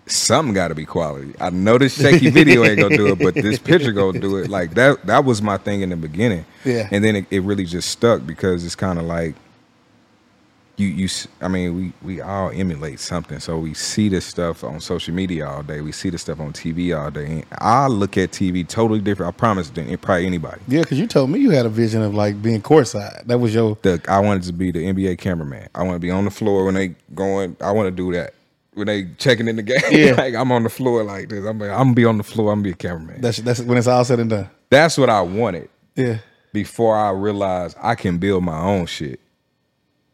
something 0.08 0.54
got 0.54 0.70
to 0.70 0.76
be 0.76 0.86
quality. 0.86 1.34
I 1.40 1.50
know 1.52 1.78
this 1.78 1.94
shaky 2.02 2.30
video 2.32 2.64
ain't 2.64 2.80
gonna 2.80 2.98
do 2.98 3.08
it, 3.08 3.20
but 3.20 3.36
this 3.36 3.60
picture 3.60 3.92
gonna 3.92 4.20
do 4.20 4.38
it. 4.38 4.50
Like 4.50 4.74
that. 4.74 5.06
That 5.06 5.24
was 5.26 5.42
my 5.42 5.58
thing 5.58 5.82
in 5.82 5.90
the 5.90 5.96
beginning. 5.96 6.46
Yeah. 6.66 6.88
And 6.92 7.04
then 7.04 7.16
it, 7.16 7.26
it 7.30 7.42
really 7.42 7.66
just 7.66 7.90
stuck 7.90 8.26
because 8.26 8.66
it's 8.66 8.76
kind 8.76 8.98
of 8.98 9.06
like 9.06 9.36
you. 10.78 10.88
You. 10.88 11.10
I 11.42 11.48
mean, 11.48 11.76
we 11.76 11.94
we 12.16 12.22
all 12.22 12.50
emulate 12.52 13.00
something. 13.00 13.40
So 13.40 13.58
we 13.58 13.74
see 13.74 14.10
this 14.10 14.26
stuff 14.26 14.64
on 14.64 14.80
social 14.80 15.14
media 15.14 15.48
all 15.48 15.64
day. 15.64 15.82
We 15.82 15.92
see 15.92 16.10
this 16.10 16.22
stuff 16.22 16.40
on 16.40 16.54
TV 16.54 16.98
all 16.98 17.12
day. 17.12 17.26
And 17.26 17.46
I 17.60 17.88
look 17.88 18.18
at 18.18 18.32
TV 18.32 18.68
totally 18.68 19.02
different. 19.02 19.34
I 19.34 19.38
promise 19.38 19.70
than 19.70 19.90
eh, 19.90 19.96
probably 19.96 20.26
anybody. 20.26 20.62
Yeah, 20.68 20.82
because 20.82 21.00
you 21.00 21.08
told 21.08 21.30
me 21.30 21.40
you 21.40 21.50
had 21.52 21.66
a 21.66 21.70
vision 21.70 22.02
of 22.02 22.14
like 22.14 22.42
being 22.42 22.62
courtside. 22.62 23.26
That 23.26 23.40
was 23.40 23.54
your 23.54 23.78
The 23.82 24.02
I 24.08 24.20
wanted 24.20 24.44
to 24.44 24.54
be 24.54 24.72
the 24.72 24.86
NBA 24.86 25.18
cameraman. 25.20 25.70
I 25.76 25.84
want 25.84 25.96
to 25.96 26.00
be 26.00 26.12
on 26.12 26.26
the 26.26 26.32
floor 26.32 26.66
when 26.66 26.76
they 26.76 26.96
going. 27.14 27.58
I 27.62 27.72
want 27.72 27.88
to 27.88 27.92
do 27.92 28.12
that. 28.14 28.34
When 28.74 28.86
they 28.86 29.06
checking 29.18 29.48
in 29.48 29.56
the 29.56 29.64
game, 29.64 29.80
Yeah. 29.92 30.12
like 30.18 30.36
I'm 30.36 30.52
on 30.52 30.62
the 30.62 30.70
floor 30.70 31.04
like 31.04 31.30
this. 31.30 31.44
I'm, 31.44 31.58
like, 31.58 31.72
I'm 31.72 31.78
gonna 31.78 31.94
be 31.96 32.06
on 32.06 32.18
the 32.18 32.24
floor. 32.24 32.52
I'm 32.52 32.60
gonna 32.60 32.66
be 32.66 32.72
a 32.72 32.76
cameraman. 32.76 33.22
that's 33.22 33.38
that's 33.40 33.60
when 33.62 33.78
it's 33.78 33.88
all 33.88 34.06
said 34.06 34.20
and 34.20 34.30
done. 34.30 34.50
That's 34.70 34.98
what 35.00 35.10
I 35.10 35.22
wanted 35.22 35.70
Yeah, 35.96 36.20
before 36.54 36.96
I 36.96 37.10
realized 37.10 37.76
I 37.82 37.96
can 37.96 38.20
build 38.20 38.44
my 38.44 38.60
own 38.60 38.86
shit. 38.86 39.20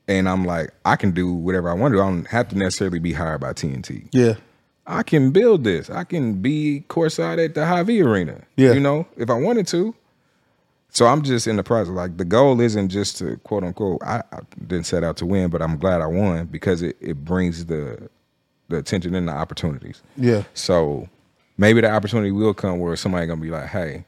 And 0.08 0.28
I'm 0.28 0.46
like, 0.46 0.72
I 0.84 0.96
can 0.96 1.12
do 1.12 1.32
whatever 1.34 1.70
I 1.70 1.74
want 1.74 1.94
to 1.94 1.98
do. 1.98 2.02
I 2.02 2.08
don't 2.08 2.28
have 2.28 2.50
to 2.50 2.58
necessarily 2.58 3.00
be 3.00 3.14
hired 3.14 3.42
by 3.42 3.54
TNT. 3.54 4.10
yeah, 4.12 4.34
I 4.86 5.04
can 5.04 5.32
build 5.32 5.64
this. 5.64 5.90
I 5.90 6.04
can 6.04 6.42
be 6.42 6.84
courtside 6.90 7.44
at 7.44 7.56
the 7.56 7.66
Hy-Vee 7.66 8.02
Arena. 8.02 8.42
Yeah. 8.58 8.74
You 8.74 8.82
know, 8.82 9.08
if 9.16 9.30
I 9.30 9.36
wanted 9.36 9.68
to. 9.68 9.96
So 10.90 11.08
I'm 11.08 11.24
just 11.24 11.48
in 11.48 11.56
the 11.56 11.64
process. 11.64 11.94
Like 11.94 12.18
the 12.18 12.26
goal 12.26 12.60
isn't 12.62 12.90
just 12.90 13.18
to 13.18 13.38
quote 13.38 13.64
unquote. 13.64 14.04
I, 14.04 14.22
I 14.32 14.40
didn't 14.68 14.86
set 14.86 15.04
out 15.04 15.18
to 15.18 15.26
win, 15.26 15.50
but 15.50 15.62
I'm 15.62 15.78
glad 15.78 16.02
I 16.02 16.08
won 16.08 16.46
because 16.46 16.82
it, 16.82 16.98
it 17.02 17.26
brings 17.26 17.66
the 17.66 18.10
the 18.70 18.78
attention 18.78 19.16
and 19.16 19.28
the 19.28 19.32
opportunities. 19.32 20.02
yeah, 20.18 20.44
So 20.54 21.10
maybe 21.58 21.82
the 21.82 21.92
opportunity 21.92 22.32
will 22.32 22.54
come 22.54 22.80
where 22.80 22.96
somebody 22.96 23.26
gonna 23.28 23.42
be 23.42 23.50
like, 23.50 23.68
"Hey, 23.68 24.06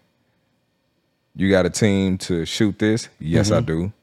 you 1.35 1.49
got 1.49 1.65
a 1.65 1.69
team 1.69 2.17
to 2.19 2.45
shoot 2.45 2.77
this?" 2.79 3.09
Yes, 3.19 3.51
I 3.51 3.57
mm-hmm. 3.57 3.65
do. 3.65 3.93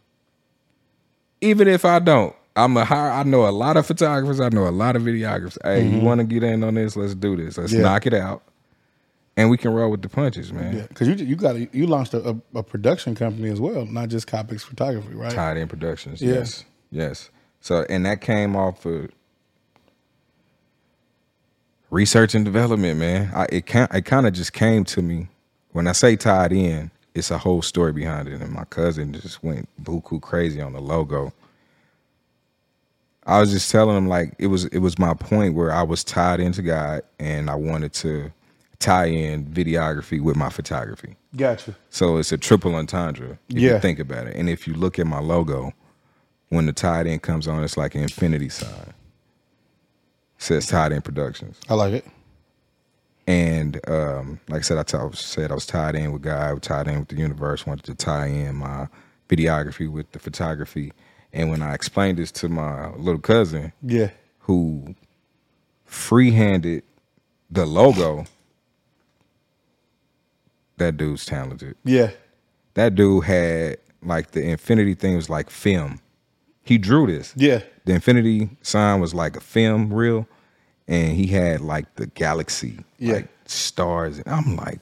Even 1.43 1.69
if 1.69 1.85
I 1.85 2.01
don't, 2.01 2.35
I'm 2.57 2.77
a 2.79 2.85
hire. 2.87 3.11
I 3.13 3.25
know 3.25 3.47
a 3.49 3.51
lot 3.53 3.77
of 3.77 3.87
photographers. 3.87 4.41
I 4.41 4.49
know 4.51 4.69
a 4.69 4.71
lot 4.71 4.97
of 4.97 5.03
videographers. 5.03 5.59
Hey, 5.65 5.85
you 5.85 5.99
mm-hmm. 5.99 6.07
want 6.07 6.21
to 6.21 6.25
get 6.25 6.43
in 6.45 6.65
on 6.65 6.77
this? 6.77 6.97
Let's 6.97 7.15
do 7.15 7.37
this. 7.37 7.59
Let's 7.59 7.73
Yeah. 7.75 7.83
knock 7.83 8.07
it 8.07 8.15
out. 8.15 8.43
and 9.37 9.51
we 9.51 9.57
can 9.59 9.73
roll 9.73 9.91
with 9.91 10.03
the 10.03 10.11
punches, 10.11 10.53
man. 10.53 10.77
Yeah, 10.77 10.87
because 10.89 11.09
you 11.09 11.15
you 11.15 11.37
got 11.37 11.57
a, 11.57 11.69
you 11.73 11.87
launched 11.89 12.15
a, 12.15 12.31
a, 12.31 12.59
a 12.59 12.63
production 12.63 13.15
company 13.17 13.51
as 13.51 13.61
well, 13.61 13.87
not 13.87 14.11
just 14.11 14.27
Coppics 14.29 14.65
Photography, 14.65 15.15
right? 15.15 15.33
Tied 15.33 15.57
in 15.59 15.69
productions. 15.69 16.23
Yeah. 16.23 16.35
Yes. 16.35 16.65
Yes. 16.93 17.31
So 17.61 17.87
and 17.91 18.07
that 18.07 18.21
came 18.21 18.57
off 18.57 18.87
of 18.87 19.11
research 21.91 22.35
and 22.37 22.45
development, 22.45 23.01
man. 23.01 23.33
I 23.35 23.47
it 23.51 23.67
can 23.67 23.89
it 23.93 24.05
kind 24.05 24.27
of 24.29 24.35
just 24.35 24.55
came 24.55 24.85
to 24.87 25.03
me. 25.03 25.29
When 25.73 25.89
I 25.89 25.93
say 25.93 26.17
tied 26.17 26.53
in, 26.53 26.92
it's 27.15 27.31
a 27.31 27.39
whole 27.39 27.63
story 27.63 27.93
behind 27.93 28.29
it. 28.29 28.41
And 28.41 28.53
my 28.53 28.65
cousin 28.65 29.13
just 29.13 29.43
went 29.43 29.69
buku 29.83 30.21
crazy 30.21 30.61
on 30.61 30.73
the 30.73 30.81
logo. 30.81 31.33
I 33.25 33.39
was 33.41 33.53
just 33.53 33.71
telling 33.71 33.97
him 33.97 34.09
like 34.09 34.35
it 34.39 34.49
was 34.49 34.65
it 34.67 34.79
was 34.79 34.99
my 34.99 35.15
point 35.15 35.55
where 35.55 35.73
I 35.73 35.83
was 35.83 36.03
tied 36.03 36.41
into 36.41 36.63
God 36.63 37.03
and 37.21 37.49
I 37.49 37.55
wanted 37.55 37.93
to 37.95 38.33
tie 38.81 39.05
in 39.07 39.45
videography 39.47 40.21
with 40.21 40.35
my 40.35 40.49
photography. 40.51 41.15
Gotcha. 41.37 41.77
So 41.91 42.17
it's 42.17 42.33
a 42.33 42.39
triple 42.39 42.75
entendre 42.75 43.39
if 43.49 43.57
Yeah. 43.61 43.75
you 43.75 43.79
think 43.81 44.01
about 44.01 44.27
it. 44.27 44.35
And 44.37 44.49
if 44.51 44.67
you 44.67 44.75
look 44.75 44.99
at 44.99 45.07
my 45.07 45.21
logo, 45.21 45.73
when 46.49 46.67
the 46.67 46.73
tied 46.73 47.07
in 47.07 47.21
comes 47.21 47.47
on, 47.47 47.63
it's 47.63 47.77
like 47.77 47.95
an 47.95 48.03
infinity 48.03 48.49
sign. 48.49 48.93
says 50.39 50.67
tied 50.67 50.91
in 50.91 51.01
productions. 51.01 51.57
I 51.69 51.75
like 51.75 51.93
it. 51.93 52.05
And 53.27 53.81
um, 53.89 54.41
like 54.49 54.59
I 54.61 54.63
said, 54.63 54.79
I 54.79 54.83
t- 54.83 54.97
I 54.97 55.09
said 55.13 55.51
I 55.51 55.55
was 55.55 55.67
tied 55.67 55.95
in 55.95 56.13
with 56.13 56.23
God, 56.23 56.61
tied 56.63 56.89
in 56.89 56.99
with 57.01 57.09
the 57.09 57.17
universe, 57.17 57.67
wanted 57.67 57.85
to 57.87 57.95
tie 57.95 58.27
in 58.27 58.57
my 58.57 58.89
videography 59.29 59.89
with 59.91 60.11
the 60.13 60.19
photography. 60.19 60.93
And 61.33 61.49
when 61.49 61.63
I 61.63 61.73
explained 61.75 62.19
this 62.19 62.33
to 62.33 62.49
my 62.49 62.91
little 62.97 63.21
cousin, 63.21 63.73
Yeah. 63.83 64.11
who 64.41 64.95
free-handed 65.85 66.83
the 67.51 67.65
logo, 67.65 68.25
that 70.79 70.97
dude's 70.97 71.25
talented. 71.25 71.77
Yeah. 71.85 72.11
That 72.75 72.95
dude 72.95 73.25
had 73.25 73.77
like 74.03 74.33
the 74.33 74.43
infinity 74.43 74.95
thing 74.95 75.15
was 75.17 75.31
like 75.31 75.49
film. 75.51 76.01
He 76.65 76.79
drew 76.79 77.07
this. 77.07 77.33
Yeah. 77.37 77.61
The 77.85 77.93
infinity 77.95 78.51
sign 78.63 79.01
was 79.01 79.15
like 79.15 79.37
a 79.37 79.41
film 79.41 79.93
reel, 79.93 80.27
and 80.89 81.17
he 81.17 81.27
had 81.27 81.61
like 81.61 81.95
the 81.97 82.07
galaxy, 82.07 82.85
Yeah. 82.99 83.15
like 83.15 83.29
stars. 83.47 84.19
And 84.19 84.29
I'm 84.29 84.57
like, 84.57 84.81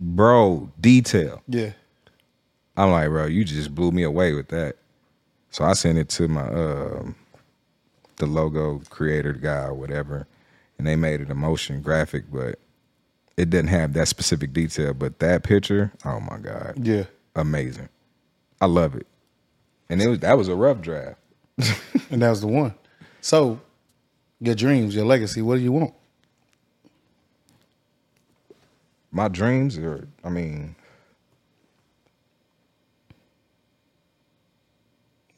bro, 0.00 0.70
detail. 0.80 1.42
Yeah. 1.48 1.72
I'm 2.76 2.90
like, 2.90 3.08
bro, 3.08 3.26
you 3.26 3.44
just 3.44 3.74
blew 3.74 3.90
me 3.92 4.02
away 4.02 4.32
with 4.32 4.48
that. 4.48 4.76
So 5.50 5.64
I 5.64 5.74
sent 5.74 5.98
it 5.98 6.08
to 6.10 6.28
my 6.28 6.46
um 6.48 7.14
the 8.16 8.26
logo 8.26 8.80
creator 8.90 9.32
guy 9.32 9.64
or 9.64 9.74
whatever, 9.74 10.26
and 10.78 10.86
they 10.86 10.96
made 10.96 11.20
it 11.20 11.30
a 11.30 11.34
motion 11.34 11.82
graphic, 11.82 12.24
but 12.32 12.58
it 13.36 13.50
didn't 13.50 13.68
have 13.70 13.92
that 13.94 14.08
specific 14.08 14.52
detail. 14.52 14.94
But 14.94 15.18
that 15.18 15.42
picture, 15.42 15.92
oh 16.04 16.20
my 16.20 16.38
god, 16.38 16.74
Yeah. 16.80 17.04
amazing. 17.36 17.88
I 18.60 18.66
love 18.66 18.94
it. 18.94 19.06
And 19.90 20.00
it 20.00 20.08
was 20.08 20.20
that 20.20 20.38
was 20.38 20.48
a 20.48 20.54
rough 20.56 20.80
draft. 20.80 21.18
And 22.10 22.20
that 22.22 22.30
was 22.30 22.40
the 22.42 22.46
one. 22.46 22.74
So, 23.22 23.58
your 24.42 24.54
dreams, 24.56 24.94
your 24.94 25.04
legacy, 25.04 25.40
what 25.40 25.56
do 25.56 25.62
you 25.62 25.72
want? 25.72 25.94
My 29.12 29.28
dreams 29.28 29.78
are, 29.78 30.08
I 30.24 30.30
mean, 30.30 30.74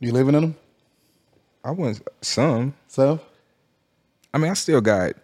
You 0.01 0.13
living 0.13 0.35
in 0.35 0.43
them? 0.43 0.57
I 1.65 1.71
want 1.71 2.03
some. 2.21 2.75
So, 2.89 3.21
I 4.35 4.39
mean, 4.39 4.51
I 4.51 4.55
still 4.55 4.83
got. 4.83 5.15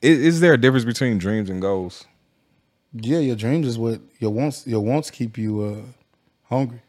Is, 0.00 0.18
is 0.18 0.40
there 0.40 0.52
a 0.52 0.58
difference 0.58 0.84
between 0.84 1.18
dreams 1.18 1.50
and 1.50 1.60
goals? 1.60 2.04
yeah, 2.92 3.18
your 3.18 3.34
dreams 3.34 3.66
is 3.66 3.76
what 3.76 4.00
your 4.20 4.30
wants. 4.30 4.64
Your 4.64 4.80
wants 4.80 5.10
keep 5.10 5.36
you 5.36 5.62
uh, 5.62 6.54
hungry. 6.54 6.82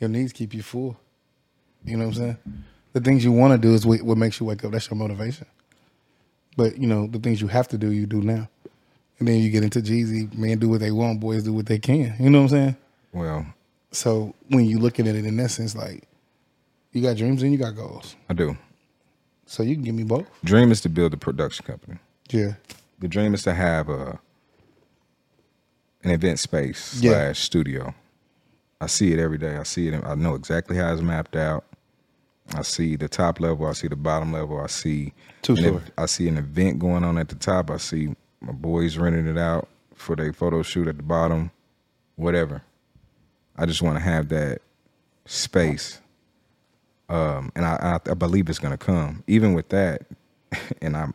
Your 0.00 0.10
needs 0.10 0.32
keep 0.32 0.52
you 0.52 0.62
full. 0.62 0.98
You 1.84 1.96
know 1.96 2.06
what 2.08 2.16
I'm 2.16 2.22
saying? 2.22 2.36
The 2.92 3.00
things 3.00 3.24
you 3.24 3.32
want 3.32 3.52
to 3.52 3.58
do 3.68 3.74
is 3.74 3.86
what, 3.86 4.02
what 4.02 4.18
makes 4.18 4.40
you 4.40 4.46
wake 4.46 4.64
up. 4.64 4.72
That's 4.72 4.90
your 4.90 4.96
motivation. 4.96 5.46
But 6.56 6.76
you 6.78 6.86
know 6.86 7.06
the 7.06 7.18
things 7.18 7.40
you 7.40 7.46
have 7.48 7.68
to 7.68 7.78
do, 7.78 7.92
you 7.92 8.06
do 8.06 8.20
now. 8.20 8.48
And 9.18 9.28
then 9.28 9.40
you 9.40 9.50
get 9.50 9.62
into 9.62 9.80
Jeezy, 9.80 10.32
men 10.34 10.58
do 10.58 10.68
what 10.68 10.80
they 10.80 10.90
want, 10.90 11.20
boys 11.20 11.42
do 11.44 11.52
what 11.52 11.66
they 11.66 11.78
can. 11.78 12.14
You 12.18 12.30
know 12.30 12.38
what 12.38 12.44
I'm 12.44 12.48
saying? 12.48 12.76
Well, 13.12 13.46
So 13.92 14.34
when 14.48 14.64
you 14.64 14.78
looking 14.78 15.06
at 15.06 15.14
it 15.14 15.24
in 15.26 15.36
that 15.36 15.50
sense, 15.50 15.76
like 15.76 16.04
you 16.92 17.02
got 17.02 17.16
dreams 17.16 17.42
and 17.42 17.52
you 17.52 17.58
got 17.58 17.76
goals. 17.76 18.16
I 18.28 18.34
do. 18.34 18.56
So 19.46 19.62
you 19.62 19.74
can 19.74 19.84
give 19.84 19.94
me 19.94 20.04
both. 20.04 20.26
Dream 20.44 20.70
is 20.72 20.80
to 20.82 20.88
build 20.88 21.12
a 21.12 21.16
production 21.16 21.64
company. 21.66 21.98
Yeah. 22.30 22.54
The 22.98 23.08
dream 23.08 23.34
is 23.34 23.42
to 23.44 23.54
have 23.54 23.88
a 23.88 24.18
an 26.02 26.10
event 26.12 26.38
space 26.38 26.98
Yeah. 27.02 27.12
slash 27.12 27.40
studio. 27.40 27.94
I 28.80 28.86
see 28.86 29.12
it 29.12 29.18
every 29.18 29.36
day. 29.38 29.56
I 29.56 29.64
see 29.64 29.88
it. 29.88 30.02
I 30.04 30.14
know 30.14 30.34
exactly 30.34 30.76
how 30.76 30.92
it's 30.92 31.02
mapped 31.02 31.36
out. 31.36 31.64
I 32.54 32.62
see 32.62 32.96
the 32.96 33.08
top 33.08 33.40
level. 33.40 33.66
I 33.66 33.72
see 33.72 33.88
the 33.88 33.96
bottom 33.96 34.32
level. 34.32 34.60
I 34.60 34.66
see 34.66 35.12
Two 35.42 35.56
story. 35.56 35.80
I 35.96 36.06
see 36.06 36.28
an 36.28 36.38
event 36.38 36.78
going 36.78 37.04
on 37.04 37.18
at 37.18 37.28
the 37.28 37.34
top. 37.36 37.70
I 37.70 37.76
see 37.76 38.14
my 38.40 38.52
boys 38.52 38.96
renting 38.98 39.26
it 39.26 39.38
out 39.38 39.68
for 39.94 40.16
their 40.16 40.32
photo 40.32 40.62
shoot 40.62 40.88
at 40.88 40.96
the 40.96 41.02
bottom. 41.02 41.50
Whatever. 42.16 42.62
I 43.56 43.66
just 43.66 43.82
want 43.82 43.96
to 43.96 44.00
have 44.02 44.28
that 44.30 44.62
space, 45.26 46.00
um, 47.08 47.52
and 47.54 47.64
I, 47.66 47.98
I, 48.06 48.10
I 48.10 48.14
believe 48.14 48.48
it's 48.48 48.58
going 48.58 48.72
to 48.72 48.78
come. 48.78 49.22
Even 49.26 49.52
with 49.52 49.68
that, 49.68 50.06
and 50.82 50.96
I'm 50.96 51.14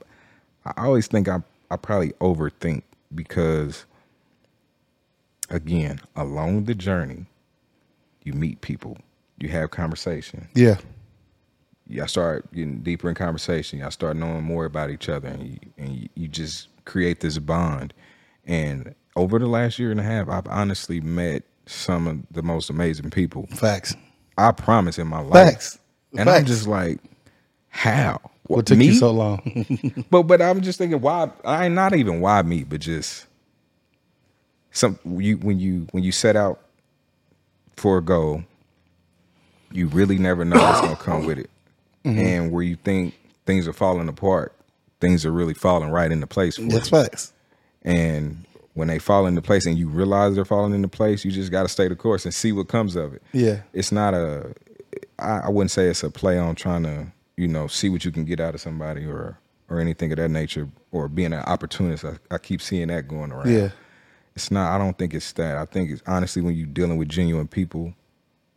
I 0.66 0.86
always 0.86 1.08
think 1.08 1.28
I 1.28 1.42
I 1.72 1.76
probably 1.78 2.12
overthink 2.22 2.84
because 3.14 3.86
again, 5.50 6.02
along 6.16 6.66
the 6.66 6.76
journey, 6.76 7.26
you 8.24 8.34
meet 8.34 8.62
people, 8.62 8.98
you 9.40 9.50
have 9.50 9.72
conversation, 9.72 10.48
Yeah. 10.56 10.78
Y'all 11.88 12.08
start 12.08 12.52
getting 12.54 12.80
deeper 12.80 13.10
in 13.10 13.16
conversation, 13.16 13.80
y'all 13.80 13.92
start 13.92 14.18
knowing 14.18 14.44
more 14.44 14.66
about 14.66 14.90
each 14.90 15.10
other, 15.10 15.28
and 15.28 15.48
you, 15.48 15.60
and 15.78 16.10
you, 16.16 16.28
just 16.28 16.68
create 16.86 17.20
this 17.22 17.38
bond. 17.40 17.94
And 18.46 18.96
over 19.16 19.40
the 19.40 19.48
last 19.48 19.80
year 19.80 19.92
and 19.92 20.00
a 20.00 20.04
half, 20.04 20.30
I've 20.30 20.48
honestly 20.48 21.02
met 21.02 21.44
some 21.66 22.08
of 22.08 22.20
the 22.32 22.44
most 22.44 22.70
amazing 22.70 23.10
people. 23.12 23.48
Facts. 23.48 23.96
I 24.38 24.52
promise 24.52 25.00
in 25.00 25.08
my 25.08 25.22
life, 25.22 25.54
Facts. 25.54 25.80
and 26.18 26.30
I'm 26.30 26.46
just 26.46 26.68
like, 26.68 27.00
how? 27.70 28.20
What 28.48 28.66
took 28.68 28.78
me? 28.78 28.88
you 28.88 28.94
so 28.94 29.12
long? 29.12 30.06
But 30.12 30.24
but 30.24 30.42
I'm 30.42 30.62
just 30.62 30.78
thinking 30.78 31.02
why 31.02 31.32
I 31.44 31.68
not 31.70 31.96
even 31.96 32.22
why 32.22 32.42
me, 32.44 32.64
but 32.64 32.82
just 32.82 33.26
some 34.72 35.00
you 35.06 35.38
when 35.38 35.60
you 35.60 35.88
when 35.92 36.04
you 36.04 36.12
set 36.12 36.36
out 36.36 36.60
for 37.76 37.98
a 37.98 38.02
goal, 38.04 38.44
you 39.72 39.88
really 39.88 40.18
never 40.20 40.46
know 40.46 40.58
what's 40.58 40.82
gonna 40.82 40.96
come 40.96 41.26
with 41.26 41.40
it. 41.40 41.50
Mm-hmm. 42.06 42.20
And 42.20 42.52
where 42.52 42.64
you 42.64 42.76
think 42.76 43.16
things 43.46 43.68
are 43.68 43.74
falling 43.74 44.08
apart, 44.08 44.54
things 45.00 45.26
are 45.26 45.32
really 45.32 45.54
falling 45.54 45.90
right 45.90 46.12
into 46.12 46.28
place 46.28 46.56
for 46.58 46.64
That's 46.64 46.92
you. 46.92 46.98
facts. 47.04 47.34
And 47.84 48.46
when 48.74 48.88
they 48.88 49.00
fall 49.00 49.26
into 49.26 49.42
place 49.42 49.66
and 49.66 49.78
you 49.78 49.88
realize 49.88 50.36
they're 50.36 50.46
falling 50.46 50.74
into 50.74 50.88
place, 50.88 51.26
you 51.26 51.32
just 51.32 51.52
gotta 51.52 51.70
stay 51.70 51.88
the 51.88 51.96
course 51.96 52.26
and 52.26 52.34
see 52.34 52.52
what 52.52 52.68
comes 52.68 52.96
of 52.96 53.14
it. 53.14 53.24
Yeah. 53.34 53.62
It's 53.74 53.92
not 53.92 54.14
a 54.14 54.54
I, 55.18 55.40
I 55.46 55.50
wouldn't 55.50 55.72
say 55.72 55.88
it's 55.88 56.04
a 56.04 56.10
play 56.10 56.38
on 56.38 56.56
trying 56.56 56.84
to, 56.84 57.08
you 57.38 57.48
know, 57.48 57.68
see 57.68 57.90
what 57.90 58.06
you 58.06 58.12
can 58.12 58.26
get 58.26 58.40
out 58.40 58.54
of 58.54 58.62
somebody 58.62 59.06
or 59.06 59.40
or 59.70 59.80
anything 59.80 60.12
of 60.12 60.18
that 60.18 60.30
nature 60.30 60.68
or 60.92 61.08
being 61.08 61.34
an 61.34 61.44
opportunist. 61.46 62.06
I, 62.06 62.18
I 62.30 62.38
keep 62.38 62.62
seeing 62.62 62.90
that 62.90 63.08
going 63.08 63.32
around. 63.32 63.52
Yeah. 63.52 63.70
It's 64.36 64.52
not 64.52 64.74
I 64.74 64.78
don't 64.78 64.98
think 64.98 65.14
it's 65.14 65.32
that. 65.34 65.58
I 65.58 65.66
think 65.66 65.92
it's 65.92 66.04
honestly 66.06 66.42
when 66.42 66.56
you're 66.56 66.68
dealing 66.68 66.98
with 66.98 67.10
genuine 67.10 67.48
people 67.48 67.94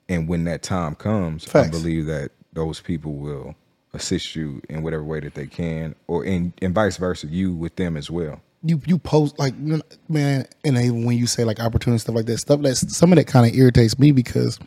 and 0.08 0.26
when 0.28 0.44
that 0.44 0.62
time 0.62 0.94
comes, 0.94 1.46
I 1.54 1.68
believe 1.68 2.06
that 2.06 2.30
those 2.58 2.80
people 2.80 3.14
will 3.14 3.54
assist 3.94 4.34
you 4.34 4.60
in 4.68 4.82
whatever 4.82 5.04
way 5.04 5.20
that 5.20 5.34
they 5.34 5.46
can 5.46 5.94
or 6.08 6.24
in 6.24 6.52
and 6.60 6.74
vice 6.74 6.96
versa, 6.96 7.28
you 7.28 7.54
with 7.54 7.76
them 7.76 7.96
as 7.96 8.10
well. 8.10 8.40
You 8.64 8.80
you 8.84 8.98
post 8.98 9.38
like 9.38 9.54
man, 9.56 10.46
and 10.64 10.76
even 10.76 11.04
when 11.04 11.16
you 11.16 11.28
say 11.28 11.44
like 11.44 11.60
opportunity 11.60 12.00
stuff 12.00 12.16
like 12.16 12.26
that, 12.26 12.38
stuff 12.38 12.60
that 12.62 12.76
some 12.76 13.12
of 13.12 13.16
that 13.16 13.28
kind 13.28 13.46
of 13.46 13.56
irritates 13.56 13.96
me 13.98 14.10
because 14.10 14.58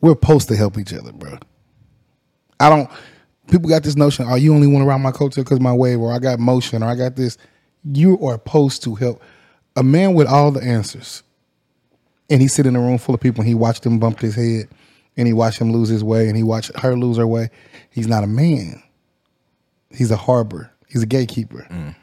we're 0.00 0.12
supposed 0.12 0.46
to 0.48 0.56
help 0.56 0.78
each 0.78 0.94
other, 0.94 1.12
bro. 1.12 1.36
I 2.60 2.70
don't. 2.70 2.88
People 3.50 3.68
got 3.68 3.82
this 3.82 3.96
notion, 3.96 4.26
oh, 4.28 4.34
you 4.36 4.54
only 4.54 4.66
want 4.66 4.82
to 4.82 4.86
ride 4.86 5.00
my 5.00 5.12
coattail 5.12 5.36
because 5.36 5.60
my 5.60 5.72
wave, 5.72 6.00
or 6.00 6.12
I 6.12 6.18
got 6.18 6.38
motion, 6.38 6.82
or 6.82 6.86
I 6.86 6.94
got 6.94 7.16
this. 7.16 7.38
You 7.84 8.18
are 8.24 8.34
supposed 8.34 8.82
to 8.84 8.94
help 8.94 9.22
a 9.74 9.82
man 9.82 10.14
with 10.14 10.28
all 10.28 10.52
the 10.52 10.62
answers, 10.62 11.24
and 12.30 12.40
he 12.40 12.46
sit 12.48 12.66
in 12.66 12.76
a 12.76 12.80
room 12.80 12.98
full 12.98 13.14
of 13.14 13.20
people, 13.20 13.40
and 13.40 13.48
he 13.48 13.54
watched 13.54 13.82
them 13.82 13.98
bump 13.98 14.20
his 14.20 14.36
head, 14.36 14.68
and 15.16 15.26
he 15.26 15.32
watched 15.32 15.60
him 15.60 15.72
lose 15.72 15.88
his 15.88 16.04
way, 16.04 16.28
and 16.28 16.36
he 16.36 16.42
watched 16.42 16.76
her 16.78 16.96
lose 16.96 17.16
her 17.16 17.26
way. 17.26 17.50
He's 17.90 18.06
not 18.06 18.24
a 18.24 18.26
man. 18.26 18.82
He's 19.90 20.10
a 20.10 20.16
harbor. 20.16 20.70
He's 20.88 21.02
a 21.02 21.06
gatekeeper. 21.06 21.66
Mm. 21.70 21.94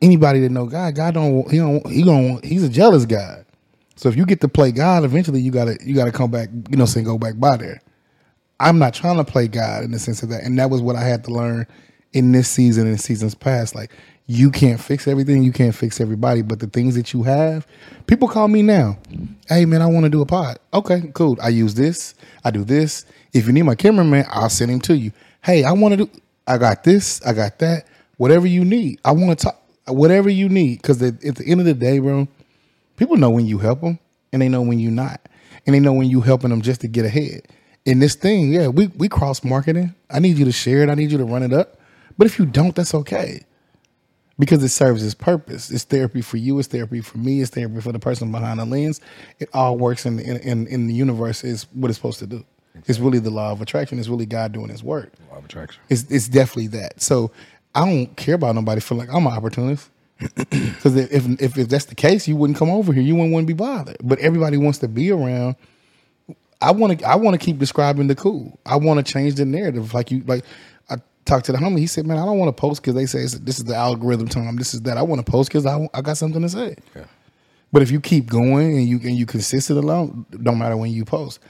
Anybody 0.00 0.40
that 0.40 0.50
know 0.50 0.66
God, 0.66 0.94
God 0.94 1.14
don't 1.14 1.50
he 1.50 1.58
don't 1.58 1.86
he 1.90 2.02
don't 2.02 2.44
he's 2.44 2.62
a 2.62 2.68
jealous 2.68 3.06
God. 3.06 3.44
So 3.96 4.08
if 4.08 4.16
you 4.16 4.26
get 4.26 4.40
to 4.40 4.48
play 4.48 4.72
God, 4.72 5.04
eventually 5.04 5.40
you 5.40 5.50
gotta 5.50 5.78
you 5.84 5.94
gotta 5.94 6.12
come 6.12 6.30
back, 6.30 6.48
you 6.68 6.76
know, 6.76 6.84
saying 6.84 7.06
go 7.06 7.18
back 7.18 7.38
by 7.38 7.56
there. 7.56 7.80
I'm 8.60 8.78
not 8.78 8.94
trying 8.94 9.16
to 9.16 9.24
play 9.24 9.48
God 9.48 9.84
in 9.84 9.90
the 9.90 9.98
sense 9.98 10.22
of 10.22 10.28
that, 10.30 10.44
and 10.44 10.58
that 10.58 10.70
was 10.70 10.80
what 10.80 10.96
I 10.96 11.04
had 11.04 11.24
to 11.24 11.30
learn 11.32 11.66
in 12.12 12.32
this 12.32 12.48
season 12.48 12.86
and 12.86 13.00
seasons 13.00 13.34
past. 13.34 13.74
Like 13.74 13.92
you 14.26 14.50
can't 14.50 14.80
fix 14.80 15.06
everything, 15.06 15.42
you 15.42 15.52
can't 15.52 15.74
fix 15.74 16.00
everybody, 16.00 16.40
but 16.40 16.58
the 16.58 16.66
things 16.66 16.94
that 16.94 17.12
you 17.12 17.22
have, 17.24 17.66
people 18.06 18.26
call 18.26 18.48
me 18.48 18.62
now. 18.62 18.96
Hey 19.48 19.66
man, 19.66 19.82
I 19.82 19.86
want 19.86 20.04
to 20.04 20.10
do 20.10 20.22
a 20.22 20.26
pod. 20.26 20.58
Okay, 20.72 21.10
cool. 21.12 21.36
I 21.42 21.50
use 21.50 21.74
this. 21.74 22.14
I 22.42 22.50
do 22.50 22.64
this. 22.64 23.04
If 23.34 23.46
you 23.46 23.52
need 23.52 23.62
my 23.62 23.74
cameraman, 23.74 24.24
I'll 24.30 24.48
send 24.48 24.70
him 24.70 24.80
to 24.82 24.96
you. 24.96 25.12
Hey, 25.42 25.64
I 25.64 25.72
want 25.72 25.92
to 25.92 26.06
do. 26.06 26.10
I 26.46 26.56
got 26.56 26.84
this. 26.84 27.24
I 27.26 27.34
got 27.34 27.58
that. 27.58 27.86
Whatever 28.16 28.46
you 28.46 28.64
need. 28.64 29.00
I 29.04 29.12
want 29.12 29.38
to 29.38 29.44
talk. 29.46 29.60
Whatever 29.86 30.30
you 30.30 30.48
need, 30.48 30.88
at, 30.88 31.02
at 31.02 31.36
the 31.36 31.44
end 31.46 31.60
of 31.60 31.66
the 31.66 31.74
day, 31.74 31.98
bro, 31.98 32.26
people 32.96 33.18
know 33.18 33.28
when 33.28 33.44
you 33.44 33.58
help 33.58 33.82
them, 33.82 33.98
and 34.32 34.40
they 34.40 34.48
know 34.48 34.62
when 34.62 34.78
you're 34.78 34.90
not, 34.90 35.20
and 35.66 35.74
they 35.74 35.80
know 35.80 35.92
when 35.92 36.08
you 36.08 36.22
helping 36.22 36.48
them 36.48 36.62
just 36.62 36.80
to 36.80 36.88
get 36.88 37.04
ahead. 37.04 37.42
In 37.84 37.98
this 37.98 38.14
thing, 38.14 38.50
yeah, 38.50 38.68
we 38.68 38.86
we 38.86 39.10
cross 39.10 39.44
marketing. 39.44 39.94
I 40.10 40.20
need 40.20 40.38
you 40.38 40.46
to 40.46 40.52
share 40.52 40.82
it. 40.82 40.88
I 40.88 40.94
need 40.94 41.12
you 41.12 41.18
to 41.18 41.26
run 41.26 41.42
it 41.42 41.52
up. 41.52 41.78
But 42.16 42.26
if 42.26 42.38
you 42.38 42.46
don't, 42.46 42.74
that's 42.74 42.94
okay 42.94 43.44
because 44.38 44.62
it 44.62 44.68
serves 44.70 45.04
its 45.04 45.14
purpose. 45.14 45.70
It's 45.70 45.84
therapy 45.84 46.20
for 46.20 46.36
you. 46.36 46.58
It's 46.58 46.68
therapy 46.68 47.00
for 47.00 47.18
me. 47.18 47.40
It's 47.40 47.50
therapy 47.50 47.80
for 47.80 47.92
the 47.92 47.98
person 47.98 48.32
behind 48.32 48.60
the 48.60 48.64
lens. 48.64 49.00
It 49.38 49.48
all 49.52 49.76
works 49.76 50.06
in 50.06 50.18
in 50.18 50.36
in, 50.38 50.66
in 50.66 50.86
the 50.86 50.94
universe. 50.94 51.44
Is 51.44 51.66
what 51.72 51.88
it's 51.90 51.98
supposed 51.98 52.18
to 52.20 52.26
do. 52.26 52.44
It's 52.86 52.98
really 52.98 53.20
the 53.20 53.30
law 53.30 53.52
of 53.52 53.60
attraction. 53.60 53.98
It's 53.98 54.08
really 54.08 54.26
God 54.26 54.52
doing 54.52 54.68
His 54.68 54.82
work. 54.82 55.12
Law 55.30 55.38
of 55.38 55.44
attraction. 55.44 55.80
It's 55.88 56.10
it's 56.10 56.28
definitely 56.28 56.68
that. 56.78 57.00
So 57.00 57.30
I 57.74 57.84
don't 57.84 58.16
care 58.16 58.34
about 58.34 58.54
nobody 58.54 58.80
feeling 58.80 59.06
like 59.06 59.16
I'm 59.16 59.26
an 59.26 59.32
opportunist. 59.32 59.90
Because 60.34 60.96
if, 60.96 61.40
if 61.40 61.58
if 61.58 61.68
that's 61.68 61.86
the 61.86 61.94
case, 61.94 62.28
you 62.28 62.36
wouldn't 62.36 62.58
come 62.58 62.70
over 62.70 62.92
here. 62.92 63.02
You 63.02 63.14
wouldn't 63.16 63.36
to 63.36 63.46
be 63.46 63.52
bothered. 63.52 63.96
But 64.02 64.18
everybody 64.18 64.56
wants 64.56 64.78
to 64.80 64.88
be 64.88 65.10
around. 65.10 65.56
I 66.60 66.72
want 66.72 66.98
to 66.98 67.06
I 67.06 67.16
want 67.16 67.38
to 67.38 67.44
keep 67.44 67.58
describing 67.58 68.06
the 68.06 68.14
cool. 68.14 68.58
I 68.66 68.76
want 68.76 69.04
to 69.04 69.12
change 69.12 69.34
the 69.34 69.44
narrative. 69.44 69.94
Like 69.94 70.10
you 70.10 70.22
like 70.26 70.44
talked 71.24 71.46
to 71.46 71.52
the 71.52 71.58
homie. 71.58 71.78
He 71.78 71.86
said, 71.86 72.06
"Man, 72.06 72.18
I 72.18 72.24
don't 72.24 72.38
want 72.38 72.54
to 72.54 72.60
post 72.60 72.82
because 72.82 72.94
they 72.94 73.06
say 73.06 73.22
this 73.38 73.58
is 73.58 73.64
the 73.64 73.74
algorithm 73.74 74.28
time. 74.28 74.56
This 74.56 74.74
is 74.74 74.82
that. 74.82 74.96
I 74.96 75.02
want 75.02 75.24
to 75.24 75.30
post 75.30 75.48
because 75.50 75.66
I, 75.66 75.88
I 75.94 76.02
got 76.02 76.16
something 76.16 76.42
to 76.42 76.48
say." 76.48 76.76
Yeah. 76.94 77.04
But 77.72 77.82
if 77.82 77.90
you 77.90 78.00
keep 78.00 78.26
going 78.26 78.76
and 78.76 78.88
you 78.88 79.00
and 79.02 79.16
you 79.16 79.26
consistent 79.26 79.78
alone, 79.78 80.26
don't 80.42 80.58
matter 80.58 80.76
when 80.76 80.92
you 80.92 81.04
post. 81.04 81.40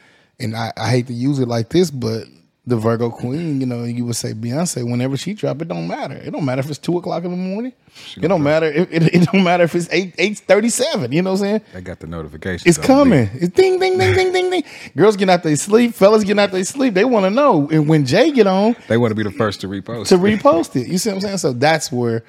And 0.40 0.56
I, 0.56 0.72
I 0.76 0.90
hate 0.90 1.06
to 1.08 1.12
use 1.12 1.38
it 1.38 1.48
like 1.48 1.68
this, 1.68 1.90
but 1.90 2.24
the 2.66 2.76
Virgo 2.76 3.10
Queen, 3.10 3.60
you 3.60 3.66
know, 3.66 3.84
you 3.84 4.06
would 4.06 4.16
say 4.16 4.32
Beyonce. 4.32 4.88
Whenever 4.90 5.18
she 5.18 5.34
drop, 5.34 5.60
it 5.60 5.68
don't 5.68 5.86
matter. 5.86 6.14
It 6.14 6.30
don't 6.30 6.46
matter 6.46 6.60
if 6.60 6.70
it's 6.70 6.78
two 6.78 6.96
o'clock 6.96 7.22
in 7.24 7.30
the 7.30 7.36
morning. 7.36 7.74
It 8.16 8.26
don't 8.28 8.42
matter. 8.42 8.66
If, 8.66 8.90
it, 8.90 9.14
it 9.14 9.28
don't 9.30 9.44
matter 9.44 9.64
if 9.64 9.74
it's 9.74 9.86
eight 9.92 10.14
eight 10.16 10.38
thirty 10.38 10.70
seven. 10.70 11.12
You 11.12 11.20
know 11.20 11.32
what 11.32 11.40
I'm 11.40 11.46
saying? 11.46 11.60
They 11.74 11.82
got 11.82 12.00
the 12.00 12.06
notification. 12.06 12.66
It's 12.66 12.78
coming. 12.78 13.28
It's 13.34 13.54
ding 13.54 13.78
ding 13.78 13.98
ding 13.98 14.14
ding 14.14 14.32
ding 14.32 14.50
ding. 14.50 14.64
Girls 14.96 15.16
getting 15.16 15.32
out 15.34 15.42
their 15.42 15.56
sleep. 15.56 15.92
Fellas 15.94 16.24
getting 16.24 16.40
out 16.40 16.52
their 16.52 16.64
sleep. 16.64 16.94
They 16.94 17.04
want 17.04 17.24
to 17.26 17.30
know. 17.30 17.68
And 17.70 17.86
when 17.86 18.06
Jay 18.06 18.30
get 18.32 18.46
on, 18.46 18.74
They 18.88 18.96
want 18.96 19.10
to 19.10 19.14
be 19.14 19.22
the 19.24 19.30
first 19.30 19.60
to 19.60 19.68
repost. 19.68 20.08
to 20.08 20.16
repost 20.16 20.74
it. 20.80 20.88
You 20.88 20.96
see 20.96 21.10
what 21.10 21.16
I'm 21.16 21.20
saying? 21.20 21.38
So 21.38 21.52
that's 21.52 21.92
where 21.92 22.24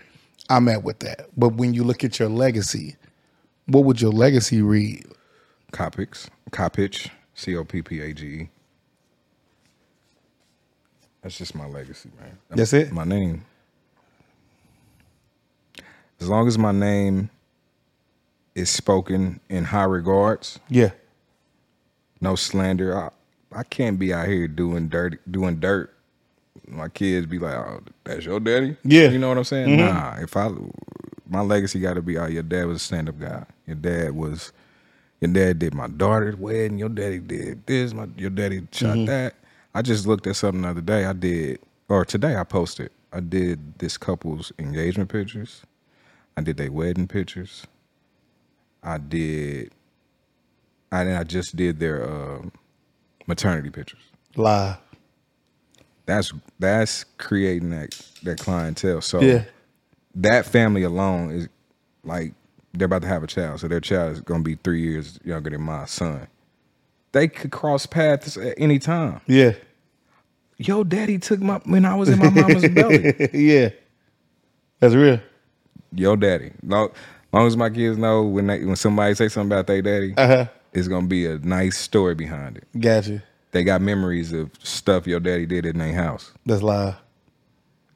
I'm 0.50 0.68
at 0.68 0.84
with 0.84 1.00
that. 1.00 1.28
But 1.38 1.54
when 1.56 1.74
you 1.74 1.86
look 1.86 2.04
at 2.04 2.20
your 2.20 2.28
legacy, 2.30 2.98
what 3.68 3.86
would 3.86 4.02
your 4.02 4.12
legacy 4.12 4.62
read? 4.62 5.06
Coppics. 5.72 6.30
Coppage. 6.52 7.10
C 7.36 7.56
O 7.56 7.64
P 7.64 7.82
P 7.82 8.02
A 8.02 8.14
G 8.14 8.26
E. 8.28 8.50
That's 11.26 11.40
just 11.40 11.56
my 11.56 11.66
legacy, 11.66 12.12
man. 12.22 12.38
That's 12.52 12.72
it? 12.72 12.92
My 12.92 13.04
name. 13.04 13.46
As 16.22 16.30
long 16.30 16.48
as 16.48 16.56
my 16.56 16.72
name 16.72 17.32
is 18.54 18.70
spoken 18.70 19.40
in 19.50 19.64
high 19.64 19.86
regards, 19.86 20.60
Yeah. 20.70 20.92
no 22.22 22.36
slander. 22.36 22.96
I, 22.96 23.10
I 23.52 23.64
can't 23.64 23.98
be 23.98 24.14
out 24.14 24.28
here 24.28 24.48
doing 24.48 24.88
dirty, 24.88 25.18
doing 25.32 25.60
dirt. 25.60 25.96
My 26.68 26.90
kids 26.90 27.26
be 27.26 27.40
like, 27.40 27.56
"Oh, 27.56 27.82
that's 28.04 28.24
your 28.24 28.40
daddy." 28.40 28.78
Yeah. 28.84 29.10
you 29.10 29.18
know 29.18 29.30
what 29.30 29.40
I'm 29.40 29.46
saying. 29.46 29.80
Mm-hmm. 29.80 29.96
Nah, 29.96 30.18
if 30.22 30.38
I, 30.38 30.52
my 31.28 31.42
legacy 31.42 31.80
got 31.80 31.96
to 31.96 32.04
be, 32.04 32.20
"Oh, 32.20 32.28
your 32.28 32.44
dad 32.44 32.68
was 32.68 32.76
a 32.84 32.86
stand 32.86 33.10
up 33.10 33.20
guy. 33.20 33.46
Your 33.66 33.78
dad 33.78 34.12
was, 34.12 34.52
your 35.22 35.34
dad 35.34 35.58
did 35.58 35.74
my 35.74 35.88
daughter's 35.88 36.36
wedding. 36.36 36.78
Your 36.78 36.90
daddy 36.90 37.18
did 37.18 37.66
this. 37.66 37.96
My 37.96 38.08
your 38.16 38.30
daddy 38.30 38.68
shot 38.72 38.96
mm-hmm. 38.96 39.06
that." 39.06 39.34
I 39.76 39.82
just 39.82 40.08
looked 40.08 40.26
at 40.26 40.38
something 40.38 40.62
the 40.62 40.70
other 40.70 40.82
day. 40.82 41.06
I 41.06 41.14
did, 41.14 41.60
or 41.90 42.06
today 42.06 42.38
I 42.38 42.46
posted. 42.46 42.92
I 43.12 43.20
did 43.20 43.78
this 43.80 43.98
couple's 43.98 44.52
engagement 44.58 45.10
pictures. 45.10 45.62
I 46.38 46.42
did 46.42 46.58
their 46.58 46.72
wedding 46.72 47.08
pictures. 47.08 47.68
I 48.82 48.98
did 48.98 49.72
and 50.92 51.18
I 51.18 51.24
just 51.24 51.56
did 51.56 51.80
their 51.80 52.10
uh, 52.10 52.42
maternity 53.28 53.70
pictures. 53.70 54.00
Lie. 54.36 54.78
That's 56.06 56.32
that's 56.60 57.04
creating 57.18 57.72
that 57.72 58.00
that 58.24 58.40
clientele. 58.40 59.02
So 59.02 59.22
Yeah. 59.22 59.44
that 60.16 60.46
family 60.46 60.84
alone 60.84 61.32
is 61.32 61.50
like 62.04 62.34
they're 62.74 62.86
about 62.86 63.02
to 63.02 63.08
have 63.08 63.24
a 63.24 63.28
child, 63.28 63.60
so 63.60 63.68
their 63.68 63.80
child 63.82 64.14
is 64.14 64.22
going 64.22 64.42
to 64.42 64.46
be 64.46 64.56
three 64.64 64.82
years 64.82 65.20
younger 65.24 65.50
than 65.50 65.62
my 65.62 65.86
son. 65.86 66.28
They 67.16 67.30
could 67.30 67.52
cross 67.52 67.86
paths 67.86 68.36
at 68.36 68.56
any 68.58 68.78
time. 68.78 69.22
Yeah. 69.26 69.54
Yo, 70.58 70.84
daddy 70.84 71.18
took 71.18 71.40
my 71.40 71.62
when 71.64 71.86
I 71.86 71.96
was 71.96 72.10
in 72.10 72.20
my 72.20 72.30
mama's 72.30 72.68
belly. 72.74 73.30
yeah. 73.34 73.70
That's 74.82 74.94
real. 74.96 75.22
Yo, 75.94 76.18
daddy. 76.18 76.52
Long, 76.62 76.90
long 77.32 77.48
as 77.48 77.56
my 77.56 77.70
kids 77.70 77.98
know 77.98 78.24
when 78.24 78.48
they, 78.48 78.66
when 78.66 78.76
somebody 78.76 79.16
say 79.16 79.30
something 79.30 79.50
about 79.50 79.68
their 79.68 79.82
daddy, 79.82 80.14
Uh-huh. 80.18 80.48
it's 80.74 80.90
gonna 80.90 81.08
be 81.08 81.26
a 81.26 81.38
nice 81.40 81.78
story 81.78 82.16
behind 82.16 82.58
it. 82.58 82.68
Gotcha. 82.78 83.24
They 83.52 83.64
got 83.64 83.80
memories 83.80 84.34
of 84.34 84.52
stuff 84.62 85.08
your 85.08 85.22
daddy 85.22 85.46
did 85.46 85.66
in 85.66 85.78
their 85.78 85.94
house. 85.94 86.34
That's 86.46 86.62
lie. 86.62 86.98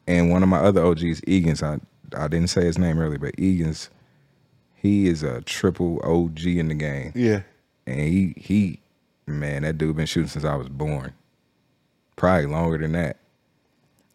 And 0.08 0.32
one 0.32 0.44
of 0.44 0.48
my 0.50 0.60
other 0.60 0.82
OGs, 0.86 1.22
Egan's, 1.28 1.62
I 1.62 1.80
I 2.18 2.30
didn't 2.30 2.48
say 2.52 2.64
his 2.64 2.78
name 2.78 3.00
earlier, 3.00 3.20
but 3.20 3.36
Egan's, 3.38 3.90
he 4.76 5.08
is 5.08 5.24
a 5.24 5.42
triple 5.42 6.00
OG 6.06 6.46
in 6.46 6.70
the 6.70 6.76
game. 6.76 7.12
Yeah. 7.16 7.42
And 7.86 8.00
he 8.00 8.34
he 8.38 8.80
man, 9.30 9.64
that 9.64 9.78
dude 9.78 9.96
been 9.96 10.06
shooting 10.06 10.30
since 10.30 10.46
I 10.46 10.56
was 10.56 10.70
born. 10.70 11.14
Probably 12.16 12.48
longer 12.48 12.78
than 12.78 12.92
that. 12.94 13.18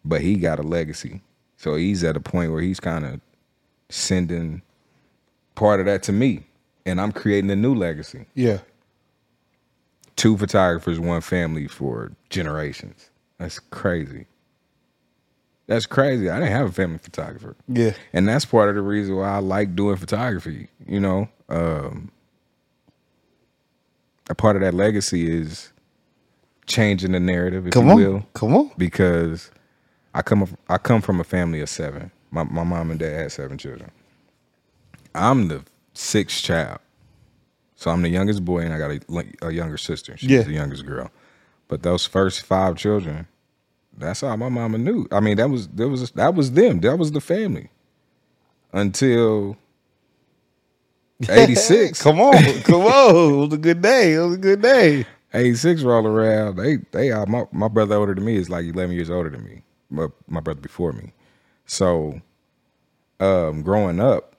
But 0.03 0.21
he 0.21 0.35
got 0.35 0.59
a 0.59 0.63
legacy. 0.63 1.21
So 1.57 1.75
he's 1.75 2.03
at 2.03 2.15
a 2.15 2.19
point 2.19 2.51
where 2.51 2.61
he's 2.61 2.79
kind 2.79 3.05
of 3.05 3.21
sending 3.89 4.61
part 5.55 5.79
of 5.79 5.85
that 5.87 6.03
to 6.03 6.11
me. 6.11 6.45
And 6.85 7.01
I'm 7.01 7.11
creating 7.11 7.49
a 7.49 7.55
new 7.55 7.73
legacy. 7.73 8.27
Yeah. 8.35 8.59
Two 10.15 10.37
photographers, 10.37 10.99
one 10.99 11.21
family 11.21 11.67
for 11.67 12.11
generations. 12.29 13.09
That's 13.39 13.59
crazy. 13.59 14.27
That's 15.67 15.87
crazy. 15.87 16.29
I 16.29 16.39
didn't 16.39 16.51
have 16.51 16.69
a 16.69 16.71
family 16.71 16.99
photographer. 16.99 17.55
Yeah. 17.67 17.93
And 18.13 18.27
that's 18.27 18.45
part 18.45 18.69
of 18.69 18.75
the 18.75 18.81
reason 18.81 19.15
why 19.15 19.29
I 19.29 19.39
like 19.39 19.75
doing 19.75 19.95
photography. 19.97 20.69
You 20.87 20.99
know, 20.99 21.29
um, 21.49 22.11
a 24.29 24.35
part 24.35 24.55
of 24.55 24.61
that 24.61 24.73
legacy 24.73 25.29
is 25.31 25.71
changing 26.65 27.11
the 27.11 27.19
narrative, 27.19 27.67
if 27.67 27.73
Come 27.73 27.85
you 27.85 27.91
on. 27.91 27.97
will, 27.97 28.25
Come 28.33 28.55
on. 28.55 28.71
because 28.77 29.51
I 30.13 30.21
come 30.21 30.47
I 30.69 30.77
come 30.77 31.01
from 31.01 31.19
a 31.19 31.23
family 31.23 31.61
of 31.61 31.69
seven. 31.69 32.11
My 32.31 32.43
my 32.43 32.63
mom 32.63 32.91
and 32.91 32.99
dad 32.99 33.15
had 33.19 33.31
seven 33.31 33.57
children. 33.57 33.91
I'm 35.13 35.47
the 35.47 35.63
sixth 35.93 36.43
child, 36.43 36.79
so 37.75 37.91
I'm 37.91 38.01
the 38.01 38.09
youngest 38.09 38.43
boy, 38.43 38.59
and 38.59 38.73
I 38.73 38.77
got 38.79 38.91
a, 38.91 39.47
a 39.47 39.51
younger 39.51 39.77
sister. 39.77 40.17
She's 40.17 40.29
Yeah. 40.29 40.41
the 40.41 40.51
youngest 40.53 40.85
girl. 40.85 41.11
But 41.67 41.83
those 41.83 42.05
first 42.05 42.43
five 42.43 42.75
children, 42.75 43.27
that's 43.97 44.21
all 44.23 44.35
my 44.37 44.49
mama 44.49 44.77
knew. 44.77 45.07
I 45.11 45.19
mean, 45.19 45.37
that 45.37 45.49
was 45.49 45.67
that 45.69 45.87
was 45.87 46.11
that 46.11 46.35
was 46.35 46.51
them. 46.51 46.79
That 46.81 46.97
was 46.99 47.11
the 47.11 47.21
family 47.21 47.69
until 48.73 49.57
eighty 51.29 51.55
six. 51.55 52.01
Come 52.03 52.19
on. 52.19 52.61
Come 52.63 52.81
on. 52.83 53.15
It 53.33 53.37
was 53.37 53.53
a 53.53 53.57
good 53.57 53.81
day. 53.81 54.13
It 54.13 54.19
was 54.19 54.35
a 54.35 54.39
good 54.39 54.61
day. 54.61 55.05
86 55.33 55.83
roll 55.83 56.07
around. 56.07 56.55
They 56.55 56.77
they 56.91 57.11
are 57.11 57.25
my, 57.25 57.45
my 57.51 57.67
brother 57.67 57.95
older 57.95 58.15
than 58.15 58.25
me 58.25 58.37
is 58.37 58.49
like 58.49 58.65
11 58.65 58.95
years 58.95 59.09
older 59.09 59.29
than 59.29 59.43
me. 59.43 59.63
My, 59.89 60.07
my 60.27 60.39
brother 60.39 60.61
before 60.61 60.93
me. 60.93 61.13
So 61.65 62.21
um 63.19 63.61
growing 63.61 63.99
up, 63.99 64.35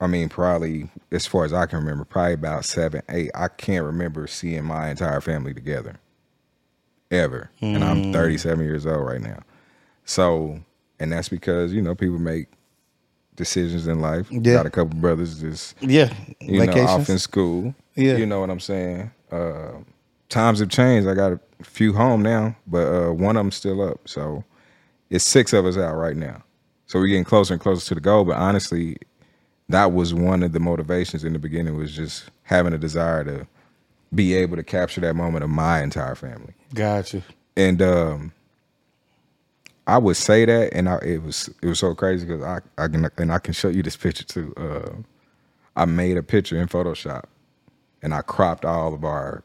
I 0.00 0.06
mean 0.08 0.28
probably 0.28 0.90
as 1.12 1.26
far 1.26 1.44
as 1.44 1.52
I 1.52 1.66
can 1.66 1.78
remember, 1.78 2.04
probably 2.04 2.34
about 2.34 2.64
seven, 2.64 3.02
eight. 3.08 3.30
I 3.34 3.48
can't 3.48 3.84
remember 3.84 4.26
seeing 4.26 4.64
my 4.64 4.90
entire 4.90 5.20
family 5.20 5.54
together. 5.54 6.00
Ever. 7.10 7.50
And 7.60 7.84
I'm 7.84 8.12
37 8.12 8.64
years 8.64 8.84
old 8.84 9.06
right 9.06 9.20
now. 9.20 9.40
So 10.04 10.60
and 10.98 11.12
that's 11.12 11.28
because, 11.28 11.72
you 11.72 11.82
know, 11.82 11.94
people 11.94 12.18
make 12.18 12.48
decisions 13.36 13.86
in 13.86 14.00
life. 14.00 14.30
Yeah. 14.30 14.54
Got 14.54 14.66
a 14.66 14.70
couple 14.70 14.98
brothers 14.98 15.40
just 15.40 15.74
Yeah. 15.80 16.12
you 16.40 16.64
know, 16.66 16.86
off 16.86 17.08
in 17.08 17.18
school. 17.18 17.74
Yeah. 17.94 18.16
You 18.16 18.26
know 18.26 18.40
what 18.40 18.50
I'm 18.50 18.60
saying? 18.60 19.10
Uh, 19.30 19.72
times 20.28 20.58
have 20.60 20.68
changed. 20.68 21.08
I 21.08 21.14
got 21.14 21.32
a 21.32 21.40
few 21.62 21.92
home 21.92 22.22
now, 22.22 22.56
but 22.66 22.86
uh, 22.88 23.12
one 23.12 23.36
of 23.36 23.40
them's 23.40 23.56
still 23.56 23.80
up. 23.82 24.00
So 24.08 24.44
it's 25.10 25.24
six 25.24 25.52
of 25.52 25.64
us 25.66 25.76
out 25.76 25.94
right 25.96 26.16
now. 26.16 26.42
So 26.86 26.98
we're 26.98 27.08
getting 27.08 27.24
closer 27.24 27.54
and 27.54 27.60
closer 27.60 27.86
to 27.88 27.94
the 27.94 28.00
goal. 28.00 28.24
But 28.24 28.36
honestly, 28.36 28.96
that 29.68 29.92
was 29.92 30.14
one 30.14 30.42
of 30.42 30.52
the 30.52 30.60
motivations 30.60 31.24
in 31.24 31.32
the 31.32 31.38
beginning 31.38 31.76
was 31.76 31.94
just 31.94 32.30
having 32.44 32.72
a 32.72 32.78
desire 32.78 33.24
to 33.24 33.46
be 34.14 34.34
able 34.34 34.56
to 34.56 34.62
capture 34.62 35.00
that 35.00 35.14
moment 35.16 35.42
of 35.42 35.50
my 35.50 35.82
entire 35.82 36.14
family 36.14 36.54
Gotcha. 36.72 37.22
and 37.56 37.82
um 37.82 38.32
I 39.86 39.98
would 39.98 40.16
say 40.16 40.44
that, 40.44 40.72
and 40.72 40.88
I, 40.88 40.96
it 40.98 41.22
was 41.22 41.48
it 41.62 41.66
was 41.68 41.78
so 41.78 41.94
crazy 41.94 42.26
because 42.26 42.42
I 42.42 42.60
I 42.82 42.88
can 42.88 43.08
and 43.18 43.32
I 43.32 43.38
can 43.38 43.54
show 43.54 43.68
you 43.68 43.82
this 43.82 43.96
picture 43.96 44.24
too. 44.24 44.52
Uh, 44.56 45.02
I 45.76 45.84
made 45.84 46.16
a 46.16 46.22
picture 46.22 46.60
in 46.60 46.66
Photoshop, 46.68 47.24
and 48.02 48.12
I 48.14 48.22
cropped 48.22 48.64
all 48.64 48.94
of 48.94 49.04
our 49.04 49.42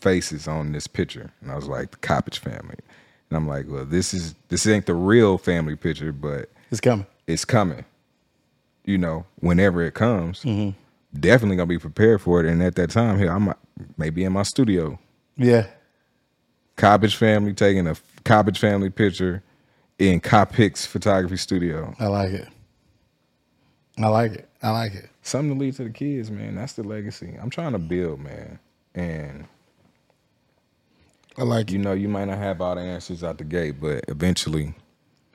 faces 0.00 0.48
on 0.48 0.72
this 0.72 0.86
picture, 0.86 1.30
and 1.42 1.50
I 1.52 1.56
was 1.56 1.68
like 1.68 1.90
the 1.90 1.96
Coppage 1.98 2.38
family, 2.38 2.76
and 3.28 3.36
I'm 3.36 3.46
like, 3.46 3.66
well, 3.68 3.84
this 3.84 4.14
is 4.14 4.34
this 4.48 4.66
ain't 4.66 4.86
the 4.86 4.94
real 4.94 5.36
family 5.36 5.76
picture, 5.76 6.12
but 6.12 6.48
It's 6.70 6.80
coming. 6.80 7.06
it's 7.26 7.44
coming. 7.44 7.84
You 8.86 8.96
know, 8.96 9.26
whenever 9.40 9.82
it 9.82 9.92
comes, 9.92 10.42
Mm-hmm. 10.42 10.70
definitely 11.20 11.56
gonna 11.56 11.66
be 11.66 11.78
prepared 11.78 12.22
for 12.22 12.40
it. 12.40 12.46
And 12.46 12.62
at 12.62 12.76
that 12.76 12.90
time, 12.90 13.18
here 13.18 13.30
I'm 13.30 13.52
maybe 13.98 14.24
in 14.24 14.32
my 14.32 14.42
studio, 14.44 14.98
Yeah. 15.36 15.66
Coppage 16.78 17.14
family 17.16 17.52
taking 17.52 17.86
a 17.86 17.94
Coppage 18.24 18.56
family 18.58 18.88
picture 18.88 19.42
in 20.00 20.18
Coppics 20.20 20.86
photography 20.86 21.36
studio. 21.36 21.94
I 22.00 22.06
like 22.06 22.30
it. 22.32 22.48
I 23.98 24.08
like 24.08 24.32
it. 24.32 24.48
I 24.62 24.70
like 24.70 24.94
it. 24.94 25.10
Something 25.22 25.54
to 25.54 25.60
leave 25.60 25.76
to 25.76 25.84
the 25.84 25.90
kids, 25.90 26.30
man. 26.30 26.56
That's 26.56 26.72
the 26.72 26.82
legacy 26.82 27.36
I'm 27.40 27.50
trying 27.50 27.72
to 27.72 27.78
build, 27.78 28.20
man. 28.20 28.58
And 28.94 29.46
I 31.38 31.44
like 31.44 31.70
you 31.70 31.78
it. 31.78 31.80
know, 31.80 31.92
you 31.92 32.08
might 32.08 32.26
not 32.26 32.38
have 32.38 32.60
all 32.62 32.74
the 32.76 32.80
answers 32.80 33.22
out 33.22 33.38
the 33.38 33.44
gate, 33.44 33.76
but 33.80 34.04
eventually, 34.08 34.74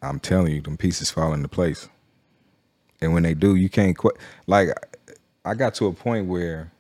I'm 0.02 0.20
telling 0.20 0.54
you, 0.54 0.62
them 0.62 0.78
pieces 0.78 1.12
fall 1.12 1.34
into 1.34 1.48
place. 1.48 1.88
And 3.02 3.14
when 3.14 3.24
they 3.24 3.36
do, 3.36 3.56
you 3.56 3.70
can't 3.70 3.96
quit. 3.96 4.18
Like, 4.48 4.70
I 5.46 5.54
got 5.54 5.76
to 5.76 5.88
a 5.88 5.94
point 5.94 6.28
where 6.28 6.72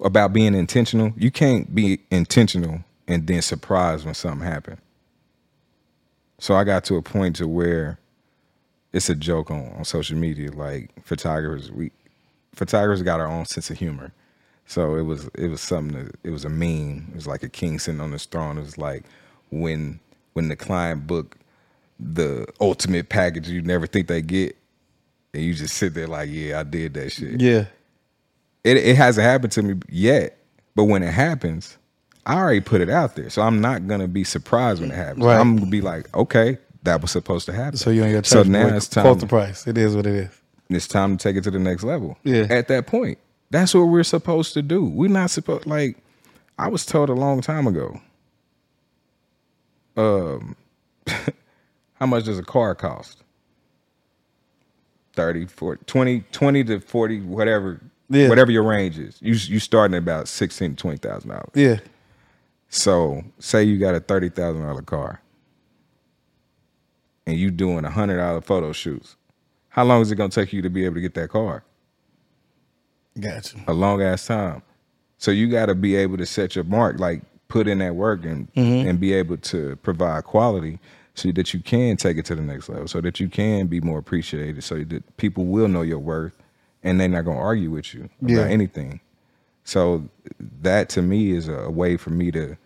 about 0.00 0.32
being 0.32 0.54
intentional, 0.54 1.12
you 1.16 1.32
can't 1.32 1.74
be 1.74 2.00
intentional 2.10 2.84
and 3.08 3.26
then 3.26 3.42
surprised 3.42 4.04
when 4.04 4.14
something 4.14 4.46
happened. 4.46 4.78
So 6.38 6.54
I 6.54 6.64
got 6.64 6.84
to 6.84 6.96
a 6.96 7.02
point 7.02 7.36
to 7.36 7.48
where 7.48 7.98
it's 8.92 9.08
a 9.08 9.14
joke 9.14 9.50
on, 9.50 9.72
on 9.76 9.84
social 9.84 10.16
media. 10.16 10.50
Like 10.50 10.90
photographers, 11.04 11.70
we 11.70 11.90
photographers 12.54 13.02
got 13.02 13.20
our 13.20 13.26
own 13.28 13.44
sense 13.46 13.70
of 13.70 13.78
humor. 13.78 14.12
So 14.66 14.96
it 14.96 15.02
was 15.02 15.28
it 15.34 15.48
was 15.48 15.60
something 15.60 16.04
that 16.04 16.14
it 16.22 16.30
was 16.30 16.44
a 16.44 16.50
meme. 16.50 17.08
It 17.10 17.14
was 17.14 17.26
like 17.26 17.42
a 17.42 17.48
king 17.48 17.78
sitting 17.78 18.00
on 18.00 18.12
his 18.12 18.26
throne. 18.26 18.58
It 18.58 18.62
was 18.62 18.78
like 18.78 19.04
when 19.50 20.00
when 20.34 20.48
the 20.48 20.56
client 20.56 21.06
book 21.06 21.36
the 21.98 22.46
ultimate 22.60 23.08
package 23.08 23.48
you 23.48 23.60
never 23.60 23.86
think 23.86 24.06
they 24.06 24.22
get, 24.22 24.56
and 25.34 25.42
you 25.42 25.54
just 25.54 25.74
sit 25.74 25.94
there 25.94 26.06
like, 26.06 26.28
yeah, 26.30 26.60
I 26.60 26.62
did 26.62 26.94
that 26.94 27.10
shit. 27.10 27.40
Yeah. 27.40 27.66
It 28.62 28.76
it 28.76 28.96
hasn't 28.96 29.24
happened 29.24 29.52
to 29.52 29.62
me 29.62 29.80
yet, 29.88 30.38
but 30.76 30.84
when 30.84 31.02
it 31.02 31.12
happens, 31.12 31.78
I 32.26 32.34
already 32.36 32.60
put 32.60 32.80
it 32.80 32.90
out 32.90 33.16
there, 33.16 33.30
so 33.30 33.42
I'm 33.42 33.60
not 33.60 33.86
gonna 33.86 34.08
be 34.08 34.24
surprised 34.24 34.80
when 34.80 34.90
it 34.90 34.94
happens. 34.96 35.24
Right. 35.24 35.38
I'm 35.38 35.56
gonna 35.56 35.70
be 35.70 35.80
like, 35.80 36.14
okay, 36.16 36.58
that 36.82 37.00
was 37.00 37.10
supposed 37.10 37.46
to 37.46 37.52
happen. 37.52 37.76
So 37.78 37.90
you 37.90 38.04
ain't 38.04 38.14
got 38.14 38.24
to 38.24 38.30
So 38.30 38.42
now 38.42 38.68
it's 38.68 38.88
time. 38.88 39.04
Quote 39.04 39.20
the 39.20 39.26
price. 39.26 39.66
It 39.66 39.78
is 39.78 39.96
what 39.96 40.06
it 40.06 40.14
is. 40.14 40.30
it's 40.68 40.86
time 40.88 41.16
to 41.16 41.22
take 41.22 41.36
it 41.36 41.44
to 41.44 41.50
the 41.50 41.58
next 41.58 41.82
level. 41.84 42.18
Yeah. 42.24 42.46
At 42.50 42.68
that 42.68 42.86
point, 42.86 43.18
that's 43.50 43.74
what 43.74 43.84
we're 43.84 44.02
supposed 44.04 44.52
to 44.54 44.62
do. 44.62 44.84
We're 44.84 45.08
not 45.10 45.30
supposed 45.30 45.66
like 45.66 45.96
I 46.58 46.68
was 46.68 46.84
told 46.84 47.08
a 47.08 47.14
long 47.14 47.40
time 47.40 47.66
ago. 47.66 48.00
Um, 49.96 50.54
how 51.94 52.06
much 52.06 52.24
does 52.24 52.38
a 52.38 52.42
car 52.44 52.74
cost? 52.74 53.22
30, 55.14 55.46
40, 55.46 55.84
20, 55.86 56.20
20 56.30 56.64
to 56.64 56.80
40, 56.80 57.20
whatever, 57.22 57.80
Yeah. 58.08 58.28
whatever 58.28 58.52
your 58.52 58.62
range 58.62 58.98
is. 58.98 59.16
You 59.20 59.32
you 59.34 59.58
starting 59.58 59.94
at 59.96 60.02
about 60.02 60.28
sixteen 60.28 60.70
to 60.70 60.76
twenty 60.76 60.98
thousand 60.98 61.30
dollars. 61.30 61.50
Yeah. 61.54 61.78
So 62.68 63.22
say 63.38 63.62
you 63.64 63.78
got 63.78 63.94
a 63.94 64.00
thirty 64.00 64.28
thousand 64.28 64.62
dollar 64.62 64.82
car, 64.82 65.22
and 67.26 67.36
you 67.38 67.50
doing 67.50 67.84
a 67.84 67.90
hundred 67.90 68.18
dollar 68.18 68.40
photo 68.40 68.72
shoots. 68.72 69.16
How 69.70 69.84
long 69.84 70.02
is 70.02 70.10
it 70.10 70.16
gonna 70.16 70.30
take 70.30 70.52
you 70.52 70.62
to 70.62 70.70
be 70.70 70.84
able 70.84 70.96
to 70.96 71.00
get 71.00 71.14
that 71.14 71.30
car? 71.30 71.64
Gotcha. 73.18 73.58
A 73.66 73.72
long 73.72 74.02
ass 74.02 74.26
time. 74.26 74.62
So 75.16 75.30
you 75.30 75.48
got 75.48 75.66
to 75.66 75.74
be 75.74 75.96
able 75.96 76.16
to 76.18 76.26
set 76.26 76.54
your 76.54 76.64
mark, 76.64 77.00
like 77.00 77.22
put 77.48 77.66
in 77.66 77.78
that 77.78 77.96
work 77.96 78.24
and 78.24 78.52
mm-hmm. 78.54 78.88
and 78.88 79.00
be 79.00 79.12
able 79.12 79.36
to 79.38 79.76
provide 79.76 80.24
quality, 80.24 80.78
so 81.14 81.32
that 81.32 81.52
you 81.52 81.60
can 81.60 81.96
take 81.96 82.16
it 82.18 82.24
to 82.26 82.36
the 82.36 82.42
next 82.42 82.68
level, 82.68 82.86
so 82.86 83.00
that 83.00 83.18
you 83.18 83.28
can 83.28 83.66
be 83.66 83.80
more 83.80 83.98
appreciated, 83.98 84.62
so 84.62 84.84
that 84.84 85.16
people 85.16 85.46
will 85.46 85.66
know 85.66 85.82
your 85.82 85.98
worth, 85.98 86.36
and 86.84 87.00
they're 87.00 87.08
not 87.08 87.24
gonna 87.24 87.40
argue 87.40 87.70
with 87.70 87.94
you 87.94 88.08
about 88.22 88.30
Yeah. 88.30 88.44
anything. 88.44 89.00
So 89.68 90.08
that 90.62 90.88
to 90.88 91.02
me 91.02 91.32
is 91.32 91.46
a 91.46 91.68
way 91.68 91.98
for 91.98 92.08
me 92.08 92.30
to 92.30 92.56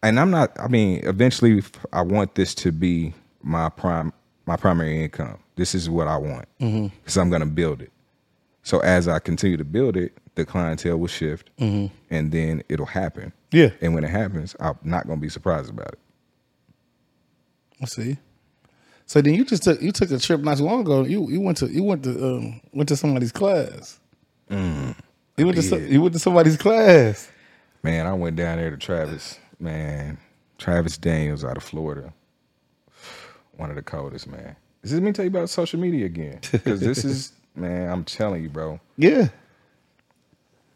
and 0.00 0.20
I'm 0.20 0.30
not 0.30 0.56
I 0.60 0.68
mean 0.68 1.04
eventually 1.04 1.64
I 1.92 2.02
want 2.02 2.36
this 2.36 2.54
to 2.54 2.70
be 2.70 3.12
my 3.42 3.68
prime 3.68 4.12
my 4.46 4.54
primary 4.54 5.02
income. 5.02 5.40
This 5.56 5.74
is 5.74 5.90
what 5.90 6.06
I 6.06 6.16
want 6.16 6.46
mm-hmm. 6.60 6.94
because 6.98 7.16
I'm 7.16 7.28
going 7.28 7.40
to 7.40 7.46
build 7.46 7.82
it. 7.82 7.90
So 8.62 8.78
as 8.78 9.08
I 9.08 9.18
continue 9.18 9.56
to 9.56 9.64
build 9.64 9.96
it, 9.96 10.16
the 10.36 10.44
clientele 10.44 10.96
will 10.98 11.08
shift 11.08 11.50
mm-hmm. 11.58 11.92
and 12.08 12.30
then 12.30 12.62
it'll 12.68 12.86
happen. 12.86 13.32
Yeah. 13.50 13.70
And 13.80 13.96
when 13.96 14.04
it 14.04 14.10
happens, 14.10 14.54
I'm 14.60 14.78
not 14.84 15.08
going 15.08 15.18
to 15.18 15.22
be 15.22 15.28
surprised 15.28 15.70
about 15.70 15.88
it. 15.88 15.98
I 17.82 17.86
see. 17.86 18.16
So 19.06 19.20
then 19.20 19.34
you 19.34 19.44
just 19.44 19.64
took 19.64 19.82
you 19.82 19.90
took 19.90 20.12
a 20.12 20.20
trip 20.20 20.40
not 20.42 20.58
too 20.58 20.64
long 20.64 20.82
ago. 20.82 21.02
You 21.02 21.28
you 21.28 21.40
went 21.40 21.58
to 21.58 21.66
you 21.66 21.82
went 21.82 22.04
to 22.04 22.10
um, 22.36 22.60
went 22.72 22.88
to 22.90 22.96
somebody's 22.96 23.32
class. 23.32 23.98
Mm. 24.48 24.94
You 25.36 25.46
went 25.46 25.56
to 25.56 25.62
some, 25.62 25.86
you 25.86 26.00
went 26.00 26.14
to 26.14 26.18
somebody's 26.18 26.56
class. 26.56 27.30
Man, 27.82 28.06
I 28.06 28.12
went 28.14 28.36
down 28.36 28.58
there 28.58 28.70
to 28.70 28.76
Travis, 28.76 29.38
man, 29.60 30.18
Travis 30.58 30.96
Daniels 30.98 31.44
out 31.44 31.56
of 31.56 31.62
Florida. 31.62 32.12
One 33.56 33.70
of 33.70 33.76
the 33.76 33.82
coldest, 33.82 34.26
man. 34.26 34.56
This 34.82 34.92
is 34.92 35.00
me 35.00 35.12
tell 35.12 35.24
you 35.24 35.30
about 35.30 35.48
social 35.50 35.80
media 35.80 36.06
again. 36.06 36.40
Because 36.52 36.80
this 36.80 37.04
is, 37.04 37.32
man, 37.54 37.90
I'm 37.90 38.04
telling 38.04 38.42
you, 38.42 38.48
bro. 38.48 38.80
Yeah. 38.96 39.28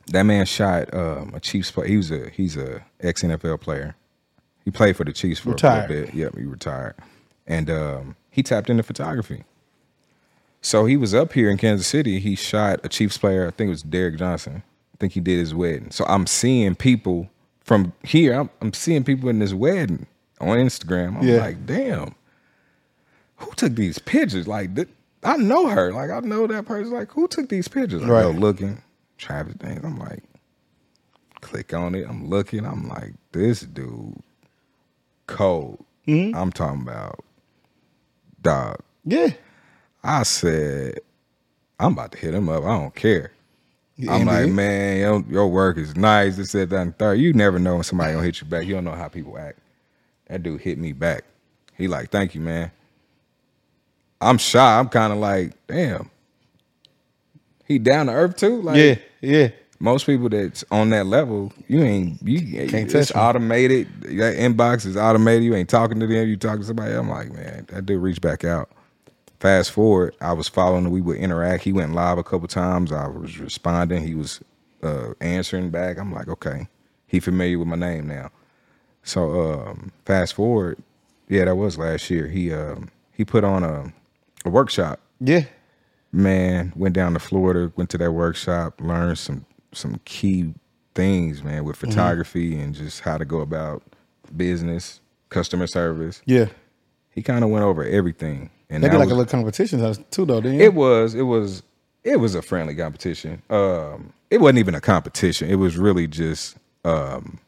That 0.08 0.24
man 0.24 0.46
shot 0.46 0.92
um, 0.92 1.32
a 1.34 1.40
Chiefs 1.40 1.70
player. 1.70 1.86
He 1.88 1.96
was 1.96 2.10
a 2.10 2.30
he's 2.30 2.56
a 2.56 2.84
ex 3.00 3.22
NFL 3.22 3.60
player. 3.60 3.94
He 4.64 4.70
played 4.70 4.96
for 4.96 5.04
the 5.04 5.12
Chiefs 5.12 5.40
for 5.40 5.50
Retired. 5.50 5.90
a 5.90 5.94
little 5.94 6.06
bit. 6.06 6.14
Yep, 6.14 6.36
he 6.36 6.44
retired, 6.44 6.94
and 7.46 7.70
um, 7.70 8.16
he 8.30 8.42
tapped 8.42 8.68
into 8.68 8.82
photography. 8.82 9.44
So 10.62 10.84
he 10.84 10.96
was 10.96 11.14
up 11.14 11.32
here 11.32 11.50
in 11.50 11.56
Kansas 11.56 11.86
City. 11.86 12.18
He 12.20 12.34
shot 12.34 12.80
a 12.84 12.88
Chiefs 12.88 13.16
player. 13.18 13.46
I 13.46 13.50
think 13.50 13.68
it 13.68 13.70
was 13.70 13.82
Derrick 13.82 14.18
Johnson. 14.18 14.62
I 14.94 14.96
think 14.98 15.12
he 15.14 15.20
did 15.20 15.38
his 15.38 15.54
wedding. 15.54 15.90
So 15.90 16.04
I'm 16.06 16.26
seeing 16.26 16.74
people 16.74 17.30
from 17.64 17.92
here. 18.04 18.34
I'm, 18.34 18.50
I'm 18.60 18.72
seeing 18.74 19.02
people 19.04 19.28
in 19.30 19.38
this 19.38 19.54
wedding 19.54 20.06
on 20.40 20.58
Instagram. 20.58 21.16
I'm 21.18 21.26
Yeah. 21.26 21.38
like, 21.40 21.64
damn, 21.66 22.14
who 23.36 23.50
took 23.56 23.74
these 23.74 23.98
pictures? 23.98 24.46
Like, 24.46 24.74
th- 24.76 24.88
I 25.22 25.36
know 25.38 25.66
her. 25.68 25.92
Like, 25.92 26.10
I 26.10 26.20
know 26.20 26.46
that 26.46 26.66
person. 26.66 26.92
Like, 26.92 27.10
who 27.12 27.26
took 27.28 27.48
these 27.48 27.68
pictures? 27.68 28.02
I 28.02 28.06
Right. 28.08 28.22
go 28.22 28.30
looking, 28.30 28.82
Travis 29.16 29.54
Daniels. 29.54 29.84
I'm 29.84 29.98
like, 29.98 30.22
click 31.40 31.72
on 31.72 31.94
it. 31.94 32.06
I'm 32.08 32.28
looking. 32.28 32.66
I'm 32.66 32.86
like, 32.88 33.14
this 33.32 33.60
dude, 33.60 34.20
cold. 35.26 35.82
Mm-hmm. 36.06 36.36
I'm 36.36 36.52
talking 36.52 36.82
about 36.82 37.24
dog. 38.42 38.80
Yeah. 39.04 39.28
I 40.02 40.22
said, 40.22 41.00
I'm 41.78 41.92
about 41.92 42.12
to 42.12 42.18
hit 42.18 42.34
him 42.34 42.48
up. 42.48 42.64
I 42.64 42.78
don't 42.78 42.94
care. 42.94 43.32
I'm 44.08 44.24
like, 44.24 44.48
man, 44.48 44.98
your, 44.98 45.24
your 45.28 45.48
work 45.48 45.76
is 45.76 45.94
nice. 45.94 46.36
This, 46.36 46.52
that, 46.52 46.70
that, 46.70 46.80
and 46.80 46.98
third. 46.98 47.18
You 47.18 47.34
never 47.34 47.58
know 47.58 47.74
when 47.74 47.84
somebody 47.84 48.12
gonna 48.14 48.24
hit 48.24 48.40
you 48.40 48.46
back. 48.46 48.66
You 48.66 48.74
don't 48.74 48.84
know 48.84 48.92
how 48.94 49.08
people 49.08 49.36
act. 49.36 49.58
That 50.28 50.42
dude 50.42 50.60
hit 50.62 50.78
me 50.78 50.92
back. 50.92 51.24
He 51.76 51.86
like, 51.86 52.10
thank 52.10 52.34
you, 52.34 52.40
man. 52.40 52.70
I'm 54.20 54.38
shy. 54.38 54.78
I'm 54.78 54.88
kind 54.88 55.12
of 55.12 55.18
like, 55.18 55.52
damn. 55.66 56.10
He 57.66 57.78
down 57.78 58.06
to 58.06 58.12
earth 58.12 58.36
too. 58.36 58.62
Like, 58.62 58.76
yeah. 58.78 58.94
Yeah. 59.20 59.48
most 59.78 60.06
people 60.06 60.28
that's 60.30 60.64
on 60.70 60.90
that 60.90 61.04
level, 61.06 61.52
you 61.68 61.82
ain't 61.82 62.22
you 62.22 62.40
Can't 62.68 62.88
touch. 62.90 62.94
it's 63.00 63.08
touch 63.10 63.16
'em. 63.16 63.22
automated. 63.22 63.88
That 64.02 64.36
inbox 64.36 64.86
is 64.86 64.96
automated. 64.96 65.44
You 65.44 65.54
ain't 65.54 65.68
talking 65.68 66.00
to 66.00 66.06
them. 66.06 66.26
You 66.28 66.36
talking 66.36 66.60
to 66.60 66.66
somebody. 66.66 66.94
I'm 66.94 67.08
like, 67.10 67.32
man, 67.32 67.66
that 67.68 67.84
dude 67.86 68.02
reached 68.02 68.22
back 68.22 68.44
out. 68.44 68.70
Fast 69.40 69.70
forward, 69.72 70.14
I 70.20 70.32
was 70.34 70.48
following. 70.48 70.90
We 70.90 71.00
would 71.00 71.16
interact. 71.16 71.64
He 71.64 71.72
went 71.72 71.94
live 71.94 72.18
a 72.18 72.22
couple 72.22 72.46
times. 72.46 72.92
I 72.92 73.08
was 73.08 73.38
responding. 73.38 74.06
He 74.06 74.14
was 74.14 74.40
uh, 74.82 75.14
answering 75.20 75.70
back. 75.70 75.98
I'm 75.98 76.12
like, 76.12 76.28
okay, 76.28 76.68
he 77.06 77.20
familiar 77.20 77.58
with 77.58 77.66
my 77.68 77.76
name 77.76 78.06
now. 78.06 78.30
So 79.02 79.40
um, 79.52 79.92
fast 80.04 80.34
forward, 80.34 80.78
yeah, 81.28 81.46
that 81.46 81.56
was 81.56 81.78
last 81.78 82.10
year. 82.10 82.26
He 82.28 82.52
um, 82.52 82.90
he 83.12 83.24
put 83.24 83.42
on 83.44 83.64
a, 83.64 83.92
a 84.44 84.50
workshop 84.50 85.00
Yeah. 85.20 85.44
man 86.12 86.72
went 86.76 86.94
down 86.94 87.12
to 87.14 87.18
florida 87.18 87.70
went 87.76 87.88
to 87.90 87.98
that 87.98 88.12
workshop 88.12 88.80
learned 88.80 89.18
some 89.18 89.44
some 89.72 90.00
key 90.06 90.54
things 90.94 91.42
man 91.44 91.64
with 91.64 91.76
Mm-hmm. 91.76 91.90
photography 91.90 92.58
and 92.58 92.74
just 92.74 93.00
how 93.00 93.16
to 93.18 93.24
go 93.26 93.40
about 93.40 93.82
business 94.36 95.00
customer 95.28 95.66
service 95.66 96.22
Yeah. 96.26 96.46
he 97.10 97.22
kind 97.22 97.44
of 97.44 97.50
went 97.50 97.64
over 97.64 97.84
everything 97.84 98.48
and 98.70 98.82
They 98.84 98.88
did 98.88 98.98
like 98.98 99.08
a 99.10 99.14
little 99.14 99.26
competition 99.26 99.80
too, 100.10 100.24
though. 100.24 100.40
Didn't 100.40 100.58
you? 100.58 100.64
it 100.64 100.74
was 100.74 101.14
it 101.14 101.22
was 101.22 101.62
it 102.04 102.16
was 102.16 102.34
a 102.34 102.42
friendly 102.42 102.74
competition 102.74 103.42
um 103.50 104.12
it 104.30 104.40
wasn't 104.40 104.58
even 104.58 104.74
a 104.74 104.80
competition 104.80 105.50
it 105.50 105.56
was 105.56 105.76
really 105.76 106.06
just 106.06 106.56
um 106.84 107.38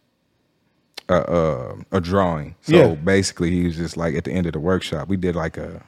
a 1.08 1.14
uh, 1.14 1.74
a 1.92 2.00
drawing. 2.00 2.54
So 2.62 2.72
Yeah. 2.76 2.94
basically, 2.94 3.50
he 3.50 3.64
was 3.64 3.76
just 3.76 3.96
like 3.96 4.14
at 4.14 4.24
the 4.24 4.32
end 4.32 4.46
of 4.46 4.52
the 4.52 4.60
workshop, 4.60 5.08
we 5.08 5.16
did 5.16 5.34
like 5.36 5.56
a, 5.56 5.82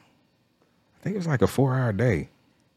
I 1.01 1.03
think 1.05 1.15
it 1.15 1.19
was 1.19 1.27
like 1.27 1.43
a 1.43 1.47
four 1.47 1.75
hour 1.79 1.93
day, 1.93 2.29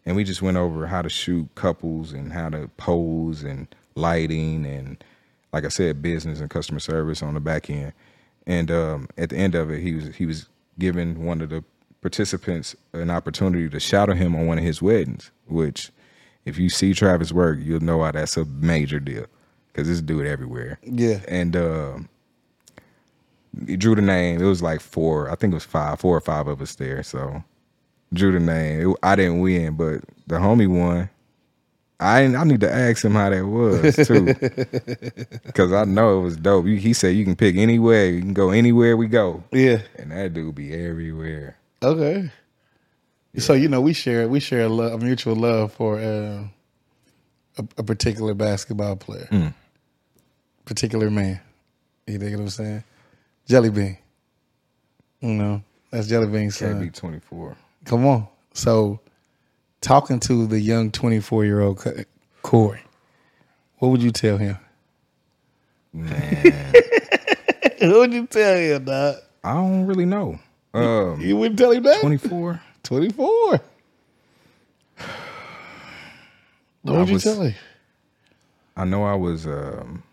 and 0.05 0.15
we 0.15 0.23
just 0.23 0.41
went 0.41 0.57
over 0.57 0.87
how 0.87 1.01
to 1.01 1.09
shoot 1.09 1.49
couples 1.55 2.13
and 2.13 2.31
how 2.33 2.49
to 2.49 2.69
pose 2.77 3.43
and 3.43 3.67
lighting 3.95 4.65
and, 4.65 5.03
like 5.51 5.65
I 5.65 5.69
said, 5.69 6.01
business 6.01 6.39
and 6.39 6.49
customer 6.49 6.79
service 6.79 7.21
on 7.23 7.33
the 7.33 7.39
back 7.39 7.69
end. 7.69 7.93
And 8.45 8.71
um, 8.71 9.09
at 9.17 9.29
the 9.31 9.37
end 9.37 9.55
of 9.55 9.71
it, 9.71 9.81
he 9.81 9.95
was 9.95 10.15
he 10.15 10.25
was 10.25 10.47
giving 10.79 11.25
one 11.25 11.41
of 11.41 11.49
the 11.49 11.63
participants 12.07 12.73
an 12.93 13.09
opportunity 13.09 13.67
to 13.67 13.79
shadow 13.81 14.13
him 14.13 14.33
on 14.33 14.47
one 14.47 14.57
of 14.57 14.63
his 14.63 14.81
weddings. 14.81 15.29
Which, 15.47 15.91
if 16.45 16.57
you 16.57 16.69
see 16.69 16.93
Travis 16.93 17.33
work, 17.33 17.59
you'll 17.61 17.81
know 17.81 17.97
why 17.97 18.11
that's 18.11 18.37
a 18.37 18.45
major 18.45 18.99
deal 18.99 19.25
because 19.67 19.89
this 19.89 20.01
dude 20.01 20.25
everywhere. 20.25 20.79
Yeah. 20.83 21.19
And 21.27 21.55
um, 21.57 22.09
he 23.67 23.75
drew 23.75 23.93
the 23.95 24.01
name. 24.01 24.41
It 24.41 24.45
was 24.45 24.61
like 24.61 24.79
four, 24.79 25.29
I 25.29 25.35
think 25.35 25.51
it 25.51 25.55
was 25.55 25.65
five, 25.65 25.99
four 25.99 26.15
or 26.15 26.21
five 26.21 26.47
of 26.47 26.61
us 26.61 26.75
there. 26.75 27.03
So 27.03 27.43
drew 28.13 28.31
the 28.31 28.39
name. 28.39 28.91
It- 28.91 28.97
I 29.03 29.15
didn't 29.17 29.41
win, 29.41 29.75
but 29.75 30.01
the 30.25 30.35
homie 30.37 30.67
won. 30.69 31.09
I 31.99 32.21
I 32.25 32.43
need 32.43 32.61
to 32.61 32.71
ask 32.71 33.03
him 33.03 33.13
how 33.13 33.31
that 33.31 33.43
was 33.45 33.95
too, 34.07 34.25
because 35.47 35.73
I 35.73 35.83
know 35.85 36.19
it 36.19 36.21
was 36.21 36.37
dope. 36.37 36.67
He 36.67 36.77
he 36.77 36.93
said 36.93 37.15
you 37.15 37.23
can 37.25 37.35
pick 37.35 37.55
anywhere, 37.55 38.05
you 38.11 38.19
can 38.21 38.33
go 38.35 38.51
anywhere 38.51 38.95
we 38.95 39.07
go, 39.07 39.43
Yeah. 39.51 39.81
and 39.97 40.11
that 40.11 40.35
dude 40.35 40.53
be 40.53 40.75
everywhere. 40.75 41.56
Okay. 41.83 42.31
So 43.37 43.53
you 43.53 43.67
know 43.67 43.81
we 43.81 43.93
share 43.93 44.27
we 44.27 44.39
share 44.39 44.61
a, 44.61 44.69
love, 44.69 44.93
a 45.01 45.05
mutual 45.05 45.35
love 45.35 45.71
for 45.73 45.99
uh, 45.99 46.43
a, 47.57 47.65
a 47.77 47.83
particular 47.83 48.33
basketball 48.33 48.95
player, 48.95 49.27
Mm. 49.31 49.53
particular 50.65 51.11
man. 51.11 51.39
You 52.07 52.17
dig 52.17 52.33
what 52.35 52.41
I'm 52.41 52.49
saying? 52.49 52.83
Jelly 53.47 53.69
Bean. 53.69 53.97
You 55.21 55.29
know 55.33 55.61
that's 55.91 56.07
Jelly 56.07 56.27
Bean's 56.27 56.57
son. 56.57 56.81
KB 56.81 56.93
twenty 56.95 57.19
four. 57.19 57.55
Come 57.85 58.05
on. 58.07 58.27
So, 58.53 58.99
talking 59.81 60.19
to 60.21 60.47
the 60.47 60.59
young 60.59 60.89
24 60.91 61.45
year 61.45 61.61
old 61.61 61.85
Corey, 62.41 62.81
what 63.77 63.89
would 63.89 64.01
you 64.01 64.09
tell 64.11 64.37
him? 64.37 64.57
Man, 65.93 66.53
what 67.81 67.99
would 67.99 68.13
you 68.13 68.25
tell 68.25 68.57
him, 68.57 68.83
dog? 68.85 69.15
I 69.43 69.53
don't 69.53 69.85
really 69.85 70.05
know. 70.05 70.39
Um, 70.73 71.19
You 71.21 71.37
wouldn't 71.37 71.57
tell 71.59 71.71
him 71.71 71.83
that? 71.83 72.01
twenty 72.01 72.17
four. 72.17 72.61
24. 72.83 73.59
What 76.83 76.95
I 76.95 76.99
would 76.99 77.07
you 77.09 77.13
was- 77.15 77.23
tell 77.23 77.41
him? 77.41 77.53
I 78.77 78.85
know 78.85 79.03
I 79.03 79.15
was 79.15 79.45
um 79.47 80.03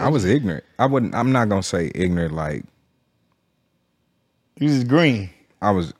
I 0.00 0.08
was 0.08 0.24
ignorant. 0.24 0.64
I 0.78 0.86
wouldn't 0.86 1.14
I'm 1.14 1.30
not 1.32 1.48
gonna 1.48 1.62
say 1.62 1.90
ignorant 1.94 2.34
like 2.34 2.64
You 4.58 4.68
just 4.68 4.88
green. 4.88 5.30
I 5.62 5.70
was 5.70 5.92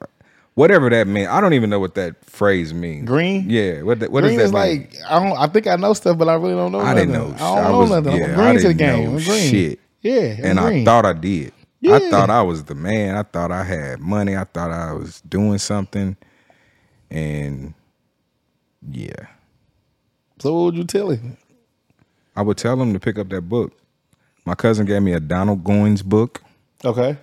whatever 0.54 0.90
that 0.90 1.06
meant. 1.06 1.30
I 1.30 1.40
don't 1.40 1.52
even 1.52 1.70
know 1.70 1.78
what 1.78 1.94
that 1.94 2.24
phrase 2.24 2.74
means. 2.74 3.06
Green? 3.06 3.48
Yeah. 3.48 3.82
What 3.82 4.00
that, 4.00 4.10
what 4.10 4.22
green 4.22 4.40
is 4.40 4.46
is 4.46 4.50
that 4.52 4.56
like, 4.56 4.94
I 5.08 5.22
don't. 5.22 5.36
I 5.38 5.46
think 5.46 5.66
I 5.68 5.76
know 5.76 5.92
stuff, 5.94 6.18
but 6.18 6.28
I 6.28 6.34
really 6.34 6.54
don't 6.54 6.72
know. 6.72 6.80
I 6.80 6.94
nothing. 6.94 7.10
didn't 7.12 7.12
know. 7.30 7.34
I 7.36 7.38
don't 7.38 7.58
I 7.58 7.68
know 7.70 7.78
was- 7.78 7.90
nothing. 7.90 8.16
yeah, 8.16 8.24
I'm 8.24 8.40
I 8.40 8.50
green 8.50 8.60
to 8.62 8.68
the 8.68 8.74
game. 8.74 9.04
know 9.04 9.10
I'm 9.18 9.24
green. 9.24 9.50
shit. 9.50 9.80
Yeah, 10.04 10.36
and 10.42 10.58
green. 10.58 10.82
I 10.82 10.84
thought 10.84 11.06
I 11.06 11.14
did. 11.14 11.52
Yeah. 11.80 11.94
I 11.94 12.10
thought 12.10 12.30
I 12.30 12.42
was 12.42 12.64
the 12.64 12.74
man. 12.74 13.16
I 13.16 13.22
thought 13.22 13.50
I 13.50 13.64
had 13.64 14.00
money. 14.00 14.36
I 14.36 14.44
thought 14.44 14.70
I 14.70 14.92
was 14.92 15.22
doing 15.22 15.58
something. 15.58 16.16
And 17.10 17.74
yeah. 18.90 19.26
So 20.38 20.54
what 20.54 20.64
would 20.64 20.76
you 20.76 20.84
tell 20.84 21.10
him? 21.10 21.36
I 22.36 22.42
would 22.42 22.58
tell 22.58 22.80
him 22.80 22.92
to 22.92 23.00
pick 23.00 23.18
up 23.18 23.30
that 23.30 23.42
book. 23.42 23.72
My 24.44 24.54
cousin 24.54 24.84
gave 24.84 25.02
me 25.02 25.14
a 25.14 25.20
Donald 25.20 25.64
Goines 25.64 26.04
book. 26.04 26.42
Okay. 26.84 27.16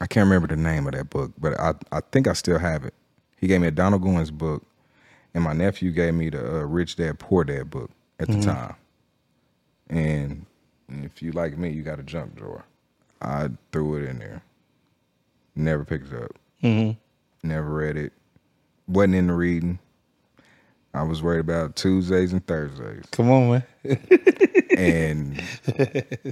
I 0.00 0.06
can't 0.06 0.24
remember 0.24 0.46
the 0.46 0.60
name 0.60 0.86
of 0.86 0.92
that 0.94 1.10
book, 1.10 1.32
but 1.38 1.58
I, 1.58 1.74
I 1.90 2.00
think 2.12 2.28
I 2.28 2.32
still 2.34 2.58
have 2.58 2.84
it. 2.84 2.94
He 3.36 3.48
gave 3.48 3.60
me 3.60 3.66
a 3.66 3.72
Donald 3.72 4.02
Goines 4.02 4.30
book, 4.32 4.64
and 5.34 5.42
my 5.42 5.52
nephew 5.52 5.90
gave 5.90 6.14
me 6.14 6.30
the 6.30 6.60
uh, 6.60 6.64
Rich 6.64 6.96
Dad 6.96 7.18
Poor 7.18 7.42
Dad 7.42 7.70
book 7.70 7.90
at 8.20 8.28
the 8.28 8.40
time. 8.40 8.76
And 9.88 10.46
if 10.88 11.22
you 11.22 11.32
like 11.32 11.56
me, 11.58 11.70
you 11.70 11.82
got 11.82 12.00
a 12.00 12.02
junk 12.02 12.36
drawer. 12.36 12.64
I 13.20 13.50
threw 13.72 13.96
it 13.96 14.08
in 14.08 14.18
there. 14.18 14.42
Never 15.54 15.84
picked 15.84 16.12
it 16.12 16.22
up. 16.22 16.38
Mm-hmm. 16.62 17.48
Never 17.48 17.70
read 17.70 17.96
it. 17.96 18.12
Wasn't 18.86 19.14
in 19.14 19.26
the 19.26 19.34
reading. 19.34 19.78
I 20.94 21.02
was 21.02 21.22
worried 21.22 21.40
about 21.40 21.76
Tuesdays 21.76 22.32
and 22.32 22.44
Thursdays, 22.46 23.04
Come 23.12 23.30
on, 23.30 23.50
man. 23.50 23.64
and 24.76 25.42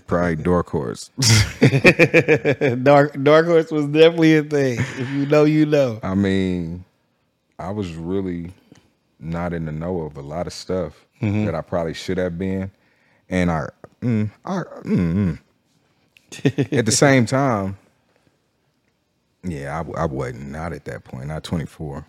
probably 0.06 0.36
Dark 0.36 0.70
Horse. 0.70 1.10
Dark 2.82 3.22
Dark 3.22 3.46
Horse 3.46 3.70
was 3.70 3.86
definitely 3.86 4.36
a 4.36 4.42
thing. 4.42 4.78
If 4.78 5.10
you 5.10 5.26
know, 5.26 5.44
you 5.44 5.66
know. 5.66 6.00
I 6.02 6.14
mean, 6.14 6.84
I 7.58 7.70
was 7.70 7.92
really 7.94 8.54
not 9.20 9.52
in 9.52 9.66
the 9.66 9.72
know 9.72 10.00
of 10.00 10.16
a 10.16 10.22
lot 10.22 10.46
of 10.46 10.52
stuff 10.52 11.06
that 11.20 11.54
I 11.54 11.60
probably 11.60 11.94
should 11.94 12.18
have 12.18 12.38
been, 12.38 12.70
and 13.28 13.50
I, 13.50 13.68
mm, 14.02 14.30
I, 14.44 14.62
mm, 14.84 15.38
mm. 16.34 16.72
at 16.78 16.86
the 16.86 16.92
same 16.92 17.26
time, 17.26 17.78
yeah, 19.42 19.80
I, 19.80 20.02
I 20.02 20.04
wasn't 20.06 20.48
not 20.48 20.72
at 20.72 20.84
that 20.86 21.04
point. 21.04 21.26
Not 21.26 21.44
twenty 21.44 21.66
four. 21.66 22.06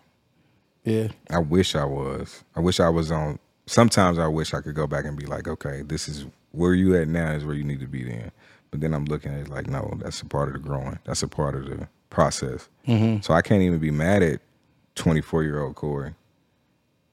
Yeah. 0.88 1.10
I 1.30 1.40
wish 1.40 1.76
I 1.76 1.84
was. 1.84 2.46
I 2.56 2.62
wish 2.62 2.80
I 2.80 2.88
was 2.88 3.12
on. 3.12 3.40
Sometimes 3.66 4.18
I 4.18 4.28
wish 4.28 4.54
I 4.54 4.62
could 4.62 4.76
go 4.76 4.88
back 4.88 5.04
and 5.04 5.18
be 5.18 5.26
like, 5.26 5.46
okay, 5.48 5.82
this 5.82 6.08
is 6.08 6.26
where 6.52 6.74
you 6.74 6.96
at 6.96 7.10
now 7.10 7.32
is 7.34 7.44
where 7.44 7.56
you 7.56 7.66
need 7.66 7.82
to 7.82 7.88
be 7.88 8.04
then. 8.04 8.32
But 8.72 8.80
then 8.80 8.94
I'm 8.94 9.04
looking 9.06 9.34
at 9.34 9.42
it 9.42 9.50
like, 9.50 9.68
no, 9.68 9.94
that's 9.98 10.22
a 10.22 10.26
part 10.26 10.48
of 10.48 10.54
the 10.54 10.60
growing. 10.60 10.98
That's 11.04 11.24
a 11.24 11.28
part 11.28 11.56
of 11.56 11.66
the 11.66 11.90
process. 12.10 12.70
So 13.22 13.34
I 13.34 13.42
can't 13.42 13.62
even 13.62 13.80
be 13.80 13.92
mad 13.92 14.24
at 14.24 14.40
24 14.96 15.44
year 15.44 15.62
old 15.62 15.76
Corey 15.76 16.14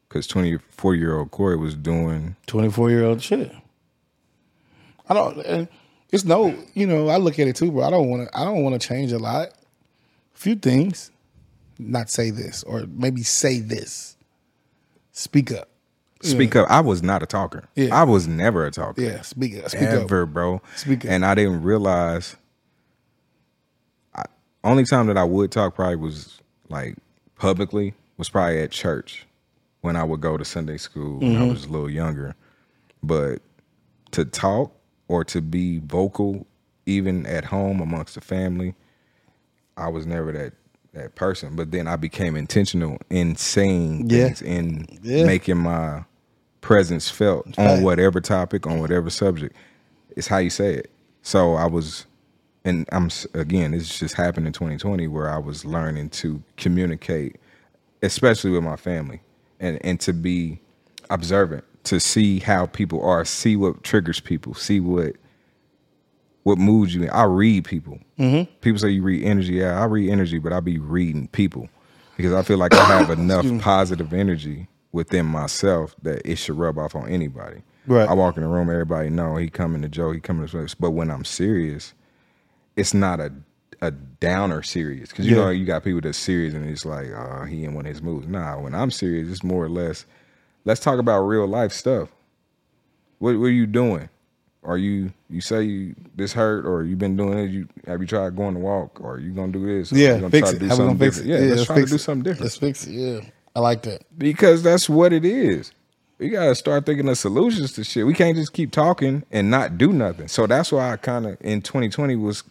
because 0.09 0.29
24 0.29 0.95
year 0.95 1.19
old 1.19 1.33
Corey 1.33 1.57
was 1.57 1.75
doing. 1.75 2.37
24 2.47 2.91
year 2.91 3.05
old 3.05 3.23
shit. 3.23 3.53
I 5.09 5.15
don't. 5.15 5.69
It's 6.11 6.25
no. 6.25 6.55
You 6.75 6.87
know, 6.87 7.09
I 7.09 7.17
look 7.17 7.39
at 7.39 7.49
it 7.49 7.57
too, 7.57 7.71
bro. 7.73 7.85
I 7.85 7.91
don't 7.91 8.09
want 8.09 8.29
to. 8.29 8.39
I 8.39 8.45
don't 8.45 8.63
want 8.63 8.81
to 8.81 8.87
change 8.89 9.13
a 9.13 9.19
lot. 9.19 9.49
A 9.49 10.39
few 10.39 10.55
things. 10.55 11.11
Not 11.79 12.09
say 12.09 12.31
this, 12.31 12.63
or 12.63 12.85
maybe 12.89 13.23
say 13.23 13.59
this. 13.59 14.17
Speak 15.13 15.51
up. 15.53 15.69
Speak 16.23 16.57
up. 16.57 16.71
I 16.71 16.81
was 16.81 17.03
not 17.03 17.23
a 17.23 17.27
talker. 17.27 17.65
Yeah. 17.75 17.95
I 17.95 18.05
was 18.05 18.27
never 18.27 18.65
a 18.65 18.71
talker. 18.71 19.03
Yeah, 19.03 19.21
speak 19.23 19.63
up. 19.63 19.71
Speak 19.71 19.83
up. 19.83 20.05
ever, 20.05 20.25
bro. 20.25 20.63
Speak 20.77 21.05
up. 21.05 21.11
And 21.11 21.25
I 21.25 21.35
didn't 21.35 21.63
realize. 21.63 22.37
I, 24.15 24.23
only 24.63 24.85
time 24.85 25.07
that 25.09 25.19
I 25.19 25.25
would 25.25 25.51
talk 25.53 25.75
probably 25.75 25.97
was 25.97 26.41
like 26.71 26.97
publicly 27.37 27.93
was 28.17 28.31
probably 28.31 28.61
at 28.63 28.71
church 28.71 29.27
when 29.83 29.97
I 29.97 30.05
would 30.05 30.21
go 30.23 30.37
to 30.39 30.45
Sunday 30.45 30.79
school 30.79 31.19
when 31.19 31.33
Mm-hmm. 31.35 31.43
I 31.43 31.47
was 31.49 31.65
a 31.67 31.69
little 31.69 31.91
younger. 31.91 32.35
But 33.03 33.43
to 34.13 34.25
talk 34.25 34.73
or 35.09 35.25
to 35.25 35.41
be 35.41 35.79
vocal, 35.81 36.47
even 36.87 37.27
at 37.27 37.45
home 37.47 37.81
amongst 37.81 38.15
the 38.15 38.21
family, 38.21 38.75
I 39.77 39.89
was 39.89 40.07
never 40.07 40.33
that 40.33 40.53
that 40.93 41.15
person. 41.17 41.57
But 41.57 41.73
then 41.73 41.89
I 41.89 41.97
became 41.97 42.37
intentional 42.37 42.99
in 43.11 43.35
saying 43.37 44.09
Yeah. 44.11 44.27
things, 44.29 44.43
in 44.43 44.87
Yeah. 45.03 45.27
making 45.27 45.59
my 45.59 46.05
presence 46.61 47.11
felt 47.11 47.47
Right. 47.59 47.59
on 47.59 47.83
whatever 47.83 48.21
topic, 48.21 48.67
on 48.67 48.79
whatever 48.81 49.11
subject. 49.11 49.57
It's 50.17 50.29
how 50.29 50.39
you 50.39 50.51
say 50.51 50.75
it. 50.75 50.91
So 51.23 51.55
I 51.55 51.67
was, 51.67 52.07
and 52.65 52.89
I'm 52.93 53.11
again, 53.35 53.73
this 53.73 53.99
just 53.99 54.15
happened 54.15 54.47
in 54.47 54.53
2020 54.53 55.09
where 55.09 55.29
I 55.29 55.39
was 55.39 55.65
learning 55.65 56.11
to 56.11 56.43
communicate, 56.57 57.37
especially 58.03 58.53
with 58.53 58.63
my 58.63 58.77
family, 58.77 59.21
and 59.59 59.79
and 59.85 59.99
to 60.01 60.13
be 60.13 60.61
observant, 61.11 61.65
to 61.85 62.01
see 62.01 62.39
how 62.41 62.67
people 62.67 63.03
are, 63.05 63.25
see 63.25 63.57
what 63.57 63.83
triggers 63.83 64.21
people, 64.21 64.55
see 64.55 64.81
what 64.81 65.17
what 66.43 66.59
moods 66.59 66.95
you 66.95 67.03
in. 67.05 67.11
I 67.11 67.25
read 67.25 67.65
people. 67.65 67.99
Mm-hmm. 68.19 68.51
People 68.61 68.79
say 68.79 68.91
you 68.91 69.03
read 69.03 69.25
energy. 69.25 69.55
Yeah, 69.55 69.81
I 69.81 69.85
read 69.87 70.11
energy, 70.11 70.39
but 70.39 70.53
I 70.53 70.61
be 70.61 70.79
reading 70.79 71.29
people 71.29 71.69
because 72.17 72.33
I 72.35 72.43
feel 72.43 72.59
like 72.59 72.75
I 72.75 72.85
have 72.85 73.09
enough 73.19 73.47
positive 73.61 74.13
energy 74.13 74.69
within 74.93 75.27
myself 75.27 75.95
that 76.03 76.23
it 76.25 76.37
should 76.37 76.59
rub 76.59 76.79
off 76.79 76.95
on 76.95 77.09
anybody. 77.09 77.63
Right. 77.87 78.09
I 78.09 78.13
walk 78.15 78.37
in 78.37 78.43
the 78.43 78.49
room, 78.49 78.71
everybody 78.71 79.11
know 79.11 79.37
he 79.37 79.49
coming 79.51 79.83
to 79.83 79.89
Joe, 79.89 80.13
he 80.13 80.21
coming 80.21 80.47
to 80.47 80.51
place. 80.51 80.75
But 80.75 80.91
when 80.93 81.11
I'm 81.11 81.25
serious, 81.25 81.95
it's 82.77 82.95
not 82.95 83.21
a 83.21 83.33
a 83.83 83.91
downer 83.91 84.63
serious 84.63 85.11
because 85.11 85.27
you 85.27 85.37
Yeah. 85.37 85.45
know 85.45 85.51
you 85.51 85.67
got 85.67 85.85
people 85.85 86.01
that's 86.01 86.17
serious 86.17 86.55
and 86.55 86.67
it's 86.69 86.87
like 86.87 87.11
uh, 87.13 87.45
he 87.45 87.65
in 87.65 87.75
one 87.75 87.85
of 87.87 87.91
his 87.93 88.01
moves. 88.03 88.27
Nah, 88.27 88.59
when 88.61 88.75
I'm 88.75 88.91
serious, 88.91 89.29
it's 89.29 89.43
more 89.45 89.65
or 89.65 89.69
less. 89.69 90.07
Let's 90.65 90.81
talk 90.81 90.99
about 90.99 91.21
real 91.23 91.47
life 91.47 91.73
stuff. 91.73 92.11
What 93.19 93.37
what 93.39 93.47
are 93.47 93.51
you 93.51 93.67
doing? 93.67 94.09
Are 94.65 94.79
you 94.79 95.13
you 95.31 95.41
say 95.41 95.63
you 95.65 95.95
this 96.17 96.33
hurt 96.33 96.67
or 96.67 96.85
you 96.85 96.97
been 96.97 97.17
doing 97.17 97.39
it? 97.39 97.51
You 97.51 97.69
have 97.87 98.01
you 98.01 98.07
tried 98.07 98.37
going 98.37 98.55
to 98.55 98.61
walk 98.61 99.01
or 99.01 99.19
you 99.21 99.33
gonna 99.33 99.53
do 99.53 99.67
this? 99.67 99.93
Yeah, 99.93 100.15
gonna 100.19 100.31
fix 100.31 100.51
try 100.51 100.51
it. 100.51 100.53
to 100.55 100.59
do 100.61 100.69
How 100.69 100.75
something 100.77 100.97
gonna 100.99 100.99
fix 100.99 101.17
different? 101.19 101.43
it? 101.43 101.45
Yeah, 101.49 101.51
let's 101.55 101.67
try 101.67 101.81
to 101.81 101.87
do 101.87 101.99
something 101.99 102.23
different 102.25 102.43
Let's 102.43 102.57
fix 102.57 102.87
it. 102.87 102.93
Yeah, 102.93 103.21
I 103.57 103.61
like 103.61 103.83
that. 103.83 104.03
because 104.19 104.63
that's 104.63 104.89
what 104.89 105.13
it 105.13 105.25
is. 105.25 105.73
We 106.19 106.31
gotta 106.31 106.55
start 106.55 106.87
thinking 106.87 107.09
of 107.09 107.19
solutions 107.19 107.73
to 107.75 107.85
shit. 107.85 108.07
We 108.07 108.15
can't 108.15 108.37
just 108.37 108.53
keep 108.55 108.73
talking 108.73 109.25
and 109.33 109.51
not 109.51 109.79
do 109.79 109.93
nothing. 109.93 110.29
So 110.29 110.47
that's 110.47 110.73
why 110.73 110.93
I 110.93 110.97
kind 110.97 111.27
of 111.27 111.37
in 111.41 111.63
2020 111.63 112.17
was 112.17 112.45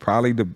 probably 0.00 0.32
the. 0.32 0.48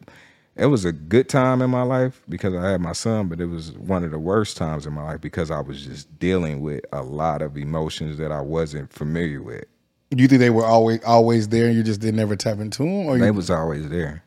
It 0.61 0.67
was 0.67 0.85
a 0.85 0.93
good 0.93 1.31
time 1.31 1.63
in 1.63 1.71
my 1.71 1.81
life 1.81 2.21
because 2.29 2.55
I 2.55 2.73
had 2.73 2.83
my 2.83 2.93
son, 2.93 3.29
but 3.29 3.41
it 3.41 3.47
was 3.47 3.73
one 3.73 4.05
of 4.05 4.11
the 4.11 4.19
worst 4.19 4.59
times 4.59 4.85
in 4.85 4.93
my 4.93 5.03
life 5.03 5.21
because 5.23 5.51
I 5.51 5.61
was 5.61 5.87
just 5.87 6.19
dealing 6.19 6.61
with 6.61 6.85
a 6.93 7.03
lot 7.03 7.41
of 7.41 7.57
emotions 7.57 8.19
that 8.19 8.31
I 8.31 8.43
wasn't 8.43 8.93
familiar 8.93 9.43
with. 9.43 9.65
You 10.11 10.29
think 10.29 10.41
they 10.41 10.51
were 10.51 10.67
always 10.67 11.03
always 11.03 11.49
there, 11.49 11.67
and 11.67 11.75
you 11.75 11.83
just 11.83 12.03
didn't 12.03 12.21
ever 12.21 12.37
tap 12.37 12.59
into 12.59 12.83
them, 12.83 13.07
or 13.07 13.17
They 13.17 13.27
you, 13.27 13.33
was 13.33 13.49
always 13.49 13.89
there, 13.89 14.23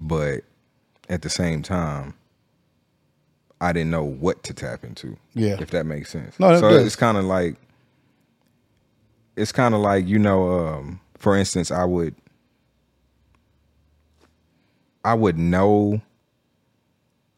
but 0.00 0.40
at 1.08 1.22
the 1.22 1.30
same 1.30 1.62
time, 1.62 2.14
I 3.60 3.72
didn't 3.72 3.92
know 3.92 4.04
what 4.04 4.42
to 4.42 4.54
tap 4.54 4.82
into. 4.82 5.16
Yeah. 5.34 5.60
if 5.60 5.70
that 5.70 5.86
makes 5.86 6.10
sense. 6.10 6.40
No, 6.40 6.58
so 6.58 6.68
does. 6.68 6.84
it's 6.84 6.96
kind 6.96 7.16
of 7.16 7.24
like 7.24 7.54
it's 9.36 9.52
kind 9.52 9.72
of 9.72 9.82
like 9.82 10.08
you 10.08 10.18
know, 10.18 10.66
um, 10.66 11.00
for 11.16 11.36
instance, 11.36 11.70
I 11.70 11.84
would 11.84 12.16
I 15.08 15.14
would 15.14 15.38
know 15.38 16.02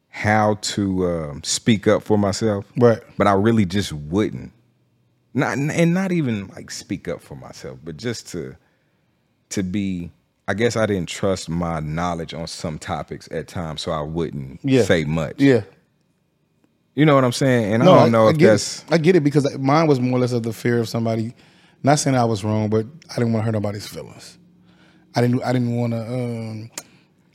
how 0.09 0.55
to 0.61 1.07
um, 1.07 1.43
speak 1.43 1.87
up 1.87 2.03
for 2.03 2.17
myself, 2.17 2.65
right? 2.75 2.99
but 3.17 3.27
I 3.27 3.31
really 3.33 3.65
just 3.65 3.93
wouldn't. 3.93 4.51
Not 5.33 5.57
and 5.57 5.93
not 5.93 6.11
even 6.11 6.47
like 6.49 6.69
speak 6.69 7.07
up 7.07 7.21
for 7.21 7.35
myself, 7.35 7.79
but 7.83 7.95
just 7.95 8.27
to 8.29 8.57
to 9.49 9.63
be. 9.63 10.11
I 10.47 10.53
guess 10.53 10.75
I 10.75 10.85
didn't 10.85 11.07
trust 11.07 11.47
my 11.47 11.79
knowledge 11.79 12.33
on 12.33 12.45
some 12.47 12.77
topics 12.77 13.29
at 13.31 13.47
times, 13.47 13.81
so 13.83 13.91
I 13.93 14.01
wouldn't 14.01 14.59
Yeah. 14.63 14.83
say 14.83 15.05
much. 15.05 15.39
Yeah. 15.39 15.61
You 16.93 17.05
know 17.05 17.15
what 17.15 17.23
I'm 17.23 17.31
saying? 17.31 17.73
And 17.73 17.83
No, 17.85 17.93
I 17.93 17.99
don't 18.01 18.11
know 18.11 18.27
if 18.27 18.37
get 18.37 18.47
that's 18.47 18.79
It. 18.83 18.91
I 18.91 18.97
get 18.97 19.15
it 19.15 19.23
because 19.23 19.57
mine 19.59 19.87
was 19.87 20.01
more 20.01 20.17
or 20.17 20.19
less 20.19 20.33
of 20.33 20.43
the 20.43 20.51
fear 20.51 20.79
of 20.79 20.89
somebody. 20.89 21.33
Not 21.83 21.99
saying 21.99 22.17
I 22.17 22.25
was 22.25 22.43
wrong, 22.43 22.69
but 22.69 22.85
I 23.09 23.13
didn't 23.15 23.31
want 23.31 23.43
to 23.43 23.45
hurt 23.45 23.53
nobody's 23.53 23.87
feelings. 23.87 24.37
I 25.15 25.21
didn't. 25.21 25.41
I 25.43 25.53
didn't 25.53 25.73
want 25.77 25.93
to. 25.93 26.01
Um, 26.05 26.71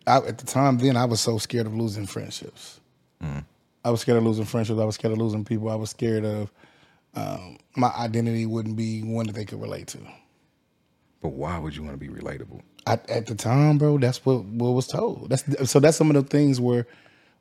I, 0.07 0.19
at 0.19 0.39
the 0.39 0.47
time, 0.47 0.79
then 0.79 0.97
I 0.97 1.05
was 1.05 1.21
so 1.21 1.39
scared 1.39 1.67
of 1.67 1.75
losing 1.75 2.07
friendships. 2.07 2.81
I 3.85 3.91
was 3.91 4.01
scared 4.01 4.19
of 4.19 4.25
losing 4.25 4.45
friendships. 4.45 4.81
I 4.81 4.85
was 4.85 4.97
scared 4.97 5.13
of 5.13 5.19
losing 5.19 5.45
people. 5.45 5.69
I 5.71 5.77
was 5.77 5.91
scared 5.91 6.25
of 6.25 6.51
um, 7.15 7.59
my 7.77 7.89
identity 7.99 8.47
wouldn't 8.47 8.77
be 8.77 9.03
one 9.03 9.27
that 9.27 9.35
they 9.35 9.45
could 9.45 9.61
relate 9.61 9.89
to. 9.89 9.99
But 11.23 11.31
why 11.31 11.59
would 11.59 11.75
you 11.75 11.83
want 11.83 11.99
to 11.99 11.99
be 11.99 12.13
relatable? 12.13 12.61
I, 12.87 12.95
at 13.09 13.27
the 13.27 13.35
time, 13.35 13.79
bro, 13.79 13.99
that's 13.99 14.25
what 14.25 14.45
what 14.45 14.71
was 14.71 14.87
told. 14.87 15.31
That's 15.31 15.71
so. 15.71 15.81
That's 15.81 15.97
some 15.97 16.11
of 16.11 16.15
the 16.15 16.29
things 16.29 16.61
where 16.61 16.87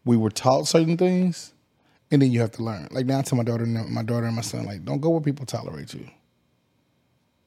we 0.06 0.18
were 0.18 0.32
taught 0.32 0.68
certain 0.68 0.98
things, 0.98 1.54
and 2.10 2.22
then 2.22 2.32
you 2.32 2.42
have 2.42 2.52
to 2.54 2.64
learn. 2.64 2.88
Like 2.92 3.06
now, 3.06 3.20
I 3.20 3.22
tell 3.22 3.38
my 3.38 3.44
daughter, 3.44 3.64
and 3.64 3.90
my 3.90 4.04
daughter 4.04 4.26
and 4.26 4.36
my 4.36 4.42
son, 4.42 4.66
like, 4.66 4.86
don't 4.86 5.02
go 5.02 5.10
where 5.10 5.22
people 5.22 5.46
tolerate 5.46 5.94
you. 5.94 6.08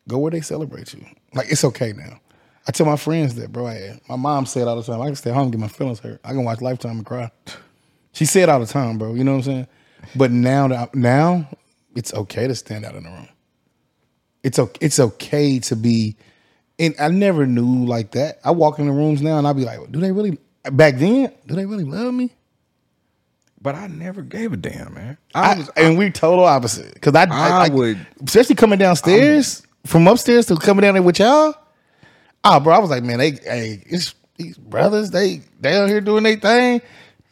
Go 0.09 0.19
where 0.19 0.31
they 0.31 0.41
celebrate 0.41 0.95
you. 0.95 1.05
Like 1.35 1.51
it's 1.51 1.65
okay 1.65 1.93
now. 1.93 2.21
I 2.67 2.73
tell 2.73 2.87
my 2.87 2.97
friends 2.97 3.35
that, 3.37 3.51
bro. 3.53 3.67
I, 3.67 4.01
my 4.09 4.17
mom 4.17 4.47
said 4.47 4.69
all 4.69 4.77
the 4.77 4.83
time, 4.83 5.01
I 5.01 5.07
can 5.07 5.17
stay 5.17 5.31
home 5.31 5.45
and 5.45 5.53
get 5.53 5.61
my 5.61 5.69
feelings 5.69 6.01
hurt. 6.01 6.21
I 6.25 6.29
can 6.29 6.45
watch 6.45 6.61
Lifetime 6.61 6.99
and 6.99 7.07
cry. 7.07 7.31
She 8.13 8.25
said 8.25 8.49
all 8.49 8.61
the 8.61 8.67
time, 8.67 8.99
bro. 8.99 9.15
You 9.15 9.25
know 9.25 9.33
what 9.33 9.39
I'm 9.39 9.43
saying? 9.45 9.67
But 10.17 10.31
now, 10.31 10.69
that 10.69 10.79
I- 10.95 10.99
now 10.99 11.49
it's 11.95 12.13
okay 12.15 12.47
to 12.49 12.55
stand 12.55 12.85
out 12.85 12.95
in 12.95 13.05
the 13.05 13.11
room. 13.11 13.29
It's 14.43 14.59
okay. 14.59 14.79
It's 14.85 14.99
okay 15.01 15.59
to 15.61 15.77
be. 15.77 16.17
And 16.79 16.95
I 17.01 17.09
never 17.09 17.47
knew 17.47 17.85
like 17.87 18.13
that. 18.13 18.39
I 18.45 18.51
walk 18.53 18.79
in 18.79 18.87
the 18.87 18.93
rooms 18.93 19.21
now 19.23 19.39
and 19.39 19.47
I 19.49 19.53
be 19.53 19.65
like, 19.65 19.91
do 19.91 19.99
they 20.01 20.13
really? 20.13 20.39
Back 20.71 20.97
then, 20.97 21.33
do 21.47 21.55
they 21.57 21.67
really 21.67 21.85
love 21.85 22.13
me? 22.15 22.31
But 23.61 23.75
I 23.75 23.89
never 23.89 24.23
gave 24.23 24.53
a 24.53 24.57
damn, 24.57 24.95
man. 24.95 25.19
I, 25.35 25.67
I 25.77 25.81
and 25.81 25.99
we 25.99 26.11
total 26.11 26.45
opposite. 26.45 26.95
Because 26.95 27.15
I, 27.17 27.25
I, 27.25 27.67
I 27.67 27.69
would- 27.71 28.07
especially 28.25 28.55
coming 28.55 28.79
downstairs 28.79 29.63
from 29.87 30.07
upstairs 30.07 30.47
to 30.47 30.57
coming 30.57 30.83
down 30.83 30.95
there 30.95 31.03
with 31.03 31.19
y'all. 31.19 31.55
Ah, 32.45 32.61
bro, 32.61 32.75
I 32.75 32.79
was 32.79 32.91
like, 32.91 33.03
man, 33.03 33.19
they, 33.19 33.33
hey, 33.33 33.83
it's 33.87 34.15
these 34.37 34.57
brothers. 34.57 35.11
They, 35.11 35.43
they 35.61 35.77
out 35.77 35.89
here 35.89 36.01
doing 36.01 36.23
their 36.25 36.37
thing. 36.37 36.81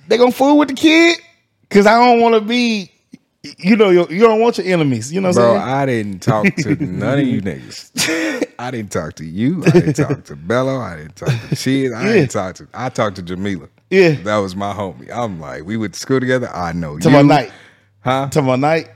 They 0.08 0.18
gonna 0.18 0.32
fool 0.32 0.58
with 0.58 0.68
the 0.68 0.74
kid 0.74 1.18
because 1.62 1.86
I 1.86 1.98
don't 2.04 2.20
want 2.20 2.34
to 2.34 2.40
be. 2.40 2.90
You 3.58 3.76
know, 3.76 3.90
you, 3.90 4.06
don't 4.18 4.40
want 4.40 4.58
your 4.58 4.66
enemies. 4.66 5.12
You 5.12 5.20
know 5.20 5.28
what 5.28 5.36
I'm 5.36 5.42
Bro, 5.42 5.54
saying? 5.60 5.68
I 5.68 5.86
didn't 5.86 6.18
talk 6.20 6.52
to 6.56 6.74
none 6.84 7.20
of 7.20 7.26
you 7.28 7.40
niggas. 7.42 8.44
I 8.58 8.72
didn't 8.72 8.90
talk 8.90 9.14
to 9.14 9.24
you. 9.24 9.62
I 9.64 9.70
didn't 9.70 9.92
talk 9.94 10.24
to 10.24 10.34
Bello. 10.34 10.80
I 10.80 10.96
didn't 10.96 11.14
talk 11.14 11.28
to 11.50 11.54
Shid. 11.56 11.92
I 11.92 12.06
Yeah. 12.06 12.12
didn't 12.12 12.30
talk 12.32 12.56
to. 12.56 12.66
I 12.74 12.88
talked 12.88 13.14
to 13.16 13.22
Jamila. 13.22 13.68
Yeah. 13.90 14.10
that 14.24 14.38
was 14.38 14.56
my 14.56 14.72
homie. 14.74 15.08
I'm 15.12 15.38
like, 15.40 15.64
we 15.64 15.76
went 15.76 15.94
to 15.94 16.00
school 16.00 16.18
together. 16.18 16.50
I 16.52 16.72
know 16.72 16.98
to 16.98 17.08
you. 17.08 17.14
my 17.14 17.22
night. 17.22 17.52
huh? 18.00 18.28
To 18.30 18.42
my 18.42 18.56
night. 18.56 18.90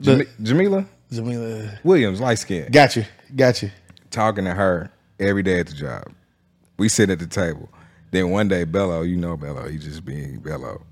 Jam- 0.00 0.26
Jamila 0.42 0.84
Jamila. 1.10 1.78
Williams, 1.82 2.20
light 2.20 2.38
skin. 2.38 2.70
Got 2.70 2.96
you. 2.96 3.04
Got 3.34 3.62
you. 3.62 3.70
talking 4.10 4.44
to 4.44 4.52
her 4.52 4.90
every 5.20 5.42
day 5.42 5.60
at 5.60 5.66
the 5.66 5.74
job. 5.74 6.04
We 6.78 6.88
sit 6.88 7.10
at 7.10 7.18
the 7.18 7.26
table. 7.26 7.68
Then 8.10 8.30
one 8.30 8.48
day, 8.48 8.64
Bello, 8.64 9.02
you 9.02 9.16
know 9.16 9.36
Bello, 9.36 9.68
he 9.68 9.78
just 9.78 10.04
being 10.04 10.38
Bello. 10.38 10.82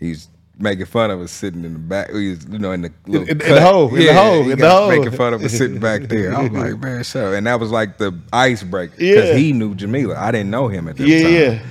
He's 0.00 0.28
making 0.58 0.86
fun 0.86 1.10
of 1.10 1.20
us 1.20 1.30
sitting 1.30 1.64
in 1.64 1.72
the 1.74 1.78
back. 1.78 2.10
He's, 2.10 2.46
you 2.48 2.58
know, 2.58 2.72
in 2.72 2.82
the 2.82 2.92
little 3.06 3.28
in 3.28 3.38
the 3.38 3.44
cut. 3.44 3.62
hole, 3.62 3.94
in 3.94 4.06
the 4.06 4.14
hole, 4.14 4.50
in 4.50 4.58
the 4.58 4.70
hole. 4.70 4.88
Making 4.88 5.10
fun 5.12 5.34
of 5.34 5.42
us 5.42 5.52
sitting 5.52 5.78
back 5.80 6.02
there. 6.08 6.34
I 6.34 6.42
was 6.42 6.50
like, 6.50 6.78
man, 6.80 7.04
so. 7.04 7.32
And 7.32 7.46
that 7.46 7.60
was 7.60 7.70
like 7.70 7.98
the 7.98 8.18
icebreaker 8.32 8.96
because 8.96 9.28
Yeah. 9.30 9.36
he 9.36 9.52
knew 9.52 9.74
Jamila. 9.74 10.16
I 10.18 10.30
didn't 10.30 10.50
know 10.50 10.68
him 10.68 10.88
at 10.88 10.96
that 10.96 11.06
Yeah, 11.06 11.22
time. 11.22 11.32
yeah. 11.32 11.66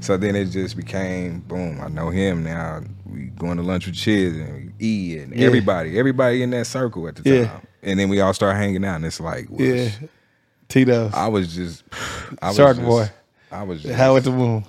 So 0.00 0.16
then 0.16 0.34
it 0.36 0.46
just 0.46 0.76
became 0.76 1.40
boom. 1.40 1.80
I 1.82 1.88
know 1.88 2.08
him 2.10 2.42
now. 2.42 2.82
We 3.04 3.24
going 3.26 3.58
to 3.58 3.62
lunch 3.62 3.86
with 3.86 3.94
Chiz 3.96 4.34
and 4.36 4.72
E 4.80 5.18
and 5.18 5.34
Yeah. 5.34 5.46
everybody, 5.46 5.98
everybody 5.98 6.42
in 6.42 6.50
that 6.50 6.66
circle 6.66 7.06
at 7.08 7.16
the 7.16 7.22
time. 7.22 7.34
Yeah. 7.34 7.60
And 7.82 7.98
then 8.00 8.08
we 8.08 8.20
all 8.20 8.32
start 8.34 8.56
hanging 8.56 8.84
out, 8.84 8.96
and 8.96 9.04
it's 9.04 9.20
like, 9.20 9.46
well, 9.50 9.60
Yeah. 9.62 9.90
Tito's. 10.70 11.12
I 11.12 11.28
was 11.28 11.54
just, 11.54 11.84
I 12.40 12.48
was 12.48 12.56
Shark 12.56 12.76
just, 12.76 12.86
boy. 12.88 13.10
I 13.52 13.62
was, 13.64 13.82
just, 13.82 13.94
How 13.94 14.16
at 14.16 14.24
the 14.24 14.30
moon. 14.32 14.64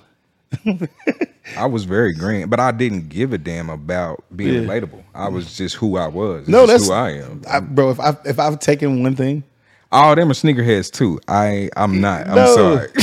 I 1.56 1.66
was 1.66 1.84
very 1.84 2.12
green, 2.14 2.48
but 2.48 2.60
I 2.60 2.72
didn't 2.72 3.08
give 3.08 3.32
a 3.32 3.38
damn 3.38 3.70
about 3.70 4.22
being 4.34 4.54
Yeah. 4.54 4.60
relatable. 4.68 5.02
I 5.14 5.28
was 5.28 5.56
just 5.56 5.76
who 5.76 5.96
I 5.96 6.08
was. 6.08 6.40
This 6.46 6.48
No, 6.52 6.66
that's 6.66 6.86
who 6.86 6.92
I 6.92 7.10
am. 7.12 7.42
I, 7.48 7.60
bro, 7.60 7.90
if 7.90 8.00
I 8.00 8.16
if 8.24 8.38
I've 8.38 8.58
taken 8.58 9.02
one 9.02 9.16
thing, 9.16 9.42
All 9.90 10.14
them 10.14 10.30
are 10.30 10.34
sneakerheads 10.34 10.90
too. 10.90 11.20
I, 11.28 11.68
I'm 11.76 12.00
not. 12.00 12.26
I'm 12.28 12.34
No. 12.34 12.54
sorry. 12.54 12.88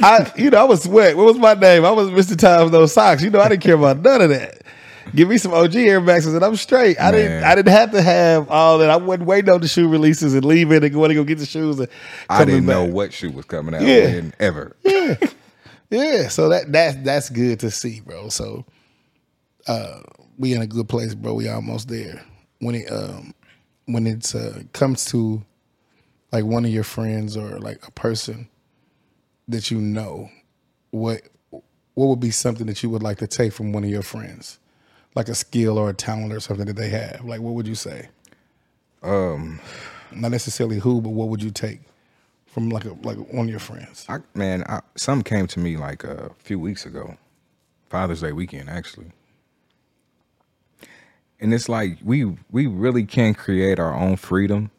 I 0.00 0.32
you 0.36 0.50
know 0.50 0.58
I 0.58 0.64
was 0.64 0.84
sweat. 0.84 1.16
What 1.16 1.26
was 1.26 1.38
my 1.38 1.54
name? 1.54 1.84
I 1.84 1.90
was 1.90 2.08
Mr. 2.10 2.36
Times 2.38 2.70
No 2.72 2.86
Socks. 2.86 3.22
You 3.22 3.30
know 3.30 3.40
I 3.40 3.48
didn't 3.48 3.62
care 3.62 3.74
about 3.74 3.98
none 4.00 4.22
of 4.22 4.30
that. 4.30 4.57
Give 5.14 5.28
me 5.28 5.38
some 5.38 5.52
OG 5.52 5.74
Air 5.76 6.00
Maxes 6.00 6.34
and 6.34 6.44
I'm 6.44 6.56
straight. 6.56 6.98
I 7.00 7.10
didn't 7.10 7.44
I 7.44 7.54
didn't 7.54 7.72
have 7.72 7.90
to 7.92 8.02
have 8.02 8.50
all 8.50 8.78
that. 8.78 8.90
I 8.90 8.96
wasn't 8.96 9.26
waiting 9.26 9.50
on 9.52 9.60
the 9.60 9.68
shoe 9.68 9.88
releases 9.88 10.34
and 10.34 10.44
leaving 10.44 10.82
and 10.82 10.92
going 10.92 11.08
to 11.10 11.14
go 11.14 11.24
get 11.24 11.38
the 11.38 11.46
shoes 11.46 11.78
and 11.78 11.88
I 12.28 12.44
didn't 12.44 12.66
know 12.66 12.84
what 12.84 13.12
shoe 13.12 13.30
was 13.30 13.44
coming 13.44 13.74
out 13.74 13.82
Yeah. 13.82 14.04
when 14.06 14.34
ever. 14.38 14.76
Yeah, 14.84 15.16
yeah. 15.90 16.28
so 16.28 16.48
that 16.50 16.72
that 16.72 17.04
that's 17.04 17.30
good 17.30 17.60
to 17.60 17.70
see, 17.70 18.00
bro. 18.00 18.28
So 18.28 18.64
uh 19.66 20.00
we 20.38 20.52
in 20.54 20.62
a 20.62 20.66
good 20.66 20.88
place, 20.88 21.14
bro. 21.14 21.34
We 21.34 21.48
almost 21.48 21.88
there. 21.88 22.22
When 22.60 22.74
it 22.74 22.90
um 22.90 23.34
when 23.86 24.06
it's 24.06 24.34
uh 24.34 24.62
comes 24.72 25.04
to 25.06 25.42
like 26.32 26.44
one 26.44 26.64
of 26.64 26.70
your 26.70 26.84
friends 26.84 27.36
or 27.36 27.58
like 27.58 27.86
a 27.86 27.90
person 27.90 28.48
that 29.48 29.70
you 29.70 29.80
know, 29.80 30.28
what 30.90 31.22
what 31.94 32.06
would 32.06 32.20
be 32.20 32.30
something 32.30 32.66
that 32.66 32.82
you 32.82 32.90
would 32.90 33.02
like 33.02 33.18
to 33.18 33.26
take 33.26 33.52
from 33.52 33.72
one 33.72 33.82
of 33.82 33.90
your 33.90 34.02
friends? 34.02 34.58
Like 35.18 35.28
a 35.28 35.36
skill 35.36 35.78
or 35.78 35.90
a 35.90 35.94
talent 35.94 36.32
or 36.32 36.40
something 36.40 36.66
that 36.68 36.76
they 36.76 36.90
have. 36.90 37.26
Like 37.26 37.42
what 37.42 37.54
would 37.54 37.68
you 37.68 37.76
say? 37.76 38.08
Um, 39.02 39.60
Not 40.12 40.32
necessarily 40.32 40.78
who, 40.80 41.02
but 41.02 41.10
what 41.10 41.28
would 41.28 41.42
you 41.42 41.52
take 41.52 41.80
from 42.46 42.70
like 42.70 42.86
a 42.86 42.94
like 43.02 43.18
one 43.32 43.46
of 43.46 43.50
your 43.50 43.60
friends? 43.60 44.06
I, 44.08 44.18
man, 44.34 44.64
I, 44.68 44.80
something 44.96 45.24
came 45.24 45.48
to 45.48 45.60
me 45.60 45.76
like 45.76 46.04
a 46.04 46.30
few 46.40 46.58
weeks 46.60 46.86
ago, 46.86 47.18
Father's 47.90 48.22
Day 48.22 48.32
weekend 48.32 48.70
actually, 48.70 49.12
and 51.40 51.54
it's 51.54 51.68
like 51.68 51.98
we 52.04 52.36
we 52.50 52.66
really 52.68 53.04
can 53.04 53.34
create 53.34 53.80
our 53.80 53.94
own 53.94 54.16
freedom. 54.16 54.70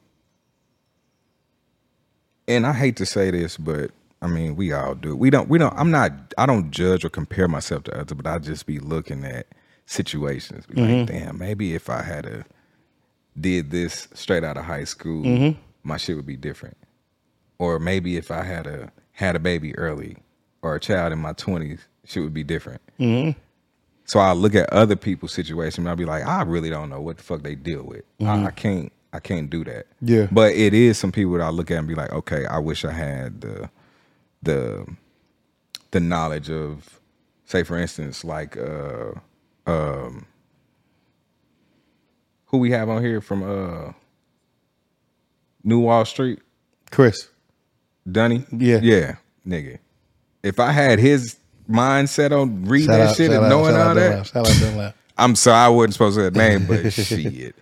And 2.48 2.68
I 2.68 2.74
hate 2.74 2.98
to 2.98 3.06
say 3.08 3.32
this, 3.32 3.58
but 3.58 3.92
I 4.22 4.28
mean 4.28 4.56
we 4.56 4.74
all 4.74 4.96
do. 4.96 5.16
We 5.16 5.32
don't. 5.32 5.50
We 5.50 5.60
don't. 5.60 5.74
I'm 5.78 5.92
not. 5.92 6.34
I 6.38 6.46
don't 6.48 6.72
judge 6.72 7.06
or 7.06 7.10
compare 7.10 7.48
myself 7.50 7.84
to 7.86 8.00
others, 8.00 8.16
but 8.16 8.28
I 8.28 8.40
just 8.40 8.66
be 8.68 8.80
looking 8.80 9.26
at 9.26 9.48
situations. 9.90 10.66
Be 10.66 10.82
like, 10.82 10.90
mm-hmm. 10.90 11.06
damn, 11.06 11.38
maybe 11.38 11.76
if 11.76 11.90
I 11.90 12.02
had 12.02 12.26
a 12.26 12.46
did 13.40 13.72
this 13.72 14.08
straight 14.14 14.44
out 14.44 14.58
of 14.58 14.66
high 14.66 14.84
school, 14.84 15.24
mm-hmm. 15.24 15.60
my 15.84 15.98
shit 15.98 16.16
would 16.16 16.26
be 16.26 16.38
different 16.38 16.78
or 17.60 17.78
maybe 17.78 18.18
if 18.18 18.32
I 18.32 18.44
had 18.44 18.66
a 18.66 18.92
had 19.12 19.36
a 19.36 19.40
baby 19.40 19.78
early 19.78 20.18
or 20.62 20.76
a 20.76 20.80
child 20.80 21.14
in 21.14 21.20
my 21.20 21.34
twenties, 21.34 21.82
shit 22.06 22.24
would 22.24 22.34
be 22.34 22.44
different. 22.44 22.82
Mm-hmm. 23.00 23.38
So 24.06 24.20
I 24.20 24.32
look 24.32 24.56
at 24.56 24.72
other 24.74 24.96
people's 24.96 25.34
situation 25.34 25.84
and 25.84 25.90
I'll 25.90 25.96
be 25.96 26.06
like, 26.06 26.26
I 26.26 26.42
really 26.42 26.72
don't 26.72 26.90
know 26.90 27.02
what 27.02 27.18
the 27.18 27.24
fuck 27.24 27.44
they 27.44 27.54
deal 27.54 27.84
with. 27.84 28.04
I, 28.22 28.46
I 28.46 28.52
can't 28.52 28.92
I 29.14 29.20
can't 29.20 29.50
do 29.50 29.64
that. 29.66 29.86
Yeah. 30.02 30.28
But 30.32 30.54
it 30.54 30.74
is 30.74 30.98
some 30.98 31.12
people 31.12 31.34
that 31.34 31.42
I 31.42 31.50
look 31.50 31.70
at 31.70 31.78
and 31.78 31.88
be 31.88 31.96
like, 31.96 32.12
okay, 32.12 32.46
I 32.46 32.58
wish 32.58 32.86
I 32.86 32.92
had 32.92 33.42
the 33.42 33.70
the 34.42 34.88
the 35.92 36.00
knowledge 36.00 36.50
of 36.50 37.00
say 37.46 37.64
for 37.64 37.78
instance, 37.78 38.24
like 38.24 38.58
uh 38.58 39.12
um 39.70 40.26
who 42.46 42.58
we 42.58 42.72
have 42.72 42.90
on 42.90 43.04
here 43.04 43.22
from 43.22 43.44
uh 43.44 43.94
New 45.64 45.80
Wall 45.80 46.06
Street, 46.06 46.40
Chris. 46.92 47.30
Dunny. 48.10 48.46
Yeah. 48.52 48.80
yeah, 48.82 49.16
nigga. 49.46 49.80
If 50.42 50.60
I 50.60 50.72
had 50.72 51.00
his 51.00 51.38
mindset 51.70 52.32
on 52.32 52.66
reading 52.66 52.88
Shout 52.88 52.98
that 53.00 53.10
out, 53.10 53.16
shit 53.16 53.32
and 53.32 53.46
out, 53.46 53.50
knowing 53.50 53.76
all 53.76 53.94
that, 53.94 54.36
out 54.36 54.94
I'm 55.18 55.36
sorry, 55.36 55.66
I 55.66 55.70
wasn't 55.70 55.94
supposed 55.94 56.16
to 56.16 56.22
say 56.22 56.30
that 56.30 56.36
name, 56.36 56.66
but 56.66 56.92
shit. 56.94 57.56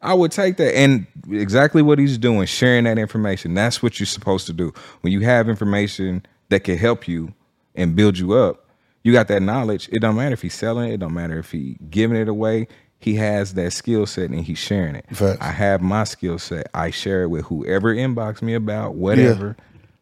I 0.00 0.14
would 0.14 0.32
take 0.32 0.56
that 0.56 0.76
and 0.76 1.06
exactly 1.30 1.82
what 1.82 1.98
he's 1.98 2.18
doing, 2.18 2.46
sharing 2.46 2.84
that 2.84 2.98
information. 2.98 3.54
That's 3.54 3.82
what 3.82 4.00
you're 4.00 4.06
supposed 4.06 4.46
to 4.46 4.52
do. 4.52 4.72
When 5.02 5.12
you 5.12 5.20
have 5.20 5.48
information 5.48 6.26
that 6.48 6.60
can 6.64 6.76
help 6.76 7.06
you 7.06 7.32
and 7.76 7.94
build 7.94 8.18
you 8.18 8.32
up, 8.32 8.61
you 9.02 9.12
got 9.12 9.28
that 9.28 9.42
knowledge. 9.42 9.88
It 9.92 10.00
don't 10.00 10.16
matter 10.16 10.32
if 10.32 10.42
he's 10.42 10.54
selling 10.54 10.90
it, 10.90 10.94
it 10.94 11.00
don't 11.00 11.14
matter 11.14 11.38
if 11.38 11.50
he 11.52 11.76
giving 11.90 12.16
it 12.16 12.28
away. 12.28 12.68
He 12.98 13.16
has 13.16 13.54
that 13.54 13.72
skill 13.72 14.06
set 14.06 14.30
and 14.30 14.44
he's 14.44 14.58
sharing 14.58 14.94
it. 14.94 15.06
Facts. 15.12 15.38
I 15.40 15.50
have 15.50 15.80
my 15.82 16.04
skill 16.04 16.38
set. 16.38 16.68
I 16.72 16.90
share 16.90 17.24
it 17.24 17.28
with 17.28 17.46
whoever 17.46 17.92
inbox 17.94 18.42
me 18.42 18.54
about 18.54 18.94
whatever. 18.94 19.56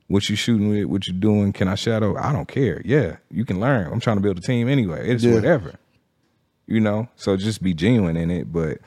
What 0.08 0.28
you 0.28 0.36
shooting 0.36 0.68
with, 0.68 0.84
what 0.86 1.06
you 1.06 1.14
doing, 1.14 1.52
can 1.52 1.68
I 1.68 1.76
shadow? 1.76 2.16
I 2.18 2.32
don't 2.32 2.48
care. 2.48 2.82
Yeah, 2.84 3.16
you 3.30 3.44
can 3.44 3.58
learn. 3.60 3.90
I'm 3.90 4.00
trying 4.00 4.16
to 4.16 4.20
build 4.22 4.36
a 4.38 4.42
team 4.42 4.68
anyway. 4.68 5.08
It's 5.08 5.24
Yeah. 5.24 5.34
whatever 5.34 5.74
you 6.66 6.78
know 6.78 7.08
so 7.16 7.36
just 7.36 7.60
be 7.64 7.74
genuine 7.74 8.16
in 8.16 8.30
it 8.30 8.52
but 8.52 8.78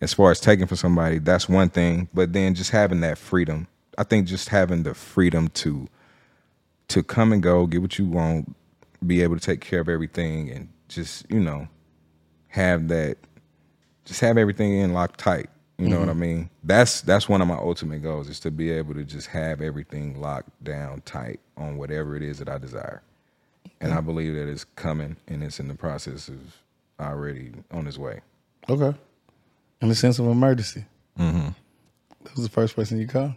as 0.00 0.12
far 0.12 0.32
as 0.32 0.40
taking 0.40 0.66
from 0.66 0.76
somebody 0.76 1.18
that's 1.20 1.48
one 1.48 1.68
thing 1.68 2.08
but 2.12 2.32
then 2.32 2.52
just 2.52 2.72
having 2.72 2.98
that 3.00 3.16
freedom 3.16 3.68
i 3.96 4.02
think 4.02 4.26
just 4.26 4.48
having 4.48 4.82
the 4.82 4.92
freedom 4.92 5.46
to 5.50 5.86
to 6.88 7.00
come 7.00 7.32
and 7.32 7.40
go 7.40 7.64
get 7.64 7.80
what 7.80 7.96
you 7.96 8.06
want 8.06 8.56
be 9.06 9.22
able 9.22 9.34
to 9.36 9.40
take 9.40 9.60
care 9.60 9.80
of 9.80 9.88
everything 9.88 10.50
and 10.50 10.68
just 10.88 11.24
you 11.30 11.38
know 11.40 11.68
have 12.48 12.88
that 12.88 13.16
just 14.04 14.20
have 14.20 14.36
everything 14.38 14.72
in 14.72 14.92
locked 14.92 15.20
tight 15.20 15.48
you 15.78 15.88
know 15.88 16.00
what 16.00 16.08
i 16.08 16.14
mean 16.14 16.50
that's 16.64 17.02
that's 17.02 17.28
one 17.28 17.40
of 17.40 17.46
my 17.48 17.54
ultimate 17.56 18.02
goals 18.02 18.28
is 18.28 18.40
to 18.40 18.50
be 18.50 18.70
able 18.70 18.94
to 18.94 19.04
just 19.04 19.28
have 19.28 19.60
everything 19.60 20.20
locked 20.20 20.50
down 20.64 21.00
tight 21.02 21.38
on 21.56 21.76
whatever 21.76 22.16
it 22.16 22.22
is 22.22 22.38
that 22.38 22.48
i 22.48 22.58
desire 22.58 23.02
and 23.80 23.92
i 23.92 24.00
believe 24.00 24.34
that 24.34 24.48
it's 24.48 24.64
coming 24.64 25.16
and 25.28 25.42
it's 25.42 25.60
in 25.60 25.68
the 25.68 25.74
process 25.74 26.28
of 26.28 26.38
already 26.98 27.52
on 27.70 27.86
its 27.86 27.98
way 27.98 28.20
Okay. 28.68 28.94
In 29.80 29.88
the 29.88 29.94
sense 29.94 30.18
of 30.18 30.26
emergency. 30.26 30.84
Mm-hmm. 31.18 31.48
That 32.24 32.34
was 32.34 32.44
the 32.44 32.50
first 32.50 32.76
person 32.76 32.98
you 32.98 33.06
called. 33.06 33.32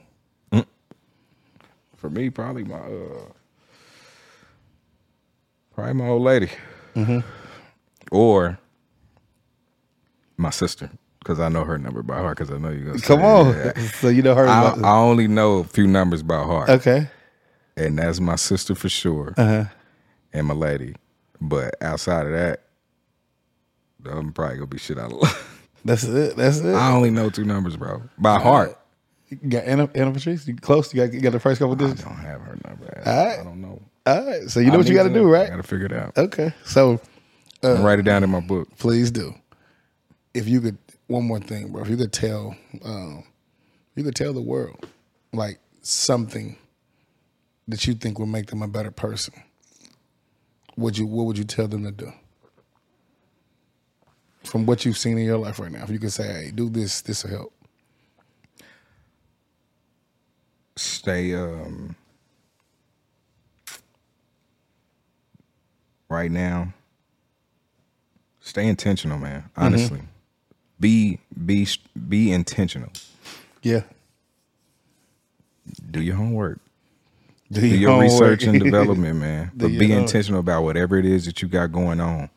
for 1.95 2.09
me 2.09 2.29
probably 2.31 2.63
my 2.63 2.79
uh 2.79 3.25
probably 5.81 6.01
my 6.01 6.07
old 6.09 6.21
lady 6.21 6.49
or 8.11 8.57
my 10.37 10.49
sister 10.49 10.89
because 11.19 11.39
i 11.39 11.47
know 11.49 11.63
her 11.63 11.77
number 11.77 12.01
by 12.03 12.17
heart 12.19 12.37
because 12.37 12.51
i 12.53 12.57
know 12.57 12.69
you're 12.69 12.85
gonna 12.85 12.99
Come 12.99 13.21
on. 13.21 13.55
it. 13.55 13.77
so 13.95 14.09
you 14.09 14.21
know 14.21 14.35
her. 14.35 14.47
I, 14.47 14.61
about- 14.73 14.83
I 14.83 14.97
only 14.97 15.27
know 15.27 15.57
a 15.59 15.63
few 15.63 15.87
numbers 15.87 16.23
by 16.23 16.41
heart 16.43 16.69
okay. 16.69 17.07
and 17.77 17.97
that's 17.97 18.19
my 18.19 18.35
sister 18.35 18.75
for 18.75 18.89
sure 18.89 19.33
Uh-huh. 19.37 19.65
and 20.33 20.47
my 20.47 20.53
lady 20.53 20.95
but 21.39 21.75
outside 21.81 22.25
of 22.27 22.31
that 22.33 22.63
i'm 24.05 24.33
probably 24.33 24.55
gonna 24.57 24.67
be 24.67 24.77
shit 24.79 24.97
out 24.97 25.11
of 25.11 25.17
luck 25.19 25.37
That's 25.83 26.03
it. 26.03 26.35
That's 26.35 26.59
it. 26.59 26.75
i 26.75 26.91
only 26.91 27.09
know 27.09 27.29
two 27.31 27.43
numbers 27.45 27.75
bro 27.77 28.03
by 28.17 28.39
heart 28.39 28.77
You 29.29 29.37
got 29.37 29.63
Anna, 29.63 29.89
Anna 29.95 30.11
Patrice? 30.11 30.45
You 30.47 30.55
close? 30.55 30.93
You 30.93 31.03
got, 31.05 31.13
you 31.13 31.21
got 31.21 31.31
the 31.31 31.39
first 31.39 31.57
couple 31.59 31.73
digits? 31.75 32.05
I 32.05 32.09
don't 32.09 32.17
have 32.19 32.41
her 32.41 32.57
number 32.67 33.03
All 33.05 33.25
right. 33.25 33.39
i 33.39 33.43
don't 33.43 33.61
know 33.61 33.81
All 34.11 34.25
right. 34.25 34.49
So 34.49 34.59
you 34.59 34.67
know 34.67 34.73
I 34.73 34.77
what 34.77 34.87
you 34.87 34.95
got 34.95 35.03
to 35.03 35.09
to 35.09 35.15
do, 35.15 35.23
know. 35.23 35.29
right? 35.29 35.47
i 35.47 35.49
gotta 35.49 35.63
figure 35.63 35.85
it 35.87 35.93
out 35.93 36.17
Okay. 36.17 36.53
So 36.65 37.01
write 37.63 37.99
it 37.99 38.03
down 38.03 38.23
in 38.23 38.29
my 38.29 38.39
book 38.41 38.67
please 38.77 39.11
do. 39.11 39.33
If 40.33 40.47
you 40.47 40.61
could, 40.61 40.77
one 41.07 41.25
more 41.25 41.39
thing, 41.39 41.71
bro. 41.71 41.81
If 41.83 41.89
you 41.89 41.97
could 41.97 42.13
tell, 42.13 42.55
um, 42.83 43.23
you 43.95 44.03
could 44.03 44.15
tell 44.15 44.33
the 44.33 44.41
world 44.41 44.87
like 45.33 45.59
something 45.81 46.57
that 47.67 47.87
you 47.87 47.93
think 47.93 48.19
would 48.19 48.27
make 48.29 48.47
them 48.47 48.61
a 48.61 48.67
better 48.67 48.91
person. 48.91 49.33
Would 50.77 50.97
you? 50.97 51.05
What 51.05 51.25
would 51.25 51.37
you 51.37 51.43
tell 51.43 51.67
them 51.67 51.83
to 51.83 51.91
do? 51.91 52.13
From 54.43 54.65
what 54.65 54.85
you've 54.85 54.97
seen 54.97 55.17
in 55.17 55.25
your 55.25 55.37
life 55.37 55.59
right 55.59 55.71
now, 55.71 55.83
if 55.83 55.89
you 55.89 55.99
could 55.99 56.13
say, 56.13 56.23
"Hey, 56.45 56.51
do 56.51 56.69
this. 56.69 57.01
This 57.01 57.23
will 57.23 57.31
help." 57.31 57.53
stay 60.77 61.35
um 61.35 61.95
right 66.11 66.29
now. 66.31 66.73
Stay 68.39 68.67
intentional 68.67 69.17
man 69.19 69.49
honestly. 69.55 70.01
Be 70.79 71.19
be 71.45 71.67
be 72.09 72.31
intentional. 72.31 72.89
Yeah. 73.61 73.83
do 75.91 76.01
your 76.01 76.15
homework. 76.15 76.59
Do, 77.51 77.61
do 77.61 77.67
your 77.67 77.91
homework. 77.91 78.11
research 78.11 78.43
and 78.43 78.59
development 78.63 79.17
man. 79.19 79.51
But 79.55 79.67
be 79.67 79.87
homework. 79.87 80.01
intentional 80.01 80.39
about 80.39 80.63
whatever 80.63 80.97
it 80.97 81.05
is 81.05 81.25
that 81.25 81.41
you 81.41 81.47
got 81.47 81.71
going 81.71 81.99
on. 82.01 82.29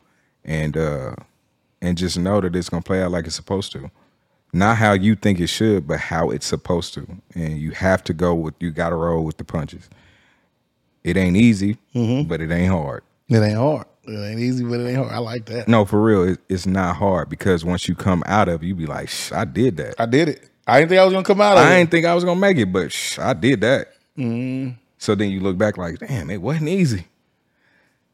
And 0.43 0.77
uh 0.77 1.15
and 1.81 1.97
just 1.97 2.17
know 2.19 2.39
that 2.41 2.55
it's 2.55 2.69
gonna 2.69 2.83
play 2.83 3.01
out 3.01 3.11
like 3.11 3.25
it's 3.25 3.35
supposed 3.35 3.71
to. 3.73 3.89
Not 4.53 4.77
how 4.77 4.93
you 4.93 5.15
think 5.15 5.39
it 5.39 5.47
should 5.47 5.87
but 5.87 5.99
how 5.99 6.29
it's 6.29 6.45
supposed 6.45 6.93
to. 6.95 7.07
And 7.33 7.57
you 7.57 7.71
have 7.71 8.03
to 8.05 8.13
go 8.13 8.35
with 8.35 8.53
you 8.59 8.69
gotta 8.71 8.95
roll 8.95 9.25
with 9.25 9.37
the 9.37 9.43
punches. 9.43 9.89
It 11.03 11.17
ain't 11.17 11.35
easy 11.37 11.77
Mm-hmm. 11.95 12.27
but 12.27 12.41
it 12.41 12.51
ain't 12.51 12.71
hard 12.71 13.01
It 13.29 13.37
ain't 13.37 13.57
hard. 13.57 13.85
It 14.07 14.11
ain't 14.17 14.39
easy, 14.39 14.63
but 14.63 14.79
it 14.79 14.87
ain't 14.87 14.97
hard. 14.97 15.11
I 15.11 15.17
like 15.17 15.45
that. 15.47 15.67
no 15.67 15.83
for 15.85 16.01
real 16.01 16.23
it, 16.23 16.39
it's 16.47 16.65
not 16.67 16.95
hard 16.95 17.27
because 17.29 17.65
once 17.65 17.87
you 17.87 17.95
come 17.95 18.23
out 18.27 18.47
of 18.47 18.61
it 18.63 18.67
you 18.67 18.75
be 18.75 18.85
like 18.85 19.09
Shh, 19.09 19.31
i 19.31 19.45
did 19.45 19.77
that 19.77 19.95
I 19.99 20.05
did 20.05 20.29
it. 20.29 20.47
I 20.67 20.79
didn't 20.79 20.89
think 20.89 20.99
I 21.01 21.05
was 21.05 21.13
gonna 21.13 21.25
come 21.25 21.41
out 21.41 21.57
of 21.57 21.63
i 21.63 21.73
it. 21.73 21.77
didn't 21.79 21.91
think 21.91 22.05
i 22.05 22.13
was 22.13 22.23
gonna 22.23 22.39
make 22.39 22.57
it 22.57 22.71
but 22.71 22.91
shh, 22.91 23.17
i 23.19 23.33
did 23.33 23.61
that 23.61 23.87
Mm-hmm. 24.17 24.71
so 24.99 25.13
then 25.15 25.29
you 25.31 25.39
look 25.41 25.57
back 25.57 25.77
like 25.77 25.97
damn 25.99 26.29
it 26.29 26.41
wasn't 26.41 26.69
easy 26.69 27.07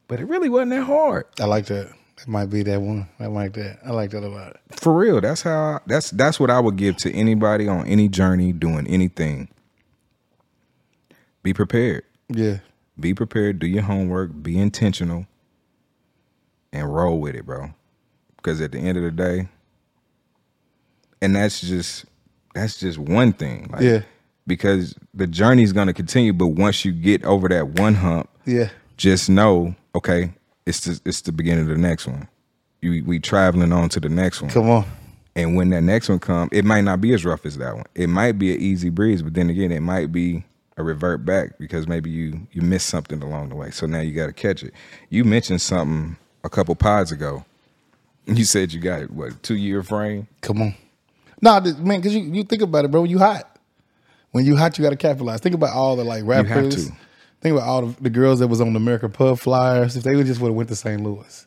but 0.08 0.18
it 0.18 0.24
really 0.24 0.48
wasn't 0.48 0.70
that 0.70 0.84
hard 0.84 1.26
I 1.40 1.44
like 1.44 1.66
that. 1.66 1.92
That 2.16 2.28
might 2.28 2.46
be 2.50 2.62
that 2.64 2.80
one. 2.80 3.08
I 3.18 3.26
like 3.26 3.54
that. 3.54 3.78
I 3.84 3.90
like 3.90 4.10
that 4.10 4.22
a 4.22 4.28
lot. 4.28 4.56
For 4.70 4.92
real, 4.92 5.20
that's 5.20 5.42
how 5.42 5.80
that's 5.86 6.10
that's 6.10 6.38
what 6.38 6.50
I 6.50 6.60
would 6.60 6.76
give 6.76 6.96
to 6.98 7.12
anybody 7.12 7.66
on 7.68 7.86
any 7.86 8.08
journey 8.08 8.52
doing 8.52 8.86
anything. 8.86 9.48
Be 11.42 11.52
prepared. 11.54 12.04
Yeah. 12.28 12.58
Be 13.02 13.12
prepared, 13.14 13.58
do 13.58 13.66
your 13.66 13.82
homework, 13.82 14.30
be 14.42 14.58
intentional 14.58 15.26
and 16.72 16.94
roll 16.94 17.20
with 17.20 17.34
it, 17.34 17.44
bro. 17.44 17.74
Because 18.36 18.60
at 18.62 18.72
the 18.72 18.78
end 18.78 18.96
of 18.96 19.04
the 19.04 19.10
day, 19.10 19.48
and 21.20 21.36
that's 21.36 21.60
just 21.60 22.06
that's 22.54 22.78
just 22.78 22.98
one 22.98 23.32
thing. 23.32 23.68
Like, 23.72 23.82
Yeah. 23.82 24.00
Because 24.46 24.94
the 25.14 25.26
journey's 25.26 25.72
gonna 25.72 25.92
continue, 25.92 26.32
but 26.32 26.48
once 26.48 26.84
you 26.84 26.92
get 26.92 27.24
over 27.24 27.48
that 27.48 27.78
one 27.80 27.94
hump, 27.94 28.28
Yeah. 28.44 28.70
just 28.96 29.28
know, 29.30 29.74
okay, 29.94 30.32
it's 30.66 30.80
the 30.80 31.00
it's 31.04 31.20
the 31.22 31.32
beginning 31.32 31.62
of 31.64 31.68
the 31.70 31.78
next 31.78 32.06
one. 32.06 32.28
You 32.80 33.04
we 33.04 33.18
traveling 33.20 33.72
on 33.72 33.88
to 33.90 34.00
the 34.00 34.08
next 34.08 34.42
one. 34.42 34.50
Come 34.50 34.68
on. 34.70 34.84
And 35.34 35.56
when 35.56 35.70
that 35.70 35.82
next 35.82 36.08
one 36.08 36.18
come, 36.18 36.48
it 36.52 36.64
might 36.64 36.82
not 36.82 37.00
be 37.00 37.14
as 37.14 37.24
rough 37.24 37.46
as 37.46 37.56
that 37.58 37.74
one. 37.74 37.84
It 37.94 38.08
might 38.08 38.32
be 38.38 38.52
an 38.54 38.60
easy 38.60 38.90
breeze, 38.90 39.22
but 39.22 39.34
then 39.34 39.48
again, 39.50 39.72
it 39.72 39.80
might 39.80 40.12
be 40.12 40.44
a 40.76 40.82
revert 40.82 41.24
back 41.24 41.58
because 41.58 41.86
maybe 41.86 42.10
you 42.10 42.46
you 42.52 42.62
missed 42.62 42.86
something 42.88 43.22
along 43.22 43.50
the 43.50 43.54
way. 43.54 43.70
So 43.70 43.86
now 43.86 44.00
you 44.00 44.12
got 44.14 44.26
to 44.26 44.32
catch 44.32 44.62
it. 44.62 44.72
You 45.10 45.24
mentioned 45.24 45.60
something 45.60 46.16
a 46.44 46.50
couple 46.50 46.74
pods 46.74 47.12
ago. 47.12 47.44
You 48.24 48.44
said 48.44 48.72
you 48.72 48.78
got 48.78 49.10
what 49.10 49.42
two 49.42 49.56
year 49.56 49.82
frame. 49.82 50.28
Come 50.42 50.62
on. 50.62 50.74
No, 51.40 51.58
th- 51.58 51.76
man, 51.78 52.00
because 52.00 52.14
you, 52.14 52.22
you 52.22 52.44
think 52.44 52.62
about 52.62 52.84
it, 52.84 52.92
bro. 52.92 53.00
When 53.00 53.10
you 53.10 53.18
hot, 53.18 53.58
when 54.30 54.44
you 54.44 54.54
hot, 54.56 54.78
you 54.78 54.84
got 54.84 54.90
to 54.90 54.96
capitalize. 54.96 55.40
Think 55.40 55.56
about 55.56 55.74
all 55.74 55.96
the 55.96 56.04
like 56.04 56.18
have 56.24 56.28
rappers. 56.48 56.86
to. 56.86 56.92
Think 57.40 57.56
about 57.56 57.66
all 57.66 57.82
the, 57.86 58.02
the 58.02 58.10
girls 58.10 58.38
that 58.38 58.46
was 58.46 58.60
on 58.60 58.72
the 58.72 58.76
American 58.76 59.10
Pub 59.10 59.40
Flyers. 59.40 59.96
If 59.96 60.04
they 60.04 60.14
would 60.14 60.26
just 60.26 60.40
would 60.40 60.50
have 60.50 60.54
went 60.54 60.68
to 60.68 60.76
St. 60.76 61.02
Louis, 61.02 61.46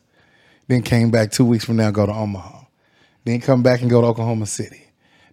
then 0.68 0.82
came 0.82 1.10
back 1.10 1.30
two 1.30 1.46
weeks 1.46 1.64
from 1.64 1.76
now, 1.76 1.90
go 1.90 2.04
to 2.04 2.12
Omaha, 2.12 2.64
then 3.24 3.40
come 3.40 3.62
back 3.62 3.80
and 3.80 3.88
go 3.88 4.02
to 4.02 4.06
Oklahoma 4.06 4.44
City, 4.44 4.85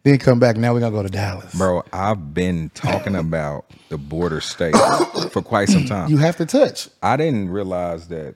then 0.03 0.17
come 0.17 0.39
back. 0.39 0.57
Now 0.57 0.73
we're 0.73 0.79
gonna 0.81 0.95
go 0.95 1.03
to 1.03 1.09
Dallas, 1.09 1.53
Bro, 1.55 1.83
I've 1.93 2.33
been 2.33 2.69
talking 2.73 3.15
about 3.15 3.65
the 3.89 3.97
border 3.97 4.41
state 4.41 4.75
for 5.31 5.41
quite 5.41 5.69
some 5.69 5.85
time. 5.85 6.09
You 6.09 6.17
have 6.17 6.37
to 6.37 6.45
touch. 6.45 6.89
I 7.01 7.17
didn't 7.17 7.49
realize 7.49 8.07
that 8.09 8.35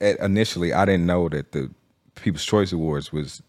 at, 0.00 0.18
initially. 0.20 0.72
I 0.72 0.84
didn't 0.84 1.06
know 1.06 1.28
that 1.28 1.52
the 1.52 1.70
People's 2.14 2.44
Choice 2.44 2.72
Awards 2.72 3.12
was 3.12 3.42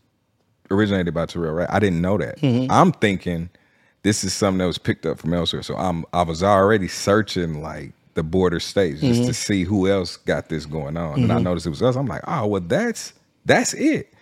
originated 0.72 1.14
by 1.14 1.26
Terrell. 1.26 1.54
Right? 1.54 1.70
I 1.70 1.80
didn't 1.80 2.02
know 2.02 2.18
that. 2.18 2.40
Mm-hmm. 2.40 2.72
I'm 2.72 2.92
thinking 2.92 3.50
this 4.04 4.24
is 4.24 4.34
something 4.34 4.60
that 4.60 4.68
was 4.68 4.78
picked 4.78 5.06
up 5.06 5.20
from 5.20 5.34
elsewhere. 5.34 5.64
So 5.64 5.76
I'm 5.76 6.06
I 6.14 6.24
was 6.24 6.44
already 6.44 6.88
searching 6.88 7.62
like 7.62 7.94
the 8.16 8.24
border 8.24 8.60
states 8.60 9.02
just 9.02 9.22
Mm-hmm. 9.22 9.28
to 9.28 9.34
see 9.34 9.64
who 9.64 9.88
else 9.90 10.18
got 10.18 10.50
this 10.50 10.66
going 10.66 10.98
on. 10.98 11.24
And 11.24 11.32
I 11.32 11.40
noticed 11.40 11.66
it 11.66 11.70
was 11.72 11.82
us. 11.82 11.96
I'm 11.96 12.06
like, 12.08 12.22
oh 12.28 12.46
well, 12.48 12.62
that's 12.62 13.14
that's 13.46 13.74
it. 13.74 14.13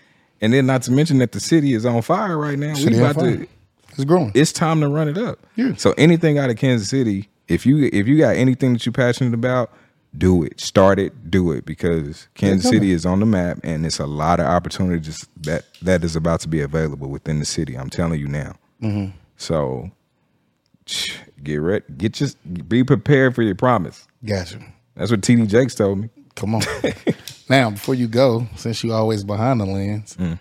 And 0.42 0.52
then 0.54 0.66
not 0.66 0.82
to 0.84 0.92
mention 0.92 1.20
that 1.20 1.32
the 1.34 1.40
city 1.40 1.74
is 1.74 1.86
on 1.86 2.02
fire 2.02 2.38
right 2.38 2.58
now. 2.58 2.74
City 2.74 2.96
we 2.96 3.02
about 3.02 3.20
to 3.20 3.48
It's 3.90 4.04
growing. 4.06 4.32
it's 4.34 4.52
time 4.52 4.82
to 4.82 4.88
run 4.90 5.08
it 5.08 5.18
up. 5.18 5.40
Yeah. 5.56 5.76
So 5.76 5.94
anything 5.98 6.38
out 6.38 6.50
of 6.50 6.58
Kansas 6.58 6.90
City, 6.90 7.30
if 7.48 7.66
you 7.66 7.90
if 7.94 8.08
you 8.08 8.18
got 8.18 8.36
anything 8.36 8.74
that 8.74 8.86
you're 8.86 8.94
passionate 8.94 9.34
about, 9.34 9.72
do 10.18 10.44
it. 10.44 10.60
Start 10.60 11.00
it, 11.00 11.30
do 11.30 11.52
it 11.52 11.66
because 11.66 12.28
Kansas. 12.34 12.70
City 12.70 12.92
is 12.92 13.06
on 13.06 13.20
the 13.20 13.26
map 13.26 13.60
and 13.64 13.86
it's 13.86 14.00
a 14.00 14.08
lot 14.08 14.40
of 14.40 14.48
opportunities 14.48 15.28
that 15.38 15.66
that 15.82 16.04
is 16.04 16.16
about 16.16 16.40
to 16.42 16.48
be 16.48 16.60
available 16.62 17.08
within 17.10 17.40
the 17.40 17.46
city. 17.46 17.76
I'm 17.78 17.90
telling 17.90 18.20
you 18.20 18.28
now. 18.28 18.56
Mm-hmm. 18.82 19.16
So 19.38 19.92
get 21.44 21.58
ready, 21.58 21.86
get 21.98 22.14
just 22.14 22.38
be 22.68 22.84
prepared 22.84 23.36
for 23.36 23.44
your 23.44 23.56
promise. 23.56 24.08
Gotcha. 24.26 24.60
That's 24.96 25.12
what 25.12 25.22
TD 25.22 25.48
Jakes 25.48 25.76
told 25.76 26.00
me. 26.00 26.10
Come 26.36 26.56
on. 26.56 26.62
now, 27.52 27.72
before 27.72 27.95
you 27.95 28.07
go, 28.07 28.48
since 28.56 28.84
you 28.84 28.94
always 28.94 29.23
behind 29.23 29.60
the 29.60 29.65
lens, 29.65 30.15
Mm. 30.19 30.40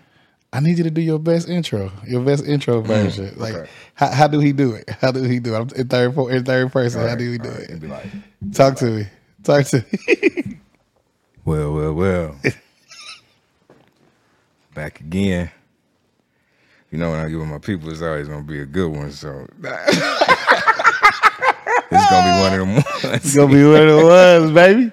I 0.53 0.59
need 0.59 0.77
you 0.77 0.83
to 0.83 0.91
do 0.91 0.99
your 1.01 1.17
best 1.19 1.47
intro, 1.47 1.91
your 2.05 2.21
best 2.21 2.45
intro 2.45 2.81
version. 2.81 3.33
Like, 3.37 3.53
okay. 3.53 3.69
how, 3.93 4.11
how 4.11 4.27
do 4.27 4.39
he 4.39 4.51
do 4.51 4.73
it? 4.73 4.89
How 4.99 5.11
do 5.11 5.23
he 5.23 5.39
do 5.39 5.53
it? 5.55 5.57
I'm 5.57 5.69
in 5.79 5.87
third, 5.87 6.17
in 6.29 6.43
third 6.43 6.71
person. 6.73 7.07
how 7.07 7.15
do 7.15 7.31
he 7.31 7.37
do 7.37 7.49
right, 7.49 7.69
it? 7.69 7.83
like, 7.83 8.07
Talk 8.53 8.75
to 8.77 8.85
me. 8.85 9.05
Talk 9.43 9.65
to 9.67 9.85
me. 10.07 10.57
Well, 11.43 11.73
well, 11.73 11.93
well. 11.93 12.35
Back 14.75 14.99
again. 14.99 15.49
You 16.91 16.99
know, 16.99 17.09
when 17.11 17.19
I 17.19 17.29
give 17.29 17.41
it 17.41 17.45
my 17.45 17.57
people, 17.57 17.89
it's 17.89 18.01
always 18.03 18.27
gonna 18.27 18.43
be 18.43 18.59
a 18.61 18.65
good 18.65 18.89
one. 18.91 19.11
So 19.11 19.47
it's 19.63 20.01
gonna 22.09 22.27
be 22.27 22.31
one 22.41 22.53
of 22.53 22.59
them 22.59 22.77
it's 22.77 23.03
ones. 23.03 23.35
gonna 23.35 23.53
be 23.53 23.63
one 23.63 23.87
of 23.87 23.99
the 23.99 24.05
ones, 24.05 24.51
baby. 24.53 24.91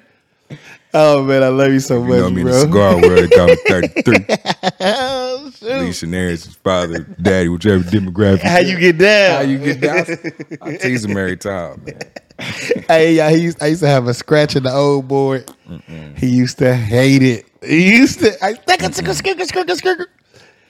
Oh 0.94 1.22
man, 1.24 1.42
I 1.42 1.48
love 1.48 1.72
you 1.72 1.80
so 1.80 1.96
You 2.02 2.08
much, 2.08 2.18
know 2.18 2.30
me 2.30 2.40
in 2.40 2.46
the 2.46 2.52
bro. 2.52 2.60
cigar 2.62 3.00
they 3.00 3.28
call 3.28 3.46
me 3.48 3.56
33. 3.68 4.26
Oh. 4.80 5.52
Lisa 5.62 6.36
father, 6.62 7.00
daddy, 7.20 7.48
whichever 7.48 7.82
demographic. 7.84 8.40
How 8.40 8.58
you 8.58 8.78
get 8.78 8.96
down? 8.98 9.34
How 9.36 9.40
you 9.42 9.58
get 9.58 9.80
down? 9.80 10.06
I 10.62 10.76
tease 10.76 11.04
him 11.04 11.16
every 11.16 11.36
time, 11.36 11.82
man. 11.84 11.98
Hey, 12.88 13.14
yeah, 13.14 13.30
he 13.30 13.38
used, 13.42 13.60
I 13.62 13.66
used 13.66 13.80
to 13.82 13.88
have 13.88 14.06
a 14.06 14.14
scratch 14.14 14.54
in 14.54 14.62
the 14.62 14.72
old 14.72 15.08
board. 15.08 15.50
He 16.16 16.28
used 16.28 16.58
to 16.58 16.72
hate 16.74 17.22
it. 17.22 17.46
He 17.64 17.96
used 17.96 18.20
to. 18.20 18.32
I, 18.42 18.54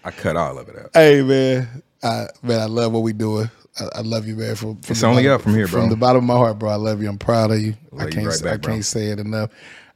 I 0.04 0.10
cut 0.10 0.36
all 0.36 0.58
of 0.58 0.68
it 0.68 0.78
out. 0.78 0.90
hey 0.94 1.22
man, 1.22 1.82
I, 2.02 2.26
man, 2.42 2.60
I 2.60 2.64
love 2.66 2.92
what 2.92 3.00
we 3.02 3.12
doing. 3.12 3.50
I, 3.78 3.98
I 3.98 4.00
love 4.00 4.26
you, 4.26 4.36
man. 4.36 4.54
From, 4.56 4.80
from 4.80 4.92
It's 4.92 5.02
only 5.04 5.24
bottom- 5.24 5.34
up 5.34 5.42
from 5.42 5.54
here, 5.54 5.68
bro. 5.68 5.82
From 5.82 5.90
the 5.90 5.96
bottom 5.96 6.18
of 6.24 6.24
my 6.24 6.34
heart, 6.36 6.58
bro. 6.58 6.70
I 6.70 6.76
love 6.76 7.02
you. 7.02 7.08
I'm 7.08 7.18
proud 7.18 7.50
of 7.50 7.60
you. 7.60 7.74
I 7.92 7.96
Love 7.96 8.06
you 8.06 8.12
can't. 8.12 8.26
right 8.26 8.34
say- 8.36 8.50
I 8.50 8.56
bro. 8.56 8.72
can't 8.72 8.84
say 8.84 9.06
it 9.08 9.18
enough. 9.20 9.50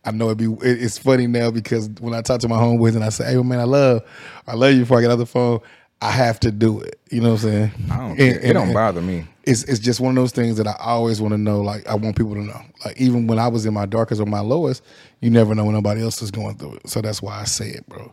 I 0.04 0.10
know 0.10 0.30
it 0.30 0.36
be. 0.38 0.46
It, 0.46 0.82
it's 0.82 0.98
funny 0.98 1.26
now 1.26 1.50
because 1.50 1.88
when 2.00 2.14
I 2.14 2.22
talk 2.22 2.40
to 2.40 2.48
my 2.48 2.56
homeboys 2.56 2.94
and 2.96 3.04
I 3.04 3.08
say, 3.10 3.32
"Hey, 3.32 3.42
man, 3.42 3.60
I 3.60 3.64
love, 3.64 4.02
I 4.46 4.54
love 4.54 4.72
you," 4.72 4.80
before 4.80 4.98
I 4.98 5.02
get 5.02 5.10
off 5.10 5.18
the 5.18 5.26
phone, 5.26 5.60
I 6.00 6.10
have 6.10 6.40
to 6.40 6.50
do 6.50 6.80
it. 6.80 6.98
You 7.10 7.20
know 7.20 7.32
what 7.32 7.44
I'm 7.44 7.50
saying? 7.50 7.70
I 7.90 7.96
don't 7.98 8.10
And- 8.12 8.20
it 8.20 8.42
and- 8.44 8.54
don't 8.54 8.72
bother 8.72 9.00
me. 9.00 9.26
it's 9.44 9.62
it's 9.64 9.78
just 9.78 10.00
one 10.00 10.10
of 10.16 10.22
those 10.22 10.32
things 10.32 10.56
that 10.56 10.66
I 10.66 10.74
always 10.80 11.20
want 11.20 11.32
to 11.32 11.38
know. 11.38 11.60
Like 11.60 11.86
I 11.88 11.94
want 11.94 12.16
people 12.16 12.34
to 12.34 12.42
know. 12.42 12.60
Like 12.84 12.96
even 13.00 13.26
when 13.28 13.38
I 13.38 13.46
was 13.48 13.64
in 13.66 13.74
my 13.74 13.86
darkest 13.86 14.20
or 14.20 14.26
my 14.26 14.40
lowest, 14.40 14.82
you 15.20 15.30
never 15.30 15.54
know 15.54 15.64
when 15.64 15.74
nobody 15.74 16.02
else 16.02 16.20
is 16.22 16.30
going 16.32 16.56
through 16.56 16.74
it. 16.74 16.88
So 16.88 17.00
that's 17.00 17.22
why 17.22 17.40
I 17.40 17.44
say 17.44 17.68
it, 17.68 17.88
bro. 17.88 18.12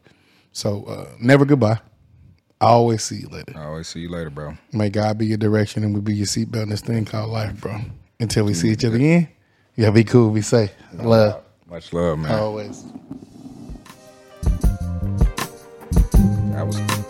So 0.51 0.83
uh, 0.85 1.07
never 1.19 1.45
goodbye. 1.45 1.79
I 2.61 2.65
always 2.67 3.03
see 3.03 3.15
you 3.15 3.29
later. 3.29 3.53
I 3.55 3.63
always 3.65 3.87
see 3.87 4.01
you 4.01 4.09
later, 4.09 4.29
bro. 4.29 4.55
May 4.73 4.89
God 4.89 5.17
be 5.17 5.25
your 5.25 5.37
direction 5.37 5.83
and 5.83 5.95
we 5.95 6.01
be 6.01 6.13
your 6.13 6.25
seatbelt 6.27 6.63
in 6.63 6.69
this 6.69 6.81
thing 6.81 7.05
called 7.05 7.29
life, 7.31 7.59
bro. 7.61 7.79
Until 8.19 8.43
we 8.45 8.53
see 8.53 8.69
each 8.69 8.83
other 8.83 8.97
again, 8.97 9.29
yeah, 9.77 9.91
be 9.91 10.03
cool, 10.03 10.29
be 10.31 10.41
safe, 10.41 10.71
love, 10.93 11.41
much 11.69 11.93
love, 11.93 12.17
man. 12.17 12.31
Always. 12.31 12.83
That 16.51 16.65
was. 16.65 17.08